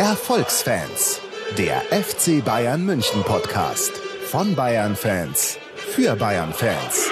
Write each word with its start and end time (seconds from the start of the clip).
Erfolgsfans, 0.00 1.20
der 1.58 1.82
FC 1.92 2.42
Bayern 2.42 2.86
München 2.86 3.22
Podcast 3.22 3.98
von 3.98 4.54
Bayern 4.54 4.96
Fans 4.96 5.58
für 5.76 6.16
Bayern 6.16 6.54
Fans. 6.54 7.10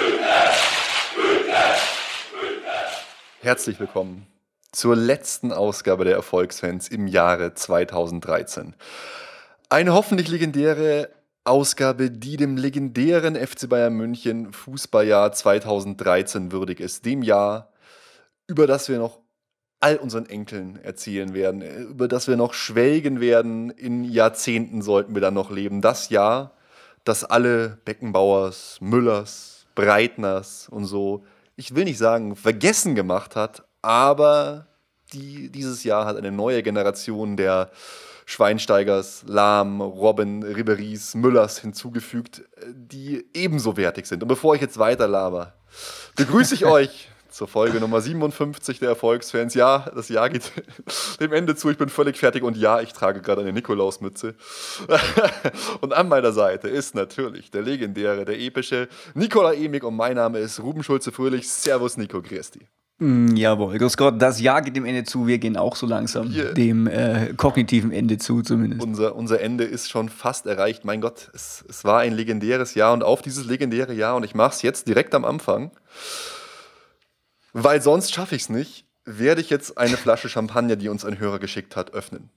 Herzlich 3.41 3.79
willkommen 3.79 4.25
zur 4.71 4.95
letzten 4.95 5.51
Ausgabe 5.51 6.03
der 6.03 6.15
Erfolgsfans 6.15 6.87
im 6.87 7.05
Jahre 7.05 7.53
2013. 7.53 8.73
Eine 9.69 9.93
hoffentlich 9.93 10.27
legendäre 10.27 11.09
Ausgabe, 11.43 12.09
die 12.09 12.37
dem 12.37 12.57
legendären 12.57 13.35
FC 13.35 13.69
Bayern 13.69 13.93
München 13.93 14.51
Fußballjahr 14.51 15.31
2013 15.31 16.51
würdig 16.51 16.79
ist. 16.79 17.05
Dem 17.05 17.21
Jahr, 17.21 17.71
über 18.47 18.65
das 18.65 18.89
wir 18.89 18.97
noch 18.97 19.19
all 19.79 19.97
unseren 19.97 20.25
Enkeln 20.25 20.79
erzählen 20.83 21.33
werden, 21.33 21.61
über 21.61 22.07
das 22.07 22.27
wir 22.27 22.35
noch 22.35 22.53
schwelgen 22.53 23.21
werden. 23.21 23.69
In 23.69 24.03
Jahrzehnten 24.03 24.81
sollten 24.81 25.13
wir 25.13 25.21
dann 25.21 25.33
noch 25.33 25.51
leben. 25.51 25.81
Das 25.81 26.09
Jahr, 26.09 26.51
das 27.05 27.23
alle 27.23 27.77
Beckenbauers, 27.85 28.77
Müllers, 28.81 29.65
Breitners 29.75 30.67
und 30.69 30.85
so, 30.85 31.23
ich 31.55 31.75
will 31.75 31.85
nicht 31.85 31.97
sagen, 31.97 32.35
vergessen 32.35 32.95
gemacht 32.95 33.35
hat, 33.35 33.63
aber 33.81 34.67
die, 35.13 35.49
dieses 35.49 35.83
Jahr 35.83 36.05
hat 36.05 36.17
eine 36.17 36.31
neue 36.31 36.63
Generation 36.63 37.37
der 37.37 37.71
Schweinsteigers, 38.25 39.23
Lahm, 39.25 39.81
Robben, 39.81 40.43
Riberies, 40.43 41.15
Müllers 41.15 41.59
hinzugefügt, 41.59 42.43
die 42.67 43.25
ebenso 43.33 43.75
wertig 43.75 44.05
sind. 44.05 44.21
Und 44.21 44.27
bevor 44.27 44.53
ich 44.53 44.61
jetzt 44.61 44.77
weiter 44.77 45.07
laber, 45.07 45.53
begrüße 46.15 46.53
ich 46.53 46.65
euch 46.65 47.09
zur 47.29 47.47
Folge 47.47 47.79
Nummer 47.79 48.01
57 48.01 48.79
der 48.79 48.89
Erfolgsfans. 48.89 49.53
Ja, 49.53 49.89
das 49.95 50.09
Jahr 50.09 50.29
geht 50.29 50.51
dem 51.19 51.33
Ende 51.33 51.55
zu. 51.55 51.69
Ich 51.69 51.77
bin 51.77 51.89
völlig 51.89 52.17
fertig 52.17 52.43
und 52.43 52.57
ja, 52.57 52.81
ich 52.81 52.93
trage 52.93 53.21
gerade 53.21 53.41
eine 53.41 53.53
Nikolausmütze. 53.53 54.35
und 55.81 55.93
an 55.93 56.07
meiner 56.07 56.31
Seite 56.31 56.67
ist 56.67 56.95
natürlich 56.95 57.51
der 57.51 57.61
legendäre, 57.61 58.25
der 58.25 58.39
epische 58.39 58.87
Nikola 59.13 59.53
Emig 59.53 59.83
und 59.83 59.95
mein 59.95 60.15
Name 60.15 60.39
ist 60.39 60.59
Ruben 60.61 60.83
Schulze-Fröhlich. 60.83 61.49
Servus, 61.49 61.97
Nico 61.97 62.21
Christi. 62.21 62.67
Mm, 62.99 63.37
jawohl, 63.37 63.77
grüß 63.77 63.95
Gott, 63.95 64.21
das 64.21 64.41
Jahr 64.41 64.61
geht 64.61 64.75
dem 64.75 64.83
Ende 64.83 65.05
zu, 65.05 65.25
wir 65.25 65.37
gehen 65.37 65.55
auch 65.55 65.77
so 65.77 65.87
langsam 65.87 66.33
yeah. 66.33 66.51
dem 66.51 66.85
äh, 66.85 67.33
kognitiven 67.37 67.93
Ende 67.93 68.17
zu 68.17 68.41
zumindest. 68.41 68.83
Unser, 68.83 69.15
unser 69.15 69.39
Ende 69.39 69.63
ist 69.63 69.89
schon 69.89 70.09
fast 70.09 70.45
erreicht. 70.45 70.83
Mein 70.83 70.99
Gott, 70.99 71.29
es, 71.33 71.63
es 71.69 71.85
war 71.85 72.01
ein 72.01 72.11
legendäres 72.11 72.75
Jahr 72.75 72.91
und 72.91 73.01
auf 73.03 73.21
dieses 73.21 73.45
legendäre 73.45 73.93
Jahr, 73.93 74.17
und 74.17 74.25
ich 74.25 74.35
mache 74.35 74.53
es 74.53 74.61
jetzt 74.63 74.89
direkt 74.89 75.15
am 75.15 75.23
Anfang, 75.23 75.71
weil 77.53 77.81
sonst 77.81 78.13
schaffe 78.13 78.35
ich 78.35 78.43
es 78.43 78.49
nicht, 78.49 78.85
werde 79.05 79.41
ich 79.41 79.49
jetzt 79.49 79.77
eine 79.77 79.97
Flasche 79.97 80.29
Champagner, 80.29 80.75
die 80.75 80.89
uns 80.89 81.05
ein 81.05 81.19
Hörer 81.19 81.39
geschickt 81.39 81.75
hat, 81.75 81.93
öffnen 81.93 82.29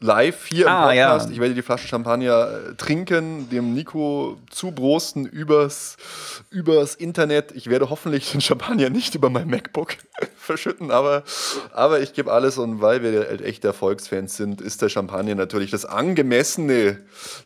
live 0.00 0.46
hier 0.46 0.68
ah, 0.68 0.90
im 0.90 0.98
Podcast. 0.98 1.26
Ja. 1.28 1.32
Ich 1.32 1.40
werde 1.40 1.54
die 1.54 1.62
Flasche 1.62 1.86
Champagner 1.86 2.48
äh, 2.48 2.74
trinken, 2.74 3.48
dem 3.48 3.74
Nico 3.74 4.38
zubrosten 4.50 5.24
übers, 5.24 5.96
übers 6.50 6.94
Internet. 6.94 7.52
Ich 7.52 7.68
werde 7.70 7.90
hoffentlich 7.90 8.32
den 8.32 8.40
Champagner 8.40 8.90
nicht 8.90 9.14
über 9.14 9.30
mein 9.30 9.48
MacBook 9.48 9.96
verschütten, 10.36 10.90
aber, 10.90 11.22
aber 11.72 12.00
ich 12.00 12.12
gebe 12.12 12.32
alles 12.32 12.58
und 12.58 12.80
weil 12.80 13.02
wir 13.02 13.26
halt 13.28 13.40
echte 13.40 13.68
Erfolgsfans 13.68 14.36
sind, 14.36 14.60
ist 14.60 14.82
der 14.82 14.88
Champagner 14.88 15.36
natürlich 15.36 15.70
das 15.70 15.84
angemessene 15.84 16.98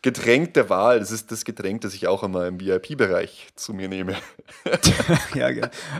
Getränk 0.02 0.54
der 0.54 0.70
Wahl. 0.70 1.00
Das 1.00 1.10
ist 1.10 1.30
das 1.30 1.44
Getränk, 1.44 1.82
das 1.82 1.94
ich 1.94 2.08
auch 2.08 2.22
immer 2.22 2.46
im 2.46 2.60
VIP-Bereich 2.60 3.48
zu 3.56 3.74
mir 3.74 3.88
nehme. 3.88 4.16
ja, 5.34 5.50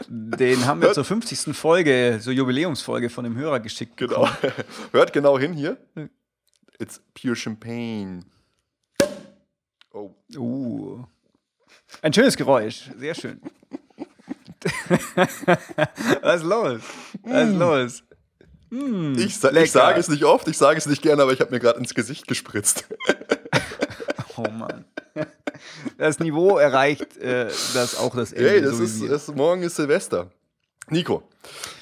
den 0.09 0.67
haben 0.67 0.81
wir 0.81 0.93
zur 0.93 1.05
50. 1.05 1.55
Folge, 1.55 2.19
zur 2.21 2.33
Jubiläumsfolge 2.33 3.11
von 3.11 3.25
dem 3.25 3.37
Hörer 3.37 3.61
geschickt. 3.61 3.97
Genau. 3.97 4.29
Hört 4.93 5.13
genau 5.13 5.39
hin 5.39 5.53
hier. 5.53 5.77
It's 6.79 7.01
pure 7.15 7.35
champagne. 7.35 8.25
Oh. 9.93 10.15
Uh. 10.37 11.05
Ein 12.03 12.13
schönes 12.13 12.37
Geräusch. 12.37 12.91
Sehr 12.97 13.15
schön. 13.15 13.41
Was 16.23 16.41
ist 16.41 16.47
los? 16.47 16.81
Was 17.23 17.49
ist 17.49 17.55
mm. 17.55 17.59
los? 17.59 18.03
Mm, 18.71 19.15
ich, 19.17 19.43
ich 19.43 19.73
sage 19.73 19.99
es 19.99 20.09
nicht 20.09 20.25
oft, 20.25 20.47
ich 20.49 20.59
sage 20.59 20.79
es 20.79 20.87
nicht 20.87 21.01
gerne, 21.01 21.23
aber 21.23 21.33
ich 21.33 21.41
habe 21.41 21.51
mir 21.51 21.61
gerade 21.61 21.79
ins 21.79 21.95
Gesicht 21.95 22.27
gespritzt. 22.27 22.85
oh 24.37 24.49
Mann. 24.51 24.85
Das 25.97 26.19
Niveau 26.19 26.59
erreicht 26.59 27.17
äh, 27.17 27.47
das 27.75 27.97
auch 27.97 28.15
das 28.15 28.33
Ende. 28.33 28.51
Hey, 28.51 28.61
das 28.61 28.77
so 28.77 28.83
ist, 28.83 29.03
ist, 29.03 29.35
morgen 29.35 29.63
ist 29.63 29.77
Silvester. 29.77 30.31
Nico, 30.91 31.23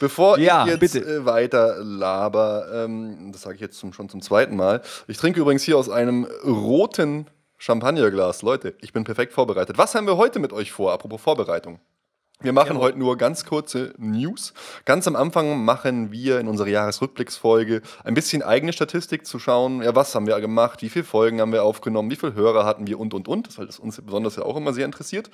bevor 0.01 0.39
ja, 0.39 0.67
ich 0.67 0.81
jetzt 0.81 0.97
äh, 0.97 1.25
weiter 1.25 1.77
laber, 1.83 2.67
ähm, 2.73 3.31
das 3.33 3.43
sage 3.43 3.57
ich 3.57 3.61
jetzt 3.61 3.79
zum, 3.79 3.93
schon 3.93 4.09
zum 4.09 4.23
zweiten 4.23 4.57
Mal. 4.57 4.83
Ich 5.07 5.19
trinke 5.19 5.41
übrigens 5.41 5.63
hier 5.63 5.79
aus 5.79 5.89
einem 5.89 6.25
roten 6.45 7.27
Champagnerglas. 7.59 8.43
Leute, 8.43 8.75
ich 8.81 8.93
bin 8.93 9.05
perfekt 9.05 9.33
vorbereitet. 9.33 9.79
Was 9.79 9.95
haben 9.95 10.07
wir 10.07 10.17
heute 10.17 10.39
mit 10.39 10.53
euch 10.53 10.73
vor, 10.73 10.93
apropos 10.93 11.21
Vorbereitung? 11.21 11.81
Wir 12.43 12.53
machen 12.53 12.77
ja. 12.77 12.83
heute 12.83 12.99
nur 12.99 13.17
ganz 13.17 13.47
kurze 13.47 13.95
News. 13.97 14.53
Ganz 14.85 15.09
am 15.09 15.17
Anfang 15.17 15.65
machen 15.65 16.13
wir 16.13 16.39
in 16.39 16.49
unserer 16.49 16.69
Jahresrückblicksfolge 16.69 17.81
ein 18.05 18.13
bisschen 18.13 18.43
eigene 18.43 18.75
Statistik 18.75 19.27
zu 19.27 19.39
schauen, 19.39 19.83
ja, 19.83 19.95
was 19.95 20.15
haben 20.15 20.27
wir 20.27 20.39
gemacht, 20.41 20.83
wie 20.83 20.91
viele 20.91 21.07
Folgen 21.07 21.41
haben 21.41 21.53
wir 21.53 21.65
aufgenommen, 21.65 22.11
wie 22.11 22.17
viele 22.17 22.35
Hörer 22.35 22.67
hatten 22.67 22.87
wir 22.87 23.01
und 23.01 23.15
und 23.15 23.27
und, 23.27 23.57
weil 23.57 23.67
das 23.67 23.79
uns 23.79 24.01
besonders 24.03 24.37
ja 24.37 24.43
auch 24.43 24.57
immer 24.57 24.75
sehr 24.75 24.85
interessiert. 24.85 25.31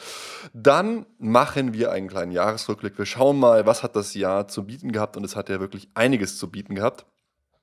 Dann 0.52 1.04
machen 1.18 1.74
wir 1.74 1.90
einen 1.90 2.06
kleinen 2.06 2.30
Jahresrückblick. 2.30 2.96
Wir 2.96 3.06
schauen 3.06 3.36
mal, 3.36 3.66
was 3.66 3.82
hat 3.82 3.96
das 3.96 4.14
Jahr 4.14 4.46
zu 4.46 4.64
bieten 4.64 4.92
gehabt 4.92 5.16
und 5.16 5.24
es 5.24 5.34
hat 5.34 5.48
ja 5.48 5.58
wirklich 5.58 5.88
einiges 5.94 6.38
zu 6.38 6.50
bieten 6.50 6.76
gehabt. 6.76 7.04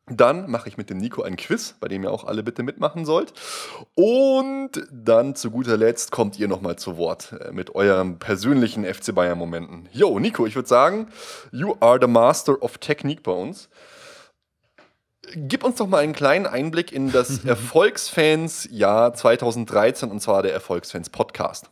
Dann 0.10 0.50
mache 0.50 0.68
ich 0.68 0.78
mit 0.78 0.90
dem 0.90 0.98
Nico 0.98 1.22
ein 1.22 1.38
Quiz, 1.38 1.76
bei 1.80 1.88
dem 1.88 2.04
ihr 2.04 2.12
auch 2.12 2.24
alle 2.24 2.44
bitte 2.44 2.64
mitmachen 2.64 3.06
sollt. 3.06 3.34
Und 3.96 4.72
dann 4.92 5.36
zu 5.36 5.52
guter 5.52 5.78
Letzt 5.78 6.12
kommt 6.12 6.40
ihr 6.40 6.48
nochmal 6.48 6.78
zu 6.78 6.98
Wort 6.98 7.34
äh, 7.34 7.52
mit 7.52 7.76
euren 7.76 8.20
persönlichen 8.20 8.86
FC 8.86 9.14
Bayern-Momenten. 9.14 9.90
Jo, 9.92 10.20
Nico, 10.20 10.46
ich 10.46 10.56
würde 10.56 10.68
sagen, 10.68 11.08
you 11.52 11.76
are 11.80 12.00
the 12.02 12.08
master 12.08 12.62
of 12.62 12.78
Technique 12.78 13.24
bei 13.24 13.32
uns. 13.32 13.70
Gib 15.36 15.64
uns 15.64 15.76
doch 15.76 15.88
mal 15.88 16.00
einen 16.00 16.14
kleinen 16.14 16.48
Einblick 16.48 16.92
in 16.92 17.12
das 17.12 17.44
Erfolgsfans-Jahr 17.46 19.14
2013 19.14 20.10
und 20.10 20.22
zwar 20.22 20.42
der 20.42 20.54
Erfolgsfans-Podcast. 20.54 21.70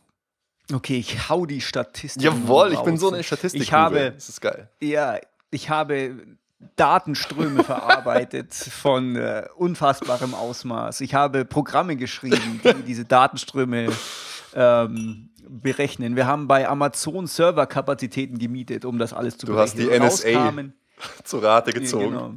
Okay, 0.72 0.98
ich 0.98 1.28
hau 1.28 1.46
die 1.46 1.60
Statistik. 1.60 2.22
Jawohl, 2.22 2.72
ich 2.72 2.80
bin 2.80 2.98
so 2.98 3.10
eine 3.10 3.22
Statistik. 3.22 3.62
Ich 3.62 3.72
habe, 3.72 4.12
das 4.12 4.28
ist 4.28 4.40
geil. 4.40 4.68
Ja, 4.80 5.18
ich 5.50 5.70
habe 5.70 6.37
Datenströme 6.76 7.62
verarbeitet 7.62 8.52
von 8.52 9.16
äh, 9.16 9.46
unfassbarem 9.56 10.34
Ausmaß. 10.34 11.00
Ich 11.02 11.14
habe 11.14 11.44
Programme 11.44 11.96
geschrieben, 11.96 12.60
die 12.64 12.82
diese 12.86 13.04
Datenströme 13.04 13.88
ähm, 14.54 15.30
berechnen. 15.48 16.16
Wir 16.16 16.26
haben 16.26 16.48
bei 16.48 16.68
Amazon 16.68 17.26
Serverkapazitäten 17.26 18.38
gemietet, 18.38 18.84
um 18.84 18.98
das 18.98 19.12
alles 19.12 19.38
zu 19.38 19.46
du 19.46 19.52
berechnen. 19.54 19.88
Du 19.88 20.04
hast 20.04 20.24
die 20.24 20.30
NSA 20.30 20.64
zu 21.24 21.38
Rate 21.38 21.72
gezogen. 21.72 22.10
Genau. 22.10 22.34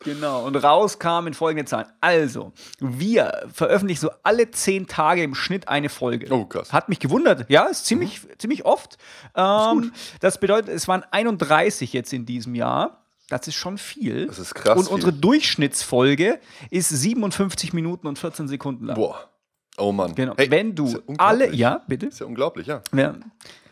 Genau, 0.00 0.44
und 0.44 0.54
raus 0.56 0.98
kamen 0.98 1.34
folgende 1.34 1.64
Zahlen. 1.64 1.86
Also, 2.00 2.52
wir 2.78 3.48
veröffentlichen 3.52 4.02
so 4.02 4.10
alle 4.22 4.50
zehn 4.50 4.86
Tage 4.86 5.22
im 5.22 5.34
Schnitt 5.34 5.68
eine 5.68 5.88
Folge. 5.88 6.28
Oh, 6.30 6.44
krass. 6.44 6.72
Hat 6.72 6.88
mich 6.88 7.00
gewundert. 7.00 7.46
Ja, 7.48 7.64
ist 7.64 7.86
ziemlich, 7.86 8.22
mhm. 8.22 8.28
ziemlich 8.38 8.64
oft. 8.64 8.98
Ähm, 9.34 9.92
das 10.20 10.38
bedeutet, 10.38 10.68
es 10.68 10.86
waren 10.86 11.02
31 11.10 11.92
jetzt 11.92 12.12
in 12.12 12.26
diesem 12.26 12.54
Jahr. 12.54 13.05
Das 13.28 13.48
ist 13.48 13.56
schon 13.56 13.76
viel. 13.78 14.26
Das 14.26 14.38
ist 14.38 14.54
krass. 14.54 14.78
Und 14.78 14.88
unsere 14.88 15.12
viel. 15.12 15.20
Durchschnittsfolge 15.20 16.40
ist 16.70 16.88
57 16.88 17.72
Minuten 17.72 18.06
und 18.06 18.18
14 18.18 18.48
Sekunden 18.48 18.86
lang. 18.86 18.96
Boah. 18.96 19.30
Oh 19.78 19.92
Mann. 19.92 20.14
Genau. 20.14 20.34
Hey, 20.36 20.50
Wenn 20.50 20.74
du 20.74 20.88
ja 20.88 20.98
alle, 21.18 21.52
ja, 21.52 21.82
bitte. 21.86 22.06
Ist 22.06 22.20
ja 22.20 22.26
unglaublich, 22.26 22.66
ja. 22.66 22.82
ja. 22.94 23.14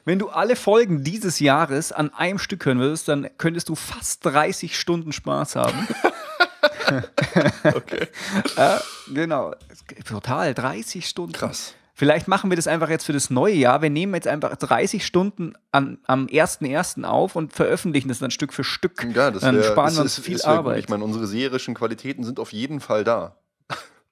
Wenn 0.05 0.19
du 0.19 0.29
alle 0.29 0.55
Folgen 0.55 1.03
dieses 1.03 1.41
Jahres 1.41 1.93
an 1.93 2.13
einem 2.13 2.39
Stück 2.39 2.67
hören 2.67 2.79
würdest, 2.79 3.09
dann 3.09 3.29
könntest 3.39 3.71
du 3.71 3.75
fast 3.75 4.27
30 4.27 4.79
Stunden 4.79 5.13
Spaß 5.13 5.57
haben. 5.57 5.89
okay. 7.75 8.09
äh, 8.57 8.79
genau. 9.13 9.55
Total, 10.05 10.53
30 10.53 11.09
Stunden. 11.09 11.33
Krass. 11.33 11.75
Vielleicht 11.97 12.27
machen 12.27 12.51
wir 12.51 12.57
das 12.57 12.67
einfach 12.67 12.91
jetzt 12.91 13.05
für 13.05 13.13
das 13.13 13.31
neue 13.31 13.55
Jahr. 13.55 13.81
Wir 13.81 13.91
nehmen 13.91 14.15
jetzt 14.15 14.27
einfach 14.27 14.57
30 14.57 15.07
Stunden 15.07 15.55
an, 15.71 15.99
am 16.07 16.27
1.1. 16.27 17.05
auf 17.05 17.37
und 17.37 17.53
veröffentlichen 17.53 18.09
das 18.09 18.19
dann 18.19 18.33
Stück 18.33 18.53
für 18.53 18.65
Stück. 18.65 19.07
Ja, 19.15 19.31
das 19.31 19.43
wär, 19.43 19.53
dann 19.53 19.63
sparen 19.63 19.95
wir 19.95 20.03
uns 20.03 20.19
viel 20.19 20.43
Arbeit. 20.43 20.77
Gut. 20.77 20.85
Ich 20.85 20.89
meine, 20.89 21.05
unsere 21.05 21.29
serischen 21.29 21.75
Qualitäten 21.75 22.25
sind 22.25 22.41
auf 22.41 22.53
jeden 22.53 22.81
Fall 22.81 23.05
da. 23.05 23.37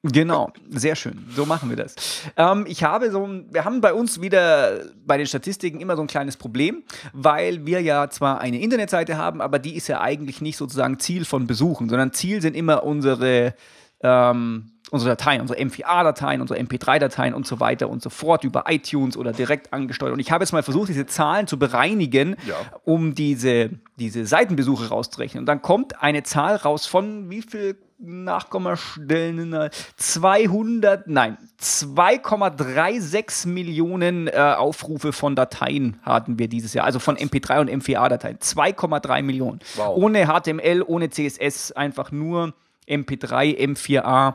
Genau, 0.04 0.52
sehr 0.68 0.96
schön. 0.96 1.26
So 1.30 1.46
machen 1.46 1.70
wir 1.70 1.76
das. 1.76 1.94
Ähm, 2.36 2.64
ich 2.68 2.82
habe 2.82 3.12
so, 3.12 3.28
wir 3.50 3.64
haben 3.64 3.80
bei 3.80 3.94
uns 3.94 4.20
wieder 4.20 4.80
bei 5.06 5.16
den 5.16 5.26
Statistiken 5.26 5.80
immer 5.80 5.94
so 5.94 6.02
ein 6.02 6.08
kleines 6.08 6.36
Problem, 6.36 6.82
weil 7.12 7.66
wir 7.66 7.80
ja 7.80 8.10
zwar 8.10 8.40
eine 8.40 8.60
Internetseite 8.60 9.16
haben, 9.16 9.40
aber 9.40 9.60
die 9.60 9.76
ist 9.76 9.86
ja 9.86 10.00
eigentlich 10.00 10.40
nicht 10.40 10.56
sozusagen 10.56 10.98
Ziel 10.98 11.24
von 11.24 11.46
Besuchen, 11.46 11.88
sondern 11.88 12.12
Ziel 12.12 12.42
sind 12.42 12.56
immer 12.56 12.82
unsere 12.82 13.54
ähm, 14.02 14.71
unsere 14.92 15.10
Dateien, 15.16 15.40
unsere 15.40 15.58
M4A-Dateien, 15.58 16.40
unsere 16.40 16.60
MP3-Dateien 16.60 17.34
und 17.34 17.46
so 17.46 17.58
weiter 17.60 17.88
und 17.88 18.02
so 18.02 18.10
fort 18.10 18.44
über 18.44 18.64
iTunes 18.68 19.16
oder 19.16 19.32
direkt 19.32 19.72
angesteuert. 19.72 20.12
Und 20.12 20.20
ich 20.20 20.30
habe 20.30 20.44
jetzt 20.44 20.52
mal 20.52 20.62
versucht, 20.62 20.88
diese 20.90 21.06
Zahlen 21.06 21.46
zu 21.46 21.58
bereinigen, 21.58 22.36
Ja. 22.46 22.54
um 22.84 23.14
diese, 23.14 23.70
diese 23.98 24.26
Seitenbesuche 24.26 24.90
rauszurechnen. 24.90 25.40
Und 25.42 25.46
dann 25.46 25.62
kommt 25.62 26.02
eine 26.02 26.22
Zahl 26.22 26.56
raus 26.56 26.86
von 26.86 27.30
wie 27.30 27.42
viel 27.42 27.76
Nachkommastellen? 28.04 29.70
200, 29.96 31.06
nein, 31.06 31.38
2,36 31.60 33.48
Millionen 33.48 34.26
äh, 34.28 34.32
Aufrufe 34.58 35.12
von 35.12 35.34
Dateien 35.36 35.98
hatten 36.02 36.38
wir 36.38 36.48
dieses 36.48 36.74
Jahr, 36.74 36.84
also 36.84 36.98
von 36.98 37.16
MP3 37.16 37.60
und 37.60 37.70
M4A-Dateien. 37.70 38.38
2,3 38.38 39.22
Millionen. 39.22 39.60
Wow. 39.76 39.96
Ohne 39.96 40.26
HTML, 40.26 40.82
ohne 40.86 41.10
CSS, 41.10 41.72
einfach 41.72 42.10
nur 42.12 42.54
MP3, 42.88 43.56
M4A. 43.58 44.34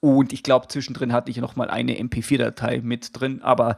Und 0.00 0.32
ich 0.32 0.42
glaube, 0.42 0.68
zwischendrin 0.68 1.12
hatte 1.12 1.30
ich 1.30 1.36
noch 1.36 1.56
mal 1.56 1.68
eine 1.70 1.92
MP4-Datei 1.94 2.80
mit 2.82 3.18
drin, 3.20 3.40
aber 3.42 3.76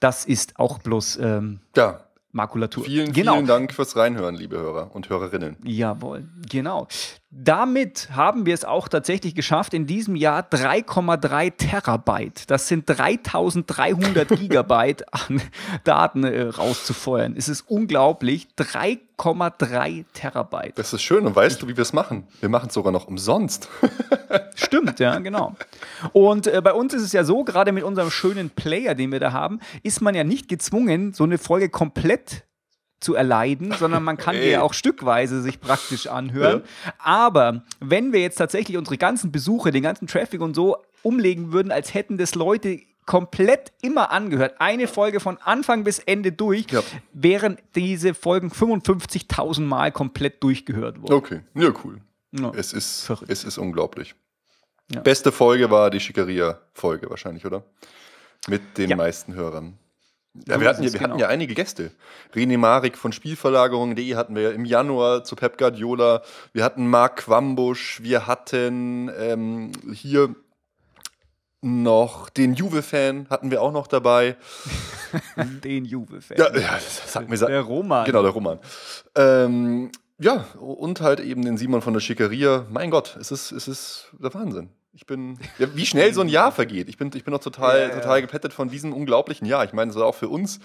das 0.00 0.24
ist 0.24 0.58
auch 0.58 0.78
bloß 0.78 1.18
ähm, 1.20 1.60
Ja, 1.76 2.04
Makulatur. 2.30 2.84
vielen, 2.84 3.12
genau. 3.12 3.34
vielen 3.34 3.46
Dank 3.46 3.72
fürs 3.72 3.96
Reinhören, 3.96 4.36
liebe 4.36 4.56
Hörer 4.56 4.94
und 4.94 5.08
Hörerinnen. 5.08 5.56
Jawohl, 5.64 6.28
genau. 6.48 6.86
Damit 7.30 8.08
haben 8.12 8.46
wir 8.46 8.54
es 8.54 8.64
auch 8.64 8.88
tatsächlich 8.88 9.34
geschafft, 9.34 9.74
in 9.74 9.84
diesem 9.86 10.16
Jahr 10.16 10.40
3,3 10.40 11.54
Terabyte, 11.58 12.50
das 12.50 12.68
sind 12.68 12.88
3300 12.88 14.28
Gigabyte 14.38 15.12
an 15.12 15.42
Daten 15.84 16.24
äh, 16.24 16.44
rauszufeuern. 16.44 17.34
Es 17.36 17.50
ist 17.50 17.68
unglaublich, 17.68 18.48
3,3 18.56 20.06
Terabyte. 20.14 20.78
Das 20.78 20.94
ist 20.94 21.02
schön. 21.02 21.26
Und 21.26 21.36
weißt 21.36 21.60
du, 21.60 21.68
wie 21.68 21.76
wir 21.76 21.82
es 21.82 21.92
machen? 21.92 22.26
Wir 22.40 22.48
machen 22.48 22.68
es 22.68 22.74
sogar 22.74 22.92
noch 22.92 23.06
umsonst. 23.08 23.68
Stimmt, 24.54 24.98
ja, 24.98 25.18
genau. 25.18 25.54
Und 26.14 26.46
äh, 26.46 26.62
bei 26.62 26.72
uns 26.72 26.94
ist 26.94 27.02
es 27.02 27.12
ja 27.12 27.24
so, 27.24 27.44
gerade 27.44 27.72
mit 27.72 27.84
unserem 27.84 28.10
schönen 28.10 28.48
Player, 28.48 28.94
den 28.94 29.12
wir 29.12 29.20
da 29.20 29.32
haben, 29.32 29.60
ist 29.82 30.00
man 30.00 30.14
ja 30.14 30.24
nicht 30.24 30.48
gezwungen, 30.48 31.12
so 31.12 31.24
eine 31.24 31.36
Folge 31.36 31.68
komplett 31.68 32.47
zu 33.00 33.14
erleiden, 33.14 33.72
sondern 33.78 34.02
man 34.02 34.16
kann 34.16 34.34
die 34.36 34.48
ja 34.48 34.62
auch 34.62 34.74
stückweise 34.74 35.40
sich 35.42 35.60
praktisch 35.60 36.06
anhören. 36.08 36.62
Aber 36.98 37.62
wenn 37.80 38.12
wir 38.12 38.20
jetzt 38.20 38.36
tatsächlich 38.36 38.76
unsere 38.76 38.98
ganzen 38.98 39.30
Besuche, 39.32 39.70
den 39.70 39.82
ganzen 39.82 40.06
Traffic 40.08 40.40
und 40.40 40.54
so 40.54 40.76
umlegen 41.02 41.52
würden, 41.52 41.70
als 41.70 41.94
hätten 41.94 42.18
das 42.18 42.34
Leute 42.34 42.80
komplett 43.06 43.72
immer 43.80 44.10
angehört, 44.10 44.56
eine 44.58 44.86
Folge 44.86 45.20
von 45.20 45.38
Anfang 45.38 45.84
bis 45.84 45.98
Ende 46.00 46.32
durch, 46.32 46.66
Ja. 46.70 46.82
wären 47.14 47.56
diese 47.74 48.12
Folgen 48.14 48.50
55.000 48.50 49.60
Mal 49.66 49.92
komplett 49.92 50.42
durchgehört 50.42 51.00
worden. 51.00 51.12
Okay, 51.14 51.40
ja, 51.54 51.72
cool. 51.84 52.00
Ja. 52.32 52.52
Es 52.54 52.72
ist, 52.74 53.04
Verrückt. 53.06 53.30
es 53.30 53.44
ist 53.44 53.56
unglaublich. 53.56 54.14
Ja. 54.92 55.00
Beste 55.00 55.32
Folge 55.32 55.70
war 55.70 55.88
die 55.90 56.00
Schickeria-Folge 56.00 57.08
wahrscheinlich, 57.08 57.46
oder? 57.46 57.62
Mit 58.48 58.76
den 58.76 58.90
Ja. 58.90 58.96
meisten 58.96 59.34
Hörern. 59.34 59.78
Ja, 60.46 60.54
So 60.54 60.60
wir 60.60 60.68
hatten, 60.68 60.82
wir 60.82 60.92
hatten 60.92 61.04
genau. 61.04 61.18
ja 61.18 61.28
einige 61.28 61.54
Gäste. 61.54 61.90
René 62.34 62.58
Marik 62.58 62.96
von 62.96 63.12
Spielverlagerung.de 63.12 64.14
hatten 64.14 64.36
wir 64.36 64.52
im 64.52 64.64
Januar 64.64 65.24
zu 65.24 65.36
Pep 65.36 65.58
Guardiola. 65.58 66.22
Wir 66.52 66.64
hatten 66.64 66.88
Marc 66.88 67.16
Quambusch. 67.16 68.00
Wir 68.02 68.26
hatten 68.26 69.10
ähm, 69.18 69.72
hier 69.92 70.34
noch 71.60 72.28
den 72.28 72.54
Juve-Fan 72.54 73.26
hatten 73.30 73.50
wir 73.50 73.62
auch 73.62 73.72
noch 73.72 73.88
dabei. 73.88 74.36
Den 75.64 75.84
Juve-Fan. 75.84 76.36
Ja, 76.36 76.56
ja 76.56 76.78
sagt 76.78 77.28
mir 77.28 77.36
Der 77.36 77.62
Roman. 77.62 78.04
Genau, 78.04 78.22
der 78.22 78.30
Roman. 78.30 78.60
Ähm, 79.16 79.90
ja, 80.20 80.46
und 80.58 81.00
halt 81.00 81.20
eben 81.20 81.44
den 81.44 81.56
Simon 81.56 81.80
von 81.80 81.94
der 81.94 82.00
Schickeria. 82.00 82.66
Mein 82.70 82.90
Gott, 82.90 83.16
es 83.20 83.30
ist, 83.30 83.52
es 83.52 83.68
ist 83.68 84.08
der 84.18 84.32
Wahnsinn. 84.34 84.70
Ich 84.92 85.06
bin, 85.06 85.38
ja, 85.58 85.68
wie 85.74 85.86
schnell 85.86 86.12
so 86.12 86.22
ein 86.22 86.28
Jahr 86.28 86.50
vergeht. 86.50 86.88
Ich 86.88 86.96
bin, 86.96 87.10
ich 87.14 87.24
bin 87.24 87.32
noch 87.32 87.40
total, 87.40 87.78
Ja, 87.78 87.88
ja. 87.88 87.94
total 87.94 88.20
geplättet 88.20 88.52
von 88.52 88.68
diesem 88.68 88.92
unglaublichen 88.92 89.46
Jahr. 89.46 89.64
Ich 89.64 89.72
meine, 89.72 89.90
das 89.90 90.00
war 90.00 90.06
auch 90.06 90.14
für 90.14 90.28
uns. 90.28 90.60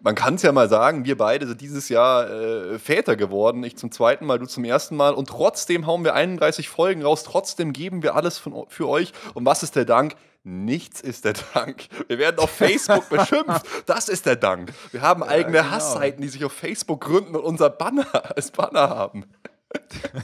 Man 0.00 0.14
kann 0.14 0.34
es 0.34 0.42
ja 0.42 0.52
mal 0.52 0.68
sagen, 0.68 1.06
wir 1.06 1.16
beide 1.16 1.46
sind 1.46 1.62
dieses 1.62 1.88
Jahr 1.88 2.30
äh, 2.30 2.78
Väter 2.78 3.16
geworden. 3.16 3.64
Ich 3.64 3.78
zum 3.78 3.90
zweiten 3.90 4.26
Mal, 4.26 4.38
du 4.38 4.46
zum 4.46 4.64
ersten 4.64 4.96
Mal. 4.96 5.14
Und 5.14 5.30
trotzdem 5.30 5.86
hauen 5.86 6.04
wir 6.04 6.14
31 6.14 6.68
Folgen 6.68 7.02
raus. 7.02 7.24
Trotzdem 7.24 7.72
geben 7.72 8.02
wir 8.02 8.14
alles 8.14 8.36
von, 8.38 8.66
für 8.68 8.86
euch. 8.86 9.12
Und 9.32 9.46
was 9.46 9.62
ist 9.62 9.76
der 9.76 9.86
Dank? 9.86 10.14
Nichts 10.42 11.00
ist 11.00 11.24
der 11.24 11.32
Dank. 11.54 11.88
Wir 12.06 12.18
werden 12.18 12.38
auf 12.38 12.50
Facebook 12.50 13.08
beschimpft. 13.08 13.66
Das 13.86 14.10
ist 14.10 14.26
der 14.26 14.36
Dank. 14.36 14.74
Wir 14.92 15.00
haben 15.00 15.22
eigene 15.22 15.58
genau. 15.58 15.70
Hassseiten, 15.70 16.20
die 16.20 16.28
sich 16.28 16.44
auf 16.44 16.52
Facebook 16.52 17.00
gründen 17.00 17.34
und 17.34 17.42
unser 17.42 17.70
Banner 17.70 18.06
als 18.36 18.50
Banner 18.50 18.90
haben. 18.90 19.24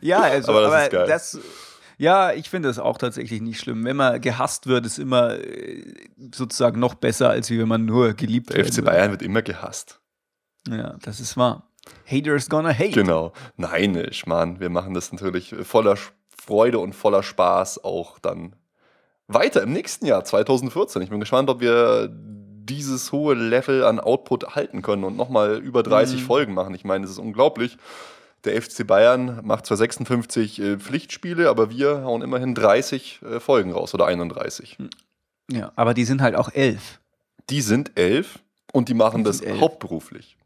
Ja, 0.00 0.20
also, 0.20 0.52
Aber 0.52 0.66
aber 0.66 0.88
das 0.88 1.32
das, 1.32 1.38
ja, 2.00 2.32
ich 2.32 2.48
finde 2.48 2.68
das 2.68 2.78
auch 2.78 2.96
tatsächlich 2.96 3.42
nicht 3.42 3.60
schlimm. 3.60 3.84
Wenn 3.84 3.96
man 3.96 4.20
gehasst 4.22 4.66
wird, 4.66 4.86
ist 4.86 4.98
immer 4.98 5.34
äh, 5.38 5.84
sozusagen 6.32 6.80
noch 6.80 6.94
besser, 6.94 7.28
als 7.28 7.50
wenn 7.50 7.68
man 7.68 7.84
nur 7.84 8.14
geliebt 8.14 8.54
wird. 8.54 8.74
FC 8.74 8.82
Bayern 8.82 9.10
wird 9.10 9.20
immer 9.20 9.42
gehasst. 9.42 10.00
Ja, 10.66 10.96
das 11.02 11.20
ist 11.20 11.36
wahr. 11.36 11.70
Haters 12.06 12.48
gonna 12.48 12.70
hate. 12.72 12.90
Genau. 12.92 13.32
Nein, 13.56 13.94
äh, 13.96 14.12
Schmarrn, 14.14 14.60
wir 14.60 14.70
machen 14.70 14.94
das 14.94 15.12
natürlich 15.12 15.54
voller 15.62 15.96
Freude 16.28 16.78
und 16.78 16.94
voller 16.94 17.22
Spaß 17.22 17.84
auch 17.84 18.18
dann 18.18 18.56
weiter 19.28 19.62
im 19.62 19.72
nächsten 19.72 20.06
Jahr, 20.06 20.24
2014. 20.24 21.02
Ich 21.02 21.10
bin 21.10 21.20
gespannt, 21.20 21.50
ob 21.50 21.60
wir 21.60 22.08
dieses 22.10 23.12
hohe 23.12 23.34
Level 23.34 23.84
an 23.84 24.00
Output 24.00 24.54
halten 24.54 24.80
können 24.80 25.04
und 25.04 25.16
nochmal 25.16 25.58
über 25.58 25.82
30 25.82 26.20
Mhm. 26.22 26.24
Folgen 26.24 26.54
machen. 26.54 26.74
Ich 26.74 26.84
meine, 26.84 27.04
es 27.04 27.10
ist 27.10 27.18
unglaublich. 27.18 27.76
Der 28.44 28.60
FC 28.60 28.86
Bayern 28.86 29.40
macht 29.44 29.66
zwar 29.66 29.76
56 29.76 30.60
äh, 30.60 30.78
Pflichtspiele, 30.78 31.48
aber 31.50 31.70
wir 31.70 32.02
hauen 32.04 32.22
immerhin 32.22 32.54
30 32.54 33.20
äh, 33.22 33.40
Folgen 33.40 33.72
raus 33.72 33.92
oder 33.94 34.06
31. 34.06 34.78
Ja, 35.50 35.72
aber 35.76 35.94
die 35.94 36.04
sind 36.04 36.22
halt 36.22 36.34
auch 36.36 36.50
elf. 36.52 37.00
Die 37.50 37.60
sind 37.60 37.92
elf 37.98 38.38
und 38.72 38.88
die 38.88 38.94
machen 38.94 39.18
Die 39.18 39.24
das 39.24 39.38
sind 39.38 39.48
elf. 39.48 39.60
hauptberuflich. 39.60 40.36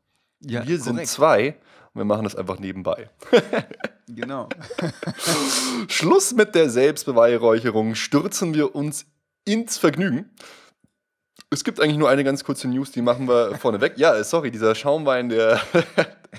Ja, 0.40 0.66
wir 0.66 0.78
sind 0.78 0.94
korrekt. 0.94 1.08
zwei 1.08 1.48
und 1.92 2.00
wir 2.00 2.04
machen 2.04 2.24
das 2.24 2.34
einfach 2.36 2.58
nebenbei. 2.58 3.10
Genau. 4.06 4.50
Schluss 5.88 6.34
mit 6.34 6.54
der 6.54 6.68
Selbstbeweihräucherung. 6.68 7.94
Stürzen 7.94 8.52
wir 8.52 8.74
uns 8.74 9.06
ins 9.46 9.78
Vergnügen. 9.78 10.28
Es 11.50 11.64
gibt 11.64 11.80
eigentlich 11.80 11.96
nur 11.96 12.10
eine 12.10 12.22
ganz 12.22 12.44
kurze 12.44 12.68
News, 12.68 12.90
die 12.90 13.00
machen 13.00 13.26
wir 13.28 13.54
vorneweg. 13.58 13.94
Ja, 13.96 14.14
äh, 14.14 14.22
sorry, 14.22 14.50
dieser 14.50 14.74
Schaumwein, 14.74 15.30
der 15.30 15.58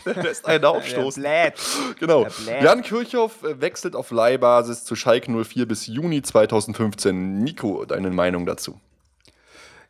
lässt 0.06 0.45
einen 0.45 0.65
aufstoßen. 0.65 1.25
Genau. 2.00 2.27
Jan 2.62 2.81
Kirchhoff 2.81 3.44
äh, 3.44 3.62
wechselt 3.62 3.95
auf 3.95 4.12
Leihbasis 4.12 4.83
zu 4.83 4.95
Schalke 4.95 5.31
04 5.31 5.68
bis 5.68 5.88
Juni 5.88 6.21
2015. 6.21 7.39
Nico, 7.39 7.86
deine 7.86 8.09
Meinung 8.09 8.45
dazu? 8.45 8.80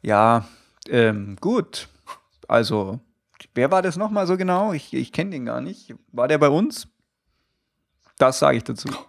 Ja, 0.02 0.46
ähm, 0.90 1.38
gut. 1.42 1.88
Also, 2.48 3.00
wer 3.54 3.72
war 3.72 3.82
das 3.82 3.98
nochmal 3.98 4.28
so 4.28 4.38
genau? 4.38 4.74
Ich, 4.74 4.94
ich 4.94 5.12
kenne 5.12 5.32
den 5.32 5.46
gar 5.46 5.62
nicht. 5.62 5.96
War 6.12 6.28
der 6.28 6.38
bei 6.38 6.50
uns? 6.50 6.88
Das 8.18 8.40
sage 8.40 8.58
ich 8.58 8.64
dazu. 8.64 8.90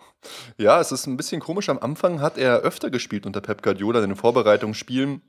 Ja, 0.59 0.81
es 0.81 0.91
ist 0.91 1.07
ein 1.07 1.17
bisschen 1.17 1.41
komisch. 1.41 1.69
Am 1.69 1.79
Anfang 1.79 2.21
hat 2.21 2.37
er 2.37 2.59
öfter 2.59 2.91
gespielt 2.91 3.27
unter 3.27 3.41
Pep 3.41 3.63
Guardiola 3.63 4.03
in 4.03 4.11
den 4.11 4.17
Vorbereitungsspielen. 4.17 5.23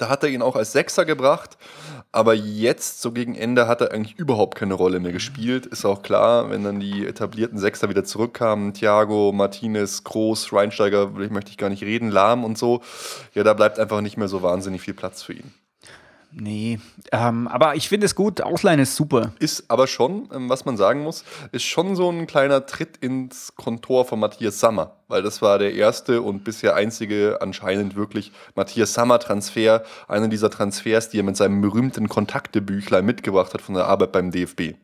Da 0.00 0.08
hat 0.08 0.22
er 0.22 0.30
ihn 0.30 0.40
auch 0.40 0.56
als 0.56 0.72
Sechser 0.72 1.04
gebracht. 1.04 1.58
Aber 2.10 2.32
jetzt, 2.32 3.02
so 3.02 3.12
gegen 3.12 3.34
Ende, 3.34 3.68
hat 3.68 3.82
er 3.82 3.92
eigentlich 3.92 4.18
überhaupt 4.18 4.56
keine 4.56 4.72
Rolle 4.72 4.98
mehr 4.98 5.12
gespielt. 5.12 5.66
Ist 5.66 5.84
auch 5.84 6.00
klar, 6.00 6.48
wenn 6.48 6.64
dann 6.64 6.80
die 6.80 7.06
etablierten 7.06 7.58
Sechser 7.58 7.90
wieder 7.90 8.02
zurückkamen, 8.02 8.72
Thiago, 8.72 9.30
Martinez, 9.32 10.02
Groß, 10.02 10.54
Reinsteiger, 10.54 11.08
möchte 11.08 11.50
ich 11.50 11.58
gar 11.58 11.68
nicht 11.68 11.82
reden, 11.82 12.10
Lahm 12.10 12.44
und 12.44 12.56
so. 12.56 12.80
Ja, 13.34 13.44
da 13.44 13.52
bleibt 13.52 13.78
einfach 13.78 14.00
nicht 14.00 14.16
mehr 14.16 14.28
so 14.28 14.40
wahnsinnig 14.42 14.80
viel 14.80 14.94
Platz 14.94 15.22
für 15.22 15.34
ihn. 15.34 15.52
Nee, 16.32 16.78
ähm, 17.10 17.48
aber 17.48 17.74
ich 17.74 17.88
finde 17.88 18.06
es 18.06 18.14
gut. 18.14 18.40
Ausleihen 18.40 18.78
ist 18.78 18.94
super. 18.94 19.32
Ist 19.40 19.64
aber 19.68 19.86
schon, 19.86 20.28
ähm, 20.32 20.48
was 20.48 20.64
man 20.64 20.76
sagen 20.76 21.02
muss, 21.02 21.24
ist 21.50 21.64
schon 21.64 21.96
so 21.96 22.08
ein 22.10 22.26
kleiner 22.26 22.66
Tritt 22.66 22.96
ins 22.98 23.54
Kontor 23.56 24.04
von 24.04 24.20
Matthias 24.20 24.60
Sammer, 24.60 24.96
weil 25.08 25.22
das 25.22 25.42
war 25.42 25.58
der 25.58 25.74
erste 25.74 26.22
und 26.22 26.44
bisher 26.44 26.76
einzige 26.76 27.38
anscheinend 27.40 27.96
wirklich 27.96 28.30
Matthias 28.54 28.94
Sammer-Transfer, 28.94 29.82
einer 30.06 30.28
dieser 30.28 30.50
Transfers, 30.50 31.08
die 31.08 31.18
er 31.18 31.24
mit 31.24 31.36
seinem 31.36 31.60
berühmten 31.60 32.08
Kontaktebüchlein 32.08 33.04
mitgebracht 33.04 33.52
hat 33.52 33.60
von 33.60 33.74
der 33.74 33.86
Arbeit 33.86 34.12
beim 34.12 34.30
DFB. 34.30 34.74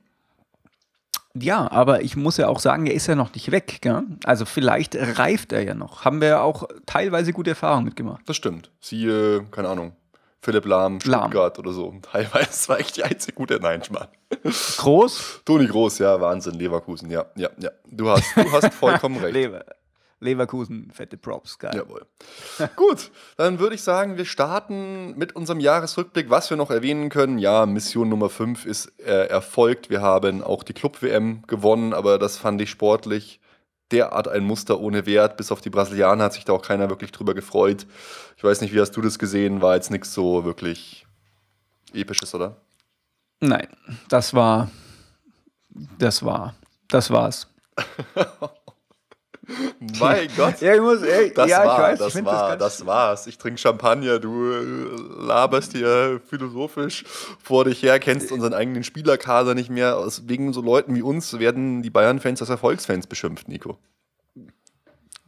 Ja, 1.39 1.71
aber 1.71 2.03
ich 2.03 2.17
muss 2.17 2.39
ja 2.39 2.49
auch 2.49 2.61
sagen, 2.61 2.87
er 2.87 2.95
ist 2.95 3.07
ja 3.07 3.15
noch 3.15 3.35
nicht 3.35 3.51
weg. 3.51 3.79
Gell? 3.83 4.03
Also 4.25 4.47
vielleicht 4.47 4.97
reift 4.97 5.53
er 5.53 5.63
ja 5.63 5.75
noch. 5.75 6.05
Haben 6.05 6.21
wir 6.21 6.29
ja 6.29 6.41
auch 6.41 6.65
teilweise 6.87 7.33
gute 7.33 7.51
Erfahrungen 7.51 7.85
mitgemacht. 7.85 8.23
Das 8.27 8.37
stimmt. 8.37 8.71
Siehe, 8.81 9.45
keine 9.51 9.69
Ahnung, 9.69 9.93
Philipp 10.47 10.65
Lahm, 10.65 11.01
Lahm. 11.05 11.23
Stuttgart 11.23 11.59
oder 11.59 11.73
so. 11.73 11.93
Teilweise 12.03 12.69
war 12.69 12.79
ich 12.79 12.93
die 12.93 13.03
einzige 13.03 13.33
gute. 13.33 13.59
Nein, 13.61 13.83
Schmarrn. 13.83 14.07
Groß? 14.77 15.41
Toni 15.45 15.67
Groß, 15.67 15.99
ja, 15.99 16.21
Wahnsinn, 16.21 16.55
Leverkusen, 16.55 17.11
ja, 17.11 17.27
ja, 17.35 17.51
ja. 17.59 17.71
Du 17.91 18.09
hast, 18.09 18.25
du 18.37 18.53
hast 18.53 18.73
vollkommen 18.73 19.17
recht. 19.21 19.35
Lever. 19.35 19.65
Leverkusen, 20.21 20.93
fette 20.95 21.17
Props, 21.17 21.59
geil. 21.59 21.73
Jawohl. 21.75 22.07
Gut, 22.77 23.11
dann 23.37 23.59
würde 23.59 23.75
ich 23.75 23.83
sagen, 23.83 24.17
wir 24.19 24.25
starten 24.25 25.19
mit 25.19 25.35
unserem 25.35 25.59
Jahresrückblick. 25.59 26.31
Was 26.31 26.49
wir 26.49 26.57
noch 26.57 26.71
erwähnen 26.71 27.09
können, 27.09 27.39
ja, 27.39 27.67
Mission 27.67 28.09
Nummer 28.09 28.31
5 28.31 28.67
ist 28.67 28.93
äh, 29.01 29.27
erfolgt. 29.27 29.91
Wir 29.91 30.01
haben 30.01 30.45
auch 30.45 30.63
die 30.63 30.75
Club-WM 30.75 31.43
gewonnen, 31.49 31.93
aber 31.93 32.21
das 32.21 32.37
fand 32.39 32.61
ich 32.61 32.71
sportlich 32.71 33.41
derart 33.93 34.29
ein 34.29 34.45
Muster 34.45 34.81
ohne 34.81 35.07
Wert. 35.07 35.37
Bis 35.37 35.53
auf 35.53 35.61
die 35.61 35.71
Brasilianer 35.71 36.25
hat 36.25 36.33
sich 36.33 36.45
da 36.45 36.53
auch 36.53 36.63
keiner 36.63 36.89
wirklich 36.91 37.13
drüber 37.13 37.35
gefreut. 37.35 37.87
Ich 38.37 38.45
weiß 38.45 38.61
nicht, 38.61 38.75
wie 38.75 38.81
hast 38.81 38.93
du 38.93 39.01
das 39.01 39.19
gesehen? 39.19 39.63
War 39.63 39.75
jetzt 39.75 39.91
nichts 39.91 40.13
so 40.13 40.45
wirklich 40.45 41.07
episches, 41.93 42.35
oder? 42.35 42.57
Nein, 43.41 43.69
das 44.09 44.35
war, 44.35 44.71
das 45.99 46.25
war, 46.25 46.55
das 46.89 47.11
war's. 47.11 47.49
mein 50.01 50.29
Gott. 50.37 50.61
Ja, 50.61 50.75
ich 50.75 50.81
muss, 50.81 51.03
ey, 51.03 51.33
Das 51.33 51.49
ja, 51.51 51.65
war, 51.65 51.77
ich 51.77 51.83
weiß, 51.83 51.99
das 51.99 52.15
ich 52.15 52.25
war, 52.25 52.57
das, 52.57 52.79
das, 52.79 52.87
war's. 52.87 53.27
Ich 53.27 53.39
trinke 53.39 53.59
Champagner, 53.59 54.19
du 54.19 54.43
laberst 55.19 55.73
hier 55.73 56.21
philosophisch 56.29 57.05
vor 57.43 57.65
dich 57.65 57.83
her, 57.83 57.99
kennst 57.99 58.33
unseren 58.33 58.55
eigenen 58.55 58.85
Spielerkader 58.85 59.55
nicht 59.55 59.71
mehr. 59.71 59.97
Aus, 59.97 60.23
wegen 60.27 60.53
so 60.53 60.61
Leuten 60.61 60.95
wie 60.95 61.03
uns 61.03 61.39
werden 61.39 61.83
die 61.83 61.91
Bayern-Fans 61.91 62.41
als 62.41 62.51
Erfolgsfans 62.51 63.07
beschimpft, 63.07 63.49
Nico. 63.49 63.79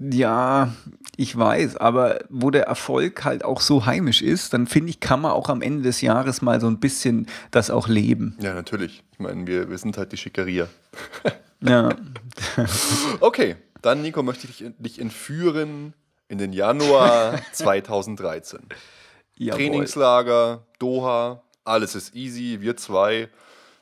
Ja, 0.01 0.73
ich 1.17 1.37
weiß, 1.37 1.77
aber 1.77 2.21
wo 2.29 2.51
der 2.51 2.65
Erfolg 2.65 3.25
halt 3.25 3.45
auch 3.45 3.61
so 3.61 3.85
heimisch 3.85 4.23
ist, 4.23 4.53
dann 4.53 4.69
finde 4.69 4.91
ich, 4.91 5.01
kann 5.01 5.21
man 5.21 5.33
auch 5.33 5.49
am 5.49 5.61
Ende 5.61 5.83
des 5.83 6.01
Jahres 6.03 6.41
mal 6.41 6.61
so 6.61 6.69
ein 6.69 6.79
bisschen 6.79 7.27
das 7.51 7.69
auch 7.71 7.89
leben. 7.89 8.37
Ja, 8.41 8.55
natürlich. 8.55 9.03
Ich 9.13 9.19
meine, 9.19 9.45
wir, 9.49 9.69
wir 9.69 9.79
sind 9.79 9.99
halt 9.99 10.13
die 10.13 10.17
Schickeria. 10.17 10.69
Ja. 11.61 11.91
Okay, 13.21 13.57
dann, 13.83 14.03
Nico, 14.03 14.23
möchte 14.23 14.47
ich 14.47 14.59
dich, 14.59 14.73
dich 14.79 15.01
entführen 15.01 15.95
in 16.29 16.39
den 16.39 16.53
Januar 16.53 17.41
2013. 17.53 18.61
Jawohl. 19.37 19.59
Trainingslager, 19.59 20.67
Doha, 20.79 21.43
alles 21.65 21.95
ist 21.95 22.15
easy. 22.15 22.59
Wir 22.61 22.77
zwei 22.77 23.29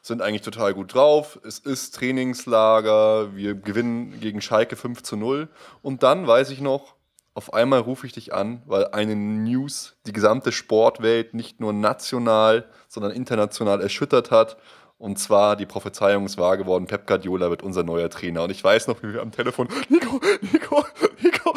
sind 0.03 0.23
eigentlich 0.23 0.43
total 0.43 0.75
gut 0.75 0.95
drauf. 0.95 1.39
Es 1.45 1.59
ist 1.59 1.97
Trainingslager, 1.97 3.35
wir 3.35 3.55
gewinnen 3.55 4.21
gegen 4.21 4.41
Schalke 4.41 4.77
5 4.77 5.03
zu 5.03 5.17
0. 5.17 5.49
Und 5.83 6.03
dann 6.03 6.27
weiß 6.27 6.51
ich 6.51 6.61
noch, 6.61 6.95
auf 7.35 7.53
einmal 7.53 7.81
rufe 7.81 8.07
ich 8.07 8.13
dich 8.13 8.33
an, 8.33 8.63
weil 8.67 8.89
eine 8.89 9.17
News 9.17 9.97
die 10.07 10.13
gesamte 10.13 10.53
Sportwelt 10.53 11.35
nicht 11.35 11.61
nur 11.61 11.73
national, 11.73 12.67
sondern 12.89 13.13
international 13.13 13.83
erschüttert 13.83 14.31
hat. 14.31 14.57
Und 14.99 15.19
zwar 15.19 15.57
die 15.57 15.67
Prophezeiung 15.67 16.25
ist 16.25 16.39
wahr 16.39 16.57
geworden, 16.57 16.87
Pep 16.87 17.07
Guardiola 17.07 17.51
wird 17.51 17.63
unser 17.63 17.83
neuer 17.83 18.09
Trainer. 18.09 18.45
Und 18.45 18.51
ich 18.51 18.65
weiß 18.65 18.89
noch, 18.89 19.03
wie 19.03 19.13
wir 19.13 19.21
am 19.21 19.31
Telefon, 19.31 19.69
Nico, 19.89 20.21
Nico, 20.53 20.85
Nico, 21.21 21.55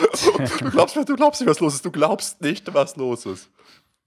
du 0.60 0.70
glaubst, 0.70 0.96
du 0.98 1.16
glaubst 1.16 1.40
nicht, 1.42 1.50
was 1.50 1.60
los 1.62 1.76
ist. 1.76 1.86
Du 1.86 1.92
glaubst 1.92 2.42
nicht, 2.42 2.74
was 2.74 2.98
los 2.98 3.26
ist. 3.26 3.50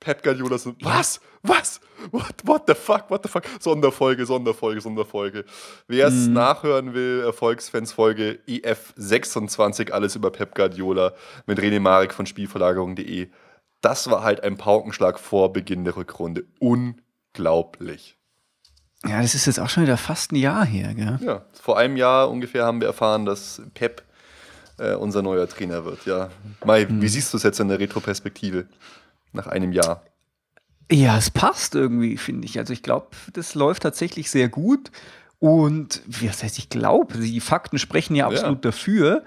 Pep 0.01 0.23
Guardiola 0.23 0.59
so, 0.59 0.75
was? 0.81 1.21
Was? 1.43 1.81
What, 2.11 2.35
what 2.45 2.65
the 2.67 2.75
fuck? 2.75 3.09
What 3.09 3.23
the 3.23 3.29
fuck? 3.29 3.45
Sonderfolge, 3.61 4.27
Sonderfolge, 4.27 4.81
Sonderfolge. 4.81 5.45
Wer 5.87 6.09
es 6.09 6.27
nachhören 6.27 6.93
will, 6.93 7.23
Erfolgsfans 7.25 7.93
Folge 7.93 8.41
EF26, 8.49 9.93
alles 9.93 10.17
über 10.17 10.31
Pep 10.31 10.55
Guardiola 10.55 11.15
mit 11.47 11.59
René 11.59 11.81
Marek 11.81 12.13
von 12.13 12.27
Spielverlagerung.de. 12.27 13.31
Das 13.81 14.11
war 14.11 14.23
halt 14.23 14.43
ein 14.43 14.57
Paukenschlag 14.57 15.19
vor 15.19 15.53
Beginn 15.53 15.85
der 15.85 15.97
Rückrunde. 15.97 16.45
Unglaublich. 16.59 18.19
Ja, 19.07 19.21
das 19.21 19.35
ist 19.35 19.47
jetzt 19.47 19.59
auch 19.59 19.69
schon 19.69 19.83
wieder 19.83 19.97
fast 19.97 20.33
ein 20.33 20.37
Jahr 20.37 20.65
her, 20.65 20.95
gell? 20.95 21.19
Ja, 21.23 21.43
vor 21.61 21.79
einem 21.79 21.97
Jahr 21.97 22.31
ungefähr 22.31 22.65
haben 22.65 22.81
wir 22.81 22.89
erfahren, 22.89 23.25
dass 23.25 23.63
Pep 23.75 24.03
äh, 24.79 24.95
unser 24.95 25.23
neuer 25.23 25.49
Trainer 25.49 25.85
wird. 25.85 26.07
Ja, 26.07 26.31
Mai, 26.65 26.87
wie 26.89 27.09
siehst 27.09 27.33
du 27.33 27.37
es 27.37 27.43
jetzt 27.43 27.61
in 27.61 27.69
der 27.69 27.79
Retroperspektive 27.79 28.67
nach 29.33 29.47
einem 29.47 29.73
Jahr? 29.73 30.05
Ja, 30.91 31.17
es 31.17 31.31
passt 31.31 31.75
irgendwie, 31.75 32.17
finde 32.17 32.47
ich. 32.47 32.59
Also 32.59 32.73
ich 32.73 32.83
glaube, 32.83 33.09
das 33.33 33.55
läuft 33.55 33.83
tatsächlich 33.83 34.31
sehr 34.31 34.49
gut. 34.49 34.91
Und 35.39 36.03
wie 36.07 36.27
das 36.27 36.43
heißt, 36.43 36.59
ich 36.59 36.69
glaube, 36.69 37.19
die 37.19 37.41
Fakten 37.41 37.79
sprechen 37.79 38.15
ja 38.15 38.27
absolut 38.27 38.65
dafür. 38.65 39.25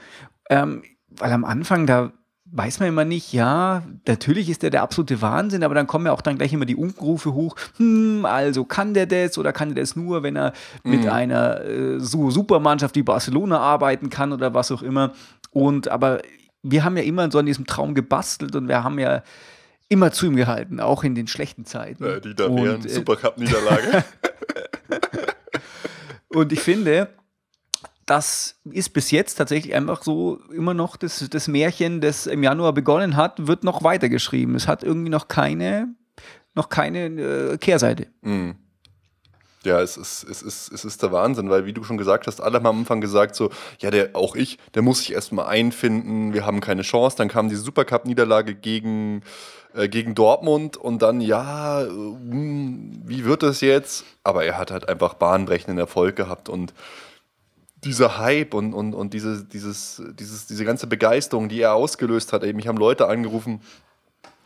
Ähm, 0.49 0.83
weil 1.09 1.31
am 1.31 1.43
Anfang, 1.43 1.87
da 1.87 2.13
weiß 2.51 2.79
man 2.79 2.89
immer 2.89 3.05
nicht, 3.05 3.33
ja, 3.33 3.83
natürlich 4.07 4.49
ist 4.49 4.63
der 4.63 4.69
der 4.69 4.83
absolute 4.83 5.21
Wahnsinn, 5.21 5.63
aber 5.63 5.75
dann 5.75 5.87
kommen 5.87 6.05
ja 6.05 6.11
auch 6.11 6.21
dann 6.21 6.37
gleich 6.37 6.53
immer 6.53 6.65
die 6.65 6.75
Unrufe 6.75 7.33
hoch, 7.33 7.55
hm, 7.77 8.25
also 8.25 8.65
kann 8.65 8.93
der 8.93 9.07
das 9.07 9.37
oder 9.37 9.51
kann 9.51 9.73
der 9.73 9.83
das 9.83 9.95
nur, 9.95 10.23
wenn 10.23 10.35
er 10.35 10.53
mit 10.83 11.07
einer 11.07 11.61
äh, 11.61 11.99
so 11.99 12.29
Supermannschaft 12.29 12.95
wie 12.95 13.03
Barcelona 13.03 13.59
arbeiten 13.59 14.09
kann 14.09 14.31
oder 14.31 14.53
was 14.53 14.71
auch 14.71 14.81
immer. 14.81 15.13
Und 15.51 15.87
aber 15.87 16.21
wir 16.61 16.83
haben 16.83 16.97
ja 16.97 17.03
immer 17.03 17.31
so 17.31 17.39
an 17.39 17.45
diesem 17.45 17.65
Traum 17.65 17.95
gebastelt 17.95 18.55
und 18.55 18.67
wir 18.67 18.83
haben 18.83 18.99
ja 18.99 19.23
immer 19.89 20.11
zu 20.11 20.25
ihm 20.25 20.35
gehalten, 20.35 20.79
auch 20.79 21.03
in 21.03 21.15
den 21.15 21.27
schlechten 21.27 21.65
Zeiten. 21.65 22.03
Äh, 22.03 22.21
Dieter 22.21 22.49
Und, 22.49 22.55
Behren, 22.55 22.85
äh, 22.85 22.89
Supercup-Niederlage. 22.89 24.03
Und 26.29 26.51
ich 26.51 26.59
finde, 26.59 27.09
das 28.05 28.55
ist 28.65 28.89
bis 28.89 29.11
jetzt 29.11 29.35
tatsächlich 29.35 29.73
einfach 29.73 30.03
so 30.03 30.39
immer 30.53 30.73
noch 30.73 30.95
das, 30.95 31.27
das 31.29 31.47
Märchen, 31.47 32.01
das 32.01 32.27
im 32.27 32.43
Januar 32.43 32.73
begonnen 32.73 33.15
hat, 33.15 33.47
wird 33.47 33.63
noch 33.63 33.83
weitergeschrieben. 33.83 34.55
Es 34.55 34.67
hat 34.67 34.83
irgendwie 34.83 35.09
noch 35.09 35.27
keine, 35.27 35.95
noch 36.53 36.69
keine 36.69 37.05
äh, 37.05 37.57
Kehrseite. 37.57 38.07
Ja, 39.63 39.81
es 39.81 39.97
ist, 39.97 40.23
es, 40.29 40.43
ist, 40.43 40.71
es 40.71 40.85
ist 40.85 41.01
der 41.01 41.11
Wahnsinn, 41.11 41.49
weil 41.49 41.65
wie 41.65 41.73
du 41.73 41.83
schon 41.83 41.97
gesagt 41.97 42.27
hast, 42.27 42.39
alle 42.39 42.57
haben 42.57 42.67
am 42.67 42.79
Anfang 42.79 43.01
gesagt 43.01 43.35
so, 43.35 43.49
ja, 43.79 43.89
der, 43.89 44.11
auch 44.13 44.35
ich, 44.35 44.59
der 44.75 44.83
muss 44.83 44.99
sich 44.99 45.13
erstmal 45.13 45.47
einfinden, 45.47 46.33
wir 46.33 46.45
haben 46.45 46.61
keine 46.61 46.83
Chance. 46.83 47.17
Dann 47.17 47.29
kam 47.29 47.49
die 47.49 47.55
Supercup-Niederlage 47.55 48.53
gegen, 48.53 49.23
äh, 49.73 49.89
gegen 49.89 50.13
Dortmund 50.13 50.77
und 50.77 51.01
dann, 51.01 51.19
ja, 51.19 51.81
äh, 51.81 51.87
hm, 51.87 53.01
wie 53.05 53.25
wird 53.25 53.41
das 53.41 53.61
jetzt? 53.61 54.05
Aber 54.23 54.45
er 54.45 54.59
hat 54.59 54.69
halt 54.69 54.87
einfach 54.87 55.15
bahnbrechenden 55.15 55.79
Erfolg 55.79 56.15
gehabt 56.15 56.47
und 56.47 56.75
dieser 57.85 58.17
Hype 58.17 58.53
und, 58.53 58.73
und, 58.73 58.93
und 58.93 59.13
diese, 59.13 59.43
dieses, 59.43 60.01
dieses, 60.19 60.47
diese 60.47 60.65
ganze 60.65 60.87
Begeisterung, 60.87 61.47
die 61.47 61.61
er 61.61 61.73
ausgelöst 61.73 62.33
hat, 62.33 62.43
ey, 62.43 62.53
mich 62.53 62.67
haben 62.67 62.77
Leute 62.77 63.07
angerufen, 63.07 63.61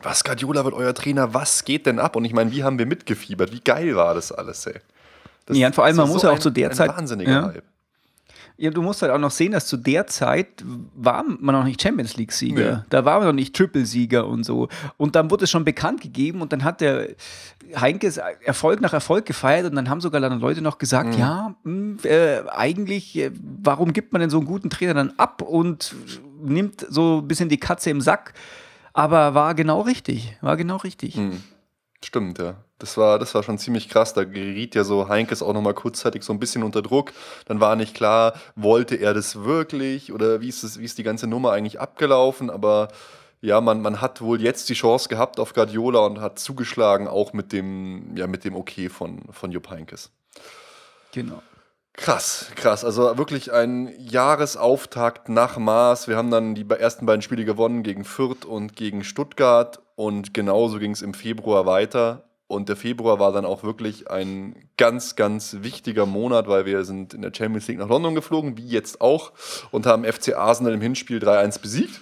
was, 0.01 0.24
Guardiola 0.24 0.63
wird 0.63 0.75
euer 0.75 0.93
Trainer, 0.93 1.34
was 1.34 1.65
geht 1.65 1.86
denn 1.86 2.00
ab? 2.00 2.15
Und 2.15 2.25
ich 2.25 2.34
meine, 2.34 2.51
wie 2.51 2.63
haben 2.63 2.77
wir 2.77 2.86
mitgefiebert? 2.86 3.51
Wie 3.51 3.60
geil 3.60 3.96
war 3.96 4.13
das 4.13 4.31
alles, 4.31 4.65
ey? 4.65 4.79
Das 5.46 5.58
Ja, 5.58 5.67
und 5.67 5.75
vor 5.75 5.86
allem, 5.86 5.96
man 5.96 6.08
ist 6.08 6.13
muss 6.13 6.24
ja 6.24 6.29
auch 6.29 6.36
ein, 6.36 6.41
zu 6.41 6.50
der 6.51 6.69
ein 6.69 6.75
Zeit- 6.75 6.96
wahnsinniger 6.96 7.31
ja. 7.31 7.48
Hype. 7.48 7.63
Ja, 8.61 8.71
du 8.71 8.81
musst 8.81 9.01
halt 9.01 9.11
auch 9.13 9.17
noch 9.19 9.31
sehen, 9.31 9.53
dass 9.53 9.67
zu 9.67 9.77
der 9.77 10.05
Zeit 10.07 10.47
war 10.93 11.23
man 11.23 11.55
noch 11.55 11.63
nicht 11.63 11.81
Champions 11.81 12.17
League-Sieger. 12.17 12.75
Nee. 12.79 12.83
Da 12.89 13.05
war 13.05 13.19
man 13.19 13.27
noch 13.27 13.33
nicht 13.33 13.55
Triple-Sieger 13.55 14.27
und 14.27 14.43
so. 14.43 14.67
Und 14.97 15.15
dann 15.15 15.31
wurde 15.31 15.45
es 15.45 15.49
schon 15.49 15.63
bekannt 15.63 16.01
gegeben 16.01 16.41
und 16.41 16.51
dann 16.51 16.65
hat 16.65 16.81
der 16.81 17.07
Heinkes 17.79 18.17
Erfolg 18.17 18.81
nach 18.81 18.91
Erfolg 18.91 19.25
gefeiert 19.25 19.65
und 19.69 19.75
dann 19.75 19.89
haben 19.89 20.01
sogar 20.01 20.19
dann 20.19 20.41
Leute 20.41 20.61
noch 20.61 20.77
gesagt, 20.77 21.13
Mhm. 21.13 21.19
ja, 21.19 21.55
mh, 21.63 22.03
äh, 22.03 22.41
eigentlich, 22.49 23.17
äh, 23.17 23.31
warum 23.63 23.93
gibt 23.93 24.11
man 24.11 24.19
denn 24.19 24.29
so 24.29 24.37
einen 24.39 24.47
guten 24.47 24.69
Trainer 24.69 24.93
dann 24.93 25.13
ab 25.17 25.41
und 25.41 25.95
nimmt 26.43 26.85
so 26.89 27.19
ein 27.21 27.27
bisschen 27.29 27.47
die 27.47 27.59
Katze 27.61 27.91
im 27.91 28.01
Sack? 28.01 28.33
Aber 28.91 29.35
war 29.35 29.55
genau 29.55 29.79
richtig, 29.81 30.35
war 30.41 30.57
genau 30.57 30.75
richtig. 30.77 31.15
Mhm. 31.15 31.43
Stimmt, 32.03 32.39
ja. 32.39 32.55
Das 32.79 32.98
war, 32.98 33.19
das 33.19 33.36
war 33.36 33.43
schon 33.43 33.57
ziemlich 33.57 33.89
krass. 33.89 34.13
Da 34.13 34.24
geriet 34.24 34.74
ja 34.74 34.83
so 34.83 35.09
Heinkes 35.09 35.43
auch 35.43 35.53
nochmal 35.53 35.74
kurzzeitig 35.74 36.24
so 36.24 36.33
ein 36.33 36.39
bisschen 36.39 36.63
unter 36.63 36.81
Druck. 36.81 37.12
Dann 37.45 37.59
war 37.59 37.75
nicht 37.75 37.93
klar, 37.93 38.33
wollte 38.55 38.95
er 38.95 39.13
das 39.13 39.43
wirklich 39.43 40.12
oder 40.13 40.41
wie 40.41 40.50
ist, 40.50 40.63
das, 40.63 40.79
wie 40.79 40.86
ist 40.86 40.98
die 40.98 41.03
ganze 41.03 41.27
Nummer 41.27 41.51
eigentlich 41.51 41.79
abgelaufen. 41.79 42.50
Aber 42.50 42.88
ja, 43.41 43.62
man, 43.62 43.81
man 43.81 44.01
hat 44.01 44.21
wohl 44.21 44.41
jetzt 44.41 44.69
die 44.69 44.74
Chance 44.74 45.09
gehabt 45.09 45.39
auf 45.39 45.53
Guardiola 45.53 46.00
und 46.00 46.21
hat 46.21 46.39
zugeschlagen, 46.39 47.07
auch 47.07 47.33
mit 47.33 47.53
dem, 47.53 48.15
ja, 48.15 48.27
mit 48.27 48.43
dem 48.45 48.55
Okay 48.55 48.89
von, 48.89 49.21
von 49.31 49.51
Jupp 49.51 49.69
Heinkes. 49.69 50.12
Genau. 51.12 51.41
Krass, 51.93 52.48
krass. 52.55 52.86
Also 52.86 53.17
wirklich 53.17 53.51
ein 53.51 53.93
Jahresauftakt 54.00 55.27
nach 55.27 55.57
Maß. 55.57 56.07
Wir 56.07 56.15
haben 56.15 56.31
dann 56.31 56.55
die 56.55 56.65
ersten 56.69 57.05
beiden 57.05 57.21
Spiele 57.21 57.43
gewonnen 57.43 57.83
gegen 57.83 58.05
Fürth 58.05 58.45
und 58.45 58.77
gegen 58.77 59.03
Stuttgart 59.03 59.81
und 59.95 60.33
genauso 60.33 60.79
ging 60.79 60.91
es 60.91 61.01
im 61.01 61.13
Februar 61.13 61.65
weiter. 61.65 62.28
Und 62.50 62.68
der 62.68 62.75
Februar 62.75 63.20
war 63.20 63.32
dann 63.32 63.46
auch 63.46 63.62
wirklich 63.62 64.10
ein 64.10 64.56
ganz, 64.75 65.15
ganz 65.15 65.58
wichtiger 65.62 66.08
Monat, 66.08 66.48
weil 66.48 66.65
wir 66.65 66.84
sind 66.84 67.13
in 67.13 67.22
der 67.22 67.32
Champions 67.32 67.68
League 67.68 67.77
nach 67.77 67.88
London 67.88 68.15
geflogen, 68.15 68.58
wie 68.58 68.68
jetzt 68.68 69.01
auch, 69.01 69.34
und 69.70 69.86
haben 69.86 70.03
FC 70.03 70.36
Arsenal 70.36 70.74
im 70.74 70.82
Hinspiel 70.82 71.20
3-1 71.20 71.62
besiegt. 71.62 72.01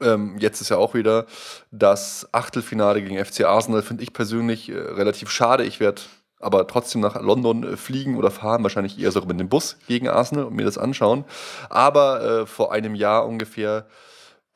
Ähm, 0.00 0.36
jetzt 0.38 0.60
ist 0.60 0.68
ja 0.68 0.76
auch 0.76 0.94
wieder 0.94 1.26
das 1.72 2.28
Achtelfinale 2.30 3.02
gegen 3.02 3.22
FC 3.22 3.40
Arsenal, 3.46 3.82
finde 3.82 4.04
ich 4.04 4.12
persönlich 4.12 4.68
äh, 4.68 4.78
relativ 4.78 5.28
schade. 5.28 5.64
Ich 5.64 5.80
werde 5.80 6.02
aber 6.38 6.68
trotzdem 6.68 7.00
nach 7.00 7.20
London 7.20 7.64
äh, 7.64 7.76
fliegen 7.76 8.16
oder 8.16 8.30
fahren, 8.30 8.62
wahrscheinlich 8.62 8.96
eher 8.96 9.10
sogar 9.10 9.28
mit 9.28 9.40
dem 9.40 9.48
Bus 9.48 9.76
gegen 9.88 10.08
Arsenal 10.08 10.44
und 10.44 10.54
mir 10.54 10.64
das 10.64 10.78
anschauen. 10.78 11.24
Aber 11.68 12.22
äh, 12.22 12.46
vor 12.46 12.72
einem 12.72 12.94
Jahr 12.94 13.26
ungefähr, 13.26 13.86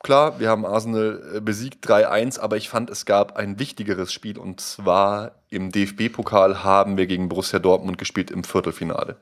klar, 0.05 0.39
wir 0.39 0.49
haben 0.49 0.65
Arsenal 0.65 1.21
äh, 1.33 1.41
besiegt 1.41 1.89
3-1, 1.89 2.39
aber 2.39 2.57
ich 2.57 2.69
fand, 2.69 2.91
es 2.91 3.05
gab 3.05 3.37
ein 3.37 3.57
wichtigeres 3.57 4.13
Spiel 4.13 4.37
und 4.37 4.61
zwar 4.61 5.31
im 5.49 5.71
DFB-Pokal 5.71 6.63
haben 6.63 6.95
wir 6.95 7.07
gegen 7.07 7.27
Borussia 7.27 7.57
Dortmund 7.57 7.97
gespielt 7.97 8.29
im 8.29 8.43
Viertelfinale. 8.43 9.15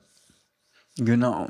Genau. 0.97 1.47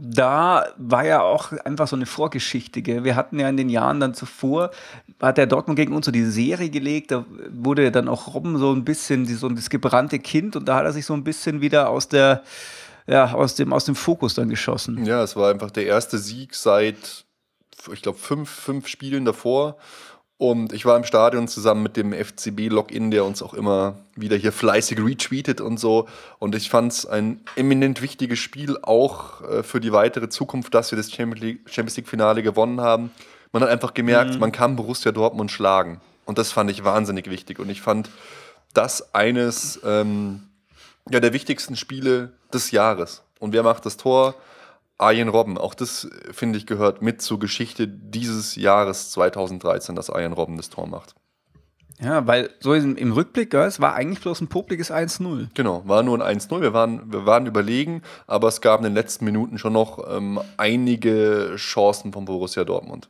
Da 0.00 0.66
war 0.78 1.06
ja 1.06 1.22
auch 1.22 1.52
einfach 1.52 1.86
so 1.86 1.94
eine 1.94 2.06
Vorgeschichte. 2.06 2.82
Gell? 2.82 3.04
Wir 3.04 3.14
hatten 3.14 3.38
ja 3.38 3.48
in 3.48 3.56
den 3.56 3.68
Jahren 3.68 4.00
dann 4.00 4.14
zuvor, 4.14 4.72
hat 5.20 5.38
der 5.38 5.46
Dortmund 5.46 5.78
gegen 5.78 5.94
uns 5.94 6.06
so 6.06 6.12
diese 6.12 6.32
Serie 6.32 6.68
gelegt, 6.68 7.12
da 7.12 7.24
wurde 7.50 7.84
ja 7.84 7.90
dann 7.90 8.08
auch 8.08 8.34
Robben 8.34 8.58
so 8.58 8.72
ein 8.72 8.84
bisschen 8.84 9.26
die, 9.26 9.34
so 9.34 9.48
das 9.48 9.70
gebrannte 9.70 10.18
Kind 10.18 10.56
und 10.56 10.66
da 10.66 10.74
hat 10.74 10.84
er 10.84 10.92
sich 10.92 11.06
so 11.06 11.14
ein 11.14 11.22
bisschen 11.22 11.60
wieder 11.60 11.88
aus 11.88 12.08
der, 12.08 12.42
ja, 13.06 13.32
aus, 13.32 13.54
dem, 13.54 13.72
aus 13.72 13.84
dem 13.84 13.94
Fokus 13.94 14.34
dann 14.34 14.48
geschossen. 14.48 15.04
Ja, 15.04 15.22
es 15.22 15.36
war 15.36 15.50
einfach 15.50 15.70
der 15.70 15.86
erste 15.86 16.18
Sieg 16.18 16.56
seit, 16.56 17.25
ich 17.92 18.02
glaube, 18.02 18.18
fünf, 18.18 18.50
fünf 18.50 18.88
Spielen 18.88 19.24
davor. 19.24 19.76
Und 20.38 20.74
ich 20.74 20.84
war 20.84 20.98
im 20.98 21.04
Stadion 21.04 21.48
zusammen 21.48 21.82
mit 21.82 21.96
dem 21.96 22.12
FCB-Login, 22.12 23.10
der 23.10 23.24
uns 23.24 23.42
auch 23.42 23.54
immer 23.54 23.96
wieder 24.16 24.36
hier 24.36 24.52
fleißig 24.52 24.98
retweetet 24.98 25.62
und 25.62 25.80
so. 25.80 26.06
Und 26.38 26.54
ich 26.54 26.68
fand 26.68 26.92
es 26.92 27.06
ein 27.06 27.40
eminent 27.56 28.02
wichtiges 28.02 28.38
Spiel, 28.38 28.76
auch 28.82 29.40
äh, 29.42 29.62
für 29.62 29.80
die 29.80 29.92
weitere 29.92 30.28
Zukunft, 30.28 30.74
dass 30.74 30.92
wir 30.92 30.96
das 30.96 31.10
Champions 31.10 31.96
League-Finale 31.96 32.42
gewonnen 32.42 32.82
haben. 32.82 33.10
Man 33.52 33.62
hat 33.62 33.70
einfach 33.70 33.94
gemerkt, 33.94 34.34
mhm. 34.34 34.40
man 34.40 34.52
kann 34.52 34.76
Borussia 34.76 35.10
Dortmund 35.10 35.50
schlagen. 35.50 36.02
Und 36.26 36.36
das 36.36 36.52
fand 36.52 36.70
ich 36.70 36.84
wahnsinnig 36.84 37.30
wichtig. 37.30 37.58
Und 37.58 37.70
ich 37.70 37.80
fand 37.80 38.10
das 38.74 39.14
eines 39.14 39.80
ähm, 39.84 40.42
ja, 41.08 41.20
der 41.20 41.32
wichtigsten 41.32 41.76
Spiele 41.76 42.32
des 42.52 42.72
Jahres. 42.72 43.22
Und 43.38 43.54
wer 43.54 43.62
macht 43.62 43.86
das 43.86 43.96
Tor? 43.96 44.34
Arjen 44.98 45.28
Robben. 45.28 45.58
Auch 45.58 45.74
das, 45.74 46.08
finde 46.30 46.58
ich, 46.58 46.66
gehört 46.66 47.02
mit 47.02 47.20
zur 47.20 47.38
Geschichte 47.38 47.86
dieses 47.88 48.56
Jahres 48.56 49.10
2013, 49.12 49.94
dass 49.94 50.10
Arjen 50.10 50.32
Robben 50.32 50.56
das 50.56 50.70
Tor 50.70 50.86
macht. 50.86 51.14
Ja, 52.00 52.26
weil 52.26 52.50
so 52.60 52.74
im, 52.74 53.12
Rückblick, 53.12 53.54
ja, 53.54 53.64
es 53.64 53.80
war 53.80 53.94
eigentlich 53.94 54.20
bloß 54.20 54.42
ein 54.42 54.48
publikes 54.48 54.92
1-0. 54.92 55.48
Genau, 55.54 55.82
war 55.86 56.02
nur 56.02 56.22
ein 56.22 56.38
1-0. 56.38 56.60
Wir 56.60 56.74
waren, 56.74 57.10
wir 57.10 57.24
waren 57.24 57.46
überlegen, 57.46 58.02
aber 58.26 58.48
es 58.48 58.60
gab 58.60 58.80
in 58.80 58.84
den 58.84 58.94
letzten 58.94 59.24
Minuten 59.24 59.56
schon 59.56 59.72
noch 59.72 60.04
ähm, 60.14 60.38
einige 60.58 61.54
Chancen 61.56 62.12
von 62.12 62.26
Borussia 62.26 62.64
Dortmund. 62.64 63.08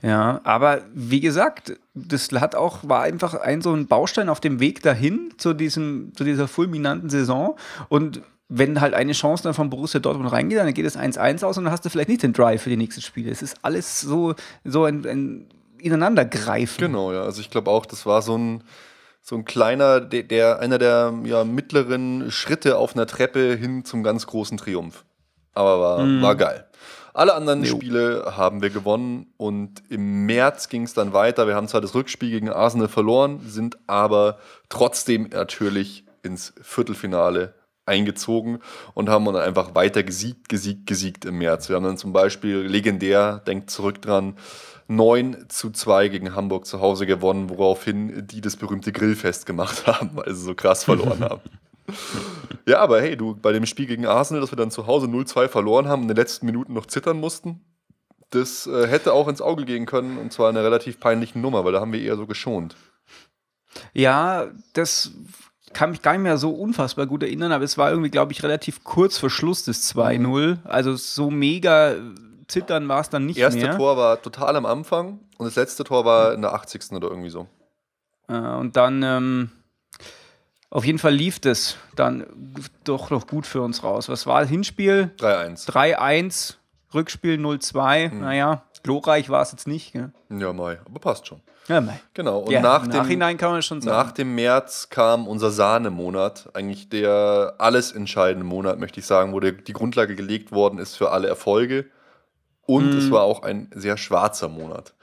Ja, 0.00 0.40
aber 0.44 0.82
wie 0.94 1.20
gesagt, 1.20 1.78
das 1.94 2.30
hat 2.32 2.54
auch, 2.54 2.88
war 2.88 3.02
einfach 3.02 3.34
ein 3.34 3.60
so 3.60 3.74
ein 3.74 3.86
Baustein 3.86 4.28
auf 4.28 4.40
dem 4.40 4.60
Weg 4.60 4.82
dahin 4.82 5.34
zu 5.36 5.52
diesem, 5.52 6.12
zu 6.14 6.24
dieser 6.24 6.48
fulminanten 6.48 7.10
Saison. 7.10 7.56
Und 7.88 8.22
wenn 8.48 8.80
halt 8.80 8.94
eine 8.94 9.12
Chance 9.12 9.42
dann 9.42 9.54
von 9.54 9.68
Borussia 9.68 10.00
Dortmund 10.00 10.32
reingeht, 10.32 10.58
dann 10.58 10.72
geht 10.72 10.86
es 10.86 10.98
1-1 10.98 11.44
aus 11.44 11.58
und 11.58 11.64
dann 11.64 11.72
hast 11.72 11.84
du 11.84 11.90
vielleicht 11.90 12.08
nicht 12.08 12.22
den 12.22 12.32
Drive 12.32 12.62
für 12.62 12.70
die 12.70 12.78
nächsten 12.78 13.02
Spiele. 13.02 13.30
Es 13.30 13.42
ist 13.42 13.56
alles 13.62 14.00
so, 14.00 14.34
so 14.64 14.84
ein, 14.84 15.06
ein 15.06 15.48
Ineinandergreifen. 15.80 16.78
Genau, 16.78 17.12
ja. 17.12 17.22
Also 17.22 17.40
ich 17.40 17.50
glaube 17.50 17.70
auch, 17.70 17.84
das 17.84 18.06
war 18.06 18.22
so 18.22 18.36
ein, 18.36 18.64
so 19.20 19.36
ein 19.36 19.44
kleiner, 19.44 20.00
der, 20.00 20.22
der 20.22 20.60
einer 20.60 20.78
der 20.78 21.12
ja, 21.24 21.44
mittleren 21.44 22.30
Schritte 22.30 22.78
auf 22.78 22.94
einer 22.94 23.06
Treppe 23.06 23.54
hin 23.54 23.84
zum 23.84 24.02
ganz 24.02 24.26
großen 24.26 24.56
Triumph. 24.56 25.04
Aber 25.52 25.80
war, 25.80 26.04
mm. 26.04 26.22
war 26.22 26.36
geil. 26.36 26.64
Alle 27.12 27.34
anderen 27.34 27.64
jo. 27.64 27.76
Spiele 27.76 28.36
haben 28.36 28.62
wir 28.62 28.70
gewonnen 28.70 29.26
und 29.36 29.82
im 29.90 30.24
März 30.24 30.68
ging 30.68 30.84
es 30.84 30.94
dann 30.94 31.12
weiter. 31.12 31.46
Wir 31.46 31.54
haben 31.54 31.68
zwar 31.68 31.80
das 31.80 31.94
Rückspiel 31.94 32.30
gegen 32.30 32.48
Arsenal 32.48 32.88
verloren, 32.88 33.40
sind 33.44 33.76
aber 33.86 34.38
trotzdem 34.68 35.28
natürlich 35.32 36.06
ins 36.22 36.54
Viertelfinale 36.62 37.57
eingezogen 37.88 38.60
und 38.94 39.08
haben 39.08 39.24
dann 39.24 39.36
einfach 39.36 39.74
weiter 39.74 40.04
gesiegt, 40.04 40.48
gesiegt, 40.48 40.86
gesiegt 40.86 41.24
im 41.24 41.38
März. 41.38 41.68
Wir 41.68 41.76
haben 41.76 41.84
dann 41.84 41.98
zum 41.98 42.12
Beispiel 42.12 42.58
legendär, 42.58 43.42
denkt 43.46 43.70
zurück 43.70 44.00
dran, 44.00 44.36
9 44.88 45.46
zu 45.48 45.70
2 45.70 46.08
gegen 46.08 46.34
Hamburg 46.34 46.66
zu 46.66 46.80
Hause 46.80 47.06
gewonnen, 47.06 47.50
woraufhin 47.50 48.26
die 48.26 48.40
das 48.40 48.56
berühmte 48.56 48.92
Grillfest 48.92 49.44
gemacht 49.46 49.86
haben, 49.86 50.10
weil 50.14 50.34
sie 50.34 50.42
so 50.42 50.54
krass 50.54 50.84
verloren 50.84 51.24
haben. 51.24 51.42
Ja, 52.66 52.80
aber 52.80 53.00
hey, 53.00 53.16
du, 53.16 53.34
bei 53.34 53.52
dem 53.52 53.66
Spiel 53.66 53.86
gegen 53.86 54.06
Arsenal, 54.06 54.40
dass 54.40 54.52
wir 54.52 54.56
dann 54.56 54.70
zu 54.70 54.86
Hause 54.86 55.06
0-2 55.06 55.48
verloren 55.48 55.88
haben 55.88 56.02
und 56.02 56.10
in 56.10 56.14
den 56.14 56.16
letzten 56.16 56.46
Minuten 56.46 56.74
noch 56.74 56.86
zittern 56.86 57.18
mussten, 57.18 57.64
das 58.30 58.66
äh, 58.66 58.86
hätte 58.86 59.14
auch 59.14 59.28
ins 59.28 59.40
Auge 59.40 59.64
gehen 59.64 59.86
können 59.86 60.18
und 60.18 60.32
zwar 60.32 60.50
eine 60.50 60.62
relativ 60.62 61.00
peinliche 61.00 61.38
Nummer, 61.38 61.64
weil 61.64 61.72
da 61.72 61.80
haben 61.80 61.92
wir 61.92 62.00
eher 62.00 62.16
so 62.16 62.26
geschont. 62.26 62.76
Ja, 63.92 64.48
das 64.74 65.12
kann 65.72 65.90
mich 65.90 66.02
gar 66.02 66.12
nicht 66.12 66.22
mehr 66.22 66.38
so 66.38 66.50
unfassbar 66.50 67.06
gut 67.06 67.22
erinnern, 67.22 67.52
aber 67.52 67.64
es 67.64 67.78
war 67.78 67.90
irgendwie, 67.90 68.10
glaube 68.10 68.32
ich, 68.32 68.42
relativ 68.42 68.84
kurz 68.84 69.18
vor 69.18 69.30
Schluss 69.30 69.64
des 69.64 69.94
2-0. 69.94 70.58
Also 70.64 70.96
so 70.96 71.30
mega 71.30 71.94
zittern 72.48 72.88
war 72.88 73.00
es 73.00 73.10
dann 73.10 73.26
nicht 73.26 73.38
das 73.38 73.54
erste 73.54 73.68
mehr. 73.68 73.76
Tor 73.76 73.96
war 73.96 74.20
total 74.20 74.56
am 74.56 74.66
Anfang 74.66 75.20
und 75.36 75.46
das 75.46 75.56
letzte 75.56 75.84
Tor 75.84 76.04
war 76.04 76.32
in 76.32 76.42
der 76.42 76.54
80. 76.54 76.92
oder 76.92 77.08
irgendwie 77.08 77.30
so. 77.30 77.46
Äh, 78.28 78.38
und 78.38 78.76
dann, 78.76 79.02
ähm, 79.02 79.50
auf 80.70 80.84
jeden 80.84 80.98
Fall 80.98 81.14
lief 81.14 81.40
das 81.40 81.76
dann 81.96 82.26
doch 82.84 83.10
noch 83.10 83.26
gut 83.26 83.46
für 83.46 83.62
uns 83.62 83.82
raus. 83.82 84.08
Was 84.08 84.26
war 84.26 84.40
das 84.40 84.50
Hinspiel? 84.50 85.12
3-1. 85.18 85.66
3-1, 85.70 86.54
Rückspiel 86.92 87.38
0-2. 87.38 88.10
Hm. 88.10 88.20
Naja, 88.20 88.62
glorreich 88.82 89.28
war 89.30 89.42
es 89.42 89.52
jetzt 89.52 89.66
nicht. 89.66 89.92
Gell? 89.92 90.12
Ja, 90.30 90.52
Mai, 90.52 90.78
aber 90.84 91.00
passt 91.00 91.26
schon. 91.26 91.40
Ja, 91.68 91.80
Mai. 91.80 92.00
Genau. 92.14 92.40
Und 92.40 92.50
ja, 92.50 92.60
nach 92.60 92.84
im 92.84 92.90
dem, 92.90 93.00
Nachhinein 93.00 93.36
kann 93.36 93.52
man 93.52 93.62
schon 93.62 93.80
sagen. 93.80 93.96
Nach 93.96 94.12
dem 94.12 94.34
März 94.34 94.88
kam 94.90 95.26
unser 95.28 95.50
Sahnemonat, 95.50 96.50
eigentlich 96.54 96.88
der 96.88 97.54
alles 97.58 97.92
entscheidende 97.92 98.46
Monat, 98.46 98.78
möchte 98.78 99.00
ich 99.00 99.06
sagen, 99.06 99.32
wo 99.32 99.40
die 99.40 99.72
Grundlage 99.72 100.16
gelegt 100.16 100.52
worden 100.52 100.78
ist 100.78 100.96
für 100.96 101.10
alle 101.10 101.28
Erfolge. 101.28 101.86
Und 102.62 102.94
mm. 102.94 102.98
es 102.98 103.10
war 103.10 103.22
auch 103.22 103.42
ein 103.42 103.70
sehr 103.74 103.96
schwarzer 103.96 104.48
Monat. 104.48 104.94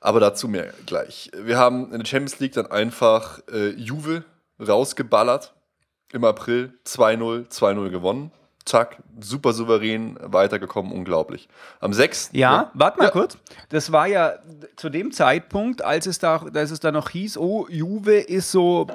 Aber 0.00 0.20
dazu 0.20 0.46
mehr 0.46 0.72
gleich. 0.86 1.30
Wir 1.34 1.56
haben 1.56 1.92
in 1.92 1.98
der 1.98 2.06
Champions 2.06 2.38
League 2.38 2.52
dann 2.52 2.66
einfach 2.66 3.40
äh, 3.50 3.70
Juve 3.70 4.24
rausgeballert. 4.60 5.54
Im 6.12 6.24
April 6.24 6.78
2-0, 6.86 7.50
2-0 7.50 7.90
gewonnen 7.90 8.32
zack, 8.66 9.02
super 9.20 9.52
souverän 9.52 10.18
weitergekommen, 10.20 10.92
unglaublich. 10.92 11.48
Am 11.80 11.92
6. 11.92 12.30
Ja, 12.32 12.38
ja. 12.38 12.70
warte 12.74 12.98
mal 12.98 13.06
ja. 13.06 13.10
kurz. 13.10 13.38
Das 13.70 13.92
war 13.92 14.06
ja 14.06 14.34
zu 14.76 14.90
dem 14.90 15.12
Zeitpunkt, 15.12 15.82
als 15.82 16.06
es 16.06 16.18
da, 16.18 16.44
als 16.54 16.70
es 16.70 16.80
da 16.80 16.92
noch 16.92 17.10
hieß, 17.10 17.38
oh, 17.38 17.66
Juve 17.68 18.18
ist 18.18 18.50
so 18.50 18.86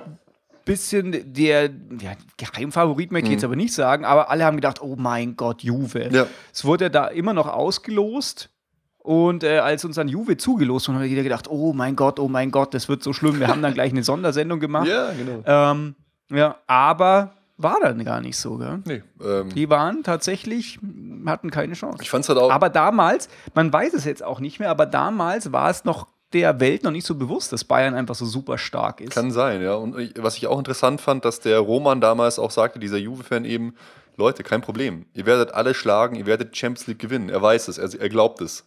bisschen 0.66 1.34
der 1.34 1.66
ja, 2.00 2.14
Geheimfavorit, 2.38 3.12
möchte 3.12 3.26
ich 3.26 3.32
mhm. 3.32 3.34
jetzt 3.34 3.44
aber 3.44 3.56
nicht 3.56 3.74
sagen, 3.74 4.06
aber 4.06 4.30
alle 4.30 4.46
haben 4.46 4.56
gedacht, 4.56 4.82
oh 4.82 4.96
mein 4.98 5.36
Gott, 5.36 5.62
Juve. 5.62 6.10
Ja. 6.12 6.28
Es 6.54 6.64
wurde 6.64 6.90
da 6.90 7.08
immer 7.08 7.34
noch 7.34 7.48
ausgelost. 7.48 8.50
Und 9.00 9.44
äh, 9.44 9.58
als 9.58 9.84
uns 9.84 9.98
dann 9.98 10.08
Juve 10.08 10.38
zugelost 10.38 10.88
wurde, 10.88 11.00
hat 11.00 11.08
jeder 11.08 11.24
gedacht, 11.24 11.50
oh 11.50 11.74
mein 11.74 11.98
Gott, 11.98 12.20
oh 12.22 12.30
mein 12.30 12.52
Gott, 12.52 12.74
das 12.74 12.88
wird 12.88 13.04
so 13.04 13.12
schlimm. 13.12 13.38
Wir 13.38 13.50
haben 13.50 13.62
dann 13.62 13.74
gleich 13.74 13.92
eine 13.92 14.04
Sondersendung 14.04 14.62
gemacht. 14.62 14.88
Ja, 14.94 15.12
genau. 15.12 15.44
Ähm, 15.46 15.96
ja, 16.30 16.56
aber 16.68 17.34
war 17.64 17.80
dann 17.82 18.04
gar 18.04 18.22
nicht 18.22 18.38
so, 18.38 18.58
gell? 18.58 18.80
Nee. 18.86 19.04
Ähm, 19.24 19.50
die 19.50 19.70
waren 19.70 20.04
tatsächlich, 20.04 20.80
hatten 21.26 21.50
keine 21.50 21.74
Chance. 21.74 22.00
Ich 22.02 22.10
fand's 22.10 22.30
halt 22.30 22.40
auch. 22.40 22.52
Aber 22.52 22.70
damals, 22.70 23.30
man 23.54 23.72
weiß 23.72 23.94
es 23.94 24.06
jetzt 24.06 24.24
auch 24.24 24.40
nicht 24.40 24.60
mehr, 24.60 24.70
aber 24.70 24.86
damals 24.86 25.52
war 25.52 25.70
es 25.70 25.86
noch 25.86 26.08
der 26.34 26.60
Welt 26.60 26.84
noch 26.84 26.92
nicht 26.92 27.06
so 27.06 27.16
bewusst, 27.16 27.54
dass 27.54 27.64
Bayern 27.64 27.94
einfach 27.94 28.16
so 28.16 28.26
super 28.26 28.58
stark 28.58 29.02
ist. 29.02 29.14
Kann 29.14 29.32
sein, 29.32 29.62
ja. 29.62 29.76
Und 29.76 29.96
was 30.22 30.38
ich 30.38 30.48
auch 30.48 30.58
interessant 30.58 31.00
fand, 31.00 31.26
dass 31.26 31.40
der 31.40 31.60
Roman 31.60 32.02
damals 32.02 32.40
auch 32.40 32.52
sagte, 32.52 32.80
dieser 32.80 32.98
Juve-Fan 32.98 33.46
eben, 33.46 33.76
Leute, 34.18 34.44
kein 34.44 34.62
Problem. 34.62 35.06
Ihr 35.14 35.26
werdet 35.26 35.54
alle 35.54 35.74
schlagen, 35.74 36.16
ihr 36.16 36.26
werdet 36.26 36.56
Champions 36.56 36.88
League 36.88 37.00
gewinnen. 37.00 37.30
Er 37.30 37.42
weiß 37.42 37.68
es, 37.68 37.78
er, 37.78 38.00
er 38.00 38.10
glaubt 38.10 38.42
es. 38.42 38.66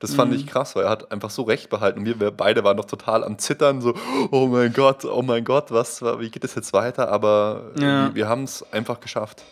Das 0.00 0.14
fand 0.14 0.32
mhm. 0.32 0.38
ich 0.38 0.46
krass, 0.46 0.74
weil 0.74 0.84
er 0.84 0.90
hat 0.90 1.12
einfach 1.12 1.28
so 1.28 1.42
recht 1.42 1.68
behalten. 1.68 2.00
Und 2.00 2.04
wir, 2.06 2.18
wir, 2.18 2.30
beide 2.30 2.64
waren 2.64 2.76
noch 2.76 2.86
total 2.86 3.22
am 3.22 3.38
Zittern, 3.38 3.82
so, 3.82 3.94
oh 4.30 4.46
mein 4.46 4.72
Gott, 4.72 5.04
oh 5.04 5.20
mein 5.20 5.44
Gott, 5.44 5.70
was, 5.70 6.02
wie 6.02 6.30
geht 6.30 6.42
es 6.42 6.54
jetzt 6.54 6.72
weiter? 6.72 7.10
Aber 7.10 7.72
ja. 7.78 8.06
wir, 8.06 8.14
wir 8.14 8.28
haben 8.28 8.44
es 8.44 8.64
einfach 8.72 9.00
geschafft. 9.00 9.44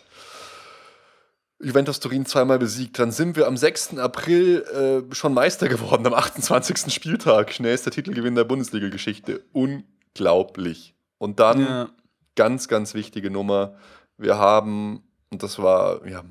Juventus 1.61 1.99
Turin 1.99 2.25
zweimal 2.25 2.57
besiegt. 2.57 2.97
Dann 2.97 3.11
sind 3.11 3.35
wir 3.35 3.45
am 3.45 3.57
6. 3.57 3.97
April 3.97 5.05
äh, 5.11 5.13
schon 5.13 5.33
Meister 5.33 5.67
geworden, 5.67 6.07
am 6.07 6.13
28. 6.15 6.91
Spieltag. 6.91 7.53
Schnellster 7.53 7.91
Titelgewinn 7.91 8.33
der 8.35 8.45
Bundesliga-Geschichte. 8.45 9.43
Unglaublich. 9.51 10.95
Und 11.19 11.39
dann, 11.39 11.61
ja. 11.61 11.89
ganz, 12.35 12.67
ganz 12.67 12.95
wichtige 12.95 13.29
Nummer, 13.29 13.75
wir 14.17 14.39
haben 14.39 15.03
und 15.31 15.43
das 15.43 15.59
war, 15.59 16.05
ja, 16.07 16.23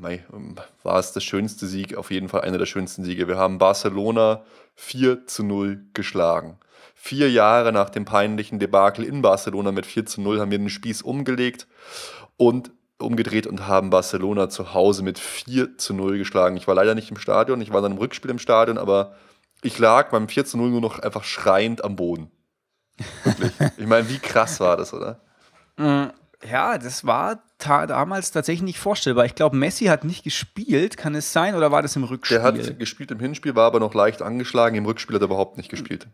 war 0.82 0.98
es 0.98 1.12
der 1.12 1.20
schönste 1.20 1.66
Sieg, 1.66 1.96
auf 1.96 2.10
jeden 2.10 2.28
Fall 2.28 2.40
einer 2.40 2.58
der 2.58 2.66
schönsten 2.66 3.04
Siege. 3.04 3.28
Wir 3.28 3.36
haben 3.36 3.58
Barcelona 3.58 4.42
4 4.74 5.26
zu 5.26 5.44
0 5.44 5.86
geschlagen. 5.94 6.58
Vier 6.94 7.30
Jahre 7.30 7.72
nach 7.72 7.90
dem 7.90 8.04
peinlichen 8.04 8.58
Debakel 8.58 9.04
in 9.04 9.22
Barcelona 9.22 9.70
mit 9.70 9.86
4 9.86 10.06
zu 10.06 10.20
0 10.20 10.40
haben 10.40 10.50
wir 10.50 10.58
den 10.58 10.68
Spieß 10.68 11.02
umgelegt 11.02 11.68
und 12.36 12.72
umgedreht 12.98 13.46
und 13.46 13.68
haben 13.68 13.90
Barcelona 13.90 14.48
zu 14.48 14.74
Hause 14.74 15.04
mit 15.04 15.20
4 15.20 15.78
zu 15.78 15.94
0 15.94 16.18
geschlagen. 16.18 16.56
Ich 16.56 16.66
war 16.66 16.74
leider 16.74 16.96
nicht 16.96 17.10
im 17.10 17.18
Stadion, 17.18 17.60
ich 17.60 17.72
war 17.72 17.80
dann 17.80 17.92
im 17.92 17.98
Rückspiel 17.98 18.32
im 18.32 18.40
Stadion, 18.40 18.78
aber 18.78 19.14
ich 19.62 19.78
lag 19.78 20.10
beim 20.10 20.28
4 20.28 20.44
zu 20.44 20.58
0 20.58 20.70
nur 20.70 20.80
noch 20.80 20.98
einfach 20.98 21.22
schreiend 21.22 21.84
am 21.84 21.94
Boden. 21.94 22.32
Wirklich. 23.22 23.52
ich 23.76 23.86
meine, 23.86 24.08
wie 24.08 24.18
krass 24.18 24.58
war 24.58 24.76
das, 24.76 24.92
oder? 24.92 25.20
Mm, 25.76 26.06
ja, 26.50 26.78
das 26.78 27.06
war 27.06 27.40
ta 27.58 27.86
damals 27.86 28.30
tatsächlich 28.30 28.62
nicht 28.62 28.78
vorstellbar. 28.78 29.24
Ich 29.24 29.34
glaube, 29.34 29.56
Messi 29.56 29.86
hat 29.86 30.04
nicht 30.04 30.24
gespielt, 30.24 30.96
kann 30.96 31.14
es 31.14 31.32
sein, 31.32 31.54
oder 31.54 31.70
war 31.70 31.82
das 31.82 31.96
im 31.96 32.04
Rückspiel? 32.04 32.38
Der 32.38 32.44
hat 32.44 32.78
gespielt 32.78 33.10
im 33.10 33.20
Hinspiel, 33.20 33.54
war 33.54 33.66
aber 33.66 33.80
noch 33.80 33.94
leicht 33.94 34.22
angeschlagen. 34.22 34.76
Im 34.76 34.86
Rückspiel 34.86 35.14
hat 35.16 35.22
er 35.22 35.26
überhaupt 35.26 35.56
nicht 35.56 35.68
gespielt. 35.68 36.06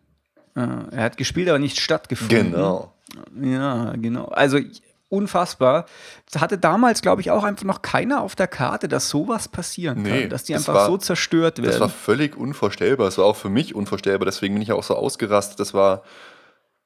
Ah, 0.55 0.85
er 0.91 1.05
hat 1.05 1.17
gespielt, 1.17 1.49
aber 1.49 1.59
nicht 1.59 1.81
stattgefunden. 1.81 2.53
Genau. 2.53 2.93
Ja, 3.41 3.93
genau. 3.97 4.27
Also 4.27 4.59
unfassbar. 5.09 5.87
Das 6.31 6.41
hatte 6.41 6.59
damals, 6.59 7.03
glaube 7.03 7.21
ich, 7.21 7.31
auch 7.31 7.45
einfach 7.45 7.65
noch 7.65 7.83
keiner 7.83 8.23
auf 8.23 8.35
der 8.35 8.49
Karte, 8.49 8.89
dass 8.89 9.09
sowas 9.09 9.49
passieren 9.49 10.03
nee, 10.03 10.23
kann, 10.23 10.31
dass 10.31 10.45
die 10.45 10.55
einfach 10.55 10.75
war, 10.75 10.87
so 10.87 10.97
zerstört 10.97 11.59
werden. 11.59 11.71
Das 11.71 11.81
war 11.81 11.89
völlig 11.89 12.37
unvorstellbar. 12.37 13.07
Es 13.09 13.19
war 13.19 13.25
auch 13.27 13.37
für 13.37 13.51
mich 13.51 13.75
unvorstellbar, 13.75 14.27
deswegen 14.27 14.55
bin 14.55 14.63
ich 14.63 14.73
auch 14.73 14.83
so 14.83 14.95
ausgerastet. 14.97 15.61
Das 15.61 15.75
war, 15.75 16.03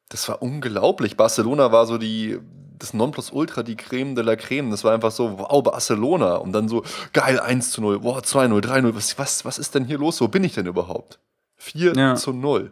das 0.09 0.29
war 0.29 0.43
unglaublich. 0.43 1.17
Barcelona 1.17 1.73
war 1.73 1.87
so 1.87 1.97
die 1.97 2.39
das 2.79 2.95
Nonplusultra, 2.95 3.63
die 3.63 3.77
Creme 3.77 4.15
de 4.15 4.25
la 4.25 4.37
Creme. 4.37 4.71
Das 4.71 4.85
war 4.85 4.93
einfach 4.95 5.11
so, 5.11 5.39
wow, 5.39 5.63
Barcelona. 5.63 6.37
Und 6.37 6.53
dann 6.53 6.69
so, 6.69 6.83
geil, 7.13 7.41
1 7.41 7.71
zu 7.73 7.81
0, 7.81 8.03
wow, 8.03 8.23
2 8.23 8.49
0, 8.49 8.61
3 8.61 8.81
0. 8.83 8.95
Was, 8.95 9.19
was, 9.19 9.45
was 9.45 9.59
ist 9.59 9.75
denn 9.75 9.85
hier 9.85 9.99
los? 9.99 10.21
Wo 10.21 10.29
bin 10.29 10.45
ich 10.45 10.55
denn 10.55 10.67
überhaupt? 10.67 11.19
4 11.57 11.95
Ja. 11.95 12.15
zu 12.15 12.33
0 12.33 12.71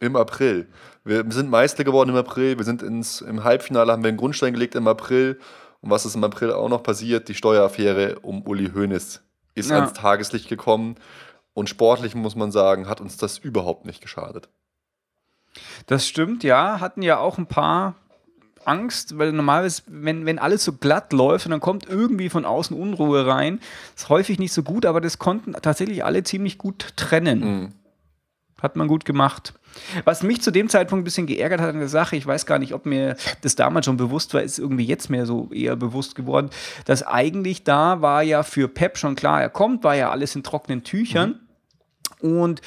im 0.00 0.14
April. 0.16 0.68
Wir 1.04 1.24
sind 1.30 1.50
Meister 1.50 1.84
geworden 1.84 2.10
im 2.10 2.16
April. 2.16 2.56
Wir 2.58 2.64
sind 2.64 2.82
ins, 2.82 3.20
im 3.20 3.42
Halbfinale, 3.44 3.90
haben 3.92 4.02
wir 4.04 4.08
einen 4.08 4.18
Grundstein 4.18 4.52
gelegt 4.52 4.74
im 4.74 4.86
April. 4.86 5.38
Und 5.80 5.90
was 5.90 6.04
ist 6.06 6.14
im 6.14 6.24
April 6.24 6.52
auch 6.52 6.68
noch 6.68 6.82
passiert? 6.82 7.28
Die 7.28 7.34
Steueraffäre 7.34 8.18
um 8.20 8.42
Uli 8.46 8.70
Hoeneß 8.74 9.22
ist 9.54 9.70
Ja. 9.70 9.76
ans 9.76 9.92
Tageslicht 9.94 10.48
gekommen. 10.48 10.96
Und 11.54 11.68
sportlich 11.68 12.14
muss 12.14 12.36
man 12.36 12.52
sagen, 12.52 12.88
hat 12.88 13.00
uns 13.00 13.16
das 13.16 13.38
überhaupt 13.38 13.84
nicht 13.86 14.00
geschadet. 14.00 14.48
Das 15.86 16.06
stimmt, 16.06 16.44
ja. 16.44 16.78
Hatten 16.80 17.02
ja 17.02 17.18
auch 17.18 17.38
ein 17.38 17.46
paar 17.46 17.94
Angst, 18.64 19.18
weil 19.18 19.32
normalerweise, 19.32 19.82
wenn, 19.86 20.26
wenn 20.26 20.38
alles 20.38 20.64
so 20.64 20.72
glatt 20.72 21.12
läuft 21.12 21.46
und 21.46 21.50
dann 21.50 21.60
kommt 21.60 21.88
irgendwie 21.88 22.28
von 22.28 22.44
außen 22.44 22.76
Unruhe 22.76 23.26
rein, 23.26 23.60
ist 23.96 24.08
häufig 24.08 24.38
nicht 24.38 24.52
so 24.52 24.62
gut, 24.62 24.86
aber 24.86 25.00
das 25.00 25.18
konnten 25.18 25.52
tatsächlich 25.52 26.04
alle 26.04 26.22
ziemlich 26.22 26.58
gut 26.58 26.92
trennen. 26.96 27.40
Mhm. 27.40 27.68
Hat 28.60 28.74
man 28.74 28.88
gut 28.88 29.04
gemacht. 29.04 29.54
Was 30.04 30.22
mich 30.24 30.42
zu 30.42 30.50
dem 30.50 30.68
Zeitpunkt 30.68 31.02
ein 31.02 31.04
bisschen 31.04 31.26
geärgert 31.26 31.60
hat 31.60 31.70
an 31.70 31.78
der 31.78 31.88
Sache, 31.88 32.16
ich 32.16 32.26
weiß 32.26 32.46
gar 32.46 32.58
nicht, 32.58 32.74
ob 32.74 32.86
mir 32.86 33.16
das 33.42 33.54
damals 33.54 33.86
schon 33.86 33.96
bewusst 33.96 34.34
war, 34.34 34.42
ist 34.42 34.58
irgendwie 34.58 34.84
jetzt 34.84 35.10
mehr 35.10 35.26
so 35.26 35.48
eher 35.52 35.76
bewusst 35.76 36.14
geworden, 36.16 36.50
dass 36.84 37.06
eigentlich 37.06 37.62
da 37.62 38.02
war 38.02 38.22
ja 38.22 38.42
für 38.42 38.66
Pep 38.66 38.98
schon 38.98 39.14
klar, 39.14 39.40
er 39.40 39.50
kommt, 39.50 39.84
war 39.84 39.94
ja 39.94 40.10
alles 40.10 40.34
in 40.34 40.42
trockenen 40.42 40.82
Tüchern 40.82 41.38
und 42.20 42.60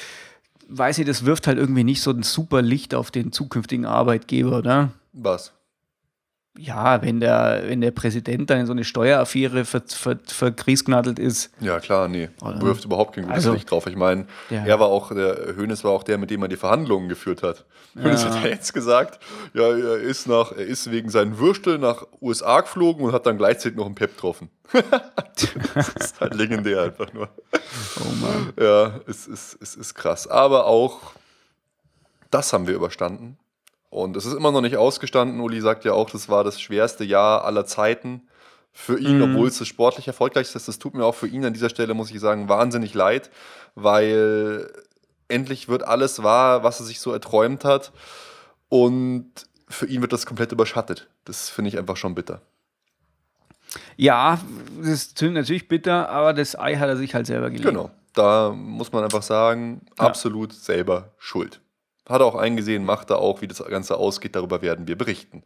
weiß 0.68 0.98
ich, 0.98 1.06
das 1.06 1.24
wirft 1.24 1.46
halt 1.46 1.58
irgendwie 1.58 1.84
nicht 1.84 2.00
so 2.00 2.10
ein 2.10 2.22
super 2.22 2.62
Licht 2.62 2.94
auf 2.94 3.10
den 3.10 3.32
zukünftigen 3.32 3.84
Arbeitgeber, 3.84 4.58
oder? 4.58 4.92
Was? 5.12 5.52
Ja, 6.58 7.00
wenn 7.00 7.18
der, 7.18 7.62
wenn 7.66 7.80
der 7.80 7.92
Präsident 7.92 8.50
dann 8.50 8.60
in 8.60 8.66
so 8.66 8.72
eine 8.72 8.84
Steueraffäre 8.84 9.64
ver, 9.64 9.82
ver, 9.88 10.18
ist. 11.18 11.50
Ja, 11.60 11.80
klar, 11.80 12.08
nee. 12.08 12.28
Oder? 12.42 12.60
Wirft 12.60 12.84
überhaupt 12.84 13.14
kein 13.14 13.24
gutes 13.24 13.36
Also- 13.38 13.54
Licht 13.54 13.70
drauf. 13.70 13.86
Ich 13.86 13.96
meine, 13.96 14.26
Ja. 14.50 14.64
er 14.66 14.78
war 14.78 14.88
auch, 14.88 15.14
der 15.14 15.56
Hönes 15.56 15.82
war 15.82 15.92
auch 15.92 16.02
der, 16.02 16.18
mit 16.18 16.30
dem 16.30 16.42
er 16.42 16.48
die 16.48 16.56
Verhandlungen 16.56 17.08
geführt 17.08 17.42
hat. 17.42 17.64
Hönes 17.94 18.24
hat 18.26 18.42
ja 18.44 18.50
jetzt 18.50 18.74
gesagt, 18.74 19.18
ja, 19.54 19.62
er 19.66 19.96
ist 19.96 20.26
nach, 20.26 20.52
er 20.52 20.66
ist 20.66 20.90
wegen 20.90 21.08
seinen 21.08 21.38
Würstel 21.38 21.78
nach 21.78 22.06
USA 22.20 22.60
geflogen 22.60 23.04
und 23.06 23.12
hat 23.12 23.24
dann 23.24 23.38
gleichzeitig 23.38 23.76
noch 23.78 23.86
einen 23.86 23.94
Pep 23.94 24.14
getroffen. 24.14 24.50
das 25.74 25.88
ist 25.98 26.20
halt 26.20 26.34
legendär 26.34 26.82
einfach 26.82 27.12
nur. 27.14 27.28
Oh 28.00 28.12
Mann. 28.20 28.52
Ja, 28.60 29.00
es 29.06 29.26
ist, 29.26 29.56
es 29.60 29.74
ist 29.74 29.94
krass. 29.94 30.26
Aber 30.26 30.66
auch 30.66 31.12
das 32.30 32.52
haben 32.52 32.66
wir 32.66 32.74
überstanden. 32.74 33.38
Und 33.92 34.16
es 34.16 34.24
ist 34.24 34.32
immer 34.32 34.50
noch 34.52 34.62
nicht 34.62 34.78
ausgestanden. 34.78 35.38
Uli 35.40 35.60
sagt 35.60 35.84
ja 35.84 35.92
auch, 35.92 36.08
das 36.08 36.30
war 36.30 36.44
das 36.44 36.58
schwerste 36.58 37.04
Jahr 37.04 37.44
aller 37.44 37.66
Zeiten 37.66 38.22
für 38.72 38.98
ihn, 38.98 39.18
Mhm. 39.18 39.22
obwohl 39.34 39.48
es 39.48 39.58
das 39.58 39.68
sportlich 39.68 40.06
erfolgreichste 40.08 40.56
ist. 40.56 40.66
Das 40.66 40.78
tut 40.78 40.94
mir 40.94 41.04
auch 41.04 41.14
für 41.14 41.26
ihn 41.26 41.44
an 41.44 41.52
dieser 41.52 41.68
Stelle, 41.68 41.92
muss 41.92 42.10
ich 42.10 42.18
sagen, 42.18 42.48
wahnsinnig 42.48 42.94
leid, 42.94 43.30
weil 43.74 44.72
endlich 45.28 45.68
wird 45.68 45.82
alles 45.82 46.22
wahr, 46.22 46.62
was 46.64 46.80
er 46.80 46.86
sich 46.86 47.00
so 47.00 47.12
erträumt 47.12 47.66
hat. 47.66 47.92
Und 48.70 49.30
für 49.68 49.84
ihn 49.86 50.00
wird 50.00 50.14
das 50.14 50.24
komplett 50.24 50.52
überschattet. 50.52 51.10
Das 51.26 51.50
finde 51.50 51.68
ich 51.68 51.76
einfach 51.78 51.98
schon 51.98 52.14
bitter. 52.14 52.40
Ja, 53.96 54.38
das 54.80 54.88
ist 54.88 55.20
natürlich 55.22 55.68
bitter, 55.68 56.08
aber 56.08 56.32
das 56.32 56.58
Ei 56.58 56.76
hat 56.76 56.88
er 56.88 56.96
sich 56.96 57.14
halt 57.14 57.26
selber 57.26 57.50
gelegt. 57.50 57.68
Genau. 57.68 57.90
Da 58.14 58.50
muss 58.54 58.92
man 58.92 59.04
einfach 59.04 59.22
sagen, 59.22 59.82
Ja. 59.98 60.06
absolut 60.06 60.52
selber 60.52 61.10
schuld. 61.18 61.60
Hat 62.08 62.20
er 62.20 62.26
auch 62.26 62.34
eingesehen, 62.34 62.84
macht 62.84 63.10
er 63.10 63.18
auch, 63.18 63.42
wie 63.42 63.48
das 63.48 63.64
Ganze 63.64 63.96
ausgeht, 63.96 64.34
darüber 64.34 64.60
werden 64.62 64.88
wir 64.88 64.98
berichten. 64.98 65.42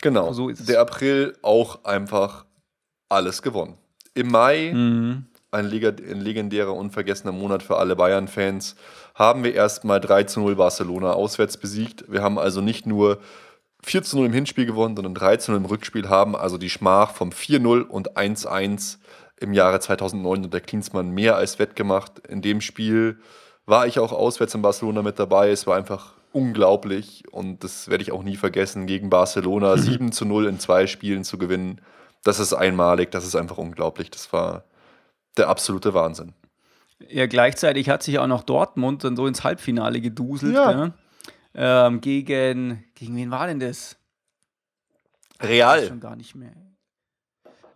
Genau. 0.00 0.32
So 0.32 0.48
ist. 0.48 0.68
Der 0.68 0.80
April 0.80 1.36
auch 1.42 1.84
einfach 1.84 2.46
alles 3.08 3.42
gewonnen. 3.42 3.76
Im 4.14 4.28
Mai, 4.28 4.72
Mhm. 4.72 5.26
ein 5.50 5.66
legendärer, 5.66 6.74
unvergessener 6.74 7.32
Monat 7.32 7.62
für 7.62 7.76
alle 7.76 7.96
Bayern-Fans, 7.96 8.76
haben 9.14 9.44
wir 9.44 9.54
erstmal 9.54 10.00
3 10.00 10.24
zu 10.24 10.40
0 10.40 10.56
Barcelona 10.56 11.12
auswärts 11.12 11.56
besiegt. 11.56 12.04
Wir 12.10 12.22
haben 12.22 12.38
also 12.38 12.60
nicht 12.60 12.86
nur 12.86 13.18
4 13.82 14.02
zu 14.02 14.16
0 14.16 14.26
im 14.26 14.32
Hinspiel 14.32 14.66
gewonnen, 14.66 14.96
sondern 14.96 15.14
3 15.14 15.36
zu 15.38 15.50
0 15.52 15.58
im 15.60 15.66
Rückspiel, 15.66 16.08
haben 16.08 16.36
also 16.36 16.56
die 16.56 16.70
Schmach 16.70 17.12
vom 17.12 17.30
4-0 17.30 17.82
und 17.82 18.16
1-1 18.16 18.98
im 19.40 19.52
Jahre 19.52 19.80
2009 19.80 20.44
unter 20.44 20.60
Klinsmann 20.60 21.10
mehr 21.10 21.36
als 21.36 21.58
wettgemacht. 21.58 22.20
In 22.28 22.42
dem 22.42 22.60
Spiel 22.60 23.18
war 23.66 23.86
ich 23.86 23.98
auch 23.98 24.12
auswärts 24.12 24.54
in 24.54 24.62
Barcelona 24.62 25.02
mit 25.02 25.18
dabei. 25.18 25.50
Es 25.50 25.66
war 25.66 25.76
einfach 25.76 26.14
unglaublich 26.32 27.24
und 27.32 27.64
das 27.64 27.88
werde 27.88 28.02
ich 28.02 28.12
auch 28.12 28.22
nie 28.22 28.36
vergessen, 28.36 28.86
gegen 28.86 29.10
Barcelona 29.10 29.76
7 29.76 30.12
zu 30.12 30.24
0 30.24 30.46
in 30.46 30.58
zwei 30.58 30.86
Spielen 30.86 31.24
zu 31.24 31.38
gewinnen. 31.38 31.80
Das 32.22 32.38
ist 32.38 32.52
einmalig, 32.52 33.10
das 33.10 33.26
ist 33.26 33.34
einfach 33.34 33.58
unglaublich. 33.58 34.10
Das 34.10 34.32
war 34.32 34.64
der 35.36 35.48
absolute 35.48 35.94
Wahnsinn. 35.94 36.34
Ja, 37.08 37.26
gleichzeitig 37.26 37.88
hat 37.88 38.02
sich 38.02 38.18
auch 38.18 38.26
noch 38.26 38.42
Dortmund 38.42 39.04
dann 39.04 39.16
so 39.16 39.26
ins 39.26 39.42
Halbfinale 39.42 40.00
geduselt. 40.00 40.54
Ja. 40.54 40.70
Ja. 40.70 41.86
Ähm, 41.86 42.00
gegen, 42.00 42.84
gegen 42.94 43.16
wen 43.16 43.30
war 43.30 43.46
denn 43.46 43.58
das? 43.58 43.96
Weiß 45.38 45.48
Real. 45.48 45.86
Schon 45.86 46.00
gar 46.00 46.16
nicht 46.16 46.34
mehr. 46.34 46.52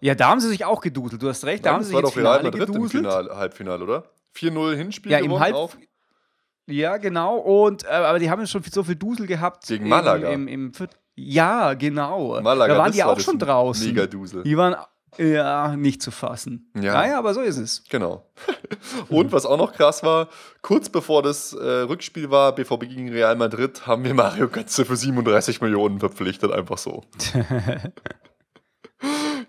Ja, 0.01 0.15
da 0.15 0.29
haben 0.29 0.41
sie 0.41 0.49
sich 0.49 0.67
auch 0.67 0.83
geduselt, 0.83 1.23
du 1.23 1.29
hast 1.31 1.47
recht, 1.47 1.65
da 1.65 1.71
Nein, 1.71 1.77
haben 1.77 1.85
sie 1.85 1.91
sich 1.91 1.99
ins 1.99 2.15
Real 2.17 2.39
Finale 2.39 2.43
Madrid 2.43 2.69
im 2.69 2.75
geduselt. 2.75 3.05
Finale, 3.05 3.37
Halbfinale, 3.37 3.85
oder? 3.85 4.05
4-0 4.37 4.77
Hinspiel 4.77 5.13
Ja, 5.13 5.19
im 5.19 5.25
gewonnen 5.27 5.43
Halb- 5.43 5.55
auch. 5.55 5.75
Ja, 6.67 6.97
genau. 6.97 7.37
Und, 7.37 7.85
äh, 7.85 7.89
aber 7.89 8.19
die 8.19 8.31
haben 8.31 8.47
schon 8.47 8.63
so 8.63 8.83
viel 8.85 8.97
Dusel 8.97 9.27
gehabt. 9.27 9.67
Gegen 9.67 9.85
im- 9.85 9.91
Malaga. 9.91 10.31
Im, 10.31 10.49
im, 10.49 10.73
Viert- 10.73 10.97
ja, 11.15 11.75
genau. 11.75 12.41
Malaga, 12.41 12.73
da 12.75 12.81
waren 12.81 12.93
die 12.93 12.99
war 13.01 13.09
auch 13.11 13.21
schon 13.21 13.39
draußen. 13.39 13.87
Mega 13.87 14.07
Dusel. 14.07 14.43
Die 14.45 14.57
waren 14.57 14.75
ja 15.19 15.77
nicht 15.77 16.03
zu 16.03 16.11
fassen. 16.11 16.73
Ja. 16.75 16.95
Naja, 16.95 17.19
aber 17.19 17.35
so 17.35 17.43
ist 17.43 17.59
es. 17.59 17.85
Genau. 17.89 18.29
Und 19.11 19.31
was 19.31 19.45
auch 19.47 19.59
noch 19.59 19.75
krass 19.75 20.03
war, 20.03 20.29
kurz 20.63 20.89
bevor 20.89 21.23
das 21.23 21.53
äh, 21.53 21.63
Rückspiel 21.83 22.31
war, 22.33 22.53
BVB 22.55 22.81
gegen 22.89 23.11
Real 23.11 23.37
Madrid, 23.37 23.87
haben 23.87 24.03
wir 24.03 24.15
Mario 24.15 24.49
Götze 24.49 24.85
für 24.85 24.97
37 24.97 25.61
Millionen 25.61 26.01
verpflichtet, 26.01 26.51
einfach 26.51 26.79
so. 26.79 27.05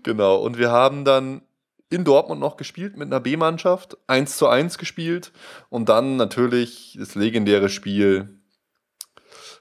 genau. 0.04 0.38
Und 0.38 0.58
wir 0.58 0.72
haben 0.72 1.06
dann 1.06 1.42
in 1.90 2.04
Dortmund 2.04 2.42
noch 2.42 2.58
gespielt 2.58 2.98
mit 2.98 3.08
einer 3.08 3.20
B-Mannschaft, 3.20 3.98
1 4.08 4.38
zu 4.38 4.48
1 4.48 4.78
gespielt 4.78 5.32
und 5.70 5.90
dann 5.90 6.16
natürlich 6.16 6.96
das 7.00 7.16
legendäre 7.16 7.70
Spiel 7.70 8.40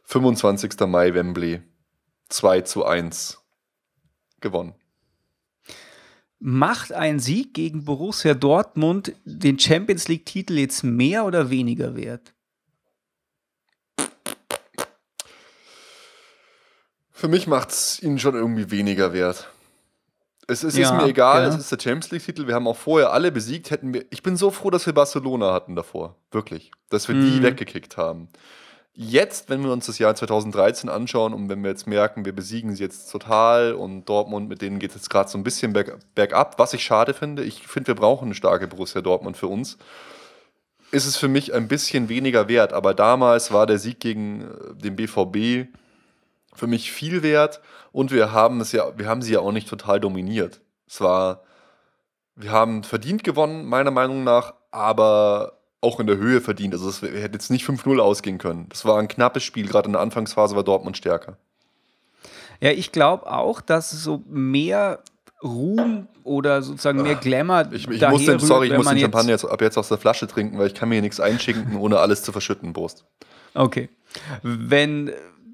25. 0.04 0.80
Mai 0.86 1.14
Wembley 1.14 1.62
2 2.28 2.62
zu 2.62 2.84
1 2.84 3.40
gewonnen. 4.40 4.74
Macht 6.38 6.92
ein 6.92 7.20
Sieg 7.20 7.54
gegen 7.54 7.84
Borussia 7.84 8.34
Dortmund 8.34 9.14
den 9.24 9.58
Champions 9.58 10.08
League-Titel 10.08 10.58
jetzt 10.58 10.82
mehr 10.82 11.24
oder 11.24 11.48
weniger 11.48 11.96
wert? 11.96 12.34
Für 17.10 17.28
mich 17.28 17.46
macht 17.46 17.70
es 17.70 18.02
ihn 18.02 18.18
schon 18.18 18.34
irgendwie 18.34 18.70
weniger 18.70 19.14
wert. 19.14 19.48
Es, 20.46 20.62
es 20.62 20.74
ist 20.74 20.78
Ja, 20.78 20.92
mir 20.92 21.04
egal, 21.06 21.42
ja. 21.42 21.48
es 21.48 21.56
ist 21.56 21.72
der 21.72 21.78
Champions 21.80 22.10
League-Titel. 22.10 22.46
Wir 22.46 22.54
haben 22.54 22.66
auch 22.68 22.76
vorher 22.76 23.12
alle 23.12 23.32
besiegt. 23.32 23.70
Hätten 23.70 23.94
wir, 23.94 24.04
ich 24.10 24.22
bin 24.22 24.36
so 24.36 24.50
froh, 24.50 24.70
dass 24.70 24.84
wir 24.86 24.92
Barcelona 24.92 25.52
hatten 25.52 25.74
davor. 25.74 26.16
Wirklich. 26.30 26.70
Dass 26.90 27.08
wir 27.08 27.14
die 27.14 27.38
Mhm. 27.38 27.42
weggekickt 27.42 27.96
haben. 27.96 28.28
Jetzt, 28.96 29.48
wenn 29.50 29.64
wir 29.64 29.72
uns 29.72 29.86
das 29.86 29.98
Jahr 29.98 30.14
2013 30.14 30.88
anschauen 30.88 31.34
und 31.34 31.48
wenn 31.48 31.62
wir 31.64 31.70
jetzt 31.70 31.86
merken, 31.88 32.24
wir 32.24 32.32
besiegen 32.32 32.76
sie 32.76 32.84
jetzt 32.84 33.10
total 33.10 33.72
und 33.72 34.04
Dortmund, 34.08 34.48
mit 34.48 34.62
denen 34.62 34.78
geht 34.78 34.90
es 34.90 34.96
jetzt 34.96 35.10
gerade 35.10 35.28
so 35.28 35.36
ein 35.36 35.42
bisschen 35.42 35.72
berg, 35.72 35.98
bergab, 36.14 36.58
was 36.60 36.74
ich 36.74 36.84
schade 36.84 37.12
finde. 37.12 37.42
Ich 37.42 37.66
finde, 37.66 37.88
wir 37.88 37.94
brauchen 37.96 38.26
eine 38.26 38.34
starke 38.36 38.68
Borussia 38.68 39.00
Dortmund 39.00 39.36
für 39.36 39.48
uns. 39.48 39.78
Ist 40.92 41.06
es 41.06 41.16
für 41.16 41.26
mich 41.26 41.52
ein 41.54 41.66
bisschen 41.66 42.08
weniger 42.08 42.46
wert, 42.46 42.72
aber 42.72 42.94
damals 42.94 43.52
war 43.52 43.66
der 43.66 43.78
Sieg 43.80 43.98
gegen 43.98 44.42
äh, 44.42 44.74
den 44.76 44.94
BVB 44.94 45.68
für 46.54 46.68
mich 46.68 46.92
viel 46.92 47.24
wert 47.24 47.60
und 47.94 48.10
wir 48.10 48.32
haben 48.32 48.60
es 48.60 48.72
ja, 48.72 48.86
wir 48.96 49.06
haben 49.06 49.22
sie 49.22 49.34
ja 49.34 49.38
auch 49.38 49.52
nicht 49.52 49.68
total 49.68 50.00
dominiert. 50.00 50.60
Es 50.88 51.00
war, 51.00 51.44
wir 52.34 52.50
haben 52.50 52.82
verdient 52.82 53.22
gewonnen, 53.22 53.66
meiner 53.66 53.92
Meinung 53.92 54.24
nach, 54.24 54.54
aber 54.72 55.60
auch 55.80 56.00
in 56.00 56.08
der 56.08 56.16
Höhe 56.16 56.40
verdient. 56.40 56.74
Also 56.74 56.88
es 56.88 57.02
hätte 57.02 57.34
jetzt 57.34 57.52
nicht 57.52 57.64
5-0 57.64 58.00
ausgehen 58.00 58.38
können. 58.38 58.66
Das 58.68 58.84
war 58.84 58.98
ein 58.98 59.06
knappes 59.06 59.44
Spiel, 59.44 59.68
gerade 59.68 59.86
in 59.86 59.92
der 59.92 60.02
Anfangsphase 60.02 60.56
war 60.56 60.64
Dortmund 60.64 60.96
stärker. 60.96 61.36
Ja, 62.60 62.72
ich 62.72 62.90
glaube 62.90 63.30
auch, 63.30 63.60
dass 63.60 63.92
so 63.92 64.24
mehr 64.26 64.98
Ruhm 65.44 66.08
oder 66.24 66.62
sozusagen 66.62 67.00
mehr 67.00 67.14
Glamour 67.14 67.68
Ich, 67.70 67.86
ich 67.86 68.08
muss 68.08 68.24
den, 68.24 68.40
sorry, 68.40 68.72
ich 68.72 68.76
muss 68.76 68.88
den 68.88 68.98
Champagner 68.98 69.30
jetzt, 69.30 69.44
ab 69.44 69.62
jetzt 69.62 69.78
aus 69.78 69.88
der 69.88 69.98
Flasche 69.98 70.26
trinken, 70.26 70.58
weil 70.58 70.66
ich 70.66 70.74
kann 70.74 70.88
mir 70.88 70.96
hier 70.96 71.02
nichts 71.02 71.20
einschinken, 71.20 71.76
ohne 71.76 72.00
alles 72.00 72.24
zu 72.24 72.32
verschütten, 72.32 72.72
Prost. 72.72 73.04
Okay. 73.54 73.88
Wenn 74.42 75.12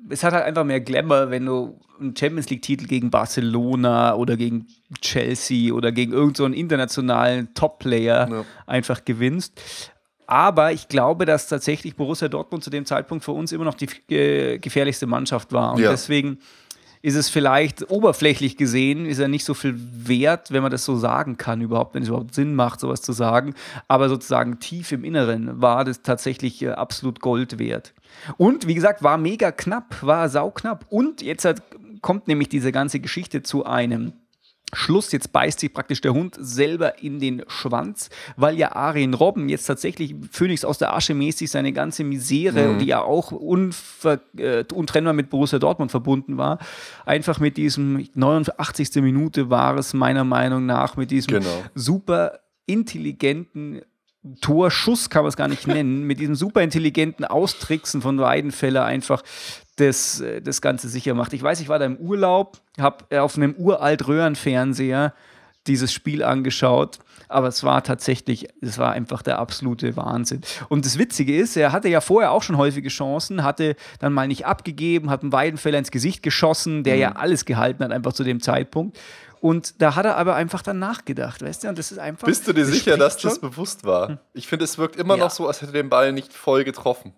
es 0.08 0.24
hat 0.24 0.32
halt 0.32 0.44
einfach 0.44 0.64
mehr 0.64 0.80
Glamour, 0.80 1.30
wenn 1.30 1.44
du 1.44 1.78
einen 2.00 2.16
Champions 2.16 2.48
League-Titel 2.50 2.86
gegen 2.86 3.10
Barcelona 3.10 4.14
oder 4.14 4.36
gegen 4.36 4.66
Chelsea 5.00 5.72
oder 5.72 5.92
gegen 5.92 6.12
irgendeinen 6.12 6.52
so 6.52 6.58
internationalen 6.58 7.54
Top-Player 7.54 8.28
Ja. 8.30 8.44
einfach 8.66 9.04
gewinnst. 9.04 9.60
Aber 10.26 10.72
ich 10.72 10.88
glaube, 10.88 11.26
dass 11.26 11.48
tatsächlich 11.48 11.96
Borussia 11.96 12.28
Dortmund 12.28 12.62
zu 12.62 12.70
dem 12.70 12.86
Zeitpunkt 12.86 13.24
für 13.24 13.32
uns 13.32 13.50
immer 13.50 13.64
noch 13.64 13.74
die 13.74 13.88
äh, 14.14 14.58
gefährlichste 14.58 15.06
Mannschaft 15.06 15.52
war. 15.52 15.72
Und 15.74 15.80
Ja. 15.82 15.90
deswegen 15.90 16.38
ist 17.02 17.16
es 17.16 17.30
vielleicht 17.30 17.90
oberflächlich 17.90 18.56
gesehen, 18.58 19.06
ist 19.06 19.18
er 19.18 19.26
nicht 19.28 19.44
so 19.46 19.54
viel 19.54 19.74
wert, 19.76 20.52
wenn 20.52 20.62
man 20.62 20.70
das 20.70 20.84
so 20.84 20.96
sagen 20.98 21.38
kann 21.38 21.62
überhaupt, 21.62 21.94
wenn 21.94 22.02
es 22.02 22.08
überhaupt 22.10 22.34
Sinn 22.34 22.54
macht, 22.54 22.78
sowas 22.78 23.00
zu 23.00 23.12
sagen. 23.12 23.54
Aber 23.88 24.08
sozusagen 24.10 24.60
tief 24.60 24.92
im 24.92 25.02
Inneren 25.02 25.60
war 25.62 25.84
das 25.84 26.02
tatsächlich 26.02 26.62
äh, 26.62 26.68
absolut 26.68 27.20
Gold 27.20 27.58
wert. 27.58 27.94
Und 28.36 28.66
wie 28.66 28.74
gesagt, 28.74 29.02
war 29.02 29.16
mega 29.18 29.50
knapp, 29.50 29.96
war 30.02 30.28
sauknapp. 30.28 30.84
Und 30.90 31.22
jetzt 31.22 31.44
hat, 31.46 31.62
kommt 32.00 32.28
nämlich 32.28 32.48
diese 32.48 32.72
ganze 32.72 33.00
Geschichte 33.00 33.42
zu 33.42 33.64
einem 33.64 34.12
Schluss, 34.72 35.10
jetzt 35.12 35.32
beißt 35.32 35.60
sich 35.60 35.72
praktisch 35.72 36.00
der 36.00 36.14
Hund 36.14 36.36
selber 36.38 37.02
in 37.02 37.18
den 37.18 37.42
Schwanz, 37.48 38.08
weil 38.36 38.56
ja 38.56 38.72
Arjen 38.72 39.14
Robben 39.14 39.48
jetzt 39.48 39.64
tatsächlich 39.64 40.14
Phoenix 40.30 40.64
aus 40.64 40.78
der 40.78 40.94
Asche 40.94 41.14
mäßig 41.14 41.50
seine 41.50 41.72
ganze 41.72 42.04
Misere, 42.04 42.68
mhm. 42.68 42.78
die 42.78 42.86
ja 42.86 43.02
auch 43.02 43.32
äh, 43.32 44.64
untrennbar 44.72 45.12
mit 45.12 45.30
Borussia 45.30 45.58
Dortmund 45.58 45.90
verbunden 45.90 46.36
war, 46.36 46.58
einfach 47.04 47.40
mit 47.40 47.56
diesem 47.56 48.06
89. 48.14 48.96
Minute 48.96 49.50
war 49.50 49.76
es 49.76 49.92
meiner 49.92 50.24
Meinung 50.24 50.66
nach, 50.66 50.96
mit 50.96 51.10
diesem 51.10 51.40
genau. 51.40 51.64
super 51.74 52.40
intelligenten 52.66 53.82
Torschuss 54.42 55.08
kann 55.08 55.22
man 55.22 55.30
es 55.30 55.36
gar 55.36 55.48
nicht 55.48 55.66
nennen, 55.66 56.02
mit 56.02 56.20
diesem 56.20 56.34
super 56.34 56.62
intelligenten 56.62 57.24
Austricksen 57.24 58.02
von 58.02 58.18
Weidenfeller 58.18 58.84
einfach 58.84 59.22
das, 59.80 60.20
äh, 60.20 60.40
das 60.42 60.60
Ganze 60.60 60.88
sicher 60.88 61.14
macht. 61.14 61.32
Ich 61.32 61.42
weiß, 61.42 61.60
ich 61.60 61.68
war 61.68 61.78
da 61.78 61.86
im 61.86 61.96
Urlaub, 61.96 62.58
habe 62.78 63.20
auf 63.20 63.36
einem 63.36 63.54
uralt 63.56 64.06
Röhrenfernseher 64.06 65.14
dieses 65.66 65.92
Spiel 65.92 66.22
angeschaut, 66.22 66.98
aber 67.28 67.48
es 67.48 67.62
war 67.62 67.84
tatsächlich, 67.84 68.48
es 68.60 68.78
war 68.78 68.92
einfach 68.92 69.22
der 69.22 69.38
absolute 69.38 69.96
Wahnsinn. 69.96 70.40
Und 70.68 70.86
das 70.86 70.98
Witzige 70.98 71.36
ist, 71.36 71.56
er 71.56 71.72
hatte 71.72 71.88
ja 71.88 72.00
vorher 72.00 72.32
auch 72.32 72.42
schon 72.42 72.56
häufige 72.56 72.88
Chancen, 72.88 73.44
hatte 73.44 73.76
dann 73.98 74.12
mal 74.12 74.26
nicht 74.26 74.46
abgegeben, 74.46 75.10
hat 75.10 75.22
einen 75.22 75.32
Weidenfeller 75.32 75.78
ins 75.78 75.90
Gesicht 75.90 76.22
geschossen, 76.22 76.82
der 76.82 76.94
mhm. 76.94 77.00
ja 77.00 77.12
alles 77.12 77.44
gehalten 77.44 77.84
hat, 77.84 77.92
einfach 77.92 78.12
zu 78.12 78.24
dem 78.24 78.40
Zeitpunkt. 78.40 78.98
Und 79.40 79.80
da 79.80 79.96
hat 79.96 80.04
er 80.04 80.16
aber 80.16 80.34
einfach 80.34 80.60
dann 80.62 80.78
nachgedacht, 80.78 81.42
weißt 81.42 81.64
du? 81.64 81.68
Und 81.68 81.78
das 81.78 81.92
ist 81.92 81.98
einfach. 81.98 82.26
Bist 82.26 82.46
du 82.46 82.52
dir 82.52 82.66
sicher, 82.66 82.98
dass 82.98 83.20
schon? 83.20 83.30
das 83.30 83.38
bewusst 83.38 83.84
war? 83.84 84.08
Hm. 84.08 84.18
Ich 84.34 84.46
finde, 84.46 84.64
es 84.64 84.76
wirkt 84.76 84.96
immer 84.96 85.16
ja. 85.16 85.24
noch 85.24 85.30
so, 85.30 85.46
als 85.46 85.62
hätte 85.62 85.72
er 85.72 85.82
den 85.82 85.88
Ball 85.88 86.12
nicht 86.12 86.32
voll 86.32 86.64
getroffen. 86.64 87.14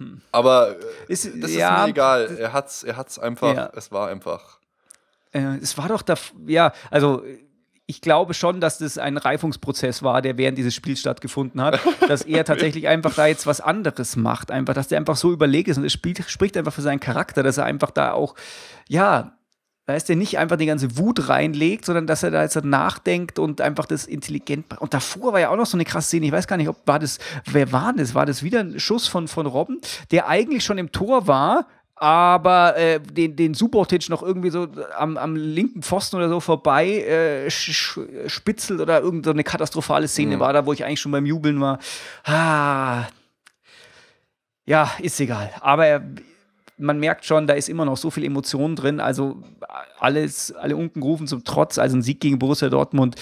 Hm. 0.00 0.22
Aber 0.32 0.76
äh, 0.80 1.12
ist, 1.12 1.30
das 1.40 1.52
ja, 1.52 1.76
ist 1.76 1.82
mir 1.84 1.90
egal. 1.90 2.36
Er 2.38 2.52
hat's, 2.52 2.82
er 2.82 2.96
hat's 2.96 3.18
einfach, 3.18 3.54
ja. 3.54 3.70
es 3.74 3.92
war 3.92 4.08
einfach. 4.08 4.58
Äh, 5.32 5.58
es 5.58 5.76
war 5.76 5.88
doch 5.88 6.02
da, 6.02 6.14
ja, 6.46 6.72
also 6.90 7.22
ich 7.86 8.00
glaube 8.00 8.34
schon, 8.34 8.60
dass 8.60 8.78
das 8.78 8.98
ein 8.98 9.18
Reifungsprozess 9.18 10.02
war, 10.02 10.22
der 10.22 10.38
während 10.38 10.56
dieses 10.56 10.74
Spiels 10.74 11.00
stattgefunden 11.00 11.60
hat, 11.60 11.80
dass 12.08 12.22
er 12.22 12.44
tatsächlich 12.44 12.88
einfach 12.88 13.14
da 13.14 13.26
jetzt 13.26 13.46
was 13.46 13.60
anderes 13.60 14.16
macht, 14.16 14.50
einfach, 14.50 14.74
dass 14.74 14.88
der 14.88 14.98
einfach 14.98 15.16
so 15.16 15.32
überlegt 15.32 15.68
ist 15.68 15.76
und 15.76 15.84
es 15.84 15.92
spricht 15.92 16.56
einfach 16.56 16.72
für 16.72 16.82
seinen 16.82 17.00
Charakter, 17.00 17.42
dass 17.42 17.58
er 17.58 17.66
einfach 17.66 17.90
da 17.90 18.12
auch, 18.12 18.34
ja, 18.88 19.36
Weißt 19.94 20.08
du, 20.08 20.16
nicht 20.16 20.38
einfach 20.38 20.56
die 20.56 20.66
ganze 20.66 20.96
Wut 20.96 21.28
reinlegt, 21.28 21.84
sondern 21.84 22.06
dass 22.06 22.22
er 22.22 22.30
da 22.30 22.42
jetzt 22.42 22.62
nachdenkt 22.64 23.38
und 23.38 23.60
einfach 23.60 23.86
das 23.86 24.06
intelligent 24.06 24.70
macht. 24.70 24.80
Und 24.80 24.94
davor 24.94 25.32
war 25.32 25.40
ja 25.40 25.50
auch 25.50 25.56
noch 25.56 25.66
so 25.66 25.76
eine 25.76 25.84
krasse 25.84 26.08
Szene. 26.08 26.26
Ich 26.26 26.32
weiß 26.32 26.46
gar 26.46 26.56
nicht, 26.56 26.68
ob 26.68 26.76
war 26.86 26.98
das, 26.98 27.18
wer 27.46 27.72
war 27.72 27.92
das? 27.92 28.14
War 28.14 28.26
das 28.26 28.42
wieder 28.42 28.60
ein 28.60 28.80
Schuss 28.80 29.06
von, 29.06 29.28
von 29.28 29.46
Robben, 29.46 29.80
der 30.10 30.28
eigentlich 30.28 30.64
schon 30.64 30.78
im 30.78 30.92
Tor 30.92 31.26
war, 31.26 31.66
aber 31.96 32.78
äh, 32.78 32.98
den, 32.98 33.36
den 33.36 33.52
Subotic 33.52 34.08
noch 34.08 34.22
irgendwie 34.22 34.48
so 34.48 34.68
am, 34.96 35.18
am 35.18 35.36
linken 35.36 35.82
Pfosten 35.82 36.16
oder 36.16 36.30
so 36.30 36.40
vorbei 36.40 37.02
äh, 37.02 37.50
spitzelt 37.50 38.80
oder 38.80 39.00
irgendeine 39.00 39.42
so 39.42 39.44
katastrophale 39.44 40.08
Szene 40.08 40.36
mhm. 40.36 40.40
war 40.40 40.52
da, 40.54 40.64
wo 40.64 40.72
ich 40.72 40.84
eigentlich 40.84 41.00
schon 41.00 41.12
beim 41.12 41.26
Jubeln 41.26 41.60
war. 41.60 41.78
Ah. 42.24 43.04
Ja, 44.64 44.90
ist 45.00 45.20
egal. 45.20 45.50
Aber 45.60 45.86
er 45.86 46.02
man 46.80 46.98
merkt 46.98 47.24
schon, 47.24 47.46
da 47.46 47.54
ist 47.54 47.68
immer 47.68 47.84
noch 47.84 47.96
so 47.96 48.10
viel 48.10 48.24
Emotion 48.24 48.74
drin. 48.74 49.00
Also 49.00 49.42
alles, 49.98 50.52
alle 50.52 50.76
Unkenrufen 50.76 51.26
zum 51.26 51.44
Trotz, 51.44 51.78
also 51.78 51.96
ein 51.96 52.02
Sieg 52.02 52.20
gegen 52.20 52.38
Borussia 52.38 52.68
Dortmund 52.68 53.16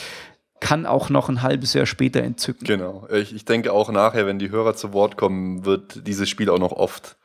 kann 0.60 0.86
auch 0.86 1.08
noch 1.08 1.28
ein 1.28 1.42
halbes 1.42 1.72
Jahr 1.74 1.86
später 1.86 2.20
entzücken. 2.22 2.66
Genau. 2.66 3.06
Ich, 3.12 3.34
ich 3.34 3.44
denke 3.44 3.72
auch 3.72 3.90
nachher, 3.90 4.26
wenn 4.26 4.38
die 4.38 4.50
Hörer 4.50 4.74
zu 4.74 4.92
Wort 4.92 5.16
kommen, 5.16 5.64
wird 5.64 6.06
dieses 6.06 6.28
Spiel 6.28 6.50
auch 6.50 6.58
noch 6.58 6.72
oft 6.72 7.16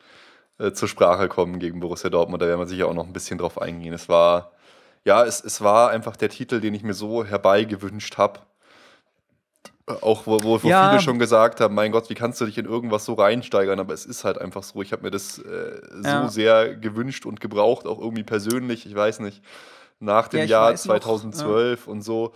äh, 0.59 0.71
zur 0.71 0.87
Sprache 0.87 1.27
kommen 1.29 1.59
gegen 1.59 1.79
Borussia 1.79 2.09
Dortmund. 2.09 2.41
Da 2.41 2.47
werden 2.47 2.59
wir 2.59 2.67
sicher 2.67 2.87
auch 2.87 2.93
noch 2.93 3.07
ein 3.07 3.13
bisschen 3.13 3.37
drauf 3.37 3.59
eingehen. 3.61 3.93
Es 3.93 4.07
war, 4.07 4.51
ja, 5.03 5.23
es, 5.23 5.43
es 5.43 5.61
war 5.61 5.89
einfach 5.89 6.15
der 6.15 6.29
Titel, 6.29 6.61
den 6.61 6.73
ich 6.73 6.83
mir 6.83 6.93
so 6.93 7.25
herbeigewünscht 7.25 8.17
habe. 8.17 8.41
Auch 9.85 10.25
wo, 10.25 10.41
wo, 10.43 10.67
ja. 10.67 10.91
viele 10.91 11.01
schon 11.01 11.19
gesagt 11.19 11.59
haben, 11.59 11.75
mein 11.75 11.91
Gott, 11.91 12.09
wie 12.09 12.15
kannst 12.15 12.39
du 12.39 12.45
dich 12.45 12.57
in 12.57 12.65
irgendwas 12.65 13.03
so 13.03 13.15
reinsteigern? 13.15 13.79
Aber 13.81 13.93
es 13.93 14.05
ist 14.05 14.23
halt 14.23 14.37
einfach 14.37 14.63
so. 14.63 14.81
Ich 14.81 14.93
habe 14.93 15.03
mir 15.03 15.11
das 15.11 15.39
äh, 15.39 15.81
so 15.91 16.07
ja. 16.07 16.27
sehr 16.29 16.75
gewünscht 16.75 17.25
und 17.25 17.41
gebraucht, 17.41 17.85
auch 17.85 17.99
irgendwie 17.99 18.23
persönlich. 18.23 18.85
Ich 18.85 18.95
weiß 18.95 19.19
nicht, 19.19 19.43
nach 19.99 20.29
dem 20.29 20.41
ja, 20.41 20.69
Jahr 20.69 20.75
2012 20.75 21.85
noch, 21.85 21.91
und 21.91 22.01
so. 22.01 22.31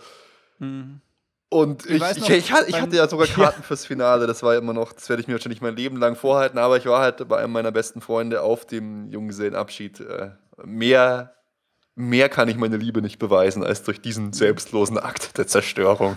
Mhm. 0.58 1.00
Und 1.48 1.86
ich, 1.86 2.02
ich, 2.02 2.28
ich, 2.28 2.50
ich, 2.50 2.52
hatte 2.52 2.96
ja 2.96 3.08
sogar 3.08 3.26
Karten 3.34 3.62
fürs 3.62 3.86
Finale. 3.86 4.26
Das 4.26 4.42
war 4.42 4.54
immer 4.54 4.74
noch, 4.74 4.92
das 4.92 5.08
werde 5.08 5.22
ich 5.22 5.28
mir 5.28 5.34
wahrscheinlich 5.34 5.62
mein 5.62 5.76
Leben 5.76 5.96
lang 5.96 6.16
vorhalten. 6.16 6.58
Aber 6.58 6.76
ich 6.76 6.84
war 6.84 7.00
halt 7.00 7.26
bei 7.28 7.38
einem 7.38 7.52
meiner 7.52 7.72
besten 7.72 8.02
Freunde 8.02 8.42
auf 8.42 8.66
dem 8.66 9.10
Junggesellenabschied. 9.10 10.00
Äh, 10.00 10.30
mehr 10.64 11.37
mehr 11.98 12.28
kann 12.28 12.48
ich 12.48 12.56
meine 12.56 12.76
Liebe 12.76 13.02
nicht 13.02 13.18
beweisen 13.18 13.64
als 13.64 13.82
durch 13.82 14.00
diesen 14.00 14.32
selbstlosen 14.32 14.98
Akt 14.98 15.36
der 15.36 15.46
Zerstörung. 15.46 16.16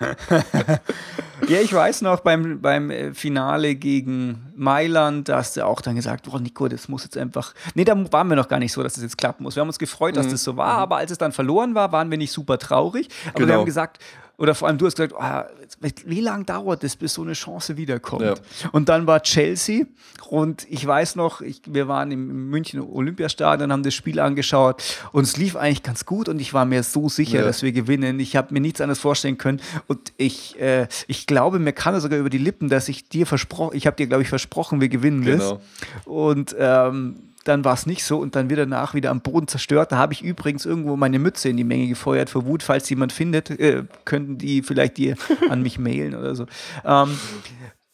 ja, 1.48 1.60
ich 1.60 1.72
weiß 1.72 2.02
noch, 2.02 2.20
beim, 2.20 2.60
beim 2.60 2.90
äh, 2.90 3.14
Finale 3.14 3.76
gegen 3.76 4.52
Mailand, 4.56 5.28
da 5.28 5.36
hast 5.36 5.56
du 5.56 5.64
auch 5.64 5.80
dann 5.80 5.94
gesagt, 5.94 6.26
oh 6.32 6.38
Nico, 6.38 6.66
das 6.68 6.88
muss 6.88 7.04
jetzt 7.04 7.16
einfach. 7.16 7.54
Nee, 7.74 7.84
da 7.84 7.94
waren 8.12 8.28
wir 8.28 8.36
noch 8.36 8.48
gar 8.48 8.58
nicht 8.58 8.72
so, 8.72 8.82
dass 8.82 8.94
das 8.94 9.04
jetzt 9.04 9.16
klappen 9.16 9.44
muss. 9.44 9.54
Wir 9.54 9.60
haben 9.60 9.68
uns 9.68 9.78
gefreut, 9.78 10.16
dass 10.16 10.26
mhm. 10.26 10.32
das 10.32 10.42
so 10.42 10.56
war, 10.56 10.74
mhm. 10.74 10.82
aber 10.82 10.96
als 10.96 11.12
es 11.12 11.18
dann 11.18 11.32
verloren 11.32 11.74
war, 11.74 11.92
waren 11.92 12.10
wir 12.10 12.18
nicht 12.18 12.32
super 12.32 12.58
traurig. 12.58 13.08
Aber 13.28 13.34
genau. 13.34 13.48
wir 13.48 13.54
haben 13.58 13.66
gesagt, 13.66 14.02
oder 14.36 14.54
vor 14.54 14.68
allem 14.68 14.78
du 14.78 14.86
hast 14.86 14.96
gesagt, 14.96 15.14
oh, 15.16 15.88
wie 16.06 16.20
lange 16.20 16.44
dauert 16.44 16.82
es, 16.82 16.96
bis 16.96 17.14
so 17.14 17.22
eine 17.22 17.34
Chance 17.34 17.76
wiederkommt? 17.76 18.22
Ja. 18.22 18.34
Und 18.72 18.88
dann 18.88 19.06
war 19.06 19.22
Chelsea 19.22 19.84
und 20.28 20.66
ich 20.68 20.84
weiß 20.84 21.16
noch, 21.16 21.40
ich, 21.40 21.62
wir 21.66 21.86
waren 21.88 22.10
im 22.10 22.50
München 22.50 22.80
Olympiastadion, 22.80 23.70
haben 23.70 23.82
das 23.82 23.94
Spiel 23.94 24.18
angeschaut 24.18 24.82
und 25.12 25.24
es 25.24 25.36
lief 25.36 25.56
eigentlich 25.56 25.82
ganz 25.82 26.04
gut 26.04 26.28
und 26.28 26.40
ich 26.40 26.52
war 26.52 26.64
mir 26.64 26.82
so 26.82 27.08
sicher, 27.08 27.40
ja. 27.40 27.44
dass 27.44 27.62
wir 27.62 27.72
gewinnen. 27.72 28.18
Ich 28.18 28.34
habe 28.36 28.52
mir 28.52 28.60
nichts 28.60 28.80
anderes 28.80 28.98
vorstellen 28.98 29.38
können 29.38 29.60
und 29.86 30.12
ich, 30.16 30.60
äh, 30.60 30.88
ich 31.06 31.26
glaube, 31.26 31.58
mir 31.58 31.72
kam 31.72 31.98
sogar 32.00 32.18
über 32.18 32.30
die 32.30 32.38
Lippen, 32.38 32.68
dass 32.68 32.88
ich 32.88 33.08
dir 33.08 33.26
versprochen, 33.26 33.76
ich 33.76 33.86
habe 33.86 33.96
dir, 33.96 34.06
glaube 34.06 34.22
ich, 34.22 34.28
versprochen, 34.28 34.80
wir 34.80 34.88
gewinnen 34.88 35.22
genau. 35.22 35.54
das. 35.54 36.06
Und 36.06 36.56
ähm, 36.58 37.33
dann 37.44 37.64
war 37.64 37.74
es 37.74 37.86
nicht 37.86 38.04
so 38.04 38.18
und 38.18 38.36
dann 38.36 38.48
wird 38.50 38.58
danach 38.58 38.94
wieder 38.94 39.10
am 39.10 39.20
Boden 39.20 39.46
zerstört. 39.46 39.92
Da 39.92 39.96
habe 39.96 40.12
ich 40.12 40.22
übrigens 40.22 40.64
irgendwo 40.64 40.96
meine 40.96 41.18
Mütze 41.18 41.48
in 41.48 41.56
die 41.56 41.64
Menge 41.64 41.88
gefeuert 41.88 42.30
vor 42.30 42.46
Wut. 42.46 42.62
Falls 42.62 42.88
jemand 42.88 43.12
findet, 43.12 43.50
äh, 43.50 43.84
könnten 44.04 44.38
die 44.38 44.62
vielleicht 44.62 44.96
dir 44.96 45.16
an 45.50 45.62
mich 45.62 45.78
mailen 45.78 46.14
oder 46.14 46.34
so. 46.34 46.46
Ähm, 46.84 47.18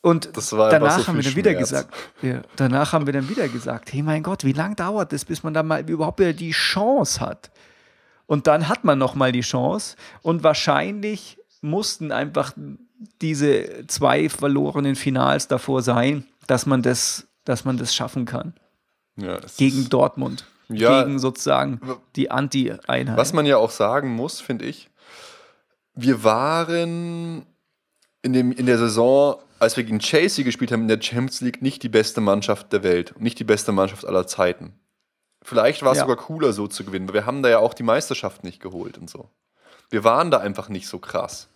und 0.02 0.30
danach 0.48 1.00
so 1.00 1.06
haben 1.06 1.16
wir 1.16 1.24
dann 1.24 1.36
wieder 1.36 1.54
gesagt, 1.54 1.94
ja, 2.22 2.40
danach 2.56 2.94
haben 2.94 3.04
wir 3.04 3.12
dann 3.12 3.28
wieder 3.28 3.48
gesagt, 3.48 3.92
hey 3.92 4.02
mein 4.02 4.22
Gott, 4.22 4.44
wie 4.44 4.52
lange 4.52 4.76
dauert 4.76 5.12
es, 5.12 5.26
bis 5.26 5.42
man 5.42 5.52
da 5.52 5.62
mal 5.62 5.88
überhaupt 5.88 6.20
wieder 6.20 6.32
die 6.32 6.52
Chance 6.52 7.20
hat? 7.20 7.50
Und 8.26 8.46
dann 8.46 8.68
hat 8.68 8.84
man 8.84 8.98
noch 8.98 9.14
mal 9.14 9.32
die 9.32 9.42
Chance 9.42 9.96
und 10.22 10.42
wahrscheinlich 10.42 11.36
mussten 11.60 12.12
einfach 12.12 12.52
diese 13.20 13.86
zwei 13.88 14.28
verlorenen 14.28 14.94
Finals 14.94 15.48
davor 15.48 15.82
sein, 15.82 16.24
dass 16.46 16.64
man 16.64 16.80
das, 16.80 17.26
dass 17.44 17.64
man 17.64 17.76
das 17.76 17.94
schaffen 17.94 18.24
kann. 18.24 18.54
Ja, 19.20 19.38
gegen 19.56 19.88
Dortmund. 19.88 20.44
Ja, 20.68 21.02
gegen 21.02 21.18
sozusagen 21.18 21.80
die 22.14 22.30
Anti-Einheit. 22.30 23.16
Was 23.16 23.33
man 23.33 23.44
ja 23.44 23.56
auch 23.56 23.70
sagen 23.70 24.14
muss, 24.14 24.40
finde 24.40 24.66
ich, 24.66 24.88
wir 25.94 26.22
waren 26.22 27.44
in, 28.22 28.33
dem, 28.33 28.52
in 28.52 28.66
der 28.66 28.78
Saison, 28.78 29.37
als 29.59 29.76
wir 29.76 29.85
gegen 29.85 29.98
Chelsea 29.98 30.44
gespielt 30.44 30.70
haben, 30.70 30.83
in 30.83 30.88
der 30.88 31.02
Champions 31.02 31.40
League 31.40 31.61
nicht 31.61 31.83
die 31.83 31.88
beste 31.88 32.20
Mannschaft 32.20 32.72
der 32.72 32.83
Welt, 32.83 33.14
nicht 33.18 33.38
die 33.38 33.44
beste 33.44 33.72
Mannschaft 33.72 34.04
aller 34.04 34.26
Zeiten. 34.26 34.74
Vielleicht 35.42 35.83
war 35.83 35.92
es 35.92 35.98
ja. 35.98 36.04
sogar 36.04 36.16
cooler, 36.16 36.52
so 36.52 36.66
zu 36.66 36.85
gewinnen, 36.85 37.09
weil 37.09 37.14
wir 37.14 37.26
haben 37.26 37.42
da 37.42 37.48
ja 37.48 37.59
auch 37.59 37.74
die 37.74 37.83
Meisterschaft 37.83 38.44
nicht 38.44 38.61
geholt 38.61 38.98
und 38.98 39.09
so. 39.09 39.28
Wir 39.88 40.04
waren 40.04 40.30
da 40.30 40.38
einfach 40.38 40.68
nicht 40.68 40.87
so 40.87 40.98
krass. 40.98 41.48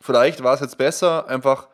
Vielleicht 0.00 0.42
war 0.42 0.54
es 0.54 0.60
jetzt 0.60 0.78
besser, 0.78 1.28
einfach 1.28 1.68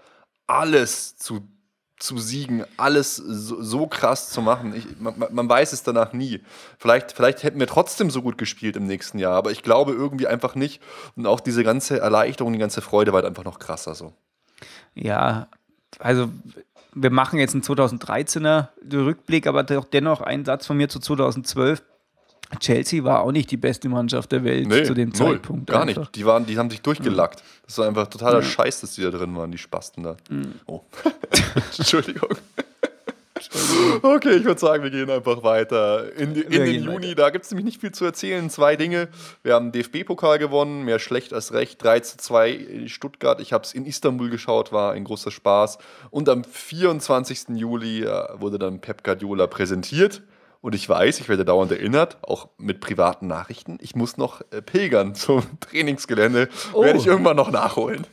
alles 0.47 1.17
zu 1.17 1.49
zu 1.99 2.19
siegen, 2.19 2.65
alles 2.77 3.17
so, 3.17 3.63
so 3.63 3.87
krass 3.87 4.31
zu 4.31 4.43
machen. 4.43 4.75
Ich, 4.75 5.01
man, 5.01 5.15
man, 5.31 5.49
weiß 5.49 5.73
es 5.73 5.83
danach 5.83 6.13
nie. 6.13 6.43
Vielleicht, 6.79 7.13
vielleicht 7.13 7.43
hätten 7.43 7.59
wir 7.59 7.67
trotzdem 7.67 8.11
so 8.11 8.21
gut 8.21 8.37
gespielt 8.37 8.77
im 8.77 8.87
nächsten 8.87 9.19
Jahr, 9.19 9.35
aber 9.35 9.51
ich 9.51 9.63
glaube 9.63 9.93
irgendwie 9.93 10.27
einfach 10.27 10.55
nicht. 10.55 10.83
Und 11.17 11.27
auch 11.27 11.41
diese 11.41 11.65
ganze 11.65 11.99
Erleichterung, 11.99 12.53
die 12.53 12.59
ganze 12.59 12.83
Freude 12.83 13.13
war 13.13 13.19
halt 13.19 13.27
einfach 13.27 13.45
noch 13.45 13.59
krasser 13.59 13.95
so. 13.95 14.13
Ja, 14.95 15.49
also 15.99 16.29
wir 16.95 17.11
machen 17.11 17.39
jetzt 17.39 17.55
einen 17.55 17.63
2013er 17.63 18.69
Rückblick, 18.93 19.47
aber 19.47 19.63
dennoch 19.63 20.21
ein 20.21 20.45
Satz 20.45 20.67
von 20.67 20.77
mir 20.77 20.89
zu 20.89 20.99
2012. 20.99 21.83
Chelsea 22.61 23.03
war 23.05 23.21
auch 23.23 23.33
nicht 23.33 23.51
die 23.51 23.57
beste 23.57 23.89
Mannschaft 23.89 24.33
der 24.33 24.45
Welt 24.45 24.69
nee, 24.69 24.85
zu 24.85 24.95
dem 24.95 25.11
null, 25.11 25.35
Zeitpunkt. 25.35 25.69
Gar 25.69 25.83
einfach. 25.83 26.03
nicht. 26.03 26.15
Die, 26.15 26.25
waren, 26.25 26.47
die 26.47 26.59
haben 26.59 26.71
sich 26.71 26.81
durchgelackt. 26.81 27.43
Das 27.67 27.79
war 27.79 27.89
einfach 27.89 28.07
totaler 28.07 28.41
ja. 28.41 28.43
Scheiß, 28.43 28.81
dass 28.81 28.95
die 28.95 29.03
da 29.03 29.11
drin 29.11 29.35
waren, 29.37 29.51
die 29.51 29.59
Spasten 29.59 30.05
da. 30.05 30.17
Mhm. 30.31 30.55
Oh. 30.67 30.83
Entschuldigung. 31.79 32.37
Okay, 34.03 34.37
ich 34.37 34.45
würde 34.45 34.59
sagen, 34.59 34.83
wir 34.83 34.91
gehen 34.91 35.11
einfach 35.11 35.43
weiter. 35.43 36.13
In, 36.17 36.35
in 36.35 36.51
den 36.51 36.85
Juni, 36.85 37.09
weiter. 37.09 37.15
da 37.15 37.31
gibt 37.31 37.45
es 37.45 37.51
nämlich 37.51 37.67
nicht 37.67 37.81
viel 37.81 37.93
zu 37.93 38.05
erzählen. 38.05 38.49
Zwei 38.49 38.77
Dinge. 38.77 39.09
Wir 39.43 39.55
haben 39.55 39.73
den 39.73 39.83
DFB-Pokal 39.83 40.39
gewonnen, 40.39 40.85
mehr 40.85 40.99
schlecht 40.99 41.33
als 41.33 41.53
recht. 41.53 41.83
3 41.83 42.01
zu 42.01 42.17
2 42.17 42.51
in 42.51 42.89
Stuttgart. 42.89 43.41
Ich 43.41 43.53
habe 43.53 43.65
es 43.65 43.75
in 43.75 43.85
Istanbul 43.85 44.31
geschaut, 44.31 44.73
war 44.73 44.93
ein 44.93 45.05
großer 45.05 45.31
Spaß. 45.31 45.79
Und 46.11 46.29
am 46.29 46.45
24. 46.45 47.49
Juli 47.57 48.05
äh, 48.05 48.29
wurde 48.35 48.59
dann 48.59 48.81
Pep 48.81 49.05
Guardiola 49.05 49.47
präsentiert. 49.47 50.23
Und 50.67 50.75
ich 50.75 50.89
weiß, 50.89 51.21
ich 51.21 51.29
werde 51.29 51.45
dauernd 51.45 51.71
erinnert, 51.71 52.19
auch 52.23 52.49
mit 52.59 52.81
privaten 52.81 53.29
Nachrichten. 53.29 53.79
Ich 53.81 53.95
muss 53.95 54.17
noch 54.17 54.41
äh, 54.51 54.61
pilgern 54.61 55.15
zum 55.15 55.45
Trainingsgelände. 55.61 56.49
Oh. 56.73 56.83
Werde 56.83 56.99
ich 56.99 57.07
irgendwann 57.07 57.37
noch 57.37 57.53
nachholen. 57.53 58.05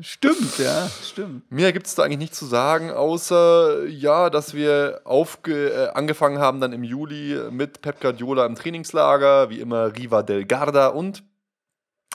Stimmt, 0.00 0.58
ja, 0.58 0.90
stimmt. 1.04 1.48
Mehr 1.52 1.72
gibt 1.72 1.86
es 1.86 1.94
da 1.94 2.02
eigentlich 2.02 2.18
nicht 2.18 2.34
zu 2.34 2.46
sagen, 2.46 2.90
außer 2.90 3.86
ja, 3.86 4.28
dass 4.28 4.54
wir 4.54 5.02
aufge 5.04 5.68
äh, 5.68 5.88
angefangen 5.90 6.40
haben 6.40 6.60
dann 6.60 6.72
im 6.72 6.82
Juli 6.82 7.38
mit 7.52 7.80
Pep 7.80 8.00
Guardiola 8.00 8.44
im 8.44 8.56
Trainingslager, 8.56 9.48
wie 9.50 9.60
immer 9.60 9.94
Riva 9.96 10.24
del 10.24 10.46
Garda 10.46 10.88
und 10.88 11.22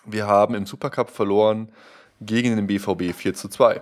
wir 0.04 0.28
haben 0.28 0.56
im 0.56 0.66
Supercup 0.66 1.10
verloren 1.10 1.72
gegen 2.20 2.58
den 2.58 2.68
BVB 2.68 3.16
4 3.16 3.34
zu 3.34 3.48
2. 3.48 3.80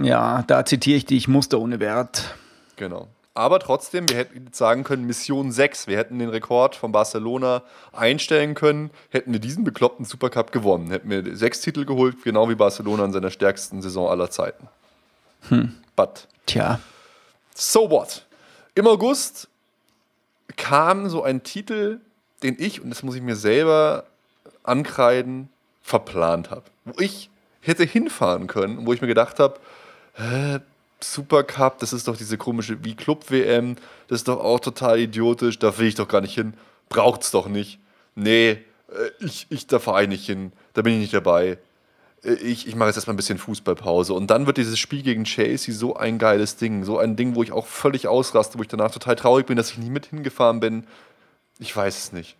Ja, 0.00 0.44
da 0.46 0.64
zitiere 0.64 0.98
ich 0.98 1.06
dich, 1.06 1.26
Muster 1.26 1.58
ohne 1.58 1.80
Wert. 1.80 2.36
Genau. 2.76 3.08
Aber 3.34 3.60
trotzdem, 3.60 4.08
wir 4.08 4.16
hätten 4.16 4.52
sagen 4.52 4.84
können, 4.84 5.06
Mission 5.06 5.52
6. 5.52 5.86
Wir 5.86 5.96
hätten 5.96 6.18
den 6.18 6.28
Rekord 6.28 6.76
von 6.76 6.92
Barcelona 6.92 7.62
einstellen 7.92 8.54
können, 8.54 8.90
hätten 9.08 9.32
wir 9.32 9.40
diesen 9.40 9.64
bekloppten 9.64 10.04
Supercup 10.04 10.52
gewonnen. 10.52 10.90
Hätten 10.90 11.08
wir 11.08 11.34
sechs 11.36 11.60
Titel 11.62 11.86
geholt, 11.86 12.22
genau 12.24 12.50
wie 12.50 12.54
Barcelona 12.54 13.06
in 13.06 13.12
seiner 13.12 13.30
stärksten 13.30 13.80
Saison 13.80 14.08
aller 14.08 14.30
Zeiten. 14.30 14.68
But 15.96 16.28
Tja, 16.46 16.80
So 17.54 17.90
what? 17.90 18.26
Im 18.74 18.86
August 18.86 19.48
kam 20.56 21.08
so 21.08 21.22
ein 21.22 21.42
Titel, 21.42 22.00
den 22.42 22.56
ich, 22.58 22.82
und 22.82 22.90
das 22.90 23.02
muss 23.02 23.14
ich 23.14 23.22
mir 23.22 23.36
selber 23.36 24.04
ankreiden, 24.62 25.48
verplant 25.82 26.50
habe. 26.50 26.64
Wo 26.84 27.00
ich 27.00 27.30
hätte 27.60 27.84
hinfahren 27.84 28.46
können, 28.46 28.86
wo 28.86 28.92
ich 28.92 29.00
mir 29.00 29.06
gedacht 29.06 29.38
habe, 29.38 29.58
hä, 30.14 30.58
Supercup, 31.04 31.78
das 31.78 31.92
ist 31.92 32.08
doch 32.08 32.16
diese 32.16 32.38
komische 32.38 32.84
wie 32.84 32.94
Club-WM, 32.94 33.76
das 34.08 34.20
ist 34.20 34.28
doch 34.28 34.40
auch 34.40 34.60
total 34.60 34.98
idiotisch, 34.98 35.58
da 35.58 35.76
will 35.78 35.86
ich 35.86 35.94
doch 35.94 36.08
gar 36.08 36.20
nicht 36.20 36.34
hin, 36.34 36.54
braucht's 36.88 37.30
doch 37.30 37.48
nicht. 37.48 37.78
Nee, 38.14 38.50
äh, 38.50 38.58
ich, 39.20 39.46
ich 39.50 39.66
da 39.66 39.78
fahre 39.78 40.04
ich 40.04 40.08
nicht 40.08 40.26
hin, 40.26 40.52
da 40.74 40.82
bin 40.82 40.94
ich 40.94 41.00
nicht 41.00 41.14
dabei 41.14 41.58
äh, 42.24 42.34
ich, 42.34 42.66
ich 42.66 42.74
mache 42.76 42.88
jetzt 42.88 42.96
erstmal 42.96 43.14
ein 43.14 43.16
bisschen 43.16 43.38
Fußballpause. 43.38 44.14
Und 44.14 44.28
dann 44.28 44.46
wird 44.46 44.56
dieses 44.56 44.78
Spiel 44.78 45.02
gegen 45.02 45.24
Chelsea 45.24 45.74
so 45.74 45.96
ein 45.96 46.18
geiles 46.18 46.56
Ding. 46.56 46.84
So 46.84 46.98
ein 46.98 47.16
Ding, 47.16 47.34
wo 47.34 47.42
ich 47.42 47.52
auch 47.52 47.66
völlig 47.66 48.08
ausraste, 48.08 48.58
wo 48.58 48.62
ich 48.62 48.68
danach 48.68 48.90
total 48.90 49.16
traurig 49.16 49.46
bin, 49.46 49.56
dass 49.56 49.70
ich 49.70 49.78
nicht 49.78 49.90
mit 49.90 50.06
hingefahren 50.06 50.60
bin. 50.60 50.86
Ich 51.58 51.74
weiß 51.74 51.98
es 51.98 52.12
nicht. 52.12 52.36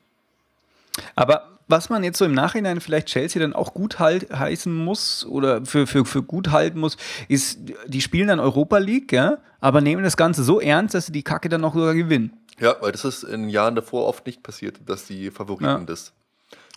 aber 1.14 1.51
was 1.72 1.90
man 1.90 2.04
jetzt 2.04 2.18
so 2.18 2.24
im 2.24 2.34
Nachhinein 2.34 2.80
vielleicht 2.80 3.08
Chelsea 3.08 3.42
dann 3.42 3.52
auch 3.52 3.74
gut 3.74 3.98
halt, 3.98 4.30
heißen 4.32 4.72
muss 4.72 5.26
oder 5.26 5.64
für, 5.66 5.88
für, 5.88 6.04
für 6.04 6.22
gut 6.22 6.50
halten 6.52 6.78
muss, 6.78 6.96
ist, 7.26 7.58
die 7.88 8.00
spielen 8.00 8.28
dann 8.28 8.38
Europa 8.38 8.78
League, 8.78 9.10
ja, 9.12 9.38
aber 9.60 9.80
nehmen 9.80 10.04
das 10.04 10.16
Ganze 10.16 10.44
so 10.44 10.60
ernst, 10.60 10.94
dass 10.94 11.06
sie 11.06 11.12
die 11.12 11.24
Kacke 11.24 11.48
dann 11.48 11.62
noch 11.62 11.74
sogar 11.74 11.94
gewinnen. 11.94 12.36
Ja, 12.60 12.76
weil 12.80 12.92
das 12.92 13.04
ist 13.04 13.24
in 13.24 13.48
Jahren 13.48 13.74
davor 13.74 14.06
oft 14.06 14.24
nicht 14.26 14.44
passiert, 14.44 14.78
dass 14.86 15.06
die 15.06 15.32
Favoriten 15.32 15.64
Ja. 15.64 15.78
das. 15.80 16.12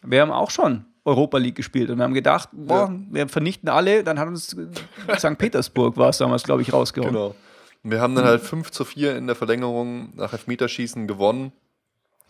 Wir 0.04 0.22
haben 0.22 0.32
auch 0.32 0.50
schon 0.50 0.86
Europa 1.04 1.38
League 1.38 1.56
gespielt 1.56 1.90
und 1.92 1.98
wir 1.98 2.04
haben 2.04 2.14
gedacht, 2.16 2.50
boah, 2.54 2.90
Ja. 2.90 3.00
wir 3.12 3.28
vernichten 3.28 3.70
alle, 3.70 4.04
dann 4.04 4.18
hat 4.18 4.28
uns 4.28 4.56
St. 5.18 5.38
Petersburg 5.38 5.98
war 5.98 6.10
es 6.10 6.18
damals, 6.18 6.44
glaube 6.44 6.62
ich, 6.64 6.74
rausgehauen. 6.74 7.14
Genau. 7.14 7.36
Wir 7.84 8.02
haben 8.02 8.16
dann 8.16 8.26
halt 8.26 8.42
5 8.42 8.72
zu 8.72 8.84
4 8.86 9.16
in 9.16 9.28
der 9.28 9.36
Verlängerung 9.36 10.10
nach 10.16 10.34
Elfmeterschießen 10.34 11.06
gewonnen. 11.08 11.52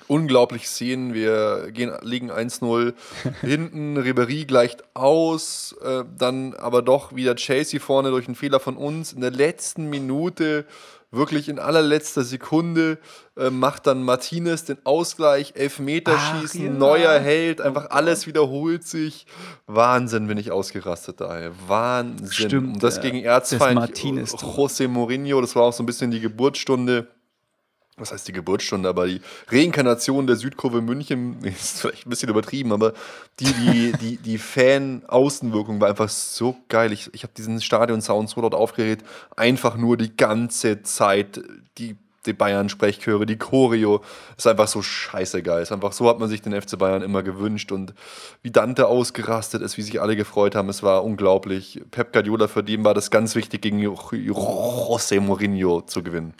Unglaublich 0.08 0.68
Szenen. 0.68 1.14
Wir 1.14 1.72
gehen, 1.72 1.92
liegen 2.02 2.32
1-0 2.32 2.94
hinten. 3.42 3.98
Ribéry 3.98 4.46
gleicht 4.46 4.84
aus. 4.94 5.76
Äh, 5.84 6.04
dann 6.18 6.54
aber 6.54 6.82
doch 6.82 7.16
wieder 7.16 7.36
Chelsea 7.36 7.80
vorne 7.80 8.12
durch 8.12 8.28
einen 8.28 8.36
Fehler 8.36 8.60
von 8.60 8.78
uns. 8.78 9.14
In 9.14 9.22
der 9.22 9.32
letzten 9.32 9.90
Minute, 9.90 10.66
wirklich 11.10 11.50
in 11.50 11.58
allerletzter 11.58 12.24
Sekunde, 12.24 13.00
äh, 13.36 13.50
macht 13.50 13.88
dann 13.88 14.04
Martinez 14.04 14.66
den 14.66 14.78
Ausgleich. 14.84 15.54
Elfmeterschießen, 15.56 16.62
Ach, 16.62 16.66
ja. 16.66 16.72
neuer 16.72 17.20
Held. 17.20 17.60
Einfach 17.62 17.90
alles 17.90 18.28
wiederholt 18.28 18.86
sich. 18.86 19.26
Wahnsinn, 19.66 20.28
bin 20.28 20.38
ich 20.38 20.52
ausgerastet 20.52 21.20
daher. 21.20 21.52
Wahnsinn. 21.68 22.32
Stimmt, 22.32 22.74
Und 22.76 22.84
das 22.84 22.98
ja. 22.98 23.02
gegen 23.02 23.24
Erzfeind 23.24 23.74
Martinez. 23.74 24.36
José 24.36 24.88
Mourinho, 24.88 25.42
das 25.42 25.56
war 25.56 25.64
auch 25.64 25.74
so 25.74 25.82
ein 25.82 25.88
bisschen 25.88 26.12
die 26.12 26.20
Geburtsstunde. 26.20 27.08
Was 27.98 28.12
heißt 28.12 28.28
die 28.28 28.34
Geburtsstunde, 28.34 28.90
aber 28.90 29.08
die 29.08 29.22
Reinkarnation 29.48 30.28
der 30.28 30.36
Südkurve 30.36 30.82
München 30.82 31.40
ist 31.44 31.80
vielleicht 31.80 32.06
ein 32.06 32.10
bisschen 32.10 32.30
übertrieben, 32.30 32.74
aber 32.74 32.94
die, 33.40 33.54
die, 33.54 33.92
die, 33.94 34.18
die 34.18 34.38
Fan-Außenwirkung 34.38 35.80
war 35.80 35.88
einfach 35.88 36.10
so 36.10 36.58
geil. 36.68 36.92
Ich, 36.92 37.10
ich 37.14 37.24
habe 37.24 37.32
diesen 37.38 37.62
Stadion-Sound 37.62 38.30
so 38.30 38.42
dort 38.42 38.54
aufgeregt, 38.54 39.06
einfach 39.38 39.78
nur 39.78 39.96
die 39.96 40.16
ganze 40.16 40.84
Zeit, 40.84 41.42
die, 41.78 41.96
die 42.26 42.34
Bayern-Sprechchöre, 42.34 43.26
die 43.26 43.38
Choreo, 43.38 44.04
ist 44.38 44.48
einfach 44.48 44.68
so 44.68 44.82
scheiße 44.82 45.42
geil. 45.42 45.64
Ist 45.64 45.72
einfach 45.72 45.94
so 45.94 46.10
hat 46.10 46.20
man 46.20 46.28
sich 46.28 46.42
den 46.42 46.60
FC 46.60 46.78
Bayern 46.78 47.02
immer 47.02 47.24
gewünscht 47.24 47.72
und 47.72 47.94
wie 48.42 48.52
Dante 48.52 48.88
ausgerastet 48.88 49.62
ist, 49.62 49.78
wie 49.78 49.84
sich 49.84 50.02
alle 50.02 50.18
gefreut 50.18 50.54
haben, 50.56 50.68
es 50.68 50.84
war 50.84 51.06
unglaublich. 51.06 51.82
Pep 51.92 52.12
Guardiola, 52.12 52.50
für 52.50 52.62
den 52.62 52.84
war 52.84 52.94
das 52.94 53.10
ganz 53.10 53.36
wichtig, 53.36 53.62
gegen 53.62 53.80
José 53.80 55.22
Mourinho 55.22 55.82
zu 55.82 56.04
gewinnen. 56.04 56.34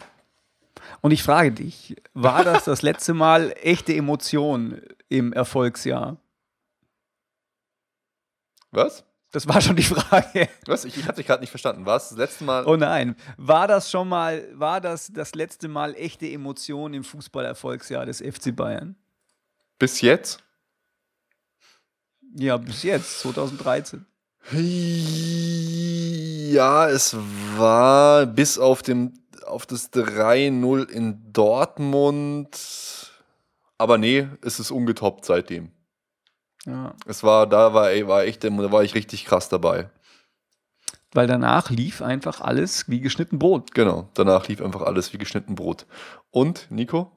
Und 1.00 1.10
ich 1.12 1.22
frage 1.22 1.52
dich, 1.52 1.96
war 2.14 2.44
das 2.44 2.64
das 2.64 2.82
letzte 2.82 3.14
Mal 3.14 3.54
echte 3.62 3.94
Emotion 3.94 4.80
im 5.08 5.32
Erfolgsjahr? 5.32 6.16
Was? 8.70 9.04
Das 9.32 9.46
war 9.46 9.60
schon 9.60 9.76
die 9.76 9.82
Frage. 9.82 10.48
Was? 10.66 10.84
Ich, 10.84 10.96
ich 10.96 11.04
habe 11.04 11.16
dich 11.16 11.26
gerade 11.26 11.40
nicht 11.40 11.50
verstanden. 11.50 11.84
War 11.84 11.96
es 11.96 12.08
das 12.08 12.18
letzte 12.18 12.44
Mal? 12.44 12.64
Oh 12.64 12.76
nein, 12.76 13.16
war 13.36 13.68
das 13.68 13.90
schon 13.90 14.08
mal, 14.08 14.48
war 14.54 14.80
das 14.80 15.12
das 15.12 15.34
letzte 15.34 15.68
Mal 15.68 15.94
echte 15.94 16.26
Emotion 16.26 16.94
im 16.94 17.04
Fußballerfolgsjahr 17.04 18.06
des 18.06 18.20
FC 18.20 18.54
Bayern? 18.54 18.96
Bis 19.78 20.00
jetzt? 20.00 20.42
Ja, 22.34 22.56
bis 22.56 22.82
jetzt, 22.82 23.20
2013. 23.20 24.06
Ja, 26.52 26.88
es 26.88 27.16
war 27.56 28.26
bis 28.26 28.58
auf, 28.58 28.82
dem, 28.82 29.12
auf 29.48 29.66
das 29.66 29.92
3-0 29.92 30.88
in 30.88 31.32
Dortmund. 31.32 32.58
Aber 33.78 33.98
nee, 33.98 34.28
es 34.42 34.60
ist 34.60 34.70
ungetoppt 34.70 35.24
seitdem. 35.24 35.70
Ja. 36.64 36.94
Es 37.06 37.22
war, 37.22 37.46
da 37.46 37.74
war, 37.74 37.90
ey, 37.90 38.06
war 38.08 38.24
echt, 38.24 38.44
da 38.44 38.50
war 38.72 38.82
ich 38.82 38.94
richtig 38.94 39.24
krass 39.24 39.48
dabei. 39.48 39.90
Weil 41.12 41.26
danach 41.26 41.70
lief 41.70 42.02
einfach 42.02 42.40
alles 42.40 42.88
wie 42.88 43.00
geschnitten 43.00 43.38
Brot. 43.38 43.72
Genau. 43.74 44.10
Danach 44.14 44.48
lief 44.48 44.60
einfach 44.60 44.82
alles 44.82 45.12
wie 45.12 45.18
geschnitten 45.18 45.54
Brot. 45.54 45.86
Und, 46.30 46.66
Nico? 46.70 47.10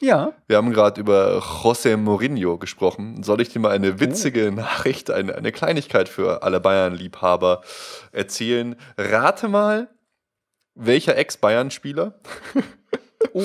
Ja. 0.00 0.32
Wir 0.46 0.56
haben 0.56 0.72
gerade 0.72 1.00
über 1.00 1.38
José 1.38 1.96
Mourinho 1.96 2.58
gesprochen. 2.58 3.22
Soll 3.22 3.42
ich 3.42 3.50
dir 3.50 3.60
mal 3.60 3.72
eine 3.72 4.00
witzige 4.00 4.50
Nachricht, 4.50 5.10
eine, 5.10 5.34
eine 5.34 5.52
Kleinigkeit 5.52 6.08
für 6.08 6.42
alle 6.42 6.58
Bayern-Liebhaber 6.58 7.62
erzählen? 8.12 8.76
Rate 8.96 9.48
mal, 9.48 9.88
welcher 10.80 11.16
Ex-Bayern-Spieler 11.16 12.18
Oh, 13.32 13.44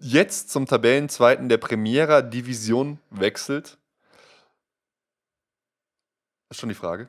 jetzt 0.00 0.50
zum 0.50 0.66
Tabellenzweiten 0.66 1.48
der 1.48 1.58
Primera 1.58 2.22
Division 2.22 3.00
wechselt? 3.10 3.76
Ist 6.48 6.60
schon 6.60 6.68
die 6.68 6.74
Frage. 6.74 7.08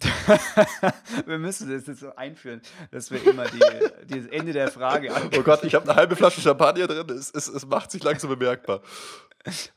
wir 1.26 1.38
müssen 1.38 1.68
das 1.68 1.88
jetzt 1.88 2.00
so 2.00 2.14
einführen, 2.14 2.62
dass 2.92 3.10
wir 3.10 3.26
immer 3.26 3.46
die, 3.46 3.58
das 3.58 4.26
Ende 4.26 4.52
der 4.52 4.70
Frage 4.70 5.12
Oh 5.36 5.42
Gott, 5.42 5.64
ich 5.64 5.74
habe 5.74 5.90
eine 5.90 5.96
halbe 5.96 6.14
Flasche 6.14 6.40
Champagner 6.40 6.86
drin. 6.86 7.10
Es, 7.10 7.32
es, 7.32 7.48
es 7.48 7.66
macht 7.66 7.90
sich 7.90 8.02
langsam 8.04 8.30
bemerkbar. 8.30 8.80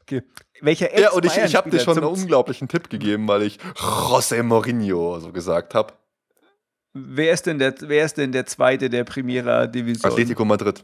Okay. 0.03 0.21
Welcher 0.61 0.97
Ja, 0.97 1.11
und 1.11 1.25
ich, 1.25 1.35
ich 1.35 1.55
habe 1.55 1.71
dir 1.71 1.79
schon 1.79 1.97
einen 1.97 2.05
unglaublichen 2.05 2.67
Tipp 2.67 2.89
gegeben, 2.91 3.27
weil 3.27 3.41
ich 3.41 3.57
José 3.75 4.43
Mourinho 4.43 5.19
so 5.19 5.31
gesagt 5.31 5.73
habe. 5.73 5.93
Wer 6.93 7.31
ist, 7.33 7.45
denn 7.45 7.57
der, 7.57 7.73
wer 7.79 8.05
ist 8.05 8.17
denn 8.17 8.31
der 8.31 8.45
zweite 8.45 8.89
der 8.89 9.03
Primera 9.05 9.65
Division? 9.67 10.11
Atletico 10.11 10.43
Madrid. 10.43 10.83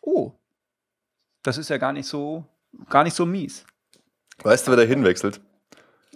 Oh. 0.00 0.32
Das 1.42 1.56
ist 1.58 1.70
ja 1.70 1.78
gar 1.78 1.92
nicht 1.92 2.06
so, 2.06 2.44
gar 2.88 3.04
nicht 3.04 3.14
so 3.14 3.24
mies. 3.24 3.64
Weißt 4.42 4.66
du, 4.66 4.72
wer 4.72 4.78
da 4.78 4.82
hinwechselt? 4.82 5.40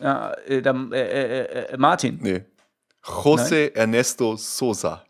Ja, 0.01 0.33
äh, 0.47 0.62
dann, 0.62 0.93
äh, 0.93 1.01
äh, 1.01 1.73
äh, 1.73 1.77
Martin. 1.77 2.19
Nee. 2.21 2.45
José 3.03 3.73
Ernesto 3.75 4.37
Sosa. 4.37 5.05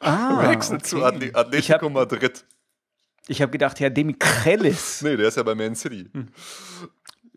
Ah, 0.00 0.42
Wechselt 0.50 0.84
zu 0.84 1.04
Atle 1.04 1.26
Ich 1.26 1.36
Atletico 1.36 1.74
habe 1.74 1.90
Madrid. 1.90 2.44
ich 3.28 3.40
hab 3.40 3.52
gedacht, 3.52 3.78
Herr 3.78 3.90
Demichelis. 3.90 5.02
Nee, 5.02 5.16
der 5.16 5.28
ist 5.28 5.36
ja 5.36 5.44
bei 5.44 5.54
Man 5.54 5.76
City. 5.76 6.08
Hm. 6.12 6.28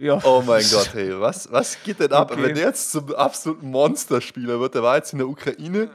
Ja. 0.01 0.19
Oh 0.23 0.41
mein 0.43 0.63
Gott, 0.71 0.95
hey, 0.95 1.19
was, 1.19 1.51
was 1.51 1.77
geht 1.83 1.99
denn 1.99 2.11
ab? 2.11 2.31
Okay. 2.31 2.41
Wenn 2.41 2.55
der 2.55 2.65
jetzt 2.65 2.91
zum 2.91 3.13
absoluten 3.13 3.69
Monsterspieler 3.69 4.59
wird, 4.59 4.73
der 4.73 4.81
war 4.81 4.95
jetzt 4.95 5.13
in 5.13 5.19
der 5.19 5.27
Ukraine, 5.27 5.91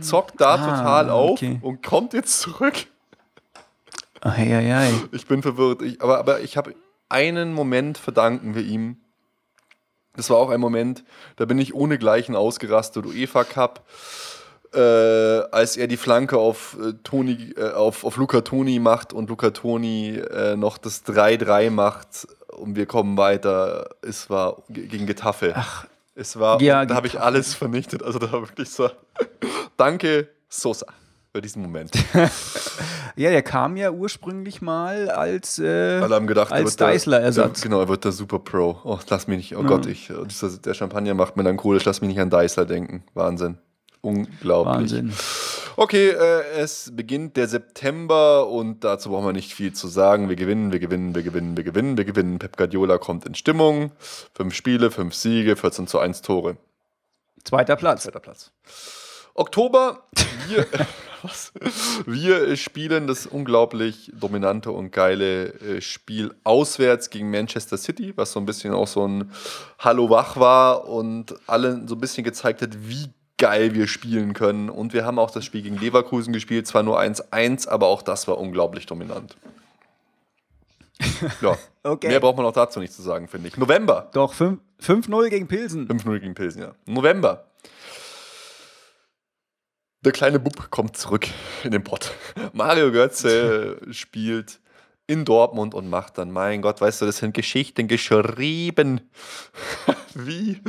zockt 0.00 0.40
da 0.40 0.54
Ah, 0.54 0.56
total 0.58 1.10
auf 1.10 1.30
okay. 1.32 1.58
und 1.60 1.82
kommt 1.82 2.12
jetzt 2.12 2.38
zurück. 2.38 2.86
Ei, 4.20 4.56
ei, 4.56 4.76
ei. 4.76 4.92
Ich 5.10 5.26
bin 5.26 5.42
verwirrt. 5.42 5.82
Ich, 5.82 6.00
aber, 6.00 6.18
aber 6.18 6.40
ich 6.40 6.56
habe 6.56 6.72
einen 7.08 7.52
Moment 7.52 7.98
verdanken 7.98 8.54
wir 8.54 8.62
ihm. 8.62 8.98
Das 10.14 10.30
war 10.30 10.36
auch 10.36 10.50
ein 10.50 10.60
Moment, 10.60 11.02
da 11.34 11.44
bin 11.44 11.58
ich 11.58 11.74
ohne 11.74 11.98
Gleichen 11.98 12.36
ausgerastet. 12.36 13.06
UEFA 13.06 13.42
Cup, 13.42 13.84
äh, 14.74 14.78
als 15.50 15.76
er 15.76 15.86
die 15.86 15.96
Flanke 15.96 16.36
auf, 16.38 16.76
äh, 16.82 16.92
Toni, 17.04 17.52
äh, 17.56 17.70
auf, 17.72 18.04
auf 18.04 18.16
Luca 18.16 18.40
Toni 18.42 18.78
macht 18.78 19.12
und 19.12 19.28
Luca 19.30 19.50
Toni 19.50 20.16
äh, 20.16 20.56
noch 20.56 20.78
das 20.78 21.04
3-3 21.06 21.70
macht 21.70 22.26
und 22.56 22.76
wir 22.76 22.86
kommen 22.86 23.16
weiter. 23.16 23.90
Es 24.02 24.28
war 24.30 24.62
ge- 24.68 24.86
gegen 24.86 25.06
Getafe. 25.06 25.52
Ach, 25.56 25.86
es 26.14 26.38
war, 26.38 26.60
Ja, 26.60 26.84
da 26.86 26.94
habe 26.96 27.06
ich 27.06 27.20
alles 27.20 27.54
vernichtet. 27.54 28.02
Also 28.02 28.18
da 28.18 28.30
war 28.32 28.42
wirklich 28.42 28.70
so, 28.70 28.90
danke 29.76 30.28
Sosa 30.48 30.86
für 31.32 31.40
diesen 31.42 31.62
Moment. 31.62 31.92
Ja, 33.16 33.30
der 33.30 33.42
kam 33.42 33.76
ja 33.76 33.90
ursprünglich 33.90 34.62
mal 34.62 35.10
als, 35.10 35.58
äh, 35.58 35.98
Alle 36.00 36.14
haben 36.14 36.28
gedacht, 36.28 36.52
als 36.52 36.76
der- 36.76 36.86
Genau, 37.62 37.80
er 37.80 37.88
wird 37.88 38.04
der 38.04 38.12
Super 38.12 38.38
Pro. 38.38 38.78
Oh, 38.84 38.96
lass 39.08 39.26
mich 39.26 39.38
nicht, 39.38 39.56
oh 39.56 39.64
Gott, 39.64 39.86
ich, 39.86 40.12
dieser, 40.28 40.50
der 40.50 40.72
Champagner 40.74 41.14
macht 41.14 41.36
melancholisch, 41.36 41.84
lass 41.84 42.00
mich 42.00 42.10
nicht 42.10 42.20
an 42.20 42.30
Deißler 42.30 42.64
denken. 42.64 43.02
Wahnsinn. 43.14 43.58
Unglaublich. 44.00 44.92
Wahnsinn. 44.92 45.12
Okay, 45.76 46.08
äh, 46.08 46.42
es 46.56 46.90
beginnt 46.94 47.36
der 47.36 47.46
September 47.46 48.48
und 48.48 48.82
dazu 48.82 49.10
brauchen 49.10 49.26
wir 49.26 49.32
nicht 49.32 49.54
viel 49.54 49.72
zu 49.72 49.86
sagen. 49.86 50.28
Wir 50.28 50.36
gewinnen, 50.36 50.72
wir 50.72 50.80
gewinnen, 50.80 51.14
wir 51.14 51.22
gewinnen, 51.22 51.56
wir 51.56 51.64
gewinnen, 51.64 51.96
wir 51.96 52.04
gewinnen. 52.04 52.38
Pep 52.38 52.56
Guardiola 52.56 52.98
kommt 52.98 53.26
in 53.26 53.34
Stimmung. 53.34 53.92
Fünf 54.34 54.54
Spiele, 54.54 54.90
fünf 54.90 55.14
Siege, 55.14 55.54
14 55.54 55.86
zu 55.86 55.98
1 56.00 56.22
Tore. 56.22 56.56
Zweiter 57.44 57.76
Platz. 57.76 58.02
Zweiter 58.02 58.20
Platz. 58.20 58.50
Oktober, 59.34 60.02
wir, 60.48 60.66
was? 61.22 61.52
wir 62.06 62.56
spielen 62.56 63.06
das 63.06 63.26
unglaublich 63.26 64.10
dominante 64.14 64.70
und 64.72 64.90
geile 64.90 65.52
äh, 65.60 65.80
Spiel 65.80 66.34
auswärts 66.44 67.10
gegen 67.10 67.30
Manchester 67.30 67.76
City, 67.76 68.12
was 68.16 68.32
so 68.32 68.40
ein 68.40 68.46
bisschen 68.46 68.74
auch 68.74 68.88
so 68.88 69.06
ein 69.06 69.30
Hallo 69.78 70.10
wach 70.10 70.36
war 70.36 70.88
und 70.88 71.34
allen 71.48 71.86
so 71.88 71.94
ein 71.94 72.00
bisschen 72.00 72.24
gezeigt 72.24 72.62
hat, 72.62 72.88
wie 72.88 73.10
geil 73.38 73.74
wir 73.74 73.86
spielen 73.88 74.34
können. 74.34 74.68
Und 74.68 74.92
wir 74.92 75.04
haben 75.06 75.18
auch 75.18 75.30
das 75.30 75.44
Spiel 75.44 75.62
gegen 75.62 75.78
Leverkusen 75.78 76.32
gespielt, 76.32 76.66
zwar 76.66 76.82
nur 76.82 77.00
1-1, 77.00 77.68
aber 77.68 77.86
auch 77.86 78.02
das 78.02 78.28
war 78.28 78.38
unglaublich 78.38 78.86
dominant. 78.86 79.36
Ja, 81.40 81.56
Okay. 81.84 82.08
mehr 82.08 82.20
braucht 82.20 82.36
man 82.36 82.44
auch 82.46 82.52
dazu 82.52 82.80
nicht 82.80 82.92
zu 82.92 83.02
sagen, 83.02 83.28
finde 83.28 83.48
ich. 83.48 83.56
November. 83.56 84.10
Doch, 84.12 84.34
fünf- 84.34 84.60
5-0 84.80 85.28
gegen 85.30 85.46
Pilsen. 85.48 85.86
5-0 85.88 86.18
gegen 86.20 86.34
Pilsen, 86.34 86.60
ja. 86.62 86.72
November. 86.86 87.44
Der 90.04 90.12
kleine 90.12 90.38
Bub 90.38 90.70
kommt 90.70 90.96
zurück 90.96 91.26
in 91.64 91.70
den 91.72 91.82
Pott. 91.82 92.12
Mario 92.52 92.92
Götze 92.92 93.78
spielt 93.90 94.60
in 95.08 95.24
Dortmund 95.24 95.74
und 95.74 95.88
macht 95.88 96.18
dann, 96.18 96.30
mein 96.30 96.60
Gott, 96.60 96.82
weißt 96.82 97.00
du, 97.00 97.06
das 97.06 97.16
sind 97.16 97.32
Geschichten 97.32 97.88
geschrieben, 97.88 99.00
wie 100.14 100.60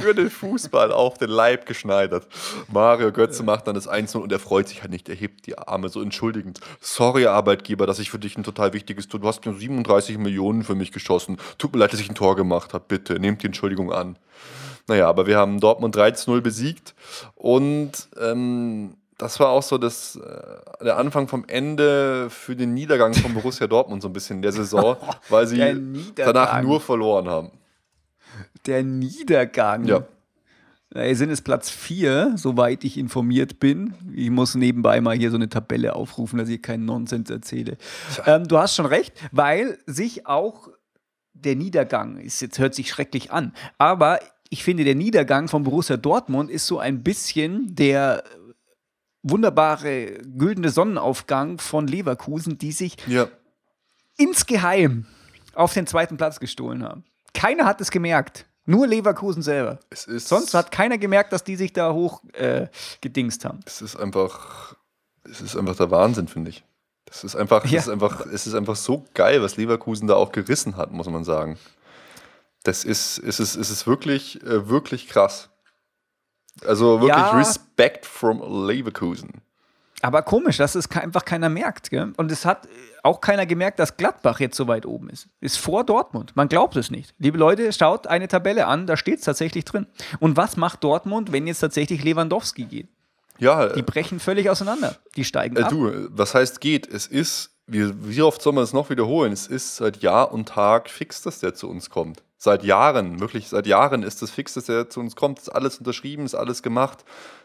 für 0.00 0.14
den 0.14 0.30
Fußball 0.30 0.90
auf 0.90 1.18
den 1.18 1.28
Leib 1.28 1.66
geschneidert. 1.66 2.26
Mario 2.72 3.12
Götze 3.12 3.42
macht 3.42 3.66
dann 3.66 3.74
das 3.74 3.86
1 3.86 4.14
und 4.14 4.32
er 4.32 4.38
freut 4.38 4.68
sich 4.68 4.80
halt 4.80 4.92
nicht, 4.92 5.10
er 5.10 5.14
hebt 5.14 5.46
die 5.46 5.58
Arme 5.58 5.90
so 5.90 6.00
entschuldigend. 6.00 6.60
Sorry, 6.80 7.26
Arbeitgeber, 7.26 7.86
dass 7.86 7.98
ich 7.98 8.10
für 8.10 8.18
dich 8.18 8.38
ein 8.38 8.44
total 8.44 8.72
wichtiges 8.72 9.08
tue. 9.08 9.20
Du 9.20 9.28
hast 9.28 9.44
nur 9.44 9.58
37 9.58 10.16
Millionen 10.16 10.64
für 10.64 10.74
mich 10.74 10.90
geschossen. 10.90 11.36
Tut 11.58 11.74
mir 11.74 11.80
leid, 11.80 11.92
dass 11.92 12.00
ich 12.00 12.08
ein 12.08 12.14
Tor 12.14 12.34
gemacht 12.34 12.72
habe. 12.72 12.86
Bitte, 12.88 13.20
nehmt 13.20 13.42
die 13.42 13.46
Entschuldigung 13.46 13.92
an. 13.92 14.18
Naja, 14.88 15.06
aber 15.06 15.26
wir 15.26 15.36
haben 15.36 15.60
Dortmund 15.60 15.94
13-0 15.96 16.40
besiegt 16.40 16.94
und 17.34 18.08
ähm, 18.18 18.94
das 19.22 19.38
war 19.38 19.50
auch 19.50 19.62
so 19.62 19.78
das, 19.78 20.16
äh, 20.16 20.84
der 20.84 20.96
Anfang 20.98 21.28
vom 21.28 21.44
Ende 21.46 22.28
für 22.28 22.56
den 22.56 22.74
Niedergang 22.74 23.14
von 23.14 23.32
Borussia 23.34 23.68
Dortmund 23.68 24.02
so 24.02 24.08
ein 24.08 24.12
bisschen 24.12 24.36
in 24.36 24.42
der 24.42 24.52
Saison, 24.52 24.96
weil 25.28 25.46
sie 25.46 26.02
danach 26.16 26.60
nur 26.62 26.80
verloren 26.80 27.28
haben. 27.28 27.52
Der 28.66 28.82
Niedergang. 28.82 29.84
Ja. 29.84 30.04
Äh, 30.94 31.14
sind 31.14 31.30
es 31.30 31.40
Platz 31.40 31.70
4, 31.70 32.32
soweit 32.36 32.82
ich 32.84 32.98
informiert 32.98 33.60
bin. 33.60 33.94
Ich 34.14 34.30
muss 34.30 34.56
nebenbei 34.56 35.00
mal 35.00 35.16
hier 35.16 35.30
so 35.30 35.36
eine 35.36 35.48
Tabelle 35.48 35.94
aufrufen, 35.94 36.38
dass 36.38 36.48
ich 36.48 36.60
keinen 36.60 36.84
Nonsens 36.84 37.30
erzähle. 37.30 37.78
Ähm, 38.26 38.48
du 38.48 38.58
hast 38.58 38.74
schon 38.74 38.86
recht, 38.86 39.14
weil 39.30 39.78
sich 39.86 40.26
auch 40.26 40.68
der 41.32 41.54
Niedergang, 41.54 42.18
ist, 42.18 42.42
jetzt 42.42 42.58
hört 42.58 42.74
sich 42.74 42.88
schrecklich 42.88 43.30
an, 43.30 43.54
aber 43.78 44.18
ich 44.50 44.64
finde, 44.64 44.84
der 44.84 44.94
Niedergang 44.94 45.48
von 45.48 45.62
Borussia 45.62 45.96
Dortmund 45.96 46.50
ist 46.50 46.66
so 46.66 46.78
ein 46.78 47.02
bisschen 47.02 47.74
der 47.74 48.22
wunderbare 49.22 50.18
güldene 50.24 50.70
Sonnenaufgang 50.70 51.58
von 51.58 51.86
Leverkusen, 51.86 52.58
die 52.58 52.72
sich 52.72 52.96
Ja. 53.06 53.28
insgeheim 54.16 55.06
auf 55.54 55.74
den 55.74 55.86
zweiten 55.86 56.16
Platz 56.16 56.40
gestohlen 56.40 56.82
haben. 56.84 57.04
Keiner 57.34 57.64
hat 57.64 57.80
es 57.80 57.90
gemerkt. 57.90 58.46
Nur 58.64 58.86
Leverkusen 58.86 59.42
selber. 59.42 59.80
Sonst 59.92 60.54
hat 60.54 60.70
keiner 60.70 60.96
gemerkt, 60.96 61.32
dass 61.32 61.42
die 61.42 61.56
sich 61.56 61.72
da 61.72 61.92
hoch 61.92 62.22
äh, 62.34 62.68
gedingst 63.00 63.44
haben. 63.44 63.60
es 63.66 63.82
ist 63.82 63.96
einfach, 63.96 64.76
es 65.28 65.40
ist 65.40 65.56
einfach 65.56 65.76
der 65.76 65.90
Wahnsinn, 65.90 66.28
finde 66.28 66.50
ich. 66.50 66.64
Das 67.06 67.24
ist 67.24 67.34
einfach, 67.34 67.64
Ja. 67.66 67.78
es 67.80 67.86
ist 67.86 67.92
einfach, 67.92 68.24
es 68.26 68.46
ist 68.46 68.54
einfach 68.54 68.76
so 68.76 69.04
geil, 69.14 69.42
was 69.42 69.56
Leverkusen 69.56 70.06
da 70.06 70.14
auch 70.14 70.30
gerissen 70.30 70.76
hat, 70.76 70.92
muss 70.92 71.08
man 71.08 71.24
sagen. 71.24 71.58
Das 72.62 72.84
ist, 72.84 73.18
es 73.18 73.40
ist, 73.40 73.56
es 73.56 73.70
ist 73.70 73.86
wirklich, 73.88 74.40
äh, 74.44 74.68
wirklich 74.68 75.08
krass. 75.08 75.48
Also 76.66 77.00
wirklich 77.00 77.08
Ja. 77.16 77.30
Respect 77.36 78.06
from 78.06 78.66
Leverkusen. 78.68 79.40
Aber 80.04 80.22
komisch, 80.22 80.56
dass 80.56 80.74
es 80.74 80.90
einfach 80.90 81.24
keiner 81.24 81.48
merkt. 81.48 81.90
Gell? 81.90 82.12
Und 82.16 82.32
es 82.32 82.44
hat 82.44 82.66
äh, 82.66 82.68
auch 83.04 83.20
keiner 83.20 83.46
gemerkt, 83.46 83.78
dass 83.78 83.96
Gladbach 83.96 84.40
jetzt 84.40 84.56
so 84.56 84.66
weit 84.66 84.84
oben 84.84 85.08
ist. 85.10 85.28
Ist 85.40 85.58
vor 85.58 85.84
Dortmund. 85.84 86.32
Man 86.34 86.48
glaubt 86.48 86.74
es 86.76 86.90
nicht. 86.90 87.14
Liebe 87.18 87.38
Leute, 87.38 87.72
schaut 87.72 88.06
eine 88.08 88.26
Tabelle 88.26 88.66
an, 88.66 88.86
da 88.88 88.96
steht 88.96 89.20
es 89.20 89.24
tatsächlich 89.24 89.64
drin. 89.64 89.86
Und 90.18 90.36
was 90.36 90.56
macht 90.56 90.82
Dortmund, 90.82 91.30
wenn 91.30 91.46
jetzt 91.46 91.60
tatsächlich 91.60 92.02
Lewandowski 92.02 92.64
geht? 92.64 92.88
Ja, 93.38 93.68
Die 93.68 93.82
brechen 93.82 94.18
völlig 94.20 94.50
auseinander. 94.50 94.96
Die 95.16 95.24
steigen 95.24 95.56
Äh, 95.56 95.62
ab. 95.62 95.70
du, 95.70 95.88
äh, 95.88 96.06
was 96.10 96.34
heißt 96.34 96.60
geht? 96.60 96.86
Es 96.88 97.06
ist, 97.06 97.50
wie, 97.68 97.92
wie 98.08 98.22
oft 98.22 98.42
soll 98.42 98.52
man 98.52 98.64
es 98.64 98.72
noch 98.72 98.90
wiederholen? 98.90 99.32
Es 99.32 99.46
ist 99.46 99.76
seit 99.76 100.02
Jahr 100.02 100.32
und 100.32 100.48
Tag 100.48 100.90
fix, 100.90 101.22
dass 101.22 101.38
der 101.38 101.54
zu 101.54 101.68
uns 101.70 101.90
kommt. 101.90 102.22
Seit 102.44 102.64
Jahren, 102.64 103.20
wirklich 103.20 103.48
seit 103.50 103.68
Jahren 103.68 104.02
ist 104.02 104.20
es 104.20 104.32
fix, 104.32 104.54
dass 104.54 104.64
der 104.64 104.90
zu 104.90 104.98
uns 104.98 105.14
kommt. 105.14 105.38
Ist 105.38 105.48
alles 105.48 105.78
unterschrieben, 105.78 106.24
ist 106.24 106.34
alles 106.34 106.60
gemacht. 106.64 107.04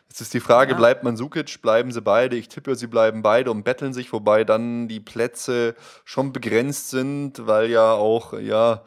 Jetzt 0.09 0.21
ist 0.21 0.33
die 0.33 0.39
Frage, 0.39 0.71
Ja. 0.71 0.77
bleibt 0.77 1.03
Mandzukic, 1.03 1.61
bleiben 1.61 1.91
sie 1.91 2.01
beide? 2.01 2.35
Ich 2.35 2.47
tippe, 2.47 2.75
sie 2.75 2.87
bleiben 2.87 3.21
beide 3.21 3.51
und 3.51 3.63
betteln 3.63 3.93
sich, 3.93 4.11
wobei 4.11 4.43
dann 4.43 4.87
die 4.87 4.99
Plätze 4.99 5.75
schon 6.03 6.33
begrenzt 6.33 6.89
sind, 6.89 7.45
weil 7.45 7.69
ja 7.69 7.91
auch, 7.91 8.33
ja, 8.39 8.81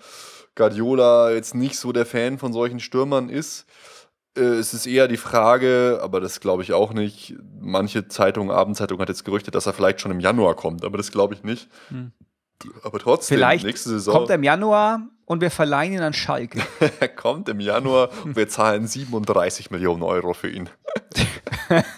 Guardiola 0.57 1.31
jetzt 1.31 1.55
nicht 1.55 1.77
so 1.77 1.93
der 1.93 2.07
Fan 2.07 2.39
von 2.39 2.53
solchen 2.53 2.81
Stürmern 2.81 3.29
ist. 3.29 3.67
Äh, 4.37 4.41
Es 4.43 4.75
ist 4.75 4.87
eher 4.89 5.07
die 5.07 5.17
Frage, 5.17 6.01
aber 6.03 6.21
das 6.21 6.41
glaube 6.41 6.65
ich 6.65 6.73
auch 6.73 6.93
nicht. 6.93 7.37
Manche 7.61 8.09
Zeitung, 8.09 8.51
Abendzeitung 8.51 8.99
hat 8.99 9.09
jetzt 9.09 9.25
gerüchtet, 9.25 9.55
dass 9.55 9.67
er 9.67 9.75
vielleicht 9.75 10.01
schon 10.01 10.11
im 10.11 10.19
Januar 10.19 10.57
kommt, 10.57 10.85
aber 10.85 10.97
das 10.97 11.13
glaube 11.13 11.35
ich 11.35 11.45
nicht. 11.45 11.69
Aber 12.83 12.99
trotzdem, 12.99 13.37
Vielleicht 13.39 13.65
nächste 13.65 13.91
Saison 13.91 14.15
kommt 14.15 14.29
er 14.31 14.35
im 14.35 14.43
Januar 14.43 15.03
und 15.31 15.41
wir 15.41 15.53
verleihen 15.53 15.93
ihn 15.93 16.01
an 16.01 16.13
Schalke. 16.13 16.59
er 16.99 17.07
kommt 17.07 17.49
im 17.49 17.61
Januar 17.61 18.09
und 18.25 18.35
wir 18.35 18.49
zahlen 18.49 18.89
37 18.89 19.71
Millionen 19.71 20.03
Euro 20.03 20.35
für 20.35 20.51
ihn. 20.51 20.69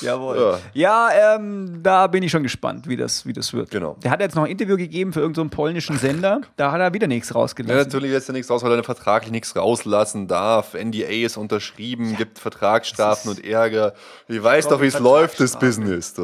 Jawohl. 0.00 0.58
Ja, 0.72 1.36
ähm, 1.36 1.80
da 1.82 2.06
bin 2.06 2.22
ich 2.22 2.30
schon 2.30 2.42
gespannt, 2.42 2.88
wie 2.88 2.96
das, 2.96 3.26
wie 3.26 3.34
das 3.34 3.52
wird. 3.52 3.70
Genau. 3.70 3.98
Der 4.02 4.10
hat 4.10 4.20
jetzt 4.20 4.36
noch 4.36 4.44
ein 4.44 4.50
Interview 4.50 4.78
gegeben 4.78 5.12
für 5.12 5.20
irgendeinen 5.20 5.50
so 5.50 5.56
polnischen 5.56 5.98
Sender. 5.98 6.40
Da 6.56 6.72
hat 6.72 6.80
er 6.80 6.94
wieder 6.94 7.06
nichts 7.06 7.28
Ja, 7.28 7.34
rausgelassen. 7.34 7.76
natürlich 7.76 8.10
lässt 8.10 8.30
er 8.30 8.32
nichts 8.32 8.50
raus, 8.50 8.62
weil 8.62 8.72
er 8.72 8.82
vertraglich 8.82 9.30
nichts 9.30 9.54
rauslassen 9.54 10.28
darf. 10.28 10.72
NDA 10.72 11.26
ist 11.26 11.36
unterschrieben, 11.36 12.16
gibt 12.16 12.38
Vertragsstrafen 12.38 13.32
und 13.32 13.44
Ärger. 13.44 13.92
Ich 14.28 14.42
weiß 14.42 14.68
doch, 14.68 14.80
wie 14.80 14.86
es 14.86 14.98
läuft, 14.98 15.38
das 15.40 15.58
Business. 15.58 16.14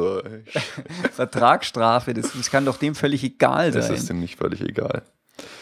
Vertragsstrafe, 1.13 2.15
das, 2.15 2.31
das 2.35 2.49
kann 2.49 2.65
doch 2.65 2.77
dem 2.77 2.95
völlig 2.95 3.23
egal 3.23 3.69
Das 3.69 3.85
sein. 3.85 3.97
ist 3.97 4.09
ihm 4.09 4.19
nicht 4.19 4.37
völlig 4.37 4.61
egal. 4.61 5.03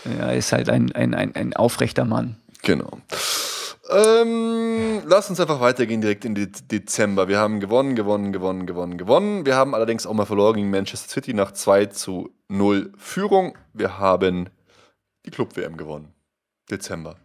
Ja, 0.05 0.31
ist 0.31 0.51
halt 0.51 0.69
ein, 0.69 0.91
ein, 0.93 1.13
ein, 1.13 1.35
ein 1.35 1.53
aufrechter 1.55 2.05
Mann. 2.05 2.37
Genau. 2.61 2.99
Ähm, 3.89 5.01
lass 5.05 5.29
uns 5.29 5.39
einfach 5.39 5.59
weitergehen 5.59 6.01
direkt 6.01 6.25
in 6.25 6.33
den 6.35 6.51
Dezember. 6.71 7.27
Wir 7.27 7.37
haben 7.39 7.59
gewonnen, 7.59 7.95
gewonnen, 7.95 8.31
gewonnen, 8.33 8.65
gewonnen, 8.65 8.97
gewonnen. 8.97 9.45
Wir 9.45 9.55
haben 9.55 9.75
allerdings 9.75 10.07
auch 10.07 10.13
mal 10.13 10.25
verloren 10.25 10.55
gegen 10.55 10.69
Manchester 10.71 11.07
City 11.09 11.33
nach 11.33 11.51
2 11.51 11.87
zu 11.87 12.31
0 12.47 12.91
Führung. 12.97 13.55
Wir 13.73 13.99
haben 13.99 14.49
die 15.25 15.31
Club-WM 15.31 15.77
gewonnen. 15.77 16.13
Dezember. 16.69 17.17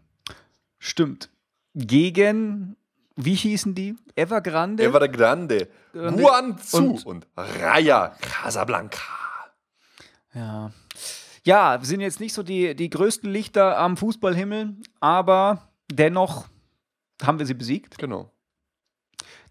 Stimmt. 0.78 1.30
Gegen, 1.74 2.76
wie 3.16 3.34
hießen 3.34 3.74
die? 3.74 3.96
Evergrande? 4.14 4.82
Er 4.82 4.92
war 4.92 5.00
der 5.00 5.08
Grande. 5.08 5.68
Grande. 5.94 6.22
Guangzhou 6.22 6.78
Und- 6.78 7.06
und, 7.06 7.26
Raya 7.36 8.14
Casablanca. 8.20 9.00
ja. 10.34 10.70
Ja, 11.50 11.80
sind 11.82 12.00
jetzt 12.00 12.20
nicht 12.20 12.32
so 12.32 12.44
die, 12.44 12.76
die 12.76 12.90
größten 12.90 13.28
Lichter 13.28 13.76
am 13.76 13.96
Fußballhimmel, 13.96 14.76
aber 15.00 15.68
dennoch 15.90 16.46
haben 17.20 17.40
wir 17.40 17.46
sie 17.46 17.54
besiegt. 17.54 17.98
Genau. 17.98 18.30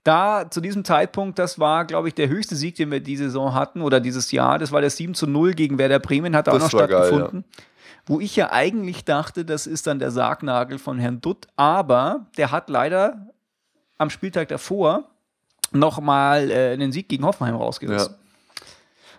Da 0.06 0.50
zu 0.50 0.62
diesem 0.62 0.86
Zeitpunkt, 0.86 1.38
das 1.40 1.60
war, 1.60 1.84
glaube 1.84 2.08
ich, 2.08 2.14
der 2.14 2.30
höchste 2.30 2.56
Sieg, 2.56 2.76
den 2.76 2.90
wir 2.90 3.02
diese 3.02 3.26
Saison 3.26 3.54
hatten 3.54 3.82
oder 3.82 4.00
dieses 4.00 4.32
Jahr. 4.32 4.60
Das 4.60 4.72
war 4.72 4.80
der 4.80 4.92
7 4.92 5.14
zu 5.14 5.28
0 5.28 5.54
gegen 5.56 5.78
Werder 5.78 6.00
Bremen, 6.00 6.38
hat 6.38 6.48
auch 6.48 6.54
Das 6.54 6.72
noch 6.72 6.80
war 6.80 6.88
geil, 6.88 7.06
stattgefunden. 7.06 7.44
Wo 8.06 8.22
ich 8.22 8.34
ja 8.38 8.50
eigentlich 8.54 9.04
dachte, 9.04 9.44
das 9.44 9.68
ist 9.68 9.86
dann 9.86 10.00
der 10.00 10.12
Sargnagel 10.12 10.80
von 10.80 11.00
Herrn 11.00 11.20
Dutt, 11.20 11.48
aber 11.58 12.28
der 12.38 12.54
hat 12.54 12.70
leider 12.70 13.28
am 13.98 14.10
Spieltag 14.10 14.48
davor 14.48 15.10
nochmal 15.74 16.50
äh, 16.50 16.72
einen 16.72 16.94
Sieg 16.94 17.10
gegen 17.10 17.26
Hoffenheim 17.26 17.56
rausgerissen. 17.56 18.14
Ja. 18.14 18.19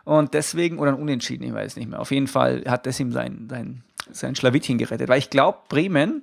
Und 0.04 0.34
deswegen, 0.34 0.78
oder 0.78 0.92
ein 0.92 1.00
Unentschieden, 1.00 1.44
ich 1.44 1.52
weiß 1.52 1.76
nicht 1.76 1.88
mehr. 1.88 2.00
Auf 2.00 2.10
jeden 2.10 2.26
Fall 2.26 2.64
hat 2.66 2.86
das 2.86 2.98
ihm 3.00 3.12
sein, 3.12 3.48
sein, 3.50 3.84
sein 4.10 4.34
Schlawittchen 4.34 4.78
gerettet. 4.78 5.08
Weil 5.08 5.18
ich 5.18 5.30
glaube, 5.30 5.58
Bremen 5.68 6.22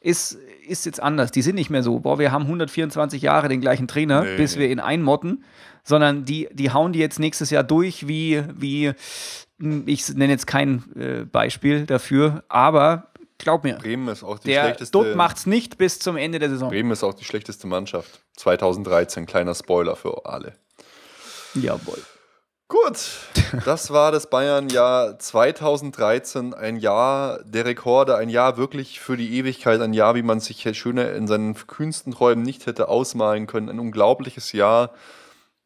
ist, 0.00 0.38
ist 0.66 0.86
jetzt 0.86 1.02
anders. 1.02 1.30
Die 1.30 1.42
sind 1.42 1.56
nicht 1.56 1.70
mehr 1.70 1.82
so, 1.82 2.00
boah, 2.00 2.18
wir 2.18 2.32
haben 2.32 2.44
124 2.44 3.22
Jahre 3.22 3.48
den 3.48 3.60
gleichen 3.60 3.88
Trainer, 3.88 4.22
Nee, 4.22 4.36
bis 4.36 4.56
wir 4.56 4.68
ihn 4.68 4.80
einmotten, 4.80 5.44
sondern 5.82 6.24
die, 6.24 6.48
die 6.52 6.70
hauen 6.70 6.92
die 6.92 6.98
jetzt 6.98 7.18
nächstes 7.18 7.50
Jahr 7.50 7.64
durch, 7.64 8.06
wie, 8.06 8.42
wie 8.54 8.92
hm, 9.58 9.84
ich 9.86 10.08
nenne 10.14 10.32
jetzt 10.32 10.46
kein 10.46 10.84
äh, 10.96 11.24
Beispiel 11.24 11.84
dafür, 11.86 12.44
aber 12.48 13.08
glaub 13.38 13.64
mir, 13.64 13.74
Bremen 13.74 14.08
ist 14.08 14.22
auch 14.22 14.38
die 14.38 14.48
der 14.48 14.64
schlechteste. 14.64 14.92
Dutt 14.92 15.16
macht's 15.16 15.46
nicht 15.46 15.78
bis 15.78 15.98
zum 15.98 16.16
Ende 16.16 16.38
der 16.38 16.50
Saison. 16.50 16.70
Bremen 16.70 16.92
ist 16.92 17.02
auch 17.02 17.14
die 17.14 17.24
schlechteste 17.24 17.66
Mannschaft. 17.66 18.20
2013, 18.36 19.26
kleiner 19.26 19.54
Spoiler 19.54 19.96
für 19.96 20.26
alle. 20.26 20.54
Jawohl. 21.54 22.02
Gut, 22.70 23.08
das 23.64 23.90
war 23.90 24.12
das 24.12 24.28
Bayern-Jahr 24.28 25.18
2013, 25.18 26.52
ein 26.52 26.76
Jahr 26.76 27.42
der 27.44 27.64
Rekorde, 27.64 28.16
ein 28.16 28.28
Jahr 28.28 28.58
wirklich 28.58 29.00
für 29.00 29.16
die 29.16 29.38
Ewigkeit, 29.38 29.80
ein 29.80 29.94
Jahr, 29.94 30.14
wie 30.16 30.22
man 30.22 30.38
sich 30.40 30.68
schöner 30.76 31.12
in 31.12 31.26
seinen 31.26 31.54
kühnsten 31.54 32.12
Träumen 32.12 32.44
nicht 32.44 32.66
hätte 32.66 32.88
ausmalen 32.88 33.46
können. 33.46 33.70
Ein 33.70 33.80
unglaubliches 33.80 34.52
Jahr. 34.52 34.92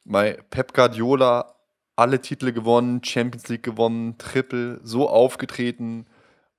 Bei 0.05 0.39
Pep 0.51 0.75
Guardiola 0.75 1.57
alle 1.97 2.21
Titel 2.21 2.53
gewonnen, 2.53 3.03
Champions 3.03 3.49
League 3.49 3.65
gewonnen, 3.65 4.17
Triple, 4.19 4.79
so 4.85 5.09
aufgetreten, 5.09 6.07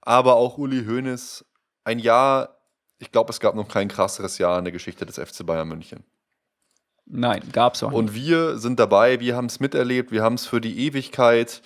aber 0.01 0.35
auch 0.35 0.57
Uli 0.57 0.85
Hoeneß. 0.85 1.45
Ein 1.85 1.99
Jahr, 1.99 2.57
ich 2.99 3.13
glaube, 3.13 3.31
es 3.31 3.39
gab 3.39 3.55
noch 3.55 3.69
kein 3.69 3.87
krasseres 3.87 4.37
Jahr 4.39 4.59
in 4.59 4.65
der 4.65 4.73
Geschichte 4.73 5.05
des 5.05 5.15
FC 5.17 5.45
Bayern 5.45 5.69
München. 5.69 6.03
Nein, 7.05 7.41
gab's 7.51 7.83
auch 7.83 7.89
nicht. 7.89 7.97
Und 7.99 8.15
wir 8.15 8.57
sind 8.57 8.79
dabei, 8.79 9.19
wir 9.19 9.35
haben 9.35 9.45
es 9.47 9.59
miterlebt, 9.59 10.11
wir 10.11 10.23
haben 10.23 10.35
es 10.35 10.45
für 10.45 10.61
die 10.61 10.85
Ewigkeit 10.87 11.61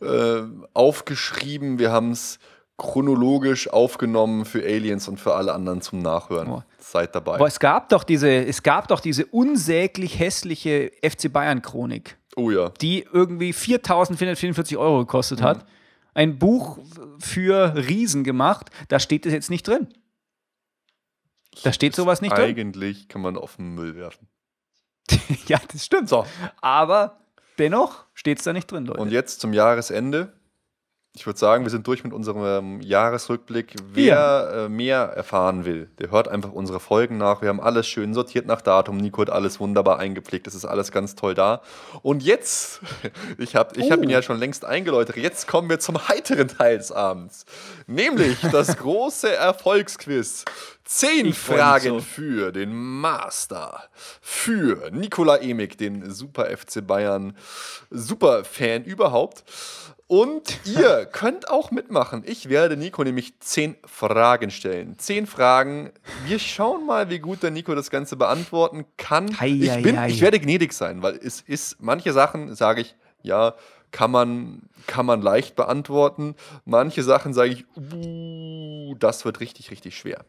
äh, 0.00 0.42
aufgeschrieben, 0.74 1.78
wir 1.78 1.92
haben 1.92 2.12
es 2.12 2.38
chronologisch 2.78 3.68
aufgenommen 3.68 4.46
für 4.46 4.62
Aliens 4.64 5.06
und 5.06 5.20
für 5.20 5.34
alle 5.34 5.52
anderen 5.52 5.82
zum 5.82 6.00
Nachhören. 6.00 6.48
Boah. 6.48 6.64
Seid 6.78 7.14
dabei. 7.14 7.34
Aber 7.34 7.46
es 7.46 7.60
gab 7.60 7.90
doch 7.90 8.04
diese, 8.04 8.28
es 8.30 8.62
gab 8.62 8.88
doch 8.88 9.00
diese 9.00 9.26
unsäglich 9.26 10.18
hässliche 10.18 10.90
FC 11.04 11.30
Bayern 11.30 11.60
Chronik, 11.60 12.16
Oh 12.36 12.50
ja. 12.50 12.70
die 12.80 13.06
irgendwie 13.12 13.52
4.444 13.52 14.78
Euro 14.78 15.00
gekostet 15.00 15.40
Mhm. 15.40 15.44
hat. 15.44 15.66
Ein 16.14 16.38
Buch 16.38 16.78
für 17.18 17.74
Riesen 17.76 18.24
gemacht. 18.24 18.70
Da 18.88 18.98
steht 18.98 19.26
das 19.26 19.32
jetzt 19.34 19.50
nicht 19.50 19.68
drin. 19.68 19.88
Da 21.62 21.72
steht 21.74 21.94
sowas 21.94 22.22
nicht 22.22 22.32
drin. 22.34 22.44
Eigentlich 22.46 23.08
kann 23.08 23.20
man 23.20 23.36
auf 23.36 23.56
den 23.56 23.74
Müll 23.74 23.94
werfen. 23.94 24.26
Ja, 25.46 25.58
das 25.72 25.84
stimmt. 25.84 26.08
So, 26.08 26.24
Aber 26.60 27.18
dennoch 27.58 28.04
steht 28.14 28.38
es 28.38 28.44
da 28.44 28.52
nicht 28.52 28.70
drin, 28.70 28.86
Leute. 28.86 29.00
und 29.00 29.10
jetzt 29.10 29.40
zum 29.40 29.52
Jahresende. 29.52 30.32
Ich 31.20 31.26
würde 31.26 31.38
sagen, 31.38 31.64
wir 31.66 31.70
sind 31.70 31.86
durch 31.86 32.02
mit 32.02 32.14
unserem 32.14 32.80
Jahresrückblick. 32.80 33.74
Wer 33.92 34.52
äh, 34.54 34.68
mehr 34.70 35.00
erfahren 35.00 35.66
will, 35.66 35.90
der 35.98 36.10
hört 36.10 36.28
einfach 36.28 36.50
unsere 36.50 36.80
Folgen 36.80 37.18
nach. 37.18 37.42
Wir 37.42 37.50
haben 37.50 37.60
alles 37.60 37.86
schön 37.86 38.14
sortiert 38.14 38.46
nach 38.46 38.62
Datum. 38.62 38.96
Nico 38.96 39.20
hat 39.20 39.28
alles 39.28 39.60
wunderbar 39.60 39.98
eingepflegt. 39.98 40.46
Das 40.46 40.54
ist 40.54 40.64
alles 40.64 40.92
ganz 40.92 41.16
toll 41.16 41.34
da. 41.34 41.60
Und 42.00 42.22
jetzt, 42.22 42.80
ich 43.36 43.54
habe 43.54 43.78
ich 43.78 43.90
hab 43.90 43.98
Oh. 44.00 44.02
ihn 44.02 44.08
ja 44.08 44.22
schon 44.22 44.38
längst 44.38 44.64
eingeläutet, 44.64 45.18
jetzt 45.18 45.46
kommen 45.46 45.68
wir 45.68 45.78
zum 45.78 46.08
heiteren 46.08 46.48
Teil 46.48 46.78
des 46.78 46.90
Abends. 46.90 47.44
Nämlich 47.86 48.38
das 48.50 48.78
große 48.78 49.30
Erfolgsquiz. 49.30 50.46
Zehn 50.84 51.26
Ich 51.26 51.38
Fragen 51.38 51.98
so. 51.98 52.00
für 52.00 52.50
den 52.50 52.72
Master. 52.74 53.82
Für 54.22 54.90
Nikola 54.90 55.36
Emig, 55.36 55.76
den 55.76 56.10
Super 56.10 56.46
FC 56.46 56.86
Bayern 56.86 57.36
Superfan 57.90 58.84
überhaupt. 58.84 59.44
Und 60.10 60.58
ihr 60.66 61.06
könnt 61.06 61.48
auch 61.48 61.70
mitmachen. 61.70 62.24
Ich 62.26 62.48
werde 62.48 62.76
Nico 62.76 63.04
nämlich 63.04 63.38
zehn 63.38 63.76
Fragen 63.84 64.50
stellen. 64.50 64.98
Zehn 64.98 65.24
Fragen. 65.28 65.92
Wir 66.26 66.40
schauen 66.40 66.84
mal, 66.84 67.10
wie 67.10 67.20
gut 67.20 67.44
der 67.44 67.52
Nico 67.52 67.76
das 67.76 67.90
Ganze 67.90 68.16
beantworten 68.16 68.86
kann. 68.96 69.38
Hei, 69.38 69.50
ich, 69.50 69.82
bin, 69.84 70.00
hei. 70.00 70.08
ich 70.08 70.20
werde 70.20 70.40
gnädig 70.40 70.72
sein, 70.72 71.00
weil 71.04 71.14
es 71.14 71.42
ist, 71.42 71.76
manche 71.78 72.12
Sachen 72.12 72.56
sage 72.56 72.80
ich, 72.80 72.96
ja, 73.22 73.54
kann 73.92 74.10
man, 74.10 74.62
kann 74.88 75.06
man 75.06 75.22
leicht 75.22 75.54
beantworten. 75.54 76.34
Manche 76.64 77.04
Sachen 77.04 77.32
sage 77.32 77.50
ich, 77.50 77.64
uh, 77.76 78.96
das 78.98 79.24
wird 79.24 79.38
richtig, 79.38 79.70
richtig 79.70 79.96
schwer. 79.96 80.24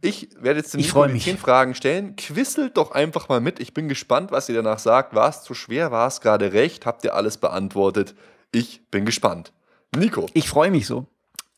Ich 0.00 0.28
werde 0.38 0.60
jetzt 0.60 0.76
Ich 0.76 0.86
Nico 0.86 1.06
die 1.06 1.18
zehn 1.18 1.38
Fragen 1.38 1.74
stellen. 1.74 2.14
Quisselt 2.14 2.76
doch 2.76 2.92
einfach 2.92 3.28
mal 3.28 3.40
mit. 3.40 3.58
Ich 3.58 3.74
bin 3.74 3.88
gespannt, 3.88 4.30
was 4.30 4.48
ihr 4.48 4.54
danach 4.54 4.78
sagt. 4.78 5.12
War 5.12 5.28
es 5.28 5.42
zu 5.42 5.54
schwer? 5.54 5.90
War 5.90 6.06
es 6.06 6.20
gerade 6.20 6.52
recht? 6.52 6.86
Habt 6.86 7.02
ihr 7.02 7.16
alles 7.16 7.36
beantwortet? 7.38 8.14
Ich 8.54 8.82
bin 8.90 9.04
gespannt. 9.04 9.52
Nico, 9.96 10.26
Ich 10.34 10.48
freue 10.48 10.70
mich 10.70 10.86
so. 10.86 11.06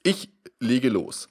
ich 0.02 0.30
lege 0.60 0.88
los. 0.88 1.28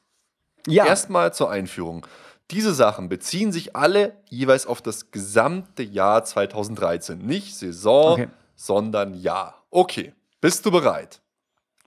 Ja, 0.68 0.86
Erstmal 0.86 1.34
zur 1.34 1.50
Einführung. 1.50 2.06
Diese 2.52 2.74
Sachen 2.74 3.10
beziehen 3.10 3.52
sich 3.52 3.76
alle 3.76 4.22
jeweils 4.30 4.68
auf 4.68 4.82
das 4.82 5.10
gesamte 5.12 5.82
Jahr 5.84 6.24
2013. 6.24 7.18
Nicht 7.20 7.56
Saison, 7.56 8.14
Okay. 8.14 8.28
sondern 8.56 9.14
Jahr. 9.16 9.64
Okay, 9.72 10.14
bist 10.42 10.66
du 10.66 10.72
bereit? 10.72 11.22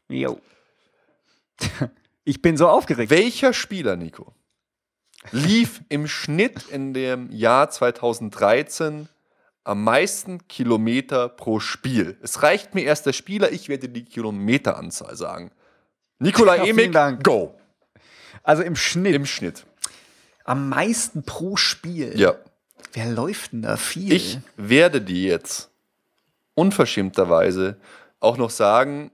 Jo. 0.09 0.41
Ich 2.25 2.43
bin 2.43 2.59
so 2.59 2.69
aufgeregt. 2.69 3.11
Welcher 3.11 3.55
Spieler, 3.55 3.97
Nico, 3.97 4.35
lief 5.33 5.81
im 5.89 6.07
Schnitt 6.07 6.69
in 6.69 6.93
dem 6.93 7.31
Jahr 7.33 7.71
2013 7.71 9.09
am 9.69 9.85
meisten 9.85 10.49
Kilometer 10.49 11.29
pro 11.29 11.61
Spiel? 11.61 12.17
Es 12.23 12.43
reicht 12.43 12.75
mir 12.75 12.85
erst 12.85 13.05
der 13.05 13.13
Spieler, 13.13 13.53
ich 13.53 13.69
werde 13.69 13.89
die 13.91 14.05
Kilometeranzahl 14.05 15.15
sagen. 15.15 15.51
Nikola 16.19 16.57
Ja, 16.57 16.65
Emig, 16.65 16.93
go. 17.23 17.55
Also 18.43 18.63
im 18.63 18.75
Schnitt. 18.75 19.15
Im 19.15 19.27
Schnitt. 19.27 19.67
am 20.45 20.71
meisten 20.71 21.23
pro 21.23 21.57
Spiel. 21.57 22.19
Ja. 22.19 22.37
Wer 22.95 23.11
läuft 23.11 23.53
denn 23.53 23.61
da 23.61 23.77
viel? 23.77 24.11
Ich 24.11 24.39
werde 24.57 25.03
dir 25.03 25.29
jetzt 25.29 25.71
unverschämterweise 26.55 27.77
auch 28.21 28.39
noch 28.39 28.51
sagen, 28.51 29.11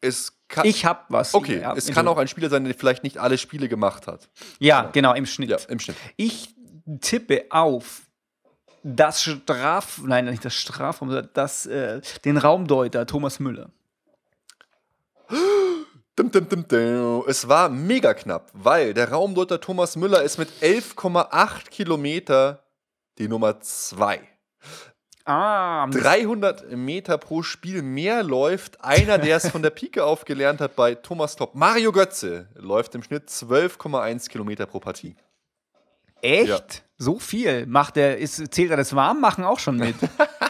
es 0.00 0.32
kann. 0.48 0.64
Ich 0.66 0.86
hab 0.86 1.10
was. 1.10 1.34
okay, 1.34 1.60
Ja, 1.60 1.74
es 1.74 1.92
kann 1.92 2.08
auch 2.08 2.16
ein 2.16 2.26
Spieler 2.26 2.48
sein, 2.48 2.64
der 2.64 2.74
vielleicht 2.74 3.04
nicht 3.04 3.18
alle 3.18 3.36
Spiele 3.36 3.68
gemacht 3.68 4.06
hat. 4.06 4.30
Ja, 4.58 4.90
genau, 4.92 5.12
im 5.12 5.26
Schnitt. 5.26 5.50
Ja, 5.50 5.58
im 5.68 5.78
Schnitt. 5.78 5.96
Ich 6.16 6.54
tippe 7.02 7.44
auf 7.50 8.00
das 8.82 9.22
Straf, 9.22 10.00
nein, 10.04 10.26
nicht 10.26 10.44
das 10.44 10.54
Strafraum, 10.54 11.10
sondern 11.10 11.30
das, 11.34 11.66
äh, 11.66 12.00
den 12.24 12.36
Raumdeuter 12.36 13.06
Thomas 13.06 13.40
Müller. 13.40 13.70
Es 17.26 17.48
war 17.48 17.68
mega 17.68 18.14
knapp, 18.14 18.50
weil 18.52 18.94
der 18.94 19.10
Raumdeuter 19.10 19.60
Thomas 19.60 19.96
Müller 19.96 20.22
ist 20.22 20.38
mit 20.38 20.50
11,8 20.60 21.70
Kilometer 21.70 22.62
die 23.18 23.28
Nummer 23.28 23.60
2. 23.60 24.20
Ah, 25.24 25.86
300 25.86 26.72
Meter 26.72 27.16
pro 27.18 27.42
Spiel 27.42 27.82
mehr 27.82 28.22
läuft 28.22 28.82
einer, 28.82 29.18
der 29.18 29.36
es 29.36 29.48
von 29.48 29.62
der 29.62 29.70
Pike 29.70 30.04
auf 30.04 30.24
gelernt 30.24 30.60
hat 30.60 30.74
bei 30.74 30.94
Thomas 30.94 31.36
Topp. 31.36 31.54
Mario 31.54 31.92
Götze 31.92 32.48
läuft 32.54 32.94
im 32.94 33.02
Schnitt 33.02 33.28
12,1 33.28 34.28
Kilometer 34.28 34.66
pro 34.66 34.80
Partie. 34.80 35.14
Echt? 36.22 36.48
Ja. 36.48 36.60
So 36.98 37.18
viel? 37.18 37.64
Macht 37.66 37.96
er, 37.96 38.18
ist, 38.18 38.52
zählt 38.52 38.70
er 38.70 38.76
das 38.76 38.94
Warmmachen 38.94 39.42
auch 39.44 39.58
schon 39.58 39.76
mit? 39.78 39.94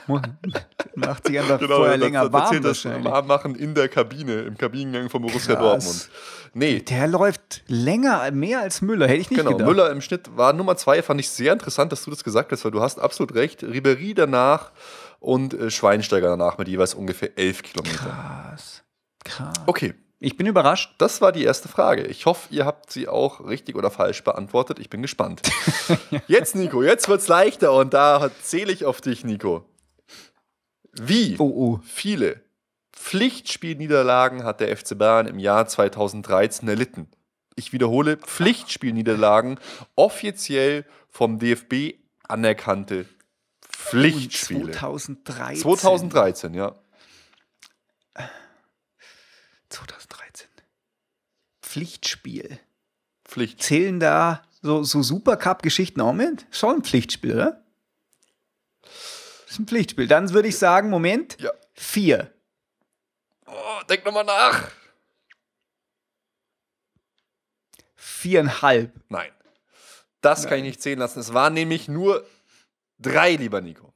Macht 0.97 1.27
sich 1.27 1.39
einfach 1.39 1.61
vorher 1.61 1.97
länger 1.97 2.33
warm 2.33 2.51
Genau, 2.51 2.69
das. 2.69 2.85
Warmmachen 2.85 3.55
in 3.55 3.75
der 3.77 3.89
Kabine, 3.89 4.41
im 4.41 4.59
Kabinengang 4.59 5.09
von 5.09 5.23
Borussia 5.23 5.55
Krass. 5.55 5.85
Dortmund. 5.85 6.11
Nee, 6.53 6.81
Der 6.81 7.07
läuft 7.07 7.63
länger, 7.69 8.29
mehr 8.33 8.61
als 8.61 8.83
Müller, 8.83 9.07
hätte 9.07 9.21
ich 9.21 9.31
nicht 9.31 9.39
genau. 9.39 9.53
gedacht. 9.53 9.69
Müller 9.69 9.91
im 9.93 10.01
Schnitt 10.01 10.37
war 10.37 10.53
Nummer 10.53 10.77
zwei. 10.77 11.03
Fand 11.03 11.21
ich 11.21 11.31
sehr 11.31 11.53
interessant, 11.53 11.93
dass 11.93 12.05
du 12.05 12.11
das 12.11 12.25
gesagt 12.25 12.51
hast, 12.51 12.65
weil 12.65 12.73
du 12.73 12.81
hast 12.81 12.99
absolut 12.99 13.35
recht. 13.37 13.63
Ribery 13.63 14.15
danach 14.15 14.73
und 15.21 15.55
äh, 15.55 15.71
Schweinsteiger 15.71 16.29
danach 16.29 16.59
mit 16.59 16.67
jeweils 16.67 16.95
ungefähr 16.95 17.39
11 17.39 17.63
Kilometer. 17.63 17.97
Krass. 17.99 18.83
Krass. 19.25 19.55
Okay, 19.67 19.95
Ich 20.23 20.37
bin 20.37 20.47
überrascht. 20.47 20.95
das 20.99 21.23
war 21.23 21.33
die 21.33 21.43
erste 21.45 21.69
Frage. 21.69 22.07
Ich 22.07 22.27
hoffe, 22.27 22.49
ihr 22.55 22.67
habt 22.67 22.93
sie 22.93 23.09
auch 23.09 23.47
richtig 23.49 23.75
oder 23.75 23.91
falsch 23.91 24.23
beantwortet. 24.23 24.79
Ich 24.79 24.91
bin 24.91 25.01
gespannt. 25.01 25.41
Jetzt, 26.29 26.55
Nico, 26.55 26.83
jetzt 26.83 27.09
wird's 27.09 27.27
leichter 27.27 27.73
und 27.73 27.95
da 27.95 28.31
zähle 28.43 28.71
ich 28.71 28.85
auf 28.85 29.01
dich, 29.01 29.25
Nico. 29.25 29.65
Wie 30.93 31.37
Oh, 31.39 31.45
oh. 31.45 31.81
viele 31.83 32.43
Pflichtspielniederlagen 32.93 34.45
hat 34.45 34.61
der 34.61 34.77
FC 34.77 34.99
Bayern 34.99 35.27
im 35.27 35.39
Jahr 35.39 35.67
2013 35.67 36.69
erlitten? 36.69 37.09
Ich 37.57 37.73
wiederhole, 37.73 38.19
Pflichtspielniederlagen, 38.19 39.59
offiziell 39.97 40.85
vom 41.09 41.39
DFB 41.39 41.95
anerkannte 42.29 43.07
Pflichtspiele. 43.63 44.73
2013. 44.73 45.63
2013, 45.63 46.55
ja. 46.55 46.75
2013. 49.71 50.49
Pflichtspiel. 51.63 52.59
Pflicht. 53.25 53.63
Zählen 53.63 54.01
da 54.01 54.43
so, 54.63 54.83
so 54.83 55.03
Supercup-Geschichten 55.03 56.01
auch 56.01 56.13
mit? 56.13 56.47
Schon 56.51 56.77
ein 56.77 56.83
Pflichtspiel, 56.85 57.35
oder? 57.35 57.65
Das 58.83 59.53
ist 59.53 59.59
ein 59.61 59.67
Pflichtspiel. 59.67 60.07
Dann 60.07 60.31
würde 60.33 60.49
ich 60.49 60.59
sagen, 60.59 60.91
Moment, 60.91 61.37
Ja. 61.41 61.51
vier. 61.73 62.33
Oh, 63.47 63.81
denk 63.89 64.05
nochmal 64.05 64.25
nach. 64.25 64.71
Viereinhalb. 67.97 68.93
Nein. 69.09 69.31
Das 70.21 70.47
kann 70.47 70.59
ich 70.59 70.65
nicht 70.65 70.83
zählen 70.83 70.99
lassen. 70.99 71.21
Es 71.21 71.33
waren 71.33 71.55
nämlich 71.55 71.89
nur 71.89 72.27
drei, 72.99 73.37
lieber 73.37 73.61
Nico. 73.61 73.95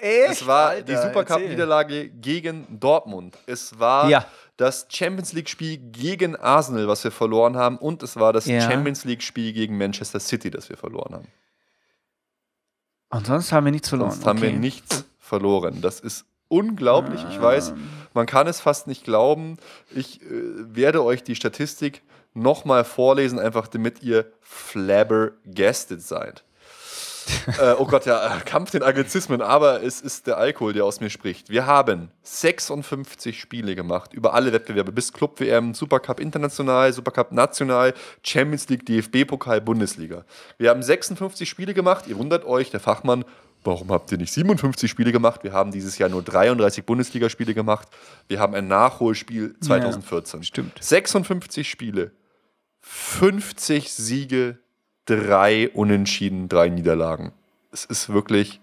Echt? 0.00 0.32
Es 0.32 0.46
war 0.46 0.70
Alter, 0.70 0.82
die. 0.84 0.96
Supercup-Niederlage 0.96 2.08
gegen 2.10 2.80
Dortmund. 2.80 3.36
Es 3.46 3.78
war 3.78 4.08
Ja. 4.08 4.26
Das 4.56 4.86
Champions 4.90 5.32
League-Spiel 5.32 5.76
gegen 5.78 6.34
Arsenal, 6.36 6.88
was 6.88 7.04
wir 7.04 7.10
verloren 7.10 7.56
haben. 7.56 7.76
Und 7.78 8.02
es 8.02 8.16
war 8.16 8.32
das 8.32 8.46
Ja. 8.46 8.60
Champions 8.60 9.04
League-Spiel 9.04 9.52
gegen 9.52 9.76
Manchester 9.76 10.20
City, 10.20 10.50
das 10.50 10.68
wir 10.68 10.76
verloren 10.76 11.14
haben. 11.14 11.28
Und 13.10 13.26
sonst 13.26 13.52
haben 13.52 13.64
wir 13.66 13.72
nichts 13.72 13.88
verloren. 13.88 14.10
Sonst 14.12 14.26
haben 14.26 14.40
wir 14.42 14.48
okay. 14.48 14.58
nichts 14.58 15.04
verloren. 15.18 15.80
Das 15.82 16.00
ist 16.00 16.24
unglaublich. 16.48 17.24
Ich 17.30 17.40
weiß, 17.40 17.72
Ah. 17.72 17.76
man 18.14 18.26
kann 18.26 18.46
es 18.46 18.60
fast 18.60 18.86
nicht 18.86 19.04
glauben. 19.04 19.58
Ich 19.94 20.22
äh, 20.22 20.26
werde 20.30 21.02
euch 21.04 21.22
die 21.22 21.34
Statistik 21.36 22.02
nochmal 22.34 22.84
vorlesen, 22.84 23.38
einfach 23.38 23.66
damit 23.68 24.02
ihr 24.02 24.30
flabbergasted 24.40 26.02
seid. 26.02 26.44
äh, 27.60 27.72
oh 27.78 27.86
Gott, 27.86 28.06
ja, 28.06 28.40
Kampf 28.44 28.70
den 28.70 28.82
Anglizismen, 28.82 29.40
aber 29.40 29.82
es 29.82 30.00
ist 30.00 30.26
der 30.26 30.36
Alkohol, 30.36 30.72
der 30.72 30.84
aus 30.84 31.00
mir 31.00 31.10
spricht. 31.10 31.50
Wir 31.50 31.66
haben 31.66 32.10
56 32.22 33.38
Spiele 33.38 33.74
gemacht 33.74 34.12
über 34.12 34.34
alle 34.34 34.52
Wettbewerbe, 34.52 34.92
bis 34.92 35.12
Club 35.12 35.40
WM, 35.40 35.74
Supercup 35.74 36.20
International, 36.20 36.92
Supercup 36.92 37.32
National, 37.32 37.94
Champions 38.22 38.68
League, 38.68 38.86
DFB-Pokal, 38.86 39.60
Bundesliga. 39.60 40.24
Wir 40.58 40.70
haben 40.70 40.82
56 40.82 41.48
Spiele 41.48 41.74
gemacht. 41.74 42.06
Ihr 42.06 42.18
wundert 42.18 42.44
euch, 42.44 42.70
der 42.70 42.80
Fachmann, 42.80 43.24
warum 43.64 43.90
habt 43.90 44.10
ihr 44.12 44.18
nicht 44.18 44.32
57 44.32 44.90
Spiele 44.90 45.12
gemacht? 45.12 45.42
Wir 45.44 45.52
haben 45.52 45.72
dieses 45.72 45.98
Jahr 45.98 46.08
nur 46.08 46.22
33 46.22 46.84
Bundesligaspiele 46.84 47.54
gemacht. 47.54 47.88
Wir 48.28 48.38
haben 48.38 48.54
ein 48.54 48.68
Nachholspiel 48.68 49.56
2014. 49.60 50.42
stimmt. 50.44 50.72
56 50.80 51.68
Spiele, 51.68 52.12
50 52.80 53.92
Siege, 53.92 54.58
drei 55.06 55.70
Unentschieden, 55.70 56.48
drei 56.48 56.68
Niederlagen. 56.68 57.32
Es 57.72 57.84
ist 57.84 58.08
wirklich 58.12 58.60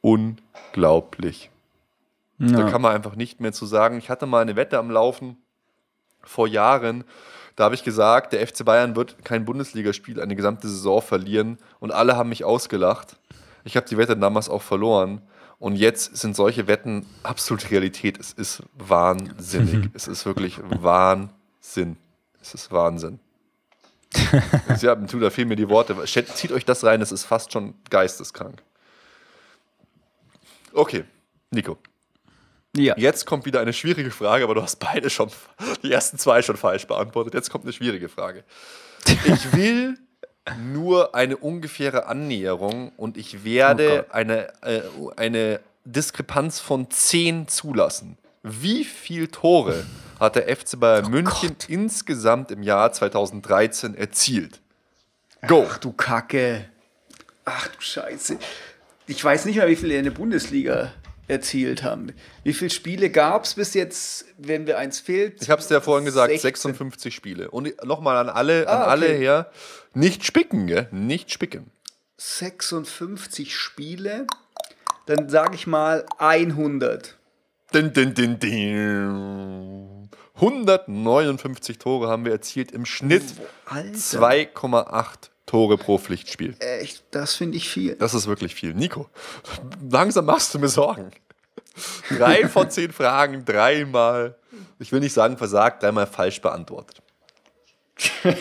unglaublich. 0.00 1.50
Da 2.38 2.60
Ja. 2.60 2.70
kann 2.70 2.82
man 2.82 2.94
einfach 2.94 3.16
nicht 3.16 3.40
mehr 3.40 3.52
zu 3.52 3.66
sagen. 3.66 3.96
Ich 3.98 4.10
hatte 4.10 4.26
mal 4.26 4.42
eine 4.42 4.56
Wette 4.56 4.78
am 4.78 4.90
Laufen 4.90 5.36
vor 6.22 6.48
Jahren. 6.48 7.04
Da 7.56 7.64
habe 7.64 7.74
ich 7.76 7.84
gesagt, 7.84 8.32
der 8.32 8.40
FC 8.46 8.64
Bayern 8.64 8.96
wird 8.96 9.24
kein 9.24 9.44
Bundesligaspiel 9.44 10.20
eine 10.20 10.34
gesamte 10.34 10.68
Saison 10.68 11.00
verlieren. 11.00 11.58
Und 11.78 11.92
alle 11.92 12.16
haben 12.16 12.28
mich 12.28 12.44
ausgelacht. 12.44 13.16
Ich 13.64 13.76
habe 13.76 13.86
die 13.86 13.96
Wette 13.96 14.16
damals 14.16 14.48
auch 14.48 14.62
verloren. 14.62 15.22
Und 15.60 15.76
jetzt 15.76 16.16
sind 16.16 16.34
solche 16.34 16.66
Wetten 16.66 17.06
absolut 17.22 17.70
Realität. 17.70 18.18
Es 18.18 18.32
ist 18.32 18.62
wahnsinnig. 18.76 19.88
es 19.94 20.08
ist 20.08 20.26
wirklich 20.26 20.58
Wahnsinn. 20.64 21.96
Es 22.42 22.52
ist 22.54 22.72
Wahnsinn. 22.72 23.20
ja, 24.80 24.94
da 24.94 25.30
fehlen 25.30 25.48
mir 25.48 25.56
die 25.56 25.68
Worte. 25.68 25.96
Zieht 26.04 26.52
euch 26.52 26.64
das 26.64 26.84
rein, 26.84 27.00
das 27.00 27.12
ist 27.12 27.24
fast 27.24 27.52
schon 27.52 27.74
geisteskrank. 27.90 28.62
Okay, 30.72 31.04
Nico. 31.50 31.78
ja. 32.76 32.94
Jetzt 32.96 33.26
kommt 33.26 33.46
wieder 33.46 33.60
eine 33.60 33.72
schwierige 33.72 34.10
Frage, 34.10 34.44
aber 34.44 34.54
du 34.54 34.62
hast 34.62 34.76
beide 34.76 35.08
schon, 35.10 35.30
die 35.82 35.92
ersten 35.92 36.18
zwei 36.18 36.42
schon 36.42 36.56
falsch 36.56 36.86
beantwortet. 36.86 37.34
Jetzt 37.34 37.50
kommt 37.50 37.64
eine 37.64 37.72
schwierige 37.72 38.08
Frage. 38.08 38.44
Ich 39.24 39.52
will 39.56 39.98
nur 40.72 41.14
eine 41.14 41.36
ungefähre 41.36 42.06
Annäherung 42.06 42.92
und 42.96 43.16
ich 43.16 43.36
Oh 43.40 43.44
werde 43.44 43.96
Gott. 44.08 44.14
eine, 44.14 44.48
äh, 44.62 44.82
eine 45.16 45.60
Diskrepanz 45.84 46.60
von 46.60 46.90
10 46.90 47.48
zulassen. 47.48 48.18
Wie 48.42 48.84
viel 48.84 49.28
Tore 49.28 49.86
hat 50.20 50.36
der 50.36 50.54
FC 50.56 50.78
Bayern 50.78 51.10
München 51.10 51.50
Oh 51.50 51.54
Gott. 51.58 51.68
insgesamt 51.68 52.50
im 52.50 52.62
Jahr 52.62 52.92
2013 52.92 53.94
erzielt? 53.94 54.60
Go! 55.46 55.66
Ach 55.68 55.78
du 55.78 55.92
Kacke. 55.92 56.66
Ach 57.44 57.68
du 57.68 57.80
Scheiße. 57.80 58.38
Ich 59.06 59.22
weiß 59.22 59.44
nicht 59.44 59.56
mehr, 59.56 59.68
wie 59.68 59.76
viele 59.76 59.96
in 59.96 60.04
der 60.04 60.10
Bundesliga 60.12 60.92
erzielt 61.28 61.82
haben. 61.82 62.12
Wie 62.42 62.52
viele 62.54 62.70
Spiele 62.70 63.10
gab 63.10 63.44
es 63.44 63.54
bis 63.54 63.74
jetzt, 63.74 64.26
wenn 64.38 64.64
mir 64.64 64.78
eins 64.78 65.00
fehlt? 65.00 65.42
Ich 65.42 65.50
habe 65.50 65.60
es 65.60 65.68
dir 65.68 65.74
ja 65.74 65.80
vorhin 65.80 66.04
gesagt, 66.04 66.30
16. 66.30 66.50
56 66.52 67.14
Spiele. 67.14 67.50
Und 67.50 67.72
nochmal 67.84 68.16
an 68.16 68.28
alle, 68.28 68.68
an 68.68 68.76
Ah, 68.76 68.82
okay. 68.82 68.90
alle 68.90 69.06
her, 69.08 69.50
nicht 69.94 70.24
spicken, 70.24 70.66
gell? 70.66 70.88
Nicht 70.90 71.30
spicken. 71.32 71.70
56 72.18 73.54
Spiele. 73.56 74.26
Dann 75.06 75.28
sage 75.28 75.54
ich 75.54 75.66
mal 75.66 76.06
100. 76.18 77.16
Din, 77.74 77.92
din, 77.92 78.14
din, 78.14 78.38
din. 78.38 80.08
159 80.34 81.78
Tore 81.78 82.08
haben 82.08 82.24
wir 82.24 82.32
erzielt 82.32 82.70
im 82.70 82.84
Schnitt. 82.86 83.24
Alter. 83.66 83.96
2,8 83.98 85.30
Tore 85.46 85.76
pro 85.76 85.98
Pflichtspiel. 85.98 86.54
Echt, 86.60 87.02
das 87.10 87.34
finde 87.34 87.56
ich 87.56 87.68
viel. 87.68 87.96
Das 87.96 88.14
ist 88.14 88.28
wirklich 88.28 88.54
viel. 88.54 88.74
Nico, 88.74 89.08
langsam 89.90 90.26
machst 90.26 90.54
du 90.54 90.60
mir 90.60 90.68
Sorgen. 90.68 91.10
Drei 92.16 92.48
von 92.48 92.70
zehn 92.70 92.92
Fragen, 92.92 93.44
dreimal, 93.44 94.38
ich 94.78 94.92
will 94.92 95.00
nicht 95.00 95.12
sagen 95.12 95.36
versagt, 95.36 95.82
dreimal 95.82 96.06
falsch 96.06 96.40
beantwortet. 96.40 97.02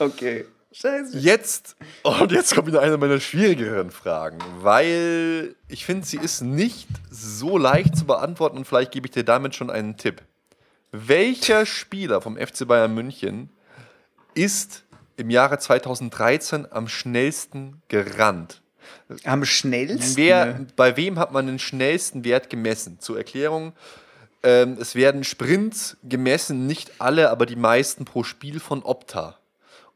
Okay. 0.00 0.44
Scheiße. 0.80 1.18
Jetzt, 1.18 1.74
und 2.04 2.30
jetzt 2.30 2.54
kommt 2.54 2.68
wieder 2.68 2.80
eine 2.80 2.98
meiner 2.98 3.18
schwierigeren 3.18 3.90
Fragen, 3.90 4.38
weil 4.60 5.56
ich 5.66 5.84
finde, 5.84 6.06
sie 6.06 6.18
ist 6.18 6.40
nicht 6.40 6.86
so 7.10 7.58
leicht 7.58 7.96
zu 7.96 8.04
beantworten 8.04 8.58
und 8.58 8.64
vielleicht 8.64 8.92
gebe 8.92 9.08
ich 9.08 9.10
dir 9.10 9.24
damit 9.24 9.56
schon 9.56 9.70
einen 9.70 9.96
Tipp. 9.96 10.22
Welcher 10.92 11.66
Spieler 11.66 12.20
vom 12.20 12.36
FC 12.36 12.68
Bayern 12.68 12.94
München 12.94 13.50
ist 14.34 14.84
im 15.16 15.30
Jahre 15.30 15.58
2013 15.58 16.70
am 16.70 16.86
schnellsten 16.86 17.82
gerannt? 17.88 18.62
Am 19.24 19.44
schnellsten. 19.44 20.16
Wer, 20.16 20.64
bei 20.76 20.96
wem 20.96 21.18
hat 21.18 21.32
man 21.32 21.48
den 21.48 21.58
schnellsten 21.58 22.24
Wert 22.24 22.50
gemessen? 22.50 23.00
Zur 23.00 23.18
Erklärung, 23.18 23.72
ähm, 24.44 24.76
es 24.80 24.94
werden 24.94 25.24
Sprints 25.24 25.96
gemessen, 26.04 26.68
nicht 26.68 27.00
alle, 27.00 27.30
aber 27.30 27.46
die 27.46 27.56
meisten 27.56 28.04
pro 28.04 28.22
Spiel 28.22 28.60
von 28.60 28.84
Opta. 28.84 29.37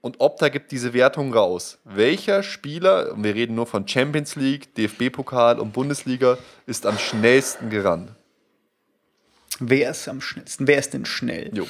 Und 0.03 0.21
Opta 0.21 0.49
gibt 0.49 0.73
diese 0.73 0.93
Wertung 0.93 1.33
raus. 1.33 1.79
Welcher 1.85 2.43
Spieler, 2.43 3.13
und 3.13 3.23
wir 3.23 3.37
reden 3.37 3.55
nur 3.55 3.67
von 3.67 3.87
Champions 3.87 4.35
League, 4.35 4.75
DFB-Pokal 4.75 5.61
und 5.61 5.73
Bundesliga, 5.73 6.39
ist 6.67 6.87
am 6.87 6.99
schnellsten 6.99 7.71
gerannt? 7.71 8.11
Wer 9.61 9.93
ist 9.93 10.09
am 10.09 10.21
schnellsten? 10.21 10.67
Wer 10.67 10.81
ist 10.81 10.93
denn 10.93 11.05
schnell? 11.05 11.51
Jo. 11.55 11.69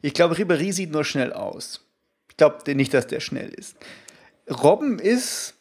Ich 0.00 0.14
glaube, 0.14 0.36
Ribéry 0.36 0.72
sieht 0.72 0.90
nur 0.90 1.04
schnell 1.04 1.34
aus. 1.34 1.84
Ich 2.30 2.38
glaube 2.38 2.74
nicht, 2.74 2.94
dass 2.94 3.06
der 3.06 3.20
schnell 3.20 3.50
ist. 3.50 3.76
Robben 4.48 4.98
ist. 4.98 5.54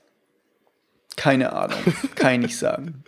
Keine 1.18 1.52
Ahnung. 1.52 1.80
Kann 2.16 2.36
ich 2.36 2.40
nicht 2.40 2.58
sagen. 2.58 3.04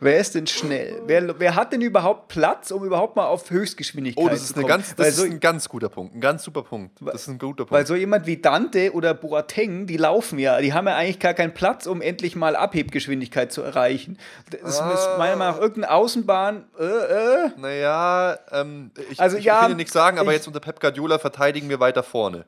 Wer 0.00 0.18
ist 0.18 0.34
denn 0.34 0.46
schnell? 0.46 1.00
Wer, 1.06 1.38
wer 1.38 1.54
hat 1.54 1.72
denn 1.72 1.80
überhaupt 1.80 2.28
Platz, 2.28 2.70
um 2.70 2.84
überhaupt 2.84 3.16
mal 3.16 3.26
auf 3.26 3.50
Höchstgeschwindigkeit 3.50 4.24
Oh, 4.24 4.28
das 4.28 4.38
zu 4.40 4.44
ist, 4.46 4.54
eine 4.56 4.62
kommen? 4.62 4.68
ganz, 4.68 4.88
das 4.90 4.98
weil, 4.98 5.08
ist 5.08 5.16
so, 5.16 5.24
ein 5.24 5.40
ganz 5.40 5.68
guter 5.68 5.88
Punkt. 5.88 6.14
Ein 6.14 6.20
ganz 6.20 6.42
super 6.44 6.62
Punkt. 6.62 6.98
Das 7.00 7.22
ist 7.22 7.28
ein 7.28 7.38
guter 7.38 7.64
Punkt. 7.64 7.72
weil 7.72 7.86
so 7.86 7.94
jemand 7.94 8.26
wie 8.26 8.36
Dante 8.38 8.92
oder 8.92 9.14
Boateng, 9.14 9.86
die 9.86 9.96
laufen 9.96 10.38
ja. 10.38 10.60
Die 10.60 10.72
haben 10.72 10.86
ja 10.86 10.96
eigentlich 10.96 11.18
gar 11.20 11.34
keinen 11.34 11.54
Platz, 11.54 11.86
um 11.86 12.00
endlich 12.02 12.36
mal 12.36 12.56
Abhebgeschwindigkeit 12.56 13.52
zu 13.52 13.62
erreichen. 13.62 14.18
Das 14.62 14.80
Ah. 14.80 14.92
ist 14.92 15.18
meiner 15.18 15.36
Meinung 15.36 15.54
nach 15.56 15.60
irgendeine 15.60 15.90
Außenbahn. 15.94 16.64
Äh, 16.78 16.84
äh. 16.84 17.50
naja, 17.56 18.38
ähm, 18.52 18.90
ich, 19.10 19.20
Also 19.20 19.36
ich 19.36 19.44
ja, 19.44 19.62
will 19.62 19.68
dir 19.70 19.74
nichts 19.76 19.92
sagen, 19.92 20.18
aber 20.18 20.30
ich- 20.30 20.36
jetzt 20.38 20.46
unter 20.46 20.60
Pep 20.60 20.80
Guardiola 20.80 21.18
verteidigen 21.18 21.68
wir 21.68 21.80
weiter 21.80 22.02
vorne. 22.02 22.44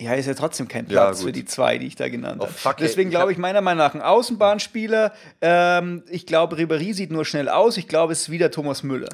Ja, 0.00 0.14
ist 0.14 0.26
ja 0.26 0.34
trotzdem 0.34 0.66
kein 0.66 0.86
Ja, 0.88 1.04
Platz 1.04 1.18
gut. 1.18 1.26
für 1.26 1.32
die 1.32 1.44
zwei, 1.44 1.76
die 1.76 1.86
ich 1.86 1.94
da 1.94 2.08
genannt 2.08 2.40
Oh, 2.42 2.48
habe. 2.64 2.76
Deswegen 2.80 3.10
glaube 3.10 3.32
ich 3.32 3.38
meiner 3.38 3.60
Meinung 3.60 3.78
nach 3.84 3.94
ein 3.94 4.00
Außenbahnspieler. 4.00 5.12
Ähm, 5.42 6.02
ich 6.08 6.24
glaube, 6.26 6.56
Ribéry 6.56 6.94
sieht 6.94 7.10
nur 7.10 7.24
schnell 7.26 7.48
aus. 7.50 7.76
Ich 7.76 7.86
glaube, 7.86 8.14
es 8.14 8.22
ist 8.22 8.30
wieder 8.30 8.50
Thomas 8.50 8.82
Müller. 8.82 9.08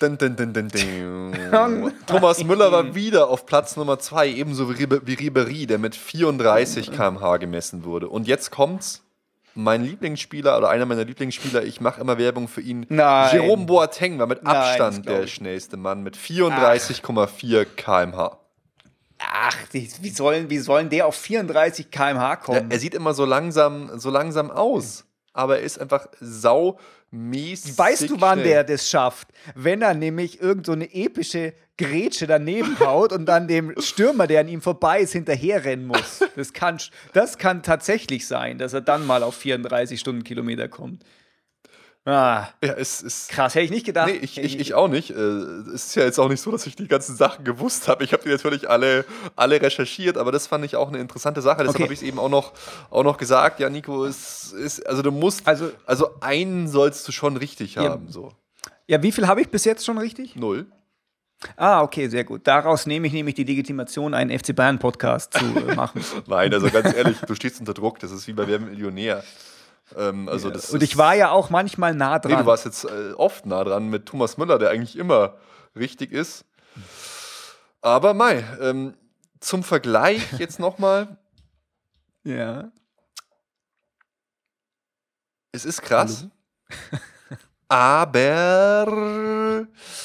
Dun, 0.00 0.16
dun, 0.16 0.36
dun, 0.36 0.52
dun. 0.52 0.70
Thomas 2.06 2.44
Müller 2.44 2.70
war 2.70 2.94
wieder 2.94 3.28
auf 3.30 3.46
Platz 3.46 3.76
Nummer 3.76 3.98
2, 3.98 4.28
ebenso 4.28 4.68
wie, 4.70 4.84
Ribéry, 4.84 5.66
der 5.66 5.78
mit 5.78 5.96
34 5.96 6.92
km/h 6.92 7.38
gemessen 7.38 7.84
wurde. 7.84 8.08
Und 8.08 8.28
jetzt 8.28 8.50
kommt's. 8.52 9.02
mein 9.54 9.82
Lieblingsspieler 9.82 10.56
oder 10.56 10.68
einer 10.68 10.86
meiner 10.86 11.04
Lieblingsspieler, 11.04 11.64
ich 11.64 11.80
mache 11.80 12.00
immer 12.00 12.16
Werbung 12.16 12.46
für 12.46 12.60
ihn. 12.60 12.86
Nein. 12.90 13.30
Jerome 13.32 13.66
Boateng 13.66 14.20
war 14.20 14.28
mit 14.28 14.44
Nein, 14.44 14.54
Abstand 14.54 15.04
glaub 15.06 15.20
der 15.20 15.26
schnellste 15.26 15.76
Mann 15.76 16.04
mit 16.04 16.16
34,4 16.16 17.64
km/h. 17.76 18.38
Ach, 19.30 19.56
die, 19.72 19.90
wie, 20.00 20.10
sollen, 20.10 20.48
wie 20.50 20.58
sollen 20.58 20.88
der 20.88 21.06
auf 21.06 21.14
34 21.16 21.90
km/h 21.90 22.30
Ja, 22.30 22.36
kommen? 22.36 22.70
er 22.70 22.78
sieht 22.78 22.94
immer 22.94 23.14
so 23.14 23.24
langsam, 23.24 23.90
so 23.98 24.10
langsam 24.10 24.50
aus, 24.50 25.04
aber 25.32 25.58
er 25.58 25.64
ist 25.64 25.78
einfach 25.80 26.06
saumäßig. 26.20 27.76
Weißt 27.76 28.10
du, 28.10 28.20
wann 28.20 28.42
der 28.42 28.64
das 28.64 28.88
schafft? 28.88 29.28
Wenn 29.54 29.82
er 29.82 29.94
nämlich 29.94 30.40
irgend 30.40 30.66
so 30.66 30.72
eine 30.72 30.92
epische 30.94 31.54
Grätsche 31.76 32.26
daneben 32.26 32.78
haut 32.80 33.12
und 33.12 33.26
dann 33.26 33.48
dem 33.48 33.74
Stürmer, 33.80 34.26
der 34.26 34.40
an 34.40 34.48
ihm 34.48 34.60
vorbei 34.62 35.00
ist, 35.00 35.12
hinterherrennen 35.12 35.86
muss. 35.86 36.20
Das 36.36 36.52
kann, 36.52 36.78
das 37.14 37.36
kann 37.36 37.64
tatsächlich 37.64 38.26
sein, 38.28 38.58
dass 38.58 38.72
er 38.72 38.80
dann 38.80 39.04
mal 39.06 39.24
auf 39.24 39.34
34 39.34 39.98
Stundenkilometer 39.98 40.68
kommt. 40.68 41.02
Ah, 42.10 42.48
Ja, 42.64 42.72
es 42.74 43.02
ist. 43.02 43.28
krass, 43.28 43.54
hätte 43.54 43.64
ich 43.66 43.70
nicht 43.70 43.84
gedacht. 43.84 44.08
Nee, 44.08 44.18
ich, 44.22 44.38
ich, 44.38 44.58
ich 44.58 44.72
auch 44.74 44.88
nicht. 44.88 45.10
Äh, 45.10 45.14
Es 45.14 45.86
ist 45.88 45.94
ja 45.96 46.04
jetzt 46.04 46.18
auch 46.18 46.28
nicht 46.28 46.40
so, 46.40 46.50
dass 46.50 46.66
ich 46.66 46.74
die 46.74 46.88
ganzen 46.88 47.14
Sachen 47.16 47.44
gewusst 47.44 47.86
habe. 47.86 48.02
Ich 48.02 48.12
habe 48.14 48.22
die 48.22 48.30
natürlich 48.30 48.70
alle, 48.70 49.04
alle 49.36 49.60
recherchiert, 49.60 50.16
aber 50.16 50.32
das 50.32 50.46
fand 50.46 50.64
ich 50.64 50.74
auch 50.76 50.88
eine 50.88 50.98
interessante 50.98 51.42
Sache. 51.42 51.58
Deshalb 51.58 51.74
Okay. 51.76 51.82
habe 51.84 51.92
ich 51.92 52.00
es 52.00 52.06
eben 52.06 52.18
auch 52.18 52.30
noch, 52.30 52.52
auch 52.90 53.04
noch 53.04 53.18
gesagt. 53.18 53.60
Ja, 53.60 53.68
Nico, 53.68 54.06
es 54.06 54.52
ist, 54.52 54.86
also 54.88 55.02
du 55.02 55.10
musst, 55.12 55.46
Also- 55.46 55.70
also 55.84 56.08
einen 56.20 56.66
sollst 56.68 57.06
du 57.06 57.12
schon 57.12 57.36
richtig 57.36 57.74
Ja. 57.74 57.82
haben. 57.90 58.08
So. 58.10 58.32
Ja, 58.86 59.02
wie 59.02 59.12
viel 59.12 59.26
habe 59.26 59.42
ich 59.42 59.50
bis 59.50 59.66
jetzt 59.66 59.84
schon 59.84 59.98
richtig? 59.98 60.34
Null. 60.34 60.66
Ah, 61.56 61.82
okay, 61.82 62.08
sehr 62.08 62.24
gut. 62.24 62.46
Daraus 62.46 62.86
nehme 62.86 63.06
ich 63.06 63.12
nämlich 63.12 63.34
die 63.34 63.44
Legitimation, 63.44 64.14
einen 64.14 64.36
FC 64.36 64.54
Bayern 64.56 64.78
Podcast 64.78 65.34
zu 65.34 65.44
äh, 65.44 65.74
machen. 65.74 66.02
Nein, 66.26 66.52
also 66.54 66.70
ganz 66.70 66.92
ehrlich, 66.96 67.18
du 67.20 67.34
stehst 67.34 67.60
unter 67.60 67.74
Druck. 67.74 67.98
Das 68.00 68.10
ist 68.10 68.26
wie 68.26 68.32
bei 68.32 68.46
Wer 68.48 68.58
Millionär. 68.60 69.22
Ähm, 69.96 70.28
also 70.28 70.50
das 70.50 70.70
Und 70.70 70.82
ich 70.82 70.96
war 70.96 71.14
ja 71.14 71.30
auch 71.30 71.50
manchmal 71.50 71.94
nah 71.94 72.16
Nee, 72.16 72.28
dran. 72.30 72.40
du 72.42 72.46
warst 72.46 72.64
jetzt 72.64 72.84
äh, 72.84 73.12
oft 73.16 73.46
nah 73.46 73.64
dran 73.64 73.88
mit 73.88 74.06
Thomas 74.06 74.36
Müller, 74.36 74.58
der 74.58 74.70
eigentlich 74.70 74.96
immer 74.96 75.36
richtig 75.76 76.12
ist. 76.12 76.44
Aber 77.80 78.12
Mai, 78.14 78.44
ähm, 78.60 78.94
zum 79.40 79.62
Vergleich 79.62 80.32
jetzt 80.38 80.58
nochmal. 80.58 81.16
ja. 82.24 82.70
Es 85.52 85.64
ist 85.64 85.80
krass. 85.80 86.26
Aber 87.68 88.86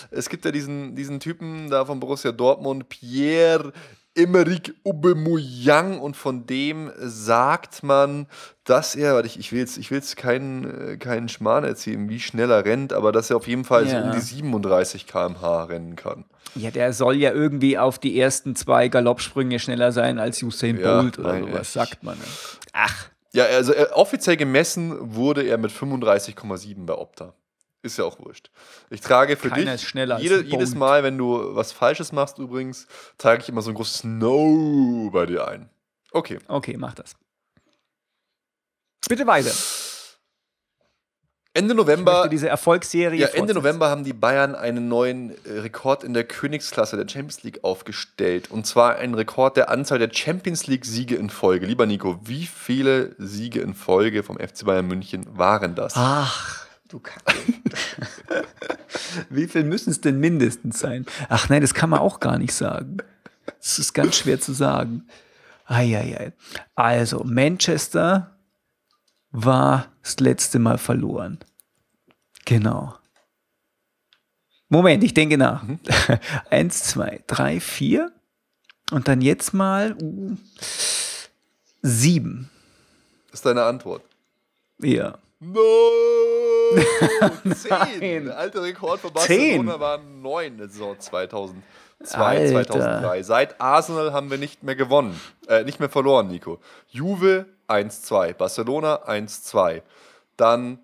es 0.10 0.30
gibt 0.30 0.46
ja 0.46 0.52
diesen, 0.52 0.96
diesen 0.96 1.20
Typen 1.20 1.70
da 1.70 1.86
von 1.86 2.00
Borussia 2.00 2.32
Dortmund, 2.32 2.88
Pierre 2.90 3.74
Emerick 4.16 4.74
Aubameyang 4.86 6.00
und 6.00 6.16
von 6.16 6.46
dem 6.46 6.92
sagt 6.98 7.82
man, 7.84 8.28
dass 8.64 8.96
er, 8.96 9.16
warte, 9.16 9.28
ich, 9.28 9.40
ich 9.40 9.52
will 9.52 9.60
jetzt, 9.60 9.78
ich 9.78 9.90
will 9.92 9.98
jetzt 9.98 10.16
keinen, 10.18 10.92
äh, 10.94 10.98
keinen 10.98 11.30
Schmarrn 11.30 11.64
erzählen, 11.64 12.08
wie 12.10 12.20
schnell 12.20 12.52
er 12.52 12.64
rennt, 12.66 12.94
aber 12.94 13.12
dass 13.12 13.30
er 13.30 13.38
auf 13.38 13.48
jeden 13.48 13.64
Fall 13.66 13.88
so 13.88 13.96
Ja. 13.96 14.02
um 14.04 14.12
die 14.12 14.20
37 14.20 15.08
km/h 15.08 15.64
rennen 15.66 15.96
kann. 15.96 16.26
Ja, 16.56 16.70
der 16.70 16.94
soll 16.94 17.16
ja 17.16 17.32
irgendwie 17.32 17.78
auf 17.80 17.98
die 17.98 18.20
ersten 18.20 18.56
zwei 18.56 18.88
Galoppsprünge 18.88 19.58
schneller 19.60 19.92
sein 19.92 20.20
als 20.20 20.42
Usain 20.44 20.80
Ja, 20.80 21.02
Bolt 21.02 21.18
oder 21.18 21.34
nein, 21.34 21.46
sowas, 21.48 21.74
sagt 21.74 22.04
man. 22.04 22.18
ne? 22.18 22.24
Ach, 22.74 23.08
Ja, 23.34 23.46
also 23.46 23.74
äh, 23.74 23.88
offiziell 23.94 24.38
gemessen 24.38 25.16
wurde 25.16 25.42
er 25.42 25.58
mit 25.58 25.72
35,7 25.72 26.86
bei 26.86 26.94
Opta. 26.94 27.34
Ist 27.84 27.98
ja 27.98 28.06
auch 28.06 28.18
wurscht. 28.20 28.50
Ich 28.90 29.02
trage 29.02 29.36
für 29.36 29.50
Keiner 29.50 29.76
dich 29.76 29.94
jede, 29.94 30.42
jedes 30.42 30.74
Mal, 30.74 31.04
wenn 31.04 31.18
du 31.18 31.54
was 31.54 31.74
Falsches 31.74 32.14
machst 32.14 32.40
übrigens, 32.40 32.88
trage 33.18 33.42
ich 33.44 33.50
immer 33.50 33.62
so 33.62 33.72
ein 33.72 33.76
großes 33.76 34.06
No 34.06 35.10
bei 35.12 35.26
dir 35.26 35.46
ein. 35.48 35.70
Okay. 36.14 36.40
okay, 36.48 36.78
mach 36.78 36.94
das. 36.94 37.16
Bitte 39.10 39.28
weiter. 39.28 39.52
Ende 41.56 41.76
November, 41.76 42.30
diese 42.30 42.50
Erfolgsserie 42.50 43.20
ja, 43.20 43.28
Ende. 43.28 43.54
November 43.54 43.90
haben 43.90 44.04
die 44.04 44.14
Bayern 44.14 44.56
einen 44.56 44.88
neuen 44.88 45.36
Rekord 45.46 46.04
in 46.04 46.16
der 46.16 46.24
Königsklasse 46.24 46.98
der 46.98 47.08
Champions 47.08 47.44
League 47.44 47.64
aufgestellt. 47.64 48.50
Und 48.50 48.66
zwar 48.66 48.96
einen 48.96 49.14
Rekord 49.14 49.58
der 49.58 49.70
Anzahl 49.70 50.00
der 50.00 50.10
Champions 50.12 50.66
League-Siege 50.66 51.16
in 51.16 51.30
Folge. 51.30 51.68
Lieber 51.68 51.86
Nico, 51.86 52.20
wie 52.24 52.48
viele 52.48 53.16
Siege 53.20 53.60
in 53.60 53.76
Folge 53.76 54.24
vom 54.24 54.38
FC 54.40 54.66
Bayern 54.66 54.88
München 54.88 55.28
waren 55.38 55.76
das? 55.76 55.94
Ach, 55.96 56.63
du 56.94 57.00
Kacke. 57.00 57.34
Wie 59.30 59.48
viel 59.48 59.64
müssen 59.64 59.90
es 59.90 60.02
denn 60.02 60.20
mindestens 60.20 60.80
sein? 60.80 61.06
Ach 61.30 61.50
nein, 61.50 61.62
das 61.62 61.74
kann 61.74 61.90
man 61.90 62.00
auch 62.00 62.20
gar 62.20 62.38
nicht 62.38 62.54
sagen. 62.54 62.98
Das 63.60 63.80
ist 63.80 63.94
ganz 63.94 64.16
schwer 64.16 64.40
zu 64.40 64.54
sagen. 64.54 65.08
Eieiei. 65.66 66.34
Also, 66.76 67.24
Manchester 67.24 68.38
war 69.32 69.88
das 70.04 70.20
letzte 70.20 70.60
Mal 70.60 70.78
verloren. 70.78 71.40
Genau. 72.46 72.96
Moment, 74.70 75.04
ich 75.04 75.14
denke 75.14 75.38
nach. 75.38 75.64
Eins, 76.50 76.84
zwei, 76.84 77.24
drei, 77.28 77.60
vier. 77.60 78.12
Und 78.92 79.08
dann 79.08 79.22
jetzt 79.22 79.54
mal 79.54 79.96
uh, 80.02 80.36
sieben. 81.82 82.50
Das 83.32 83.40
ist 83.40 83.46
deine 83.46 83.64
Antwort. 83.64 84.04
Ja. 84.80 85.18
No! 85.52 85.62
Zehn! 87.56 88.26
Der 88.26 88.38
alte 88.38 88.62
Rekord 88.62 89.00
von 89.02 89.12
Barcelona 89.14 89.72
Zehn? 89.72 89.80
waren 89.80 90.22
neun 90.22 90.60
in 90.60 90.70
Saison 90.70 90.98
2002, 91.00 91.62
Alter. 92.14 92.50
2003. 92.74 93.24
Seit 93.24 93.62
Arsenal 93.62 94.14
haben 94.14 94.30
wir 94.32 94.38
nicht 94.38 94.64
mehr 94.64 94.76
gewonnen. 94.76 95.20
Äh, 95.48 95.64
nicht 95.64 95.80
mehr 95.80 95.90
verloren, 95.90 96.28
Nico. 96.28 96.60
Juve 96.90 97.46
1-2, 97.68 98.34
Barcelona 98.34 99.08
1-2. 99.08 99.82
Dann 100.38 100.80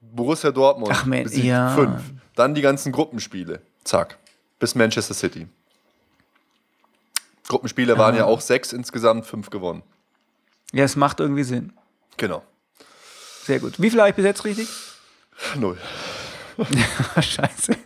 Borussia 0.00 0.50
Dortmund 0.50 0.92
Ach, 0.94 1.06
man, 1.06 1.22
besiegt 1.24 1.46
ja. 1.46 1.74
5. 1.74 1.90
Dann 2.34 2.54
die 2.54 2.60
ganzen 2.62 2.92
Gruppenspiele. 2.92 3.62
Zack. 3.84 4.18
Bis 4.58 4.74
Manchester 4.74 5.14
City. 5.14 5.46
Gruppenspiele 7.48 7.96
waren 7.98 8.14
Ah. 8.14 8.18
ja 8.18 8.24
auch 8.26 8.40
sechs 8.40 8.72
insgesamt, 8.72 9.26
fünf 9.26 9.50
gewonnen. 9.50 9.82
Ja, 10.72 10.84
es 10.84 10.96
macht 10.96 11.20
irgendwie 11.20 11.44
Sinn. 11.44 11.72
Genau. 12.16 12.42
Sehr 13.44 13.60
gut. 13.60 13.74
Wie 13.80 13.90
viel 13.90 14.00
habe 14.00 14.08
ich 14.08 14.16
bis 14.16 14.24
jetzt 14.24 14.44
richtig? 14.44 14.68
Null. 15.56 15.76
Scheiße. 17.20 17.76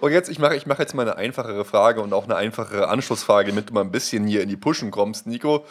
Und 0.00 0.12
jetzt, 0.12 0.30
ich 0.30 0.38
mache 0.38 0.56
ich 0.56 0.66
mache 0.66 0.80
jetzt 0.80 0.94
mal 0.94 1.02
eine 1.02 1.16
einfachere 1.16 1.64
Frage 1.64 2.00
und 2.00 2.12
auch 2.14 2.24
eine 2.24 2.36
einfachere 2.36 2.88
Anschlussfrage, 2.88 3.50
damit 3.50 3.68
du 3.68 3.74
mal 3.74 3.82
ein 3.82 3.90
bisschen 3.90 4.26
hier 4.26 4.42
in 4.42 4.48
die 4.48 4.56
Pushen 4.56 4.90
kommst, 4.90 5.26
Nico. 5.26 5.66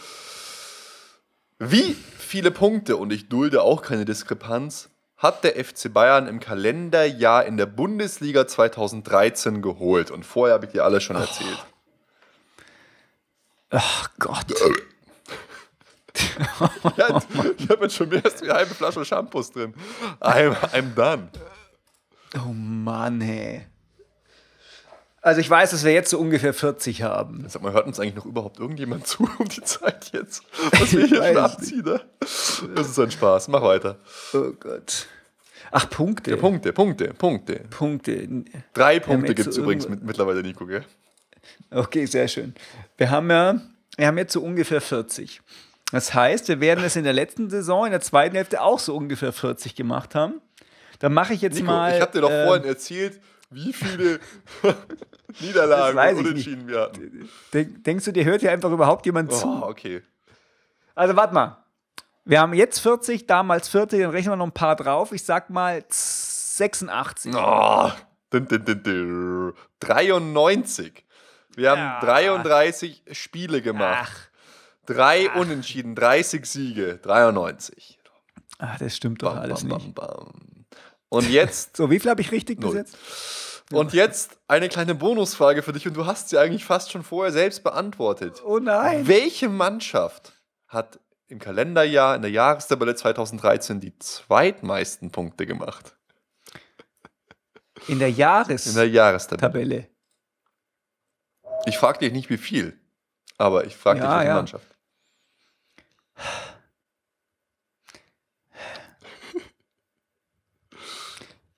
Wie 1.57 1.95
viele 2.19 2.51
Punkte, 2.51 2.97
und 2.97 3.11
ich 3.11 3.29
dulde 3.29 3.63
auch 3.63 3.81
keine 3.81 4.05
Diskrepanz, 4.05 4.89
hat 5.17 5.43
der 5.43 5.63
FC 5.63 5.91
Bayern 5.91 6.27
im 6.27 6.39
Kalenderjahr 6.39 7.45
in 7.45 7.57
der 7.57 7.65
Bundesliga 7.65 8.45
2013 8.45 9.61
geholt? 9.61 10.11
Und 10.11 10.23
vorher 10.25 10.55
habe 10.55 10.65
ich 10.65 10.71
dir 10.73 10.83
alles 10.83 11.03
schon 11.03 11.15
erzählt. 11.15 11.65
Ach 13.71 14.09
Gott. 14.19 14.53
Ja, 16.97 17.21
ich 17.57 17.69
habe 17.69 17.84
jetzt 17.84 17.95
schon 17.95 18.09
mehr 18.09 18.23
als 18.23 18.36
die 18.36 18.49
halbe 18.49 18.73
Flasche 18.73 19.03
Shampoos 19.05 19.51
drin. 19.51 19.73
I'm, 20.19 20.55
I'm 20.73 20.93
done. 20.93 21.29
Oh 22.36 22.51
Mann, 22.53 23.21
hey. 23.21 23.67
Also 25.23 25.39
ich 25.39 25.49
weiß, 25.49 25.71
dass 25.71 25.86
wir 25.86 25.93
jetzt 25.93 26.09
so 26.09 26.19
ungefähr 26.19 26.53
40 26.53 27.03
haben. 27.03 27.45
Sag 27.47 27.61
mal, 27.61 27.71
hört 27.71 27.88
uns 27.88 27.97
eigentlich 27.97 28.15
noch 28.15 28.25
überhaupt 28.25 28.59
irgendjemand 28.59 29.07
zu 29.07 29.23
um 29.39 29.47
die 29.47 29.63
Zeit 29.63 30.11
jetzt? 30.11 30.43
Was 30.71 30.91
wir 30.91 31.07
hier 31.07 31.23
schon 31.23 31.38
abziehen, 31.38 31.86
ne? 31.86 32.01
Das 32.19 32.89
ist 32.89 32.99
ein 32.99 33.09
Spaß. 33.09 33.47
Mach 33.47 33.61
weiter. 33.61 33.99
Oh 34.34 34.51
Gott. 34.59 35.07
Ach, 35.71 35.89
Punkte. 35.89 36.31
Ja, 36.31 36.38
Punkte, 36.38 36.73
Punkte, 36.73 37.13
Punkte. 37.13 37.61
Punkte. 37.69 38.43
Drei 38.73 38.99
Punkte 38.99 39.34
gibt 39.34 39.47
es 39.47 39.55
so 39.55 39.61
übrigens 39.61 39.88
mit, 39.88 40.03
mittlerweile, 40.03 40.43
Nico, 40.43 40.65
gell? 40.65 40.84
Okay, 41.71 42.05
sehr 42.05 42.27
schön. 42.27 42.53
Wir 42.97 43.09
haben 43.09 43.29
ja, 43.29 43.61
wir 43.95 44.07
haben 44.07 44.17
jetzt 44.17 44.34
so 44.34 44.41
ungefähr 44.41 44.81
40. 44.81 45.41
Das 45.93 46.11
heißt, 46.15 46.47
wir 46.47 46.59
werden 46.59 46.83
es 46.83 46.95
in 46.95 47.03
der 47.03 47.13
letzten 47.13 47.51
Saison, 47.51 47.85
in 47.85 47.91
der 47.91 48.01
zweiten 48.01 48.35
Hälfte 48.35 48.63
auch 48.63 48.79
so 48.79 48.95
ungefähr 48.95 49.31
40 49.31 49.75
gemacht 49.75 50.15
haben. 50.15 50.41
Dann 50.97 51.13
mache 51.13 51.35
ich 51.35 51.41
jetzt 51.41 51.53
Nico, 51.53 51.67
mal. 51.67 51.93
ich 51.93 52.01
habe 52.01 52.11
dir 52.11 52.21
doch 52.21 52.31
ähm, 52.31 52.47
vorhin 52.47 52.63
erzählt, 52.65 53.21
wie 53.51 53.71
viele 53.73 54.19
Niederlagen 55.39 56.17
und 56.17 56.25
Unentschieden 56.25 56.67
wir 56.67 56.81
hatten. 56.81 57.29
Denk, 57.53 57.83
denkst 57.83 58.05
du, 58.05 58.11
dir 58.11 58.25
hört 58.25 58.41
hier 58.41 58.51
einfach 58.51 58.71
überhaupt 58.71 59.05
jemand 59.05 59.31
zu? 59.33 59.45
Oh, 59.45 59.67
okay. 59.67 60.01
Also 60.95 61.15
warte 61.15 61.35
mal. 61.35 61.63
Wir 62.25 62.41
haben 62.41 62.55
jetzt 62.55 62.79
40, 62.79 63.27
damals 63.27 63.67
40, 63.69 64.01
dann 64.01 64.09
rechnen 64.09 64.31
wir 64.31 64.37
noch 64.37 64.47
ein 64.47 64.51
paar 64.51 64.75
drauf. 64.75 65.11
Ich 65.11 65.23
sag 65.23 65.51
mal 65.51 65.83
86. 65.89 67.35
Oh, 67.35 67.91
din, 68.33 68.47
din, 68.47 68.65
din, 68.65 68.81
din. 68.81 69.53
93. 69.79 71.05
Wir 71.55 71.69
haben 71.69 71.81
Ja. 71.81 71.99
33 71.99 73.03
Spiele 73.11 73.61
gemacht. 73.61 74.09
Ach, 74.09 74.32
Drei 74.86 75.29
Unentschieden, 75.31 75.95
30 75.95 76.45
Siege, 76.45 76.97
93. 77.01 77.99
ach, 78.59 78.77
das 78.79 78.95
stimmt 78.95 79.21
doch 79.23 79.34
Bam, 79.34 79.41
alles 79.41 79.67
bam, 79.67 79.77
nicht. 79.81 79.95
bam. 79.95 80.65
Und 81.09 81.29
jetzt 81.29 81.77
So, 81.77 81.89
wie 81.89 81.99
viel 81.99 82.09
habe 82.11 82.21
ich 82.21 82.31
richtig 82.31 82.59
Null. 82.59 82.71
bis 82.84 82.91
jetzt? 82.93 82.97
Und 83.71 83.93
jetzt 83.93 84.38
eine 84.47 84.67
kleine 84.69 84.93
Bonusfrage 84.93 85.63
für 85.63 85.71
dich 85.73 85.88
und 85.88 85.95
du 85.95 86.05
hast 86.05 86.29
sie 86.29 86.38
eigentlich 86.38 86.65
fast 86.65 86.91
schon 86.91 87.01
vorher 87.03 87.31
selbst 87.31 87.63
beantwortet. 87.63 88.41
Oh 88.45 88.59
nein. 88.59 89.07
Welche 89.07 89.47
Mannschaft 89.49 90.34
hat 90.67 90.99
im 91.27 91.39
Kalenderjahr 91.39 92.15
in 92.15 92.21
der 92.21 92.29
Jahrestabelle 92.29 92.93
2013 92.93 93.79
die 93.79 93.97
zweitmeisten 93.97 95.11
Punkte 95.11 95.45
gemacht. 95.47 95.95
In 97.88 97.88
der 97.88 97.88
In 97.88 97.99
der 97.99 98.09
Jahrestabelle. 98.09 98.86
Jahrestabelle. 98.91 99.88
Ich 101.65 101.77
frage 101.77 101.99
dich 101.99 102.11
nicht, 102.11 102.29
wie 102.29 102.38
viel, 102.38 102.77
aber 103.38 103.65
ich 103.65 103.75
frage 103.75 104.01
dich, 104.01 104.07
Ja, 104.09 104.17
welche 104.17 104.27
ja. 104.27 104.36
Mannschaft. 104.36 104.72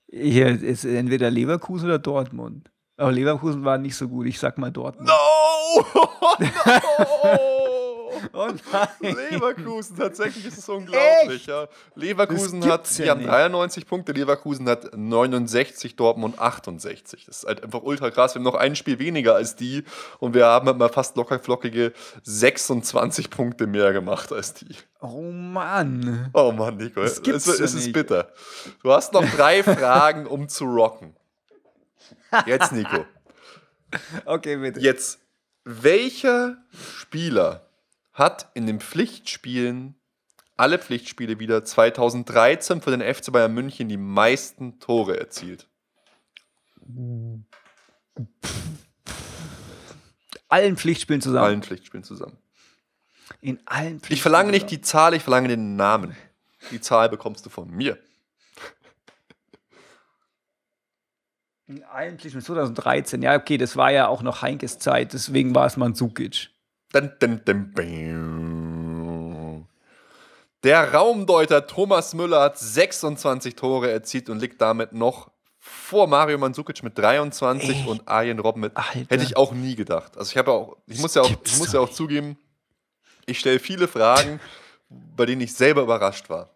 Hier 0.08 0.48
ist 0.62 0.84
entweder 0.84 1.30
Leverkusen 1.30 1.86
oder 1.86 1.98
Dortmund. 1.98 2.70
Aber 2.96 3.12
Leverkusen 3.12 3.64
war 3.64 3.76
nicht 3.76 3.96
so 3.96 4.08
gut. 4.08 4.26
Ich 4.26 4.38
sag 4.38 4.56
mal 4.56 4.70
Dortmund. 4.70 5.08
No! 5.08 5.84
no! 6.38 7.55
Oh 8.32 8.48
nein. 8.72 9.16
Leverkusen, 9.30 9.96
tatsächlich 9.96 10.46
ist 10.46 10.58
es 10.58 10.68
unglaublich. 10.68 11.36
Echt? 11.40 11.46
Ja. 11.46 11.68
Leverkusen 11.94 12.64
hat, 12.66 12.88
die 12.98 13.02
ja 13.02 13.10
haben 13.10 13.20
nicht. 13.20 13.30
93 13.30 13.86
Punkte, 13.86 14.12
Leverkusen 14.12 14.68
hat 14.68 14.96
69, 14.96 15.96
Dortmund 15.96 16.38
68. 16.38 17.24
Das 17.26 17.38
ist 17.38 17.46
halt 17.46 17.62
einfach 17.62 17.82
ultra 17.82 18.10
krass. 18.10 18.34
Wir 18.34 18.40
haben 18.40 18.44
noch 18.44 18.54
ein 18.54 18.76
Spiel 18.76 18.98
weniger 18.98 19.34
als 19.34 19.56
die 19.56 19.84
und 20.18 20.34
wir 20.34 20.46
haben 20.46 20.66
halt 20.66 20.78
mal 20.78 20.88
fast 20.88 21.16
locker 21.16 21.38
flockige 21.38 21.92
26 22.22 23.30
Punkte 23.30 23.66
mehr 23.66 23.92
gemacht 23.92 24.32
als 24.32 24.54
die. 24.54 24.74
Oh 25.00 25.30
Mann. 25.30 26.30
Oh 26.32 26.52
Mann, 26.52 26.76
Nico, 26.76 27.02
Das 27.02 27.12
es, 27.14 27.22
gibt's 27.22 27.46
es, 27.46 27.58
ja 27.58 27.64
es 27.64 27.74
ist 27.74 27.84
nicht. 27.86 27.92
bitter. 27.92 28.28
Du 28.82 28.92
hast 28.92 29.12
noch 29.12 29.24
drei 29.36 29.62
Fragen, 29.62 30.26
um 30.26 30.48
zu 30.48 30.64
rocken. 30.64 31.14
Jetzt, 32.46 32.72
Nico. 32.72 33.04
Okay, 34.24 34.56
bitte. 34.56 34.80
Jetzt, 34.80 35.20
welcher 35.64 36.56
Spieler 36.96 37.65
hat 38.16 38.50
in 38.54 38.66
den 38.66 38.80
Pflichtspielen, 38.80 39.94
alle 40.56 40.78
Pflichtspiele 40.78 41.38
wieder 41.38 41.64
2013 41.64 42.80
für 42.80 42.96
den 42.96 43.02
FC 43.02 43.30
Bayern 43.30 43.52
München 43.52 43.88
die 43.88 43.98
meisten 43.98 44.80
Tore 44.80 45.20
erzielt? 45.20 45.68
Allen 50.48 50.76
Pflichtspielen 50.76 51.20
zusammen. 51.20 51.44
Allen 51.44 51.62
Pflichtspielen 51.62 52.04
zusammen. 52.04 52.38
In 53.40 53.60
allen 53.66 54.00
Pflichtspielen. 54.00 54.16
Ich 54.16 54.22
verlange 54.22 54.50
nicht 54.50 54.70
die 54.70 54.80
Zahl, 54.80 55.12
ich 55.12 55.22
verlange 55.22 55.48
den 55.48 55.76
Namen. 55.76 56.16
Die 56.70 56.80
Zahl 56.80 57.10
bekommst 57.10 57.44
du 57.44 57.50
von 57.50 57.68
mir. 57.68 57.98
In 61.66 61.84
allen 61.84 62.18
Pflichtspielen 62.18 62.44
2013. 62.44 63.20
Ja, 63.20 63.36
okay, 63.36 63.58
das 63.58 63.76
war 63.76 63.90
ja 63.90 64.06
auch 64.06 64.22
noch 64.22 64.40
Heinkes 64.40 64.78
Zeit. 64.78 65.12
Deswegen 65.12 65.54
war 65.54 65.66
es 65.66 65.76
Mandzukic. 65.76 66.55
Der 70.62 70.92
Raumdeuter 70.94 71.66
Thomas 71.66 72.14
Müller 72.14 72.40
hat 72.40 72.58
26 72.58 73.54
Tore 73.54 73.90
erzielt 73.90 74.28
und 74.30 74.40
liegt 74.40 74.60
damit 74.60 74.92
noch 74.92 75.30
vor 75.58 76.06
Mario 76.06 76.38
Mandzukic 76.38 76.82
mit 76.82 76.96
23 76.96 77.70
Echt? 77.70 77.88
und 77.88 78.08
Arjen 78.08 78.38
Robben 78.38 78.60
mit. 78.60 78.76
Alter. 78.76 79.06
Hätte 79.08 79.24
ich 79.24 79.36
auch 79.36 79.52
nie 79.52 79.74
gedacht. 79.74 80.16
Also 80.16 80.30
ich 80.30 80.36
habe 80.36 80.52
auch, 80.52 80.76
ich 80.86 81.00
muss 81.00 81.14
ja 81.14 81.22
auch, 81.22 81.30
ich 81.44 81.58
muss 81.58 81.72
ja 81.72 81.80
auch 81.80 81.90
zugeben, 81.90 82.38
ich 83.26 83.38
stelle 83.40 83.58
viele 83.58 83.88
Fragen, 83.88 84.40
bei 84.88 85.26
denen 85.26 85.40
ich 85.40 85.54
selber 85.54 85.82
überrascht 85.82 86.30
war. 86.30 86.50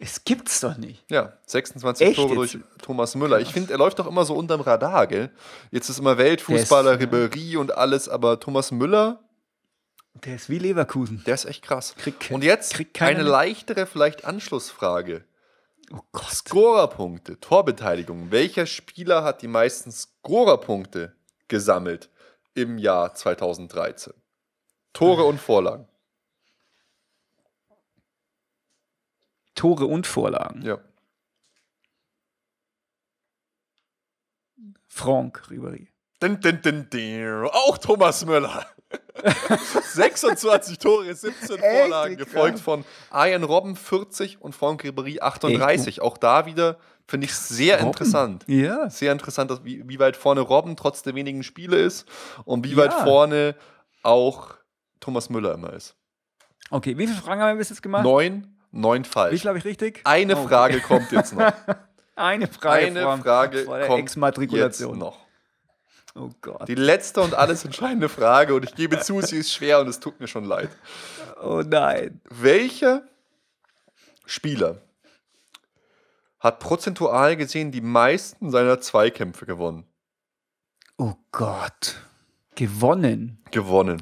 Es 0.00 0.22
gibt's 0.22 0.60
doch 0.60 0.76
nicht. 0.76 1.04
Ja, 1.10 1.32
26 1.46 2.06
Echt 2.06 2.16
Tore 2.16 2.28
jetzt? 2.28 2.54
durch 2.54 2.58
Thomas 2.82 3.16
Müller. 3.16 3.40
Ich 3.40 3.52
finde, 3.52 3.72
er 3.72 3.78
läuft 3.78 3.98
doch 3.98 4.06
immer 4.06 4.24
so 4.24 4.34
unterm 4.34 4.60
Radar, 4.60 5.08
gell? 5.08 5.30
Jetzt 5.72 5.88
ist 5.88 5.98
immer 5.98 6.18
Weltfußballer, 6.18 6.94
Ribéry 7.00 7.56
und 7.56 7.76
alles, 7.76 8.08
aber 8.08 8.38
Thomas 8.38 8.70
Müller, 8.70 9.20
Der 10.24 10.36
ist 10.36 10.48
wie 10.48 10.58
Leverkusen. 10.58 11.22
der 11.26 11.34
ist 11.34 11.44
echt 11.44 11.62
krass. 11.62 11.94
Krieg- 11.96 12.30
und 12.30 12.42
jetzt 12.42 12.78
eine 13.00 13.22
leichtere, 13.22 13.86
vielleicht 13.86 14.24
Anschlussfrage. 14.24 15.24
Oh 15.90 16.00
Gott. 16.12 16.30
Scorerpunkte, 16.30 17.40
Torbeteiligung. 17.40 18.30
Welcher 18.30 18.66
Spieler 18.66 19.22
hat 19.24 19.42
die 19.42 19.48
meisten 19.48 19.90
Scorerpunkte 19.90 21.16
gesammelt 21.48 22.10
im 22.54 22.78
Jahr 22.78 23.14
2013? 23.14 24.12
Tore 24.92 25.24
und 25.24 25.38
Vorlagen. 25.38 25.88
Tore 29.54 29.86
und 29.86 30.06
Vorlagen. 30.06 30.62
Ja. 30.62 30.78
Franck 34.88 35.48
Ribéry. 35.48 35.88
Din, 36.20 36.40
din, 36.40 36.60
din, 36.60 36.90
din. 36.90 37.48
Auch 37.50 37.78
Thomas 37.78 38.24
Müller. 38.24 38.66
26 39.92 40.78
Tore, 40.78 41.14
17 41.14 41.58
Vorlagen, 41.58 42.12
Wie 42.12 42.16
krass. 42.16 42.26
gefolgt 42.32 42.60
von 42.60 42.84
Arjen 43.10 43.44
Robben 43.44 43.76
40 43.76 44.40
und 44.40 44.54
Franck 44.54 44.84
Ribéry 44.84 45.20
38. 45.20 46.00
Auch 46.00 46.16
da 46.18 46.46
wieder 46.46 46.78
finde 47.06 47.26
ich 47.26 47.34
sehr 47.34 47.76
Robben? 47.76 47.88
interessant. 47.88 48.44
Ja. 48.46 48.88
Sehr 48.90 49.12
interessant, 49.12 49.50
dass, 49.50 49.64
wie, 49.64 49.86
wie 49.88 49.98
weit 49.98 50.16
vorne 50.16 50.40
Robben 50.40 50.76
trotz 50.76 51.02
der 51.02 51.14
wenigen 51.14 51.42
Spiele 51.42 51.76
ist 51.76 52.06
und 52.44 52.64
wie 52.64 52.76
weit 52.76 52.92
Ja. 52.92 53.04
vorne 53.04 53.54
auch 54.02 54.54
Thomas 55.00 55.30
Müller 55.30 55.54
immer 55.54 55.72
ist. 55.72 55.94
Okay, 56.70 56.96
wie 56.98 57.06
viele 57.06 57.18
Fragen 57.20 57.40
haben 57.40 57.48
wir 57.54 57.58
bis 57.58 57.70
jetzt 57.70 57.82
gemacht? 57.82 58.04
Neun, 58.04 58.56
neun 58.70 59.04
Wie 59.04 59.08
falsch. 59.08 59.40
viel 59.40 59.48
habe 59.48 59.58
ich 59.58 59.64
richtig? 59.64 60.00
Eine 60.04 60.34
Oh, 60.36 60.40
okay. 60.40 60.48
Frage 60.48 60.80
kommt 60.80 61.10
jetzt 61.12 61.34
noch. 61.34 61.50
Eine 62.14 62.48
Frage. 62.48 62.86
Eine 62.86 63.22
Frage 63.22 63.64
kommt 63.64 64.52
jetzt 64.52 64.80
noch. 64.80 65.18
Oh 66.18 66.30
Gott. 66.40 66.68
Die 66.68 66.74
letzte 66.74 67.20
und 67.20 67.34
alles 67.34 67.64
entscheidende 67.64 68.08
Frage 68.08 68.54
und 68.54 68.64
ich 68.64 68.74
gebe 68.74 68.98
zu, 68.98 69.20
sie 69.20 69.38
ist 69.38 69.52
schwer 69.52 69.80
und 69.80 69.88
es 69.88 70.00
tut 70.00 70.18
mir 70.18 70.26
schon 70.26 70.44
leid. 70.44 70.70
Oh 71.40 71.62
nein. 71.64 72.20
Welcher 72.28 73.02
Spieler 74.26 74.80
hat 76.40 76.58
prozentual 76.58 77.36
gesehen 77.36 77.70
die 77.70 77.80
meisten 77.80 78.50
seiner 78.50 78.80
Zweikämpfe 78.80 79.46
gewonnen? 79.46 79.84
Oh 80.96 81.14
Gott. 81.30 81.96
Gewonnen. 82.56 83.38
Gewonnen. 83.52 84.00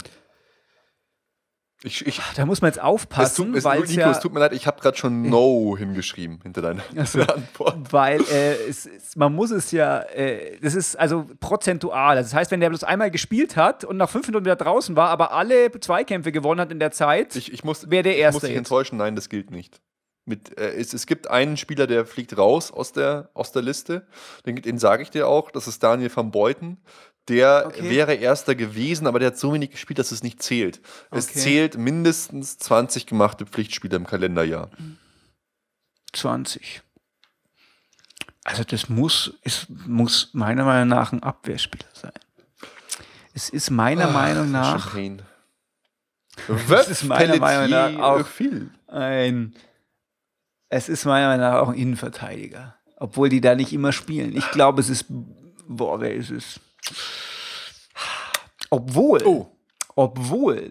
Ich, 1.83 2.07
ich, 2.07 2.21
Da 2.35 2.47
muss 2.47 2.63
man 2.63 2.71
jetzt 2.71 2.79
es 2.79 2.83
aufpassen, 2.83 3.49
tut, 3.49 3.57
es, 3.57 3.65
weil 3.65 3.81
Nico, 3.81 4.01
ja, 4.01 4.11
es 4.11 4.21
tut 4.21 4.33
mir 4.33 4.41
leid, 4.41 4.53
ich 4.53 4.67
habe 4.67 4.81
gerade 4.81 4.97
schon 4.97 5.23
No 5.29 5.77
hingeschrieben 5.77 6.41
hinter 6.43 6.63
deiner 6.63 6.83
Ach 6.99 7.07
so. 7.07 7.21
Antwort. 7.21 7.93
weil 7.93 8.23
äh, 8.23 8.55
es, 8.67 8.87
es, 8.87 9.15
man 9.15 9.35
muss 9.35 9.51
es 9.51 9.71
ja, 9.73 10.01
äh, 10.01 10.59
das 10.61 10.75
ist 10.75 10.97
also 10.97 11.27
prozentual. 11.39 12.17
Das 12.17 12.33
heißt, 12.33 12.51
wenn 12.51 12.61
der 12.61 12.71
bloß 12.71 12.83
einmal 12.83 13.11
gespielt 13.11 13.57
hat 13.57 13.85
und 13.85 13.99
nach 13.99 14.09
fünf 14.09 14.27
Minuten 14.27 14.47
wieder 14.47 14.57
draußen 14.57 14.97
war, 14.97 15.11
aber 15.11 15.33
alle 15.33 15.71
Zweikämpfe 15.79 16.33
gewonnen 16.33 16.61
hat 16.61 16.73
in 16.73 16.81
der 16.81 16.93
Zeit, 16.93 17.37
Ich, 17.37 17.53
ich 17.53 17.63
muss, 17.63 17.91
Wer 17.91 18.03
der 18.03 18.15
ich 18.15 18.21
Erste 18.21 18.41
muss 18.41 18.49
dich 18.49 18.57
enttäuschen, 18.57 18.97
nein, 18.97 19.15
das 19.15 19.29
gilt 19.29 19.51
nicht. 19.51 19.81
Mit, 20.25 20.59
äh, 20.59 20.71
es, 20.75 20.93
es 20.95 21.07
gibt 21.07 21.29
einen 21.31 21.57
Spieler, 21.59 21.87
der 21.87 22.05
fliegt 22.07 22.37
raus 22.37 22.73
aus 22.73 22.93
der, 22.93 23.31
aus 23.35 23.53
der 23.53 23.63
Liste. 23.63 24.07
Den, 24.47 24.57
den 24.57 24.79
sage 24.79 25.03
ich 25.03 25.11
dir 25.11 25.29
auch, 25.29 25.51
das 25.51 25.69
ist 25.69 25.83
Daniel 25.83 26.11
van 26.13 26.31
Beuten. 26.33 26.79
Der 27.29 27.65
Okay. 27.67 27.91
wäre 27.91 28.15
Erster 28.15 28.55
gewesen, 28.55 29.07
aber 29.07 29.19
der 29.19 29.29
hat 29.29 29.39
so 29.39 29.53
wenig 29.53 29.71
gespielt, 29.73 29.99
dass 29.99 30.13
es 30.13 30.23
nicht 30.23 30.43
zählt. 30.43 30.81
Es 31.11 31.29
Okay. 31.31 31.39
zählt 31.41 31.77
mindestens 31.77 32.59
20 32.59 33.07
gemachte 33.07 33.47
Pflichtspiele 33.47 33.97
im 33.97 34.07
Kalenderjahr. 34.07 34.71
20. 36.13 36.83
Also 38.45 38.63
das 38.63 38.89
muss, 38.89 39.35
es 39.43 39.67
muss 39.69 40.31
meiner 40.33 40.65
Meinung 40.65 40.89
nach 40.89 41.13
ein 41.13 41.23
Abwehrspieler 41.23 41.89
sein. 41.93 42.13
Es 43.35 43.49
ist 43.51 43.71
meiner 43.71 44.09
Meinung 44.11 44.51
nach 44.53 44.83
Champagne. 44.93 45.19
Das 46.69 46.89
ist 46.89 47.03
meiner 47.09 47.37
Meinung 47.39 47.69
nach 47.71 47.99
auch- 47.99 48.27
viel. 48.27 48.71
ein, 48.87 49.55
es 50.69 50.89
ist 50.89 51.05
meiner 51.07 51.27
Meinung 51.29 51.45
nach 51.51 51.61
auch 51.61 51.69
ein 51.71 51.75
Innenverteidiger. 51.79 52.77
Obwohl 52.99 53.29
die 53.29 53.41
da 53.43 53.55
nicht 53.57 53.73
immer 53.73 53.93
spielen. 53.93 54.35
Ich 54.35 54.49
glaube, 54.53 54.81
es 54.81 54.89
ist, 54.89 55.07
boah, 55.69 56.01
wer 56.01 56.15
ist 56.15 56.31
es? 56.31 56.61
Obwohl, 58.71 59.23
Oh. 59.25 59.47
obwohl, 59.95 60.71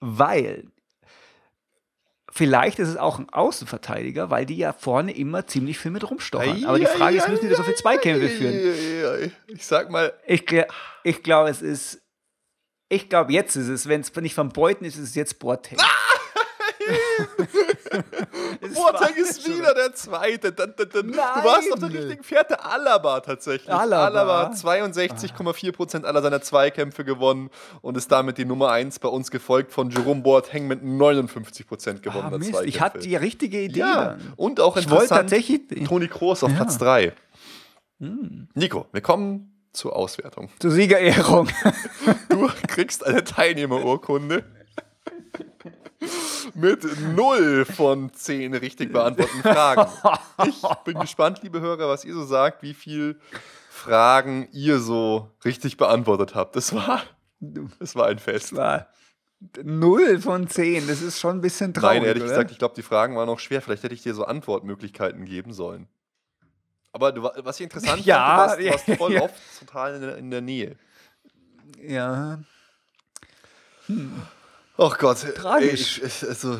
weil, 0.00 0.64
vielleicht 2.30 2.78
ist 2.78 2.88
es 2.88 2.96
auch 2.96 3.18
ein 3.18 3.30
Außenverteidiger, 3.30 4.30
weil 4.30 4.46
die 4.46 4.56
ja 4.56 4.72
vorne 4.72 5.16
immer 5.16 5.46
ziemlich 5.46 5.78
viel 5.78 5.90
mit 5.92 6.08
rumstochern. 6.08 6.64
Aber 6.64 6.78
die 6.78 6.86
Frage 6.86 7.16
ist, 7.16 7.28
müssen 7.28 7.44
die 7.44 7.48
da 7.50 7.56
so 7.56 7.62
viele 7.62 7.76
Zweikämpfe 7.76 8.28
führen? 8.28 9.32
Ich 9.46 9.64
sag 9.64 9.90
mal, 9.90 10.12
Ich, 10.26 10.44
ich 11.04 11.22
glaube, 11.22 11.50
es 11.50 11.62
ist, 11.62 12.02
ich 12.88 13.08
glaube, 13.08 13.32
jetzt 13.32 13.56
ist 13.56 13.68
es, 13.68 13.88
wenn 13.88 14.00
es 14.00 14.14
nicht 14.16 14.34
von 14.34 14.48
Beuten 14.50 14.84
ist, 14.84 14.96
ist 14.96 15.10
es 15.10 15.14
jetzt 15.14 15.38
Boateng. 15.38 15.78
Es 15.78 15.84
Boateng 18.74 19.16
ist 19.16 19.46
wieder 19.48 19.74
der 19.74 19.94
Zweite. 19.94 20.52
Dun, 20.52 20.74
dun. 20.76 20.88
Du 20.92 21.02
Nein. 21.02 21.16
warst 21.44 21.72
auf 21.72 21.78
der 21.80 21.92
richtigen 21.92 22.22
Fährte. 22.22 22.64
Alaba 22.64 23.20
tatsächlich. 23.20 23.72
Alaba. 23.72 24.06
Alaba 24.06 24.50
62,4% 24.52 26.04
aller 26.04 26.22
seiner 26.22 26.40
Zweikämpfe 26.40 27.04
gewonnen 27.04 27.50
und 27.82 27.96
ist 27.96 28.10
damit 28.12 28.38
die 28.38 28.44
Nummer 28.44 28.70
1 28.70 28.98
bei 28.98 29.08
uns 29.08 29.30
gefolgt 29.30 29.72
von 29.72 29.90
Jerome 29.90 30.22
Boateng 30.22 30.66
mit 30.66 30.82
59% 30.82 31.88
Ah, 31.88 31.92
gewonnener 32.02 32.38
Mist, 32.38 32.50
Zweikämpfe. 32.50 32.68
ich 32.68 32.80
hatte 32.80 32.98
die 33.00 33.16
richtige 33.16 33.60
Idee. 33.62 33.80
ja, 33.80 34.16
und 34.36 34.60
auch 34.60 34.76
interessant, 34.76 35.32
Toni 35.86 36.08
Kroos 36.08 36.42
auf 36.42 36.50
Ja. 36.50 36.56
Hm. 36.58 36.64
Platz 36.64 36.78
3. 36.78 37.12
Nico, 38.54 38.86
wir 38.92 39.00
kommen 39.00 39.52
zur 39.72 39.94
Auswertung. 39.96 40.48
zur 40.58 40.70
Siegerehrung. 40.70 41.48
Du 42.28 42.48
kriegst 42.68 43.06
eine 43.06 43.24
Teilnehmerurkunde. 43.24 44.44
mit 46.54 46.84
0 47.14 47.64
von 47.64 48.12
10 48.12 48.54
richtig 48.54 48.92
beantworteten 48.92 49.42
Fragen. 49.42 49.90
Ich 50.48 50.62
bin 50.84 50.98
gespannt, 51.00 51.40
liebe 51.42 51.60
Hörer, 51.60 51.88
was 51.88 52.04
ihr 52.04 52.14
so 52.14 52.24
sagt, 52.24 52.62
wie 52.62 52.74
viel 52.74 53.18
Fragen 53.70 54.48
ihr 54.52 54.78
so 54.78 55.30
richtig 55.44 55.76
beantwortet 55.76 56.34
habt. 56.34 56.56
Das 56.56 56.74
war, 56.74 57.02
das 57.40 57.94
war 57.94 58.06
ein 58.06 58.18
Fest. 58.18 58.52
Das 58.52 58.58
war 58.58 58.86
0 59.62 60.20
von 60.20 60.48
10. 60.48 60.86
Das 60.88 61.02
ist 61.02 61.20
schon 61.20 61.38
ein 61.38 61.40
bisschen 61.40 61.74
traurig. 61.74 61.98
Nein, 61.98 62.06
ehrlich 62.08 62.22
oder? 62.22 62.30
gesagt, 62.32 62.50
ich 62.50 62.58
glaube, 62.58 62.74
die 62.74 62.82
Fragen 62.82 63.16
waren 63.16 63.28
auch 63.28 63.38
schwer. 63.38 63.60
Vielleicht 63.60 63.82
hätte 63.82 63.94
ich 63.94 64.02
dir 64.02 64.14
so 64.14 64.24
Antwortmöglichkeiten 64.24 65.24
geben 65.24 65.52
sollen. 65.52 65.88
Aber 66.92 67.12
du, 67.12 67.22
wa- 67.22 67.34
was 67.38 67.60
ich 67.60 67.64
interessant 67.64 68.02
Ja, 68.06 68.46
fand, 68.48 68.60
du 68.60 68.66
warst, 68.70 68.86
du 68.88 68.90
warst 68.92 68.98
voll 68.98 69.12
ja. 69.12 69.22
oft 69.22 69.34
total 69.60 69.94
in 69.96 70.00
der, 70.00 70.16
in 70.16 70.30
der 70.30 70.40
Nähe. 70.40 70.76
Ja. 71.86 72.38
Ach 74.78 74.98
Gott. 74.98 75.18
Tragisch. 75.36 76.02
Ich, 76.04 76.28
also, 76.28 76.58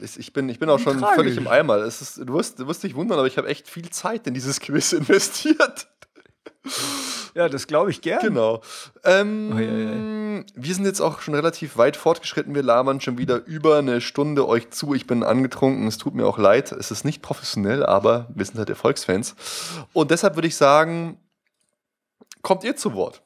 ich, 0.00 0.32
bin, 0.32 0.48
ich 0.48 0.58
bin 0.58 0.68
auch 0.68 0.78
schon 0.78 0.98
Tragisch. 0.98 1.16
völlig 1.16 1.36
im 1.36 1.48
Eimer. 1.48 1.76
Es 1.78 2.02
ist, 2.02 2.18
du, 2.18 2.34
wirst, 2.34 2.58
du 2.58 2.66
wirst 2.68 2.82
dich 2.82 2.94
wundern, 2.94 3.18
aber 3.18 3.26
ich 3.26 3.38
habe 3.38 3.48
echt 3.48 3.68
viel 3.68 3.88
Zeit 3.90 4.26
in 4.26 4.34
dieses 4.34 4.60
Quiz 4.60 4.92
investiert. 4.92 5.88
ja, 7.34 7.48
das 7.48 7.66
glaube 7.66 7.90
ich 7.90 8.02
gern. 8.02 8.20
Genau. 8.20 8.60
Ähm, 9.04 9.52
Ui, 9.54 9.66
ui, 9.66 10.44
Wir 10.54 10.74
sind 10.74 10.84
jetzt 10.84 11.00
auch 11.00 11.20
schon 11.20 11.34
relativ 11.34 11.76
weit 11.78 11.96
fortgeschritten. 11.96 12.54
Wir 12.54 12.62
labern 12.62 13.00
schon 13.00 13.18
wieder 13.18 13.44
über 13.46 13.78
eine 13.78 14.00
Stunde 14.00 14.46
euch 14.46 14.70
zu. 14.70 14.94
Ich 14.94 15.06
bin 15.06 15.22
angetrunken. 15.22 15.86
Es 15.86 15.96
tut 15.96 16.14
mir 16.14 16.26
auch 16.26 16.38
leid. 16.38 16.72
Es 16.72 16.90
ist 16.90 17.04
nicht 17.04 17.22
professionell, 17.22 17.86
aber 17.86 18.26
wir 18.34 18.44
sind 18.44 18.58
halt 18.58 18.68
Erfolgsfans. 18.68 19.34
Und 19.92 20.10
deshalb 20.10 20.34
würde 20.34 20.48
ich 20.48 20.56
sagen, 20.56 21.18
kommt 22.42 22.64
ihr 22.64 22.76
zu 22.76 22.92
Wort. 22.94 23.22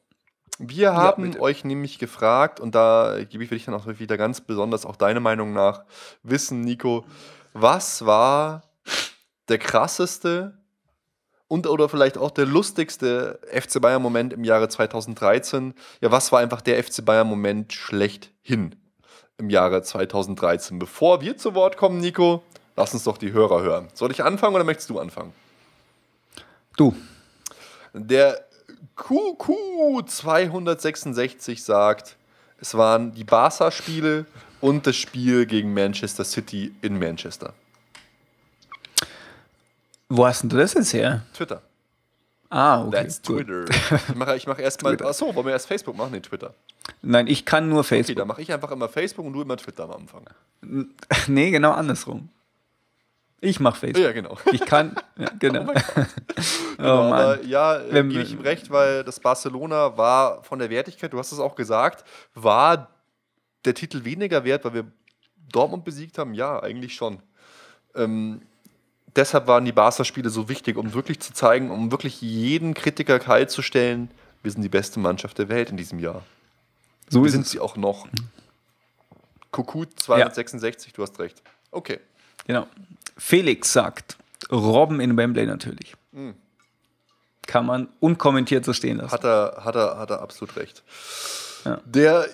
Wir 0.63 0.93
haben 0.93 1.31
bitte. 1.31 1.41
euch 1.41 1.65
nämlich 1.65 1.99
gefragt, 1.99 2.61
und 2.61 2.75
da 2.75 3.17
gebe 3.29 3.43
ich 3.43 3.51
will 3.51 3.57
ich 3.57 3.65
dann 3.65 3.75
auch 3.75 3.87
wieder 3.87 4.19
ganz 4.19 4.43
besonders 4.43 4.85
auch 4.85 4.97
deine 4.97 5.21
Meinung 5.21 5.55
nach 5.55 5.85
wissen, 6.23 6.61
Nico, 6.61 7.07
was 7.55 8.05
war 8.05 8.63
der 9.49 9.57
krasseste 9.57 10.59
und 11.49 11.67
oder 11.67 11.89
vielleicht 11.89 12.19
auch 12.19 12.31
der 12.31 12.45
lustigste 12.45 13.41
FC 13.51 13.81
Bayern 13.81 14.03
Moment 14.03 14.35
im 14.35 14.45
Jahre 14.45 14.69
2013. 14.69 15.73
Ja, 16.03 16.13
was 16.13 16.31
war 16.31 16.41
einfach 16.41 16.61
der 16.61 16.83
FC 16.83 17.07
Bayern 17.07 17.27
Moment 17.27 17.73
schlechthin 17.73 18.77
im 19.39 19.49
Jahre 19.49 19.83
2013? 19.83 20.79
Bevor 20.79 21.23
wir 21.23 21.39
zu 21.39 21.55
Wort 21.55 21.79
kommen, 21.79 22.01
Nico, 22.01 22.43
lass 22.77 22.93
uns 22.93 23.05
doch 23.05 23.17
die 23.17 23.33
Hörer 23.33 23.63
hören. 23.63 23.89
Soll 23.95 24.11
ich 24.11 24.23
anfangen 24.23 24.55
oder 24.55 24.65
möchtest 24.65 24.91
du 24.91 25.01
anfangen? 25.01 25.33
Du. 26.77 26.95
Der 27.95 28.47
QQ266 28.97 31.61
sagt, 31.61 32.17
es 32.61 32.75
waren 32.75 33.13
die 33.13 33.25
Barca-Spiele 33.25 34.27
und 34.61 34.87
das 34.87 34.97
Spiel 34.97 35.47
gegen 35.47 35.73
Manchester 35.75 36.25
City 36.25 36.73
in 36.83 36.99
Manchester. 36.99 37.53
Wo 40.09 40.27
hast 40.27 40.43
denn 40.43 40.51
du 40.51 40.57
das 40.57 40.75
jetzt 40.75 40.93
her? 40.93 41.23
Twitter. 41.35 41.63
Ah, 42.51 42.83
okay. 42.83 42.91
That's 43.05 43.23
gut. 43.23 43.47
Twitter. 43.47 43.67
Ich 44.09 44.15
mache 44.17 44.37
ich 44.37 44.47
mach 44.49 44.59
erstmal. 44.59 45.01
Achso, 45.03 45.33
wollen 45.35 45.47
wir 45.47 45.53
erst 45.53 45.69
Facebook 45.69 45.97
machen? 45.97 46.11
Nee, 46.13 46.21
Twitter. 46.21 46.53
Nein, 47.01 47.29
ich 47.29 47.45
kann 47.45 47.69
nur 47.69 47.81
Okay, 47.81 47.89
Facebook. 47.99 48.17
dann 48.17 48.27
mache 48.29 48.43
ich 48.43 48.53
einfach 48.53 48.73
immer 48.73 48.89
Facebook 48.89 49.25
und 49.25 49.33
du 49.33 49.43
immer 49.43 49.57
Twitter 49.57 49.85
am 49.85 49.93
Anfang. 49.93 50.25
nee, 51.29 51.51
genau 51.53 51.71
andersrum. 51.73 52.29
Ich 53.43 53.59
mache 53.59 53.79
Facebook. 53.79 54.05
Ja, 54.05 54.13
genau. 54.13 54.37
Ich 54.53 54.61
kann, 54.61 54.97
ja, 55.17 55.31
genau. 55.39 55.73
Genau, 56.77 57.07
oh 57.07 57.11
Mann. 57.11 57.13
aber 57.13 57.45
ja, 57.45 57.77
äh, 57.77 57.93
Wenn 57.93 58.09
gebe 58.09 58.23
ich 58.23 58.33
ihm 58.33 58.41
recht, 58.41 58.71
weil 58.71 59.05
das 59.05 59.21
Barcelona 59.21 59.99
war 59.99 60.43
von 60.45 60.59
der 60.59 60.71
Wertigkeit, 60.71 61.13
du 61.13 61.19
hast 61.19 61.31
es 61.31 61.39
auch 61.39 61.55
gesagt, 61.55 62.05
war 62.35 62.89
der 63.67 63.75
Titel 63.75 64.05
weniger 64.05 64.45
wert, 64.45 64.65
weil 64.65 64.73
wir 64.75 64.85
Dortmund 65.53 65.85
besiegt 65.85 66.17
haben? 66.17 66.33
Ja, 66.33 66.63
eigentlich 66.63 66.95
schon. 66.95 67.21
Ähm, 67.95 68.41
deshalb 69.15 69.47
waren 69.47 69.67
die 69.67 69.73
Barca-Spiele 69.73 70.31
so 70.31 70.49
wichtig, 70.49 70.77
um 70.79 70.95
wirklich 70.95 71.21
zu 71.21 71.35
zeigen, 71.35 71.71
um 71.71 71.91
wirklich 71.93 72.23
jeden 72.23 72.73
Kritiker 72.73 73.19
kalt 73.19 73.51
zu 73.51 73.61
stellen, 73.61 74.11
wir 74.43 74.51
sind 74.51 74.63
die 74.63 74.71
beste 74.71 75.01
Mannschaft 75.01 75.37
der 75.39 75.51
Welt 75.51 75.71
in 75.71 75.77
diesem 75.77 75.99
Jahr. 75.99 76.23
So 77.11 77.23
Wir 77.25 77.31
sind 77.31 77.43
es. 77.43 77.51
sie 77.51 77.61
auch 77.61 77.77
noch. 77.77 78.09
Kuku 79.51 79.85
266, 79.85 80.93
du 80.93 81.03
hast 81.03 81.19
recht. 81.19 81.43
Okay. 81.71 82.01
Genau. 82.47 82.67
Felix 83.17 83.73
sagt, 83.73 84.17
Robben 84.51 85.01
in 85.01 85.17
Wembley 85.17 85.47
natürlich. 85.47 85.95
Hm. 86.13 86.35
Kann 87.47 87.67
man 87.67 87.89
unkommentiert 88.01 88.65
so 88.65 88.73
stehen 88.73 88.99
lassen. 88.99 89.13
Hat 89.13 89.25
er, 89.25 89.63
hat 89.65 89.75
er, 89.75 89.99
hat 89.99 90.11
er 90.11 90.23
absolut 90.23 90.57
recht. 90.57 90.83
Ja. 91.65 91.81
Der 91.85 92.27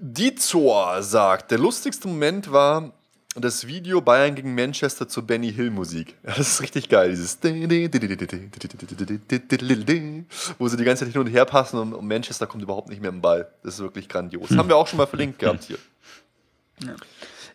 Dizor 0.00 1.02
sagt, 1.02 1.50
der 1.50 1.58
lustigste 1.58 2.08
Moment 2.08 2.50
war 2.50 2.92
das 3.34 3.66
Video 3.66 4.00
Bayern 4.00 4.34
gegen 4.34 4.54
Manchester 4.54 5.08
zur 5.08 5.24
Benny 5.24 5.52
Hill 5.52 5.70
Musik. 5.70 6.16
Ja, 6.24 6.34
Das 6.36 6.48
ist 6.48 6.62
richtig 6.62 6.88
geil, 6.88 7.10
dieses 7.10 7.38
wo 10.58 10.68
sie 10.68 10.76
die 10.76 10.84
ganze 10.84 11.04
Zeit 11.04 11.12
hin 11.12 11.20
und 11.20 11.28
her 11.28 11.44
passen 11.44 11.78
und 11.78 12.06
Manchester 12.06 12.46
kommt 12.46 12.62
überhaupt 12.62 12.88
nicht 12.88 13.00
mehr 13.00 13.10
im 13.10 13.20
Ball. 13.20 13.48
Das 13.62 13.74
ist 13.74 13.80
wirklich 13.80 14.08
grandios. 14.08 14.50
Haben 14.50 14.68
wir 14.68 14.76
auch 14.76 14.86
schon 14.88 14.96
mal 14.96 15.06
verlinkt 15.06 15.38
gehabt 15.38 15.64
hier. 15.64 15.78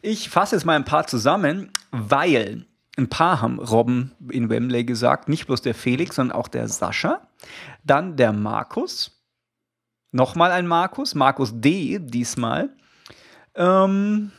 Ich 0.06 0.30
fasse 0.30 0.56
jetzt 0.58 0.66
mal 0.66 0.76
ein 0.76 0.84
paar 0.84 1.08
zusammen, 1.08 1.72
weil 1.92 2.66
ein 2.98 3.08
paar 3.08 3.42
haben 3.42 3.58
Robben 3.58 4.12
in 4.30 4.50
Wembley 4.50 4.84
gesagt, 4.84 5.30
nicht 5.30 5.48
bloß 5.48 5.62
der 5.62 5.74
Felix, 5.74 6.18
sondern 6.18 6.38
auch 6.38 6.50
der 6.50 6.68
Sascha, 6.68 7.22
dann 7.86 8.18
der 8.18 8.34
Markus, 8.34 9.24
nochmal 10.12 10.52
ein 10.52 10.68
Markus, 10.68 11.16
Markus 11.16 11.52
D. 11.56 12.00
diesmal, 12.00 12.70
ähm, 13.56 14.32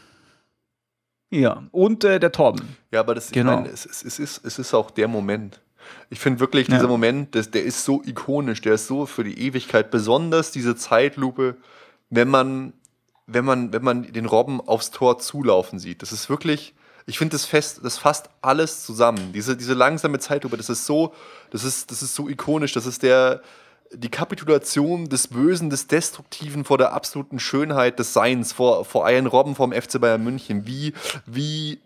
ja, 1.31 1.65
und 1.73 2.05
äh, 2.05 2.21
der 2.21 2.31
Torben. 2.31 2.77
Ja, 2.93 3.01
aber 3.01 3.15
das, 3.15 3.31
Genau. 3.33 3.53
ich 3.53 3.57
meine, 3.61 3.69
es, 3.71 3.87
es, 3.87 4.05
es, 4.05 4.19
ist, 4.19 4.45
es 4.45 4.59
ist 4.59 4.75
auch 4.75 4.91
der 4.91 5.09
Moment. 5.09 5.63
Ich 6.11 6.21
finde 6.21 6.41
wirklich, 6.41 6.69
Ja. 6.69 6.75
dieser 6.77 6.89
Moment, 6.89 7.35
das, 7.35 7.51
der 7.51 7.65
ist 7.65 7.85
so 7.85 8.03
ikonisch, 8.05 8.61
der 8.61 8.75
ist 8.75 8.87
so 8.87 9.07
für 9.07 9.25
die 9.25 9.39
Ewigkeit, 9.41 9.91
besonders 9.91 10.51
diese 10.51 10.77
Zeitlupe, 10.77 11.57
wenn 12.11 12.29
man, 12.29 12.75
wenn 13.27 13.45
man, 13.45 13.73
wenn 13.73 13.83
man 13.83 14.03
den 14.13 14.27
Robben 14.27 14.61
aufs 14.61 14.91
Tor 14.91 15.19
zulaufen 15.19 15.79
sieht. 15.79 16.03
Das 16.03 16.13
ist 16.13 16.29
wirklich, 16.29 16.75
ich 17.07 17.19
finde, 17.19 17.33
das, 17.33 17.45
fest- 17.45 17.81
das 17.83 17.99
fasst 17.99 18.29
alles 18.43 18.85
zusammen. 18.85 19.33
Diese, 19.33 19.57
diese 19.57 19.75
langsame 19.75 20.19
Zeitlupe, 20.19 20.57
das 20.57 20.69
ist 20.69 20.87
so, 20.87 21.15
das 21.51 21.65
ist, 21.65 21.91
das 21.91 22.03
ist 22.03 22.15
so 22.15 22.29
ikonisch, 22.29 22.73
das 22.73 22.87
ist 22.87 23.03
der, 23.03 23.43
die 23.93 24.11
Kapitulation 24.11 25.09
des 25.09 25.29
Bösen, 25.29 25.71
des 25.71 25.87
Destruktiven 25.87 26.65
vor 26.65 26.79
der 26.79 26.93
absoluten 26.93 27.39
Schönheit 27.39 27.99
des 27.99 28.13
Seins, 28.13 28.53
vor, 28.53 28.85
vor 28.85 29.09
Ian 29.09 29.27
Robben 29.27 29.55
vom 29.55 29.73
FC 29.73 30.01
Bayern 30.01 30.25
München, 30.25 30.67
wie, 30.67 30.93
wie 31.27 31.81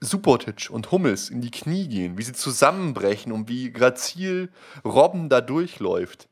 Subotic 0.00 0.68
und 0.70 0.90
Hummels 0.92 1.30
in 1.30 1.40
die 1.40 1.50
Knie 1.50 1.88
gehen, 1.88 2.18
wie 2.18 2.22
sie 2.22 2.34
zusammenbrechen 2.34 3.32
und 3.32 3.48
wie 3.48 3.72
grazil 3.72 4.50
Robben 4.84 5.28
da 5.28 5.40
durchläuft. 5.40 6.28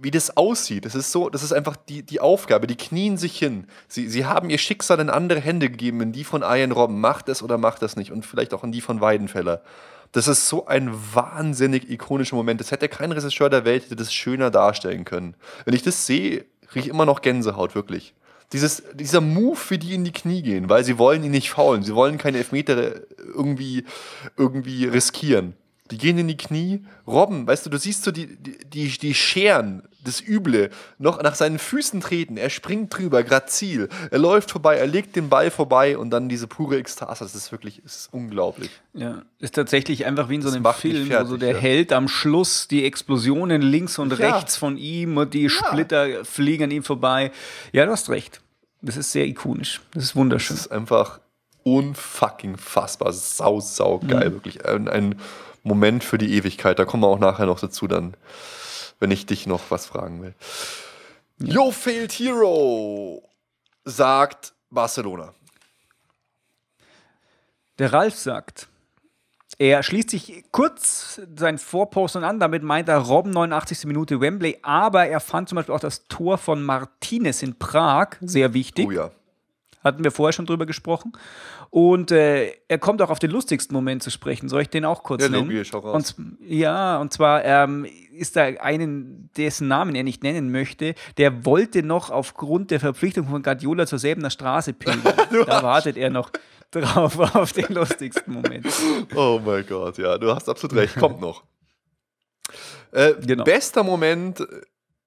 Wie 0.00 0.10
das 0.10 0.36
aussieht, 0.36 0.84
das 0.84 0.94
ist 0.94 1.12
so, 1.12 1.28
das 1.30 1.42
ist 1.42 1.52
einfach 1.52 1.76
die, 1.76 2.02
die 2.02 2.20
Aufgabe. 2.20 2.66
Die 2.66 2.76
knien 2.76 3.16
sich 3.16 3.38
hin. 3.38 3.66
Sie, 3.88 4.08
sie 4.08 4.26
haben 4.26 4.50
ihr 4.50 4.58
Schicksal 4.58 5.00
in 5.00 5.10
andere 5.10 5.40
Hände 5.40 5.70
gegeben, 5.70 6.00
in 6.00 6.12
die 6.12 6.24
von 6.24 6.42
Ian 6.42 6.72
Robben. 6.72 7.00
Macht 7.00 7.28
es 7.28 7.42
oder 7.42 7.58
macht 7.58 7.82
es 7.82 7.96
nicht. 7.96 8.10
Und 8.10 8.26
vielleicht 8.26 8.54
auch 8.54 8.64
in 8.64 8.72
die 8.72 8.80
von 8.80 9.00
Weidenfeller. 9.00 9.62
Das 10.12 10.28
ist 10.28 10.48
so 10.48 10.66
ein 10.66 10.90
wahnsinnig 11.14 11.90
ikonischer 11.90 12.36
Moment. 12.36 12.60
Das 12.60 12.70
hätte 12.70 12.88
kein 12.88 13.12
Regisseur 13.12 13.48
der 13.48 13.64
Welt 13.64 13.84
hätte 13.84 13.96
das 13.96 14.12
schöner 14.12 14.50
darstellen 14.50 15.04
können. 15.04 15.34
Wenn 15.64 15.74
ich 15.74 15.82
das 15.82 16.06
sehe, 16.06 16.44
kriege 16.68 16.86
ich 16.86 16.88
immer 16.88 17.06
noch 17.06 17.22
Gänsehaut, 17.22 17.74
wirklich. 17.74 18.14
Dieses, 18.52 18.82
dieser 18.92 19.22
Move, 19.22 19.58
wie 19.68 19.78
die 19.78 19.94
in 19.94 20.04
die 20.04 20.12
Knie 20.12 20.42
gehen, 20.42 20.68
weil 20.68 20.84
sie 20.84 20.98
wollen 20.98 21.24
ihn 21.24 21.30
nicht 21.30 21.50
faulen. 21.50 21.82
Sie 21.82 21.94
wollen 21.94 22.18
keine 22.18 22.38
Elfmeter 22.38 23.00
irgendwie, 23.34 23.84
irgendwie 24.36 24.84
riskieren. 24.84 25.54
Die 25.92 25.98
gehen 25.98 26.16
in 26.16 26.26
die 26.26 26.38
Knie. 26.38 26.82
Robben, 27.06 27.46
weißt 27.46 27.66
du, 27.66 27.70
du 27.70 27.76
siehst 27.78 28.02
so 28.02 28.10
die, 28.12 28.26
die, 28.38 28.88
die, 28.98 29.12
Scheren, 29.14 29.82
das 30.02 30.22
Üble, 30.26 30.70
noch 30.98 31.22
nach 31.22 31.34
seinen 31.34 31.58
Füßen 31.58 32.00
treten. 32.00 32.38
Er 32.38 32.48
springt 32.48 32.96
drüber, 32.96 33.22
grazil. 33.22 33.90
Er 34.10 34.18
läuft 34.18 34.50
vorbei, 34.50 34.76
er 34.78 34.86
legt 34.86 35.16
den 35.16 35.28
Ball 35.28 35.50
vorbei 35.50 35.98
und 35.98 36.08
dann 36.08 36.30
diese 36.30 36.46
pure 36.46 36.78
Ekstase. 36.78 37.22
Das 37.24 37.34
ist 37.34 37.52
wirklich 37.52 37.82
das 37.84 37.96
ist 37.96 38.08
unglaublich. 38.14 38.70
Ja, 38.94 39.20
ist 39.38 39.54
tatsächlich 39.54 40.06
einfach 40.06 40.30
wie 40.30 40.36
in 40.36 40.42
so 40.42 40.48
einem 40.48 40.64
Film, 40.72 41.06
fertig, 41.08 41.26
wo 41.26 41.30
so 41.32 41.36
der 41.36 41.52
ja. 41.52 41.58
Held 41.58 41.92
am 41.92 42.08
Schluss 42.08 42.68
die 42.68 42.86
Explosionen 42.86 43.60
links 43.60 43.98
und 43.98 44.18
Ja. 44.18 44.34
rechts 44.34 44.56
von 44.56 44.78
ihm 44.78 45.18
und 45.18 45.34
die 45.34 45.50
Splitter 45.50 46.24
fliegen 46.24 46.64
an 46.64 46.70
ihm 46.70 46.84
vorbei. 46.84 47.32
Ja, 47.72 47.84
du 47.84 47.92
hast 47.92 48.08
recht. 48.08 48.40
Das 48.80 48.96
ist 48.96 49.12
sehr 49.12 49.26
ikonisch. 49.26 49.82
Das 49.92 50.04
ist 50.04 50.16
wunderschön. 50.16 50.56
Das 50.56 50.66
ist 50.66 50.72
einfach 50.72 51.20
unfucking 51.64 52.56
fassbar. 52.56 53.12
Sau, 53.12 53.60
sau 53.60 53.98
geil, 54.00 54.30
Mhm. 54.30 54.34
wirklich. 54.34 54.66
Ein, 54.66 54.88
ein 54.88 55.14
Moment 55.62 56.04
für 56.04 56.18
die 56.18 56.34
Ewigkeit. 56.34 56.78
Da 56.78 56.84
kommen 56.84 57.02
wir 57.02 57.08
auch 57.08 57.18
nachher 57.18 57.46
noch 57.46 57.60
dazu, 57.60 57.86
dann, 57.86 58.14
wenn 58.98 59.10
ich 59.10 59.26
dich 59.26 59.46
noch 59.46 59.70
was 59.70 59.86
fragen 59.86 60.22
will. 60.22 60.34
Yo, 61.38 61.70
Failed 61.70 62.12
Hero 62.12 63.22
sagt 63.84 64.54
Barcelona. 64.70 65.34
Der 67.78 67.92
Ralf 67.92 68.14
sagt, 68.14 68.68
er 69.58 69.82
schließt 69.82 70.10
sich 70.10 70.44
kurz 70.50 71.20
sein 71.36 71.58
Vorposten 71.58 72.24
an, 72.24 72.40
damit 72.40 72.62
meint 72.62 72.88
er 72.88 72.98
Robben 72.98 73.30
89. 73.30 73.86
Minute 73.86 74.20
Wembley, 74.20 74.58
aber 74.62 75.06
er 75.06 75.20
fand 75.20 75.48
zum 75.48 75.56
Beispiel 75.56 75.74
auch 75.74 75.80
das 75.80 76.06
Tor 76.08 76.38
von 76.38 76.62
Martinez 76.62 77.42
in 77.42 77.58
Prag 77.58 78.16
sehr 78.20 78.54
wichtig. 78.54 78.86
Oh 78.86 78.90
ja. 78.90 79.10
Hatten 79.82 80.04
wir 80.04 80.10
vorher 80.10 80.32
schon 80.32 80.46
drüber 80.46 80.66
gesprochen. 80.66 81.12
Und 81.70 82.10
äh, 82.10 82.52
er 82.68 82.78
kommt 82.78 83.00
auch 83.02 83.10
auf 83.10 83.18
den 83.18 83.30
lustigsten 83.30 83.74
Moment 83.74 84.02
zu 84.02 84.10
sprechen. 84.10 84.48
Soll 84.48 84.62
ich 84.62 84.68
den 84.68 84.84
auch 84.84 85.02
kurz 85.02 85.22
Ja, 85.22 85.28
nennen? 85.28 85.48
logisch, 85.48 85.72
hau 85.72 85.78
raus. 85.78 86.14
Und, 86.18 86.36
ja, 86.46 86.98
und 86.98 87.12
zwar 87.12 87.44
ähm, 87.44 87.86
ist 88.12 88.36
da 88.36 88.42
einen, 88.42 89.30
dessen 89.36 89.68
Namen 89.68 89.94
er 89.94 90.02
nicht 90.04 90.22
nennen 90.22 90.50
möchte, 90.52 90.94
der 91.16 91.44
wollte 91.44 91.82
noch 91.82 92.10
aufgrund 92.10 92.70
der 92.70 92.80
Verpflichtung 92.80 93.26
von 93.28 93.42
Guardiola 93.42 93.86
zur 93.86 93.98
selben 93.98 94.28
Straße 94.30 94.72
pilgern. 94.74 95.14
da 95.46 95.62
wartet 95.62 95.96
er 95.96 96.10
noch 96.10 96.30
drauf 96.70 97.18
auf 97.34 97.52
den 97.52 97.72
lustigsten 97.74 98.32
Moment. 98.34 98.66
Oh 99.14 99.40
mein 99.44 99.64
Gott, 99.66 99.98
ja, 99.98 100.16
du 100.18 100.34
hast 100.34 100.48
absolut 100.48 100.76
recht. 100.76 100.96
Kommt 100.96 101.20
noch. 101.20 101.42
Äh, 102.92 103.14
Genau. 103.26 103.44
Bester 103.44 103.82
Moment, 103.82 104.46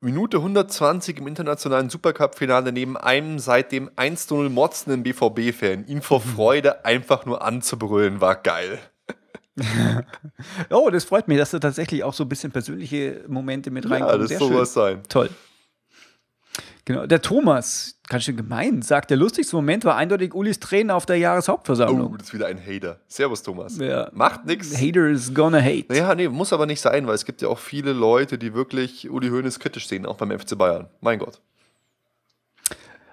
Minute 0.05 0.37
120 0.37 1.17
im 1.17 1.25
internationalen 1.25 1.89
Supercup-Finale 1.89 2.71
neben 2.71 2.95
einem 2.95 3.39
seitdem 3.39 3.89
1-0 3.89 4.49
motzenden 4.49 5.01
BVB-Fan. 5.01 5.87
Ihn 5.87 6.03
vor 6.03 6.21
Freude 6.35 6.85
einfach 6.85 7.25
nur 7.25 7.41
anzubrüllen, 7.43 8.21
war 8.21 8.35
geil. 8.35 8.77
Oh, 10.69 10.89
das 10.89 11.05
freut 11.05 11.29
mich, 11.29 11.37
dass 11.37 11.51
du 11.51 11.59
tatsächlich 11.59 12.03
auch 12.03 12.13
so 12.13 12.25
ein 12.25 12.29
bisschen 12.29 12.51
persönliche 12.51 13.23
Momente 13.27 13.71
mit 13.71 13.85
Ja, 13.85 13.91
reinkommen. 13.91 14.19
das 14.19 14.29
Sehr 14.29 14.39
soll 14.39 14.49
schön. 14.49 14.57
was 14.57 14.73
sein. 14.73 15.01
Toll. 15.07 15.29
Genau. 16.87 17.07
Der 17.07 17.19
Thomas, 17.19 17.99
ganz 18.07 18.25
schön 18.25 18.37
gemein, 18.37 18.83
sagt, 18.83 19.09
der 19.09 19.17
lustigste 19.17 19.55
Moment 19.55 19.85
war 19.85 19.95
eindeutig 19.95 20.35
Ulis 20.35 20.59
Tränen 20.59 20.91
auf 20.91 21.07
der 21.07 21.15
Oh, 21.15 21.19
Jahreshauptversammlung. 21.19 22.15
das 22.17 22.27
ist 22.27 22.33
wieder 22.35 22.45
ein 22.45 22.59
Hater. 22.63 22.99
Servus, 23.07 23.41
Thomas. 23.41 23.77
Ja. 23.77 24.09
Macht 24.13 24.45
nix. 24.45 24.77
Haters 24.79 25.33
gonna 25.33 25.59
hate. 25.59 25.85
Naja, 25.89 26.13
nee, 26.13 26.27
muss 26.29 26.53
aber 26.53 26.67
nicht 26.67 26.81
sein, 26.81 27.07
weil 27.07 27.15
es 27.15 27.25
gibt 27.25 27.41
ja 27.41 27.47
auch 27.47 27.57
viele 27.57 27.91
Leute, 27.91 28.37
die 28.37 28.53
wirklich 28.53 29.09
Uli 29.09 29.29
Hoeneß 29.29 29.59
kritisch 29.59 29.87
sehen, 29.87 30.05
auch 30.05 30.15
beim 30.17 30.29
FC 30.37 30.55
Bayern. 30.55 30.87
Mein 31.01 31.17
Gott. 31.17 31.41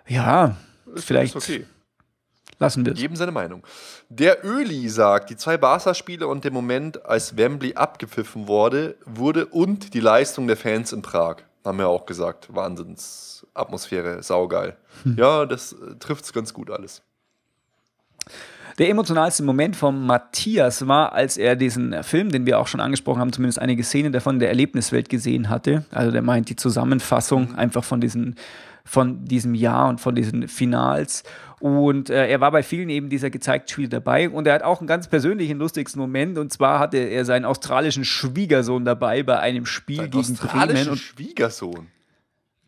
Ja, 0.06 0.56
vielleicht 0.96 1.34
Ist 1.36 1.48
okay. 1.48 1.64
lassen 2.58 2.84
wir 2.84 2.92
es. 2.92 3.00
Jedem 3.00 3.16
seine 3.16 3.32
Meinung. 3.32 3.62
Der 4.10 4.44
Öli 4.44 4.88
sagt, 4.88 5.30
die 5.30 5.36
zwei 5.36 5.56
Barca-Spiele 5.56 6.26
und 6.26 6.44
der 6.44 6.50
Moment, 6.52 7.04
als 7.06 7.36
Wembley 7.38 7.74
abgepfiffen 7.74 8.48
wurde, 8.48 8.96
wurde 9.06 9.46
und 9.46 9.94
die 9.94 10.00
Leistung 10.00 10.46
der 10.46 10.56
Fans 10.56 10.92
in 10.92 11.00
Prag. 11.02 11.36
Haben 11.64 11.78
wir 11.78 11.88
auch 11.88 12.06
gesagt. 12.06 12.54
Wahnsinnsatmosphäre, 12.54 14.22
saugeil. 14.22 14.76
Ja, 15.16 15.46
das 15.46 15.76
trifft 16.00 16.24
es 16.24 16.32
ganz 16.32 16.52
gut 16.52 16.70
alles. 16.70 17.02
Der 18.78 18.88
emotionalste 18.88 19.42
Moment 19.42 19.76
von 19.76 20.06
Matthias 20.06 20.86
war, 20.88 21.12
als 21.12 21.36
er 21.36 21.56
diesen 21.56 22.02
Film, 22.02 22.30
den 22.30 22.46
wir 22.46 22.58
auch 22.58 22.66
schon 22.66 22.80
angesprochen 22.80 23.20
haben, 23.20 23.32
zumindest 23.32 23.58
einige 23.58 23.84
Szenen 23.84 24.12
davon 24.12 24.38
der 24.38 24.48
Erlebniswelt 24.48 25.08
gesehen 25.08 25.50
hatte. 25.50 25.84
Also 25.90 26.10
der 26.10 26.22
meint 26.22 26.48
die 26.48 26.56
Zusammenfassung 26.56 27.54
einfach 27.54 27.84
von 27.84 28.00
diesen 28.00 28.36
von 28.84 29.24
diesem 29.24 29.54
Jahr 29.54 29.88
und 29.88 30.00
von 30.00 30.14
diesen 30.14 30.48
Finals. 30.48 31.22
Und 31.60 32.10
äh, 32.10 32.28
er 32.28 32.40
war 32.40 32.50
bei 32.50 32.62
vielen 32.62 32.88
eben 32.88 33.08
dieser 33.08 33.30
gezeigten 33.30 33.68
Spiele 33.68 33.88
dabei. 33.88 34.28
Und 34.28 34.46
er 34.46 34.54
hat 34.54 34.62
auch 34.62 34.80
einen 34.80 34.88
ganz 34.88 35.06
persönlichen, 35.08 35.58
lustigsten 35.58 36.00
Moment. 36.00 36.36
Und 36.38 36.52
zwar 36.52 36.80
hatte 36.80 36.96
er 36.96 37.24
seinen 37.24 37.44
australischen 37.44 38.04
Schwiegersohn 38.04 38.84
dabei 38.84 39.22
bei 39.22 39.38
einem 39.38 39.66
Spiel 39.66 40.02
Ein 40.02 40.10
gegen 40.10 40.34
Bremen. 40.34 40.88
Und 40.88 40.98
Schwiegersohn. 40.98 41.86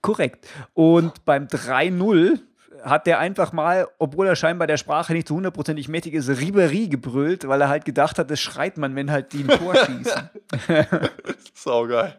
Korrekt. 0.01 0.47
Und 0.75 1.25
beim 1.25 1.47
3-0 1.47 2.39
hat 2.85 3.07
der 3.07 3.19
einfach 3.19 3.53
mal, 3.53 3.89
obwohl 3.99 4.27
er 4.27 4.37
scheinbar 4.37 4.67
der 4.67 4.77
Sprache 4.77 5.12
nicht 5.12 5.27
so 5.27 5.35
hundertprozentig 5.35 5.89
mächtig 5.89 6.15
ist, 6.15 6.29
Ribery 6.29 6.89
gebrüllt, 6.89 7.49
weil 7.49 7.61
er 7.61 7.69
halt 7.69 7.85
gedacht 7.85 8.19
hat, 8.19 8.31
das 8.31 8.41
schreit 8.41 8.77
man, 8.77 8.95
wenn 8.95 9.11
halt 9.11 9.33
die 9.33 9.43
ein 9.45 9.49
Tor 9.49 9.75
schießen. 9.75 10.31
Saugeil. 11.55 12.17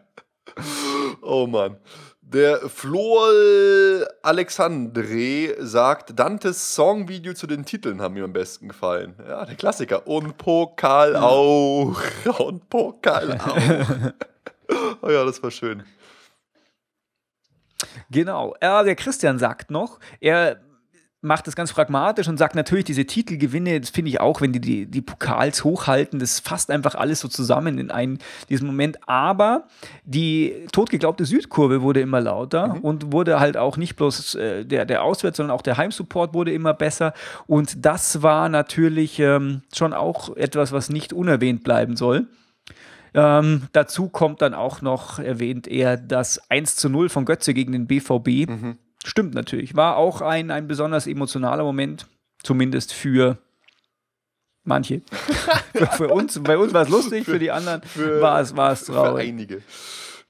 Oh 1.22 1.46
Mann. 1.46 1.76
Der 2.28 2.68
Flor 2.68 3.30
Alexandre 4.20 5.54
sagt, 5.64 6.18
Dantes 6.18 6.74
Songvideo 6.74 7.34
zu 7.34 7.46
den 7.46 7.64
Titeln 7.64 8.02
haben 8.02 8.14
mir 8.14 8.24
am 8.24 8.32
besten 8.32 8.66
gefallen. 8.66 9.14
Ja, 9.28 9.44
der 9.44 9.54
Klassiker. 9.54 10.08
Und 10.08 10.36
Pokal 10.36 11.14
auch. 11.14 11.96
Und 12.40 12.68
Pokal 12.68 13.38
auch. 13.44 15.02
oh 15.02 15.08
ja, 15.08 15.24
das 15.24 15.40
war 15.40 15.52
schön. 15.52 15.84
Genau. 18.10 18.56
Ja, 18.60 18.82
der 18.82 18.96
Christian 18.96 19.38
sagt 19.38 19.70
noch, 19.70 20.00
er 20.18 20.65
macht 21.22 21.46
das 21.46 21.56
ganz 21.56 21.72
pragmatisch 21.72 22.28
und 22.28 22.36
sagt 22.36 22.54
natürlich, 22.54 22.84
diese 22.84 23.04
Titelgewinne, 23.04 23.80
das 23.80 23.90
finde 23.90 24.10
ich 24.10 24.20
auch, 24.20 24.40
wenn 24.40 24.52
die, 24.52 24.60
die 24.60 24.86
die 24.86 25.00
Pokals 25.00 25.64
hochhalten, 25.64 26.18
das 26.18 26.40
fasst 26.40 26.70
einfach 26.70 26.94
alles 26.94 27.20
so 27.20 27.28
zusammen 27.28 27.78
in 27.78 27.90
einen, 27.90 28.18
diesen 28.48 28.66
Moment. 28.66 28.98
Aber 29.08 29.66
die 30.04 30.66
totgeglaubte 30.72 31.24
Südkurve 31.24 31.82
wurde 31.82 32.00
immer 32.00 32.20
lauter 32.20 32.78
und 32.82 33.12
wurde 33.12 33.40
halt 33.40 33.56
auch 33.56 33.76
nicht 33.76 33.96
bloß 33.96 34.36
äh, 34.36 34.64
der, 34.64 34.84
der 34.84 35.02
Auswärts, 35.02 35.38
sondern 35.38 35.56
auch 35.56 35.62
der 35.62 35.76
Heimsupport 35.76 36.34
wurde 36.34 36.52
immer 36.52 36.74
besser. 36.74 37.12
Und 37.46 37.84
das 37.84 38.22
war 38.22 38.48
natürlich 38.48 39.18
ähm, 39.18 39.62
schon 39.74 39.92
auch 39.92 40.36
etwas, 40.36 40.72
was 40.72 40.90
nicht 40.90 41.12
unerwähnt 41.12 41.64
bleiben 41.64 41.96
soll. 41.96 42.26
Ähm, 43.14 43.62
dazu 43.72 44.08
kommt 44.10 44.42
dann 44.42 44.52
auch 44.52 44.82
noch, 44.82 45.18
erwähnt 45.18 45.66
er, 45.66 45.96
das 45.96 46.50
1 46.50 46.76
zu 46.76 46.90
0 46.90 47.08
von 47.08 47.24
Götze 47.24 47.54
gegen 47.54 47.72
den 47.72 47.86
BVB. 47.86 48.46
Stimmt 49.06 49.34
natürlich. 49.34 49.76
War 49.76 49.96
auch 49.96 50.20
ein, 50.20 50.50
ein 50.50 50.66
besonders 50.66 51.06
emotionaler 51.06 51.62
Moment, 51.62 52.08
zumindest 52.42 52.92
für 52.92 53.38
manche. 54.64 55.02
für, 55.74 55.86
für 55.86 56.08
uns, 56.08 56.42
bei 56.42 56.58
uns 56.58 56.74
war 56.74 56.82
es 56.82 56.88
lustig, 56.88 57.24
für, 57.24 57.38
die 57.38 57.52
anderen 57.52 57.82
für- 57.82 58.20
war 58.20 58.40
es, 58.40 58.56
war 58.56 58.72
es 58.72 58.86
Für 58.86 58.94
traurig. 58.94 59.28
einige. 59.28 59.62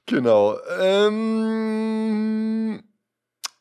Genau. 0.05 0.59
Ähm, 0.79 2.83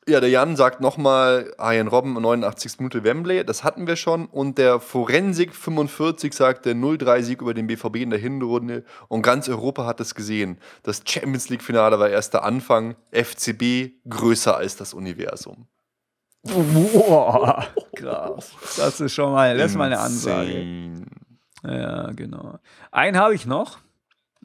ja, 0.09 0.21
der 0.21 0.31
Jan 0.31 0.55
sagt 0.55 0.81
nochmal, 0.81 1.53
Arjen 1.59 1.89
Robben, 1.89 2.13
89. 2.15 2.79
Minute 2.79 3.03
Wembley, 3.03 3.45
das 3.45 3.65
hatten 3.65 3.87
wir 3.89 3.97
schon. 3.97 4.27
Und 4.27 4.57
der 4.57 4.79
Forensik 4.79 5.55
45 5.55 6.33
sagt, 6.33 6.65
der 6.65 6.75
0-3-Sieg 6.75 7.43
über 7.43 7.55
den 7.55 7.67
BVB 7.67 7.97
in 7.97 8.11
der 8.11 8.19
Hinrunde. 8.21 8.85
Und 9.09 9.23
ganz 9.23 9.49
Europa 9.49 9.85
hat 9.85 10.01
es 10.01 10.15
gesehen. 10.15 10.59
Das 10.85 11.03
Champions 11.05 11.49
League-Finale 11.49 11.99
war 11.99 12.09
erst 12.09 12.35
der 12.35 12.45
Anfang. 12.45 12.95
FCB 13.11 13.95
größer 14.09 14.57
als 14.57 14.77
das 14.77 14.95
Universum. 14.95 15.67
Boah, 16.45 17.67
krass. 17.97 18.53
Das 18.77 19.01
ist 19.01 19.13
schon 19.13 19.33
mal, 19.33 19.57
das 19.57 19.73
ist 19.73 19.77
mal 19.77 19.87
eine 19.87 19.99
Ansage. 19.99 21.05
Ja, 21.65 22.13
genau. 22.13 22.59
Einen 22.93 23.19
habe 23.19 23.35
ich 23.35 23.47
noch. 23.47 23.79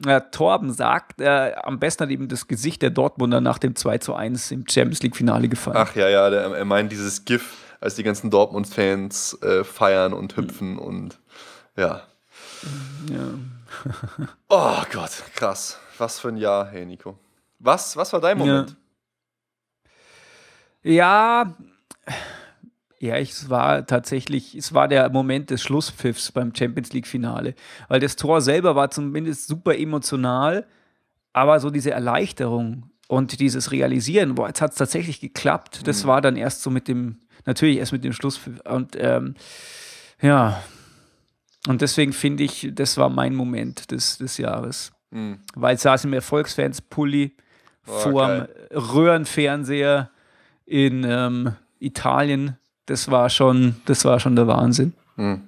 Ja, 0.04 0.20
Torben 0.20 0.72
sagt, 0.72 1.20
äh, 1.20 1.52
am 1.62 1.78
besten 1.78 2.04
hat 2.04 2.10
ihm 2.10 2.28
das 2.28 2.48
Gesicht 2.48 2.82
der 2.82 2.90
Dortmunder 2.90 3.40
nach 3.40 3.58
dem 3.58 3.76
2 3.76 3.98
zu 3.98 4.14
1 4.14 4.50
im 4.50 4.64
Champions 4.68 5.02
League-Finale 5.02 5.48
gefallen. 5.48 5.76
Ach 5.76 5.94
ja, 5.94 6.08
ja, 6.08 6.30
der, 6.30 6.42
er 6.42 6.64
meint 6.64 6.90
dieses 6.90 7.24
GIF, 7.24 7.56
als 7.80 7.94
die 7.94 8.02
ganzen 8.02 8.30
Dortmund-Fans 8.30 9.38
äh, 9.42 9.64
feiern 9.64 10.12
und 10.12 10.36
hüpfen 10.36 10.78
und 10.78 11.18
ja. 11.76 12.02
Ja. 13.10 13.28
Oh 14.50 14.82
Gott, 14.92 15.10
krass. 15.34 15.78
Was 15.96 16.20
für 16.20 16.28
ein 16.28 16.36
Jahr, 16.36 16.66
hey 16.66 16.84
Nico. 16.84 17.18
Was, 17.58 17.96
was 17.96 18.12
war 18.12 18.20
dein 18.20 18.36
Moment? 18.36 18.76
Ja, 20.82 21.44
ja, 21.44 21.54
es 23.10 23.50
war 23.50 23.86
tatsächlich, 23.86 24.54
es 24.54 24.72
war 24.74 24.88
der 24.88 25.08
Moment 25.10 25.50
des 25.50 25.62
Schlusspfiffs 25.62 26.32
beim 26.32 26.54
Champions 26.54 26.92
League-Finale. 26.92 27.54
Weil 27.88 28.00
das 28.00 28.16
Tor 28.16 28.40
selber 28.40 28.76
war 28.76 28.90
zumindest 28.90 29.48
super 29.48 29.76
emotional, 29.76 30.66
aber 31.32 31.60
so 31.60 31.70
diese 31.70 31.90
Erleichterung 31.90 32.90
und 33.08 33.40
dieses 33.40 33.72
Realisieren, 33.72 34.34
boah, 34.34 34.48
jetzt 34.48 34.60
hat 34.60 34.72
es 34.72 34.78
tatsächlich 34.78 35.20
geklappt, 35.20 35.86
das 35.86 36.06
war 36.06 36.20
dann 36.20 36.36
erst 36.36 36.62
so 36.62 36.70
mit 36.70 36.88
dem, 36.88 37.18
natürlich 37.44 37.78
erst 37.78 37.92
mit 37.92 38.04
dem 38.04 38.12
Schlusspfiff. 38.12 38.60
Und 38.60 38.96
ähm, 38.98 39.34
ja, 40.20 40.62
und 41.68 41.80
deswegen 41.80 42.12
finde 42.12 42.44
ich, 42.44 42.70
das 42.72 42.96
war 42.96 43.08
mein 43.08 43.34
Moment 43.34 43.90
des, 43.90 44.18
des 44.18 44.38
Jahres. 44.38 44.92
Hm. 45.10 45.40
Weil 45.54 45.78
saß 45.78 46.04
im 46.04 46.12
Erfolgsfans-Pulli 46.12 47.36
Oh, 47.86 47.98
vorm 47.98 48.46
Röhrenfernseher 48.70 50.10
in 50.66 51.04
ähm, 51.04 51.56
Italien. 51.80 52.56
Das 52.86 53.10
war 53.10 53.30
schon, 53.30 53.76
das 53.86 54.04
war 54.04 54.18
schon 54.20 54.36
der 54.36 54.46
Wahnsinn. 54.46 54.92
Hm. 55.16 55.42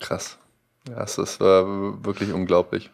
Krass. 0.00 0.38
Ja, 0.88 1.00
das, 1.00 1.38
war 1.40 1.66
w- 1.66 2.04
wirklich 2.04 2.32
unglaublich. 2.32 2.90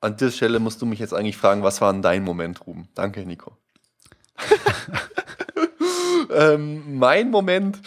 An 0.00 0.16
dieser 0.16 0.30
Stelle 0.32 0.58
musst 0.58 0.80
du 0.80 0.86
mich 0.86 0.98
jetzt 1.00 1.12
eigentlich 1.14 1.36
fragen, 1.36 1.62
was 1.62 1.80
war 1.80 1.92
denn 1.92 2.02
dein 2.02 2.24
Moment, 2.24 2.66
Ruben? 2.66 2.88
Danke, 2.94 3.24
Nico. 3.26 3.56
ähm, 6.30 6.98
mein 6.98 7.30
Moment, 7.30 7.80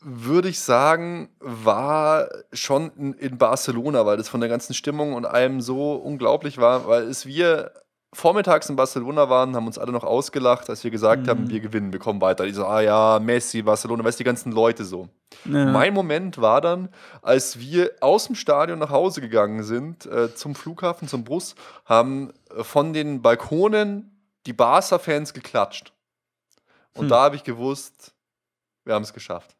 würde 0.00 0.48
ich 0.48 0.60
sagen, 0.60 1.28
war 1.40 2.28
schon 2.52 3.14
in 3.14 3.38
Barcelona, 3.38 4.04
weil 4.06 4.16
das 4.16 4.28
von 4.28 4.40
der 4.40 4.48
ganzen 4.48 4.74
Stimmung 4.74 5.14
und 5.14 5.24
allem 5.26 5.60
so 5.60 5.94
unglaublich 5.94 6.58
war, 6.58 6.86
weil 6.86 7.04
es 7.04 7.26
wir 7.26 7.72
vormittags 8.14 8.68
in 8.68 8.76
Barcelona 8.76 9.28
waren, 9.28 9.54
haben 9.54 9.66
uns 9.66 9.78
alle 9.78 9.92
noch 9.92 10.04
ausgelacht, 10.04 10.70
als 10.70 10.82
wir 10.84 10.90
gesagt 10.90 11.28
haben, 11.28 11.50
wir 11.50 11.60
gewinnen, 11.60 11.92
wir 11.92 12.00
kommen 12.00 12.20
weiter. 12.20 12.46
Die 12.46 12.52
so, 12.52 12.64
ah 12.66 12.80
ja, 12.80 13.18
Messi, 13.20 13.62
Barcelona, 13.62 14.04
weißt 14.04 14.18
du, 14.18 14.24
die 14.24 14.26
ganzen 14.26 14.52
Leute 14.52 14.84
so. 14.84 15.08
Ja. 15.44 15.66
Mein 15.66 15.92
Moment 15.92 16.40
war 16.40 16.60
dann, 16.60 16.88
als 17.22 17.58
wir 17.58 17.90
aus 18.00 18.26
dem 18.26 18.34
Stadion 18.34 18.78
nach 18.78 18.90
Hause 18.90 19.20
gegangen 19.20 19.62
sind, 19.62 20.06
äh, 20.06 20.34
zum 20.34 20.54
Flughafen, 20.54 21.08
zum 21.08 21.24
Bus, 21.24 21.54
haben 21.84 22.32
äh, 22.56 22.64
von 22.64 22.92
den 22.92 23.20
Balkonen 23.20 24.10
die 24.46 24.52
Barca-Fans 24.52 25.34
geklatscht. 25.34 25.92
Und 26.94 27.02
Hm. 27.04 27.08
da 27.08 27.22
habe 27.24 27.36
ich 27.36 27.44
gewusst, 27.44 28.14
wir 28.84 28.94
haben 28.94 29.02
es 29.02 29.12
geschafft. 29.12 29.56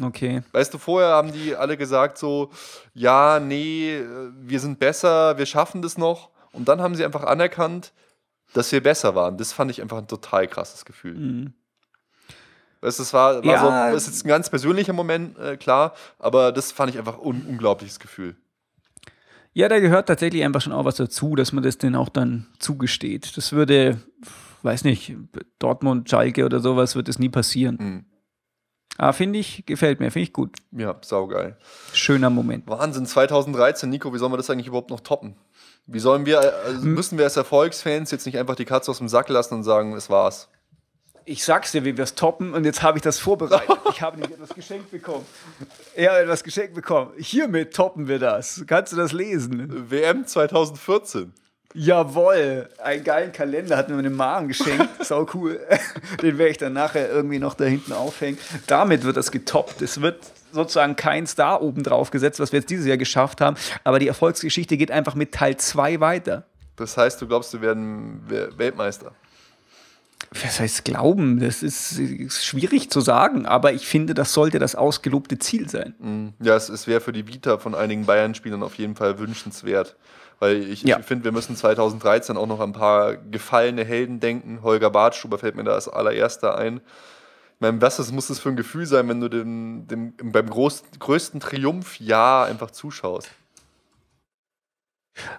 Okay. 0.00 0.42
Weißt 0.52 0.72
du, 0.72 0.78
vorher 0.78 1.10
haben 1.10 1.32
die 1.32 1.56
alle 1.56 1.76
gesagt 1.76 2.16
so, 2.16 2.50
ja, 2.94 3.40
nee, 3.40 4.00
wir 4.40 4.60
sind 4.60 4.78
besser, 4.78 5.36
wir 5.36 5.46
schaffen 5.46 5.82
das 5.82 5.98
noch. 5.98 6.29
Und 6.52 6.68
dann 6.68 6.80
haben 6.80 6.94
sie 6.94 7.04
einfach 7.04 7.24
anerkannt, 7.24 7.92
dass 8.52 8.72
wir 8.72 8.82
besser 8.82 9.14
waren. 9.14 9.36
Das 9.38 9.52
fand 9.52 9.70
ich 9.70 9.80
einfach 9.80 9.98
ein 9.98 10.08
total 10.08 10.48
krasses 10.48 10.84
Gefühl. 10.84 11.14
Mhm. 11.14 11.52
Weißt, 12.80 12.98
das 12.98 13.12
war, 13.12 13.44
war 13.44 13.44
Ja. 13.44 13.60
so, 13.60 13.94
das 13.94 14.04
ist 14.04 14.14
jetzt 14.14 14.24
ein 14.24 14.28
ganz 14.28 14.48
persönlicher 14.48 14.92
Moment, 14.94 15.38
äh, 15.38 15.56
klar, 15.56 15.94
aber 16.18 16.50
das 16.50 16.72
fand 16.72 16.90
ich 16.90 16.98
einfach 16.98 17.18
ein 17.18 17.44
unglaubliches 17.46 18.00
Gefühl. 18.00 18.36
Ja, 19.52 19.68
da 19.68 19.80
gehört 19.80 20.06
tatsächlich 20.08 20.44
einfach 20.44 20.60
schon 20.60 20.72
auch 20.72 20.84
was 20.84 20.96
dazu, 20.96 21.34
dass 21.36 21.52
man 21.52 21.62
das 21.62 21.76
denen 21.76 21.96
auch 21.96 22.08
dann 22.08 22.46
zugesteht. 22.58 23.36
Das 23.36 23.52
würde, 23.52 24.00
weiß 24.62 24.84
nicht, 24.84 25.14
Dortmund, 25.58 26.08
Schalke 26.08 26.44
oder 26.44 26.60
sowas 26.60 26.94
wird 26.96 27.08
es 27.08 27.18
nie 27.18 27.28
passieren. 27.28 27.76
Mhm. 27.78 28.04
Aber 28.98 29.12
finde 29.12 29.38
ich, 29.38 29.64
gefällt 29.66 30.00
mir, 30.00 30.10
finde 30.10 30.24
ich 30.24 30.32
gut. 30.32 30.56
Ja, 30.72 30.96
saugeil. 31.00 31.56
Schöner 31.92 32.28
Moment. 32.28 32.68
Wahnsinn, 32.68 33.06
2013, 33.06 33.88
Nico, 33.88 34.12
wie 34.12 34.18
sollen 34.18 34.32
wir 34.32 34.36
das 34.36 34.50
eigentlich 34.50 34.66
überhaupt 34.66 34.90
noch 34.90 35.00
toppen? 35.00 35.36
Wie 35.86 36.00
sollen 36.00 36.26
wir, 36.26 36.40
also 36.40 36.86
müssen 36.86 37.18
wir 37.18 37.24
als 37.24 37.36
Erfolgsfans 37.36 38.10
jetzt 38.10 38.26
nicht 38.26 38.38
einfach 38.38 38.56
die 38.56 38.64
Katze 38.64 38.90
aus 38.90 38.98
dem 38.98 39.08
Sack 39.08 39.28
lassen 39.28 39.54
und 39.54 39.62
sagen, 39.64 39.94
es 39.94 40.10
war's? 40.10 40.48
Ich 41.24 41.44
sag's 41.44 41.72
dir, 41.72 41.84
wie 41.84 41.96
wir 41.96 42.04
es 42.04 42.14
toppen 42.14 42.54
und 42.54 42.64
jetzt 42.64 42.82
habe 42.82 42.98
ich 42.98 43.02
das 43.02 43.18
vorbereitet. 43.18 43.78
Ich 43.90 44.02
habe 44.02 44.18
nämlich 44.18 44.38
etwas 44.38 44.54
geschenkt 44.54 44.90
bekommen. 44.90 45.26
Ich 45.94 46.08
habe 46.08 46.20
etwas 46.20 46.42
geschenkt 46.42 46.74
bekommen. 46.74 47.10
Hiermit 47.18 47.74
toppen 47.74 48.08
wir 48.08 48.18
das. 48.18 48.64
Kannst 48.66 48.92
du 48.92 48.96
das 48.96 49.12
lesen? 49.12 49.90
WM 49.90 50.26
2014. 50.26 51.34
Jawoll, 51.74 52.68
einen 52.82 53.04
geilen 53.04 53.32
Kalender 53.32 53.76
hat 53.76 53.88
mir 53.88 53.94
meine 53.96 54.10
Magen 54.10 54.48
geschenkt. 54.48 54.88
Sau 55.04 55.26
cool. 55.34 55.60
Den 56.22 56.36
werde 56.38 56.50
ich 56.50 56.58
dann 56.58 56.72
nachher 56.72 57.08
irgendwie 57.10 57.38
noch 57.38 57.54
da 57.54 57.64
hinten 57.64 57.92
aufhängen. 57.92 58.38
Damit 58.66 59.04
wird 59.04 59.16
das 59.16 59.30
getoppt. 59.30 59.80
Es 59.82 60.00
wird 60.00 60.18
sozusagen 60.52 60.96
kein 60.96 61.26
Star 61.28 61.62
oben 61.62 61.84
drauf 61.84 62.10
gesetzt, 62.10 62.40
was 62.40 62.50
wir 62.52 62.58
jetzt 62.60 62.70
dieses 62.70 62.86
Jahr 62.86 62.96
geschafft 62.96 63.40
haben. 63.40 63.56
Aber 63.84 64.00
die 64.00 64.08
Erfolgsgeschichte 64.08 64.76
geht 64.76 64.90
einfach 64.90 65.14
mit 65.14 65.32
Teil 65.32 65.56
2 65.56 66.00
weiter. 66.00 66.44
Das 66.74 66.96
heißt, 66.96 67.22
du 67.22 67.28
glaubst, 67.28 67.52
wir 67.52 67.60
werden 67.62 68.22
We- 68.28 68.50
Weltmeister. 68.56 69.12
Was 70.42 70.60
heißt 70.60 70.84
glauben? 70.84 71.40
Das 71.40 71.62
ist, 71.62 71.98
ist 71.98 72.44
schwierig 72.44 72.90
zu 72.90 73.00
sagen, 73.00 73.46
aber 73.46 73.72
ich 73.72 73.86
finde, 73.86 74.14
das 74.14 74.32
sollte 74.32 74.58
das 74.58 74.74
ausgelobte 74.74 75.38
Ziel 75.38 75.68
sein. 75.68 76.34
Ja, 76.40 76.56
es, 76.56 76.68
es 76.68 76.86
wäre 76.86 77.00
für 77.00 77.12
die 77.12 77.26
Vita 77.26 77.58
von 77.58 77.74
einigen 77.74 78.06
Bayern-Spielern 78.06 78.62
auf 78.62 78.74
jeden 78.74 78.96
Fall 78.96 79.18
wünschenswert. 79.18 79.96
Weil 80.40 80.68
ich, 80.70 80.82
Ja. 80.82 80.98
ich 80.98 81.06
finde, 81.06 81.24
wir 81.24 81.32
müssen 81.32 81.54
2013 81.54 82.36
auch 82.36 82.46
noch 82.46 82.60
an 82.60 82.70
ein 82.70 82.72
paar 82.72 83.16
gefallene 83.16 83.84
Helden 83.84 84.18
denken. 84.20 84.62
Holger 84.62 84.90
Bartstuber 84.90 85.38
fällt 85.38 85.54
mir 85.54 85.64
da 85.64 85.74
als 85.74 85.86
allererster 85.88 86.56
ein. 86.56 86.78
Ich 86.78 87.60
meine, 87.60 87.80
was 87.82 87.98
das, 87.98 88.10
muss 88.10 88.28
das 88.28 88.38
für 88.40 88.48
ein 88.48 88.56
Gefühl 88.56 88.86
sein, 88.86 89.06
wenn 89.08 89.20
du 89.20 89.28
dem, 89.28 89.86
dem, 89.86 90.14
beim 90.16 90.48
groß, 90.48 90.82
größten 90.98 91.40
Triumphjahr 91.40 92.46
einfach 92.46 92.70
zuschaust? 92.70 93.28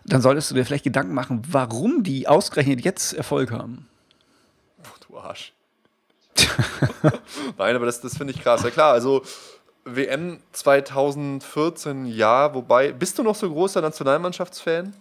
Dann 0.06 0.22
solltest 0.22 0.52
du 0.52 0.56
dir 0.56 0.64
vielleicht 0.66 0.84
Gedanken 0.84 1.16
machen, 1.16 1.42
warum 1.50 2.04
die 2.04 2.28
ausgerechnet 2.28 2.82
jetzt 2.82 3.14
Erfolg 3.14 3.52
haben. 3.52 3.88
Du 5.08 5.18
Arsch. 5.18 5.54
Nein, 7.58 7.76
aber 7.76 7.86
das, 7.88 8.02
das 8.02 8.18
finde 8.18 8.34
ich 8.34 8.42
krass. 8.42 8.64
Ja 8.64 8.70
klar, 8.70 8.94
also 8.94 9.24
WM 9.86 10.40
2014, 10.52 12.06
ja, 12.06 12.54
wobei, 12.54 12.92
bist 12.92 13.18
du 13.18 13.24
noch 13.24 13.36
so 13.36 13.50
großer 13.50 13.82
Nationalmannschaftsfan? 13.82 14.94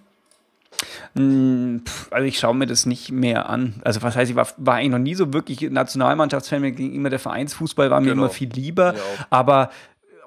Pf, 1.84 2.08
Also 2.12 2.26
ich 2.26 2.38
schaue 2.38 2.54
mir 2.54 2.66
das 2.66 2.86
nicht 2.86 3.10
mehr 3.10 3.48
an. 3.48 3.74
Also 3.84 4.02
was 4.02 4.16
heißt, 4.16 4.30
ich 4.30 4.36
war, 4.36 4.46
war 4.56 4.76
eigentlich 4.76 4.90
noch 4.90 4.98
nie 4.98 5.14
so 5.14 5.32
wirklich 5.32 5.60
Nationalmannschaftsfan. 5.62 6.60
Mir 6.60 6.72
ging 6.72 6.94
immer 6.94 7.10
der 7.10 7.18
Vereinsfußball, 7.18 7.90
war 7.90 8.00
mir 8.00 8.10
Genau. 8.10 8.22
immer 8.24 8.30
viel 8.30 8.48
lieber. 8.50 8.94
Auch. 8.94 9.26
Aber 9.30 9.70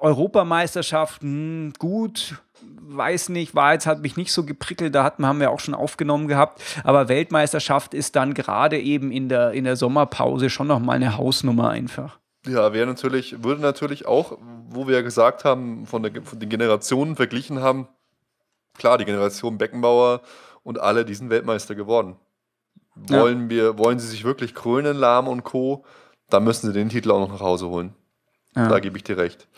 Europameisterschaft, 0.00 1.22
hm, 1.22 1.72
gut, 1.78 2.36
weiß 2.86 3.30
nicht, 3.30 3.54
war 3.54 3.72
jetzt 3.72 3.86
hat 3.86 4.02
mich 4.02 4.16
nicht 4.16 4.32
so 4.32 4.44
geprickelt, 4.44 4.94
da 4.94 5.02
hatten, 5.02 5.26
haben 5.26 5.40
wir 5.40 5.50
auch 5.50 5.60
schon 5.60 5.74
aufgenommen 5.74 6.28
gehabt. 6.28 6.62
Aber 6.84 7.08
Weltmeisterschaft 7.08 7.94
ist 7.94 8.14
dann 8.14 8.34
gerade 8.34 8.78
eben 8.78 9.10
in 9.10 9.28
der, 9.28 9.52
in 9.52 9.64
der 9.64 9.76
Sommerpause 9.76 10.50
schon 10.50 10.66
nochmal 10.68 10.96
eine 10.96 11.16
Hausnummer 11.16 11.70
einfach. 11.70 12.18
Ja, 12.46 12.72
wäre 12.72 12.86
natürlich, 12.86 13.42
würde 13.42 13.62
natürlich 13.62 14.06
auch, 14.06 14.38
wo 14.68 14.86
wir 14.86 14.96
ja 14.96 15.02
gesagt 15.02 15.44
haben, 15.44 15.86
von, 15.86 16.02
der, 16.02 16.22
von 16.22 16.38
den 16.38 16.48
Generationen 16.48 17.16
verglichen 17.16 17.60
haben, 17.60 17.88
klar, 18.76 18.98
die 18.98 19.04
Generation 19.04 19.56
Beckenbauer 19.58 20.20
und 20.62 20.78
alle, 20.80 21.04
die 21.04 21.14
sind 21.14 21.30
Weltmeister 21.30 21.74
geworden. 21.74 22.16
Ja. 23.08 23.20
Wollen 23.20 23.50
wir, 23.50 23.78
wollen 23.78 23.98
sie 23.98 24.08
sich 24.08 24.24
wirklich 24.24 24.54
krönen, 24.54 24.96
Lahm 24.96 25.26
und 25.28 25.42
Co., 25.44 25.84
dann 26.30 26.44
müssen 26.44 26.66
sie 26.66 26.72
den 26.72 26.88
Titel 26.88 27.10
auch 27.10 27.20
noch 27.20 27.32
nach 27.32 27.40
Hause 27.40 27.68
holen. 27.68 27.94
Ja, 28.56 28.68
Da 28.68 28.78
gebe 28.80 28.96
ich 28.96 29.04
dir 29.04 29.16
recht. 29.16 29.48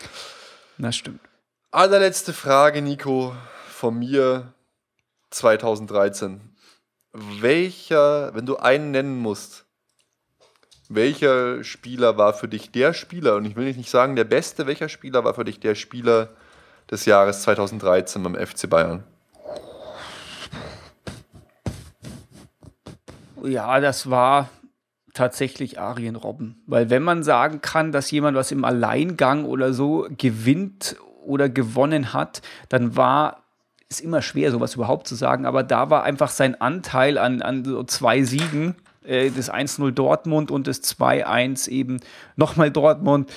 das 0.78 0.96
stimmt. 0.96 1.20
Allerletzte 1.70 2.32
Frage, 2.32 2.82
Nico, 2.82 3.34
von 3.68 3.98
mir 3.98 4.54
2013. 5.30 6.40
Welcher, 7.12 8.34
wenn 8.34 8.46
du 8.46 8.56
einen 8.56 8.90
nennen 8.90 9.18
musst, 9.18 9.65
welcher 10.94 11.64
Spieler 11.64 12.16
war 12.16 12.34
für 12.34 12.48
dich 12.48 12.70
der 12.70 12.92
Spieler, 12.92 13.36
und 13.36 13.44
ich 13.44 13.56
will 13.56 13.72
nicht 13.72 13.90
sagen 13.90 14.16
der 14.16 14.24
Beste, 14.24 14.66
welcher 14.66 14.88
Spieler 14.88 15.24
war 15.24 15.34
für 15.34 15.44
dich 15.44 15.60
der 15.60 15.74
Spieler 15.74 16.30
des 16.90 17.04
Jahres 17.04 17.42
2013 17.42 18.22
beim 18.22 18.34
FC 18.34 18.68
Bayern? 18.68 19.04
Ja, 23.42 23.80
das 23.80 24.10
war 24.10 24.48
tatsächlich 25.14 25.78
Arjen 25.78 26.16
Robben. 26.16 26.62
Weil 26.66 26.90
wenn 26.90 27.02
man 27.02 27.22
sagen 27.22 27.60
kann, 27.60 27.92
dass 27.92 28.10
jemand 28.10 28.36
was 28.36 28.52
im 28.52 28.64
Alleingang 28.64 29.44
oder 29.44 29.72
so 29.72 30.06
gewinnt 30.16 30.96
oder 31.24 31.48
gewonnen 31.48 32.12
hat, 32.12 32.42
dann 32.68 32.96
war 32.96 33.42
ist 33.88 34.00
immer 34.00 34.20
schwer, 34.20 34.50
sowas 34.50 34.74
überhaupt 34.74 35.06
zu 35.06 35.14
sagen, 35.14 35.46
aber 35.46 35.62
da 35.62 35.90
war 35.90 36.02
einfach 36.02 36.30
sein 36.30 36.60
Anteil 36.60 37.18
an, 37.18 37.40
an 37.40 37.64
so 37.64 37.84
zwei 37.84 38.24
Siegen, 38.24 38.74
äh, 39.06 39.30
das 39.30 39.52
1-0 39.52 39.90
Dortmund 39.92 40.50
und 40.50 40.66
das 40.66 40.82
2-1 40.82 41.68
eben 41.68 42.00
nochmal 42.36 42.70
Dortmund, 42.70 43.30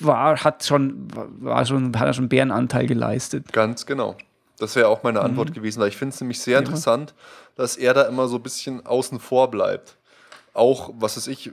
war, 0.00 0.42
hat 0.44 0.64
schon, 0.64 1.08
war 1.40 1.64
schon, 1.66 1.98
hat 1.98 2.06
er 2.06 2.12
schon 2.12 2.24
einen 2.24 2.28
Bärenanteil 2.28 2.86
geleistet. 2.86 3.52
Ganz 3.52 3.86
genau. 3.86 4.16
Das 4.58 4.76
wäre 4.76 4.88
auch 4.88 5.02
meine 5.02 5.20
Antwort 5.20 5.52
gewesen, 5.52 5.80
weil 5.80 5.88
ich 5.88 5.96
finde 5.96 6.14
es 6.14 6.20
nämlich 6.20 6.40
sehr 6.40 6.60
interessant, 6.60 7.12
dass 7.56 7.76
er 7.76 7.92
da 7.92 8.02
immer 8.02 8.28
so 8.28 8.36
ein 8.36 8.42
bisschen 8.42 8.86
außen 8.86 9.18
vor 9.18 9.50
bleibt. 9.50 9.96
Auch, 10.52 10.90
was 10.96 11.16
weiß 11.16 11.26
ich, 11.26 11.50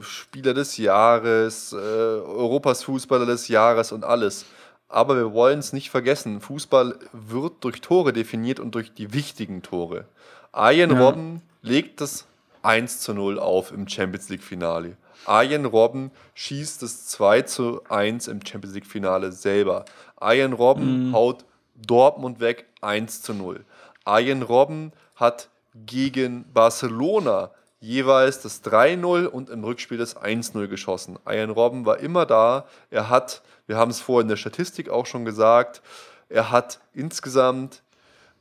Spieler 0.00 0.52
des 0.52 0.76
Jahres, 0.76 1.72
äh, 1.72 1.76
Europas 1.76 2.82
Fußballer 2.82 3.26
des 3.26 3.46
Jahres 3.46 3.92
und 3.92 4.04
alles. 4.04 4.44
Aber 4.88 5.16
wir 5.16 5.32
wollen 5.32 5.58
es 5.58 5.72
nicht 5.72 5.90
vergessen, 5.90 6.40
Fußball 6.40 6.96
wird 7.12 7.64
durch 7.64 7.80
Tore 7.80 8.12
definiert 8.12 8.60
und 8.60 8.74
durch 8.74 8.92
die 8.92 9.12
wichtigen 9.12 9.62
Tore. 9.62 10.06
Arjen 10.52 10.90
Ja. 10.90 10.98
Robben 10.98 11.42
legt 11.62 12.00
das 12.00 12.26
1 12.66 13.00
zu 13.00 13.14
0 13.14 13.38
auf 13.38 13.70
im 13.70 13.86
Champions 13.86 14.28
League 14.28 14.42
Finale. 14.42 14.96
Arjen 15.24 15.64
Robben 15.66 16.10
schießt 16.34 16.82
das 16.82 17.06
2 17.06 17.42
zu 17.42 17.80
1 17.88 18.26
im 18.26 18.44
Champions 18.44 18.74
League 18.74 18.86
Finale 18.86 19.30
selber. 19.30 19.84
Arjen 20.16 20.52
Robben 20.52 21.12
haut 21.12 21.44
Dortmund 21.76 22.40
weg 22.40 22.66
1 22.80 23.22
zu 23.22 23.34
0. 23.34 23.64
Arjen 24.04 24.42
Robben 24.42 24.92
hat 25.14 25.48
gegen 25.86 26.44
Barcelona 26.52 27.52
jeweils 27.78 28.40
das 28.40 28.64
3-0 28.64 29.26
und 29.26 29.48
im 29.48 29.62
Rückspiel 29.62 29.98
das 29.98 30.16
1-0 30.16 30.66
geschossen. 30.66 31.18
Arjen 31.24 31.50
Robben 31.50 31.86
war 31.86 31.98
immer 31.98 32.26
da. 32.26 32.66
Er 32.90 33.08
hat, 33.08 33.42
wir 33.68 33.76
haben 33.76 33.92
es 33.92 34.00
vorhin 34.00 34.24
in 34.24 34.30
der 34.30 34.36
Statistik 34.36 34.88
auch 34.88 35.06
schon 35.06 35.24
gesagt, 35.24 35.82
er 36.28 36.50
hat 36.50 36.80
insgesamt 36.92 37.82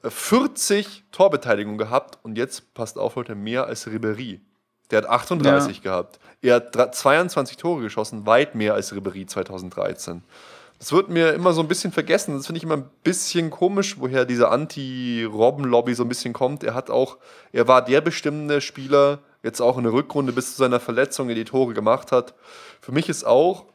40 0.10 1.04
Torbeteiligungen 1.12 1.78
gehabt 1.78 2.20
und 2.24 2.38
jetzt 2.38 2.74
passt 2.74 2.98
auf, 2.98 3.16
Leute, 3.16 3.36
mehr 3.36 3.66
als 3.66 3.88
Ribery. 3.88 4.42
Der 4.92 5.00
hat 5.00 5.10
38 5.10 5.82
gehabt. 5.82 6.20
Er 6.42 6.56
hat 6.56 6.76
dra- 6.76 6.92
22 6.92 7.58
Tore 7.58 7.82
geschossen, 7.82 8.26
weit 8.26 8.54
mehr 8.56 8.76
als 8.76 8.94
Ribery 8.94 9.26
2013. 9.26 10.24
Das 10.78 10.92
wird 10.92 11.10
mir 11.10 11.34
immer 11.34 11.54
so 11.54 11.62
ein 11.62 11.68
bisschen 11.68 11.92
vergessen. 11.92 12.36
Das 12.36 12.46
finde 12.46 12.58
ich 12.58 12.64
immer 12.64 12.78
ein 12.78 12.90
bisschen 13.04 13.50
komisch, 13.50 13.96
woher 13.98 14.26
diese 14.26 14.50
Anti-Robben-Lobby 14.50 15.96
so 15.96 16.04
ein 16.04 16.10
bisschen 16.10 16.34
kommt. 16.34 16.64
Er 16.64 16.74
hat 16.74 16.90
auch, 16.90 17.18
er 17.52 17.68
war 17.68 17.84
der 17.84 18.02
bestimmende 18.02 18.62
Spieler, 18.62 19.20
jetzt 19.42 19.62
auch 19.62 19.78
in 19.78 19.84
der 19.86 19.94
Rückrunde 19.94 20.34
bis 20.34 20.52
zu 20.52 20.58
seiner 20.58 20.80
Verletzung, 20.80 21.28
der 21.28 21.36
die 21.36 21.46
Tore 21.46 21.74
gemacht 21.74 22.12
hat. 22.12 22.34
Für 22.82 22.92
mich 22.92 23.10
ist 23.10 23.26
auch 23.26 23.66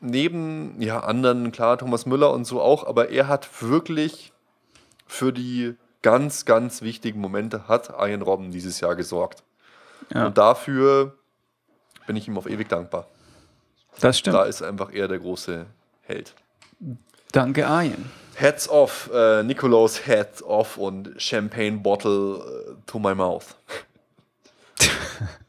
neben 0.00 0.80
ja, 0.80 1.00
anderen, 1.00 1.52
klar, 1.52 1.78
Thomas 1.78 2.06
Müller 2.06 2.32
und 2.32 2.46
so 2.46 2.60
auch, 2.60 2.86
aber 2.86 3.10
er 3.10 3.28
hat 3.28 3.62
wirklich 3.62 4.31
für 5.12 5.32
die 5.32 5.76
ganz, 6.00 6.44
ganz 6.44 6.82
wichtigen 6.82 7.20
Momente 7.20 7.68
hat 7.68 7.90
Arjen 7.90 8.22
Robben 8.22 8.50
dieses 8.50 8.80
Jahr 8.80 8.96
gesorgt. 8.96 9.42
Ja. 10.12 10.26
Und 10.26 10.38
dafür 10.38 11.16
bin 12.06 12.16
ich 12.16 12.26
ihm 12.26 12.36
auf 12.38 12.48
ewig 12.48 12.68
dankbar. 12.68 13.06
Das 14.00 14.18
stimmt. 14.18 14.34
Da 14.34 14.44
ist 14.44 14.62
einfach 14.62 14.92
er 14.92 15.08
der 15.08 15.18
große 15.18 15.66
Held. 16.00 16.34
Danke, 17.30 17.66
Arjen. 17.66 18.10
Heads 18.34 18.68
off, 18.68 19.10
äh, 19.12 19.42
Nikolaus 19.42 20.06
Heads 20.06 20.42
off 20.42 20.78
und 20.78 21.14
Champagne 21.18 21.78
Bottle 21.78 22.38
äh, 22.38 22.74
to 22.86 22.98
my 22.98 23.14
mouth. 23.14 23.54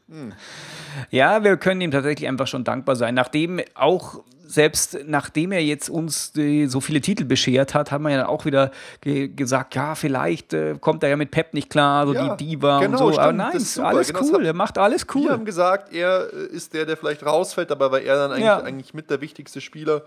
Ja, 1.10 1.42
wir 1.44 1.56
können 1.56 1.80
ihm 1.80 1.90
tatsächlich 1.90 2.28
einfach 2.28 2.46
schon 2.46 2.64
dankbar 2.64 2.94
sein. 2.96 3.14
Nachdem 3.14 3.60
auch, 3.74 4.22
selbst 4.46 4.98
nachdem 5.06 5.52
er 5.52 5.62
jetzt 5.62 5.88
uns 5.88 6.32
die, 6.32 6.66
so 6.66 6.80
viele 6.80 7.00
Titel 7.00 7.24
beschert 7.24 7.72
hat, 7.74 7.90
haben 7.90 8.04
wir 8.04 8.10
ja 8.10 8.28
auch 8.28 8.44
wieder 8.44 8.70
ge 9.00 9.28
gesagt, 9.28 9.74
ja, 9.74 9.94
vielleicht 9.94 10.52
äh, 10.52 10.76
kommt 10.78 11.02
er 11.02 11.08
ja 11.08 11.16
mit 11.16 11.30
Pep 11.30 11.54
nicht 11.54 11.70
klar, 11.70 12.06
so 12.06 12.12
Ja, 12.12 12.36
die 12.36 12.44
Diva 12.50 12.80
genau, 12.80 12.92
und 12.92 12.98
so. 12.98 13.04
stimmt, 13.12 13.20
Aber 13.20 13.32
nein, 13.32 13.52
alles 13.52 13.74
Genau, 14.08 14.20
cool, 14.20 14.32
hab- 14.34 14.42
er 14.42 14.52
macht 14.52 14.76
alles 14.78 15.06
Wir 15.08 15.14
cool. 15.14 15.30
haben 15.30 15.44
gesagt, 15.46 15.92
er 15.94 16.32
äh, 16.32 16.46
ist 16.46 16.74
der, 16.74 16.84
der 16.84 16.96
vielleicht 16.98 17.24
rausfällt, 17.24 17.72
aber 17.72 17.90
weil 17.90 18.04
er 18.04 18.16
dann 18.16 18.32
eigentlich, 18.32 18.44
Ja. 18.44 18.60
eigentlich 18.60 18.92
mit 18.94 19.08
der 19.10 19.20
wichtigste 19.22 19.60
Spieler, 19.62 20.02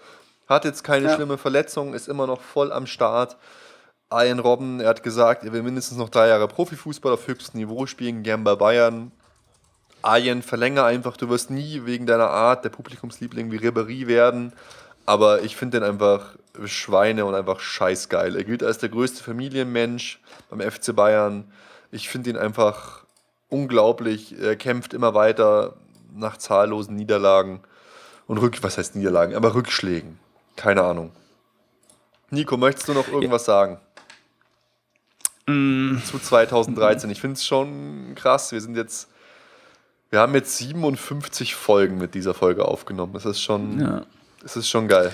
hat 0.48 0.64
jetzt 0.64 0.84
keine 0.84 1.07
Ja. 1.07 1.15
schlimme 1.15 1.38
Verletzung, 1.40 1.94
ist 1.95 2.07
immer 2.07 2.28
noch 2.28 2.41
voll 2.41 2.72
am 2.72 2.86
Start. 2.86 3.36
Ian 4.14 4.40
Robben, 4.40 4.80
er 4.80 4.88
hat 4.90 5.03
gesagt, 5.03 5.44
er 5.44 5.52
will 5.52 5.64
mindestens 5.64 5.98
noch 5.98 6.07
drei 6.10 6.30
Jahre 6.30 6.48
Profifußball 6.48 7.11
auf 7.11 7.28
höchstem 7.28 7.60
Niveau 7.60 7.86
spielen, 7.88 8.24
gern 8.24 8.44
bei 8.45 8.56
Bayern. 8.56 9.11
Ian, 10.06 10.41
verlänger 10.41 10.86
einfach, 10.86 11.18
du 11.18 11.30
wirst 11.30 11.49
nie 11.49 11.86
wegen 11.86 12.06
deiner 12.06 12.30
Art 12.30 12.64
der 12.64 12.69
Publikumsliebling 12.69 13.52
wie 13.52 13.57
Ribéry 13.57 14.07
werden, 14.07 14.53
aber 15.06 15.41
ich 15.44 15.56
finde 15.56 15.80
den 15.80 15.90
einfach 15.90 16.36
Schweine 16.65 17.26
und 17.26 17.36
einfach 17.36 17.60
scheißgeil. 17.60 18.36
Er 18.36 18.44
gilt 18.44 18.64
als 18.64 18.78
der 18.78 18.90
größte 18.90 19.24
Familienmensch 19.24 20.19
beim 20.49 20.60
FC 20.60 20.95
Bayern. 20.95 21.52
Ich 21.91 22.10
finde 22.10 22.32
ihn 22.32 22.38
einfach 22.38 23.03
unglaublich. 23.49 24.40
Er 24.40 24.56
kämpft 24.56 24.94
immer 24.94 25.14
weiter 25.14 25.76
nach 26.14 26.38
zahllosen 26.38 26.95
Niederlagen 26.95 27.61
und 28.28 28.40
Rück, 28.40 28.61
was 28.64 28.78
heißt 28.78 28.95
Niederlagen, 28.95 29.36
aber 29.36 29.56
Rückschlägen. 29.56 30.19
Keine 30.56 30.84
Ahnung. 30.84 31.11
Nico, 32.30 32.57
möchtest 32.57 32.90
du 32.90 32.94
noch 32.94 33.07
irgendwas 33.07 33.45
sagen? 33.45 33.80
Zu 35.45 36.19
2013. 36.19 37.10
Ich 37.10 37.22
finde 37.22 37.36
es 37.36 37.45
schon 37.45 38.15
krass. 38.15 38.52
Wir 38.52 38.60
sind 38.60 38.76
jetzt, 38.76 39.07
wir 40.10 40.20
haben 40.20 40.34
jetzt 40.36 40.58
57 40.58 41.56
Folgen 41.56 41.98
mit 41.98 42.14
dieser 42.16 42.34
Folge 42.34 42.66
aufgenommen. 42.66 43.14
Das 43.14 43.26
ist 43.26 43.42
schon, 43.42 43.80
Ja. 43.80 44.06
das 44.42 44.56
ist 44.58 44.70
schon 44.70 44.88
geil. 44.88 45.12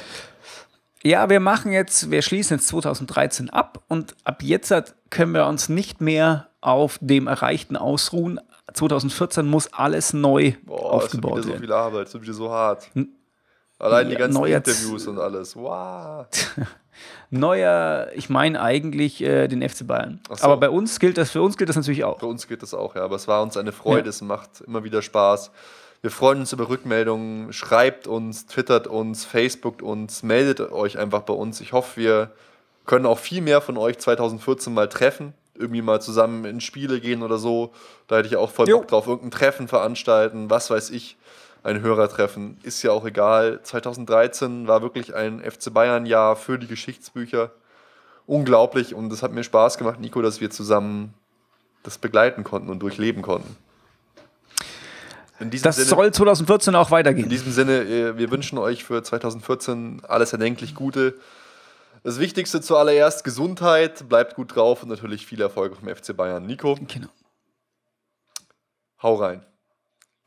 Ja, 1.03 1.29
wir 1.29 1.39
machen 1.41 1.71
jetzt, 1.73 2.11
wir 2.11 2.21
schließen 2.21 2.57
jetzt 2.57 2.67
2013 2.69 3.49
ab 3.49 3.83
und 3.89 4.15
ab 4.23 4.41
jetzt 4.41 4.73
können 5.09 5.33
wir 5.33 5.47
uns 5.47 5.67
nicht 5.67 5.99
mehr 5.99 6.47
auf 6.61 6.97
dem 7.01 7.27
Erreichten 7.27 7.75
ausruhen. 7.75 8.39
2014 8.73 9.45
muss 9.45 9.71
alles 9.73 10.13
neu 10.13 10.53
Boah, 10.63 11.03
es 11.03 11.13
wird 11.13 11.25
aufgebaut 11.25 11.31
wieder 11.33 11.43
so 11.43 11.49
werden. 11.49 11.61
viel 11.61 11.73
Arbeit, 11.73 12.07
es 12.07 12.13
wird 12.13 12.23
wieder 12.23 12.33
so 12.33 12.49
hart. 12.51 12.89
Allein 13.79 14.07
die 14.07 14.13
Ja, 14.13 14.19
ganzen 14.19 14.39
neuer 14.39 14.57
Interviews 14.57 15.07
und 15.07 15.19
alles. 15.19 15.55
Wow. 15.55 16.25
Neuer, 17.33 18.07
ich 18.13 18.29
meine 18.29 18.61
eigentlich 18.61 19.21
äh, 19.21 19.47
den 19.47 19.67
FC 19.67 19.85
Bayern. 19.87 20.19
So. 20.29 20.43
Aber 20.45 20.57
bei 20.57 20.69
uns 20.69 20.99
gilt 20.99 21.17
das, 21.17 21.31
für 21.31 21.41
uns 21.41 21.57
gilt 21.57 21.69
das 21.69 21.75
natürlich 21.75 22.03
auch. 22.03 22.19
Bei 22.19 22.27
uns 22.27 22.47
geht 22.47 22.61
das 22.61 22.73
auch, 22.73 22.95
ja. 22.95 23.03
Aber 23.03 23.15
es 23.15 23.27
war 23.27 23.41
uns 23.41 23.57
eine 23.57 23.71
Freude, 23.71 24.03
Ja. 24.05 24.09
es 24.09 24.21
macht 24.21 24.61
immer 24.61 24.83
wieder 24.83 25.01
Spaß. 25.01 25.51
Wir 26.01 26.11
freuen 26.11 26.39
uns 26.41 26.51
über 26.53 26.69
Rückmeldungen. 26.69 27.51
Schreibt 27.53 28.07
uns, 28.07 28.45
twittert 28.45 28.87
uns, 28.87 29.25
facebookt 29.25 29.81
uns, 29.81 30.21
meldet 30.23 30.59
euch 30.71 30.97
einfach 30.97 31.21
bei 31.21 31.33
uns. 31.33 31.61
Ich 31.61 31.73
hoffe, 31.73 31.99
wir 32.01 32.31
können 32.85 33.05
auch 33.05 33.19
viel 33.19 33.41
mehr 33.41 33.61
von 33.61 33.77
euch 33.77 33.97
2014 33.99 34.73
mal 34.73 34.89
treffen. 34.89 35.33
Irgendwie 35.55 35.81
mal 35.81 36.01
zusammen 36.01 36.45
in 36.45 36.59
Spiele 36.61 36.99
gehen 36.99 37.23
oder 37.23 37.37
so. 37.37 37.71
Da 38.07 38.17
hätte 38.17 38.27
ich 38.27 38.35
auch 38.35 38.49
voll 38.51 38.67
Jo. 38.67 38.79
Bock 38.79 38.87
drauf. 38.87 39.07
Irgendein 39.07 39.31
Treffen 39.31 39.67
veranstalten, 39.67 40.49
was 40.49 40.69
weiß 40.69 40.89
ich. 40.89 41.15
Ein 41.63 41.81
Hörertreffen, 41.81 42.57
ist 42.63 42.83
ja 42.83 42.91
auch 42.91 43.05
egal. 43.05 43.61
2013 43.63 44.67
war 44.67 44.81
wirklich 44.81 45.15
ein 45.15 45.39
FC 45.39 45.73
Bayern-Jahr 45.73 46.35
für 46.35 46.59
die 46.59 46.67
Geschichtsbücher. 46.67 47.51
Unglaublich 48.25 48.93
und 48.93 49.11
es 49.11 49.23
hat 49.23 49.31
mir 49.31 49.43
Spaß 49.43 49.77
gemacht, 49.77 49.99
Nico, 49.99 50.21
dass 50.21 50.41
wir 50.41 50.49
zusammen 50.49 51.13
das 51.83 51.97
begleiten 51.97 52.43
konnten 52.43 52.69
und 52.69 52.79
durchleben 52.79 53.21
konnten. 53.21 53.55
In 55.39 55.49
Das 55.51 55.75
Sinne, 55.75 55.87
soll 55.87 56.13
2014 56.13 56.75
auch 56.75 56.87
in 56.87 56.91
weitergehen. 56.91 57.27
diesem 57.29 57.51
Sinne, 57.51 57.81
äh, 57.81 58.17
wir 58.17 58.31
wünschen 58.31 58.57
euch 58.57 58.83
für 58.83 59.01
2014 59.03 60.01
alles 60.07 60.31
erdenklich 60.31 60.75
Gute. 60.75 61.15
Das 62.03 62.19
Wichtigste 62.19 62.61
zuallererst 62.61 63.23
Gesundheit, 63.23 64.07
bleibt 64.09 64.35
gut 64.35 64.55
drauf 64.55 64.83
und 64.83 64.89
natürlich 64.89 65.25
viel 65.25 65.41
Erfolg 65.41 65.75
vom 65.75 65.87
FC 65.93 66.15
Bayern. 66.15 66.45
Nico, 66.45 66.75
Genau. 66.87 67.07
hau 69.01 69.15
rein. 69.15 69.45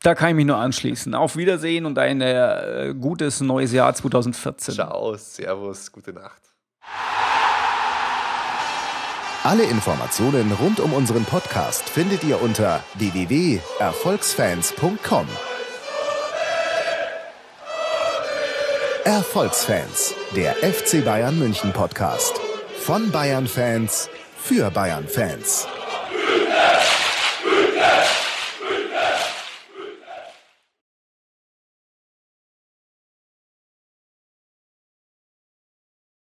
Da 0.03 0.13
kann 0.15 0.29
ich 0.29 0.35
mich 0.35 0.45
nur 0.45 0.57
anschließen. 0.57 1.13
Auf 1.15 1.35
Wiedersehen 1.37 1.85
und 1.85 1.97
ein 1.97 2.21
äh, 2.21 2.93
gutes 2.99 3.39
neues 3.41 3.71
Jahr 3.73 3.93
2014. 3.93 4.75
Ciao, 4.75 5.15
Servus, 5.15 5.91
gute 5.91 6.13
Nacht. 6.13 6.41
Alle 9.43 9.63
Informationen 9.63 10.51
rund 10.51 10.79
um 10.79 10.93
unseren 10.93 11.25
Podcast 11.25 11.89
findet 11.89 12.23
ihr 12.23 12.41
unter 12.41 12.83
www.erfolgsfans.com. 12.95 15.27
Erfolgsfans, 19.05 20.13
der 20.35 20.53
FC 20.55 21.05
Bayern 21.05 21.39
München 21.39 21.71
Podcast. 21.71 22.33
Von 22.81 23.09
Bayern 23.09 23.47
Fans 23.47 24.09
für 24.35 24.69
Bayern 24.69 25.07
Fans. 25.07 25.65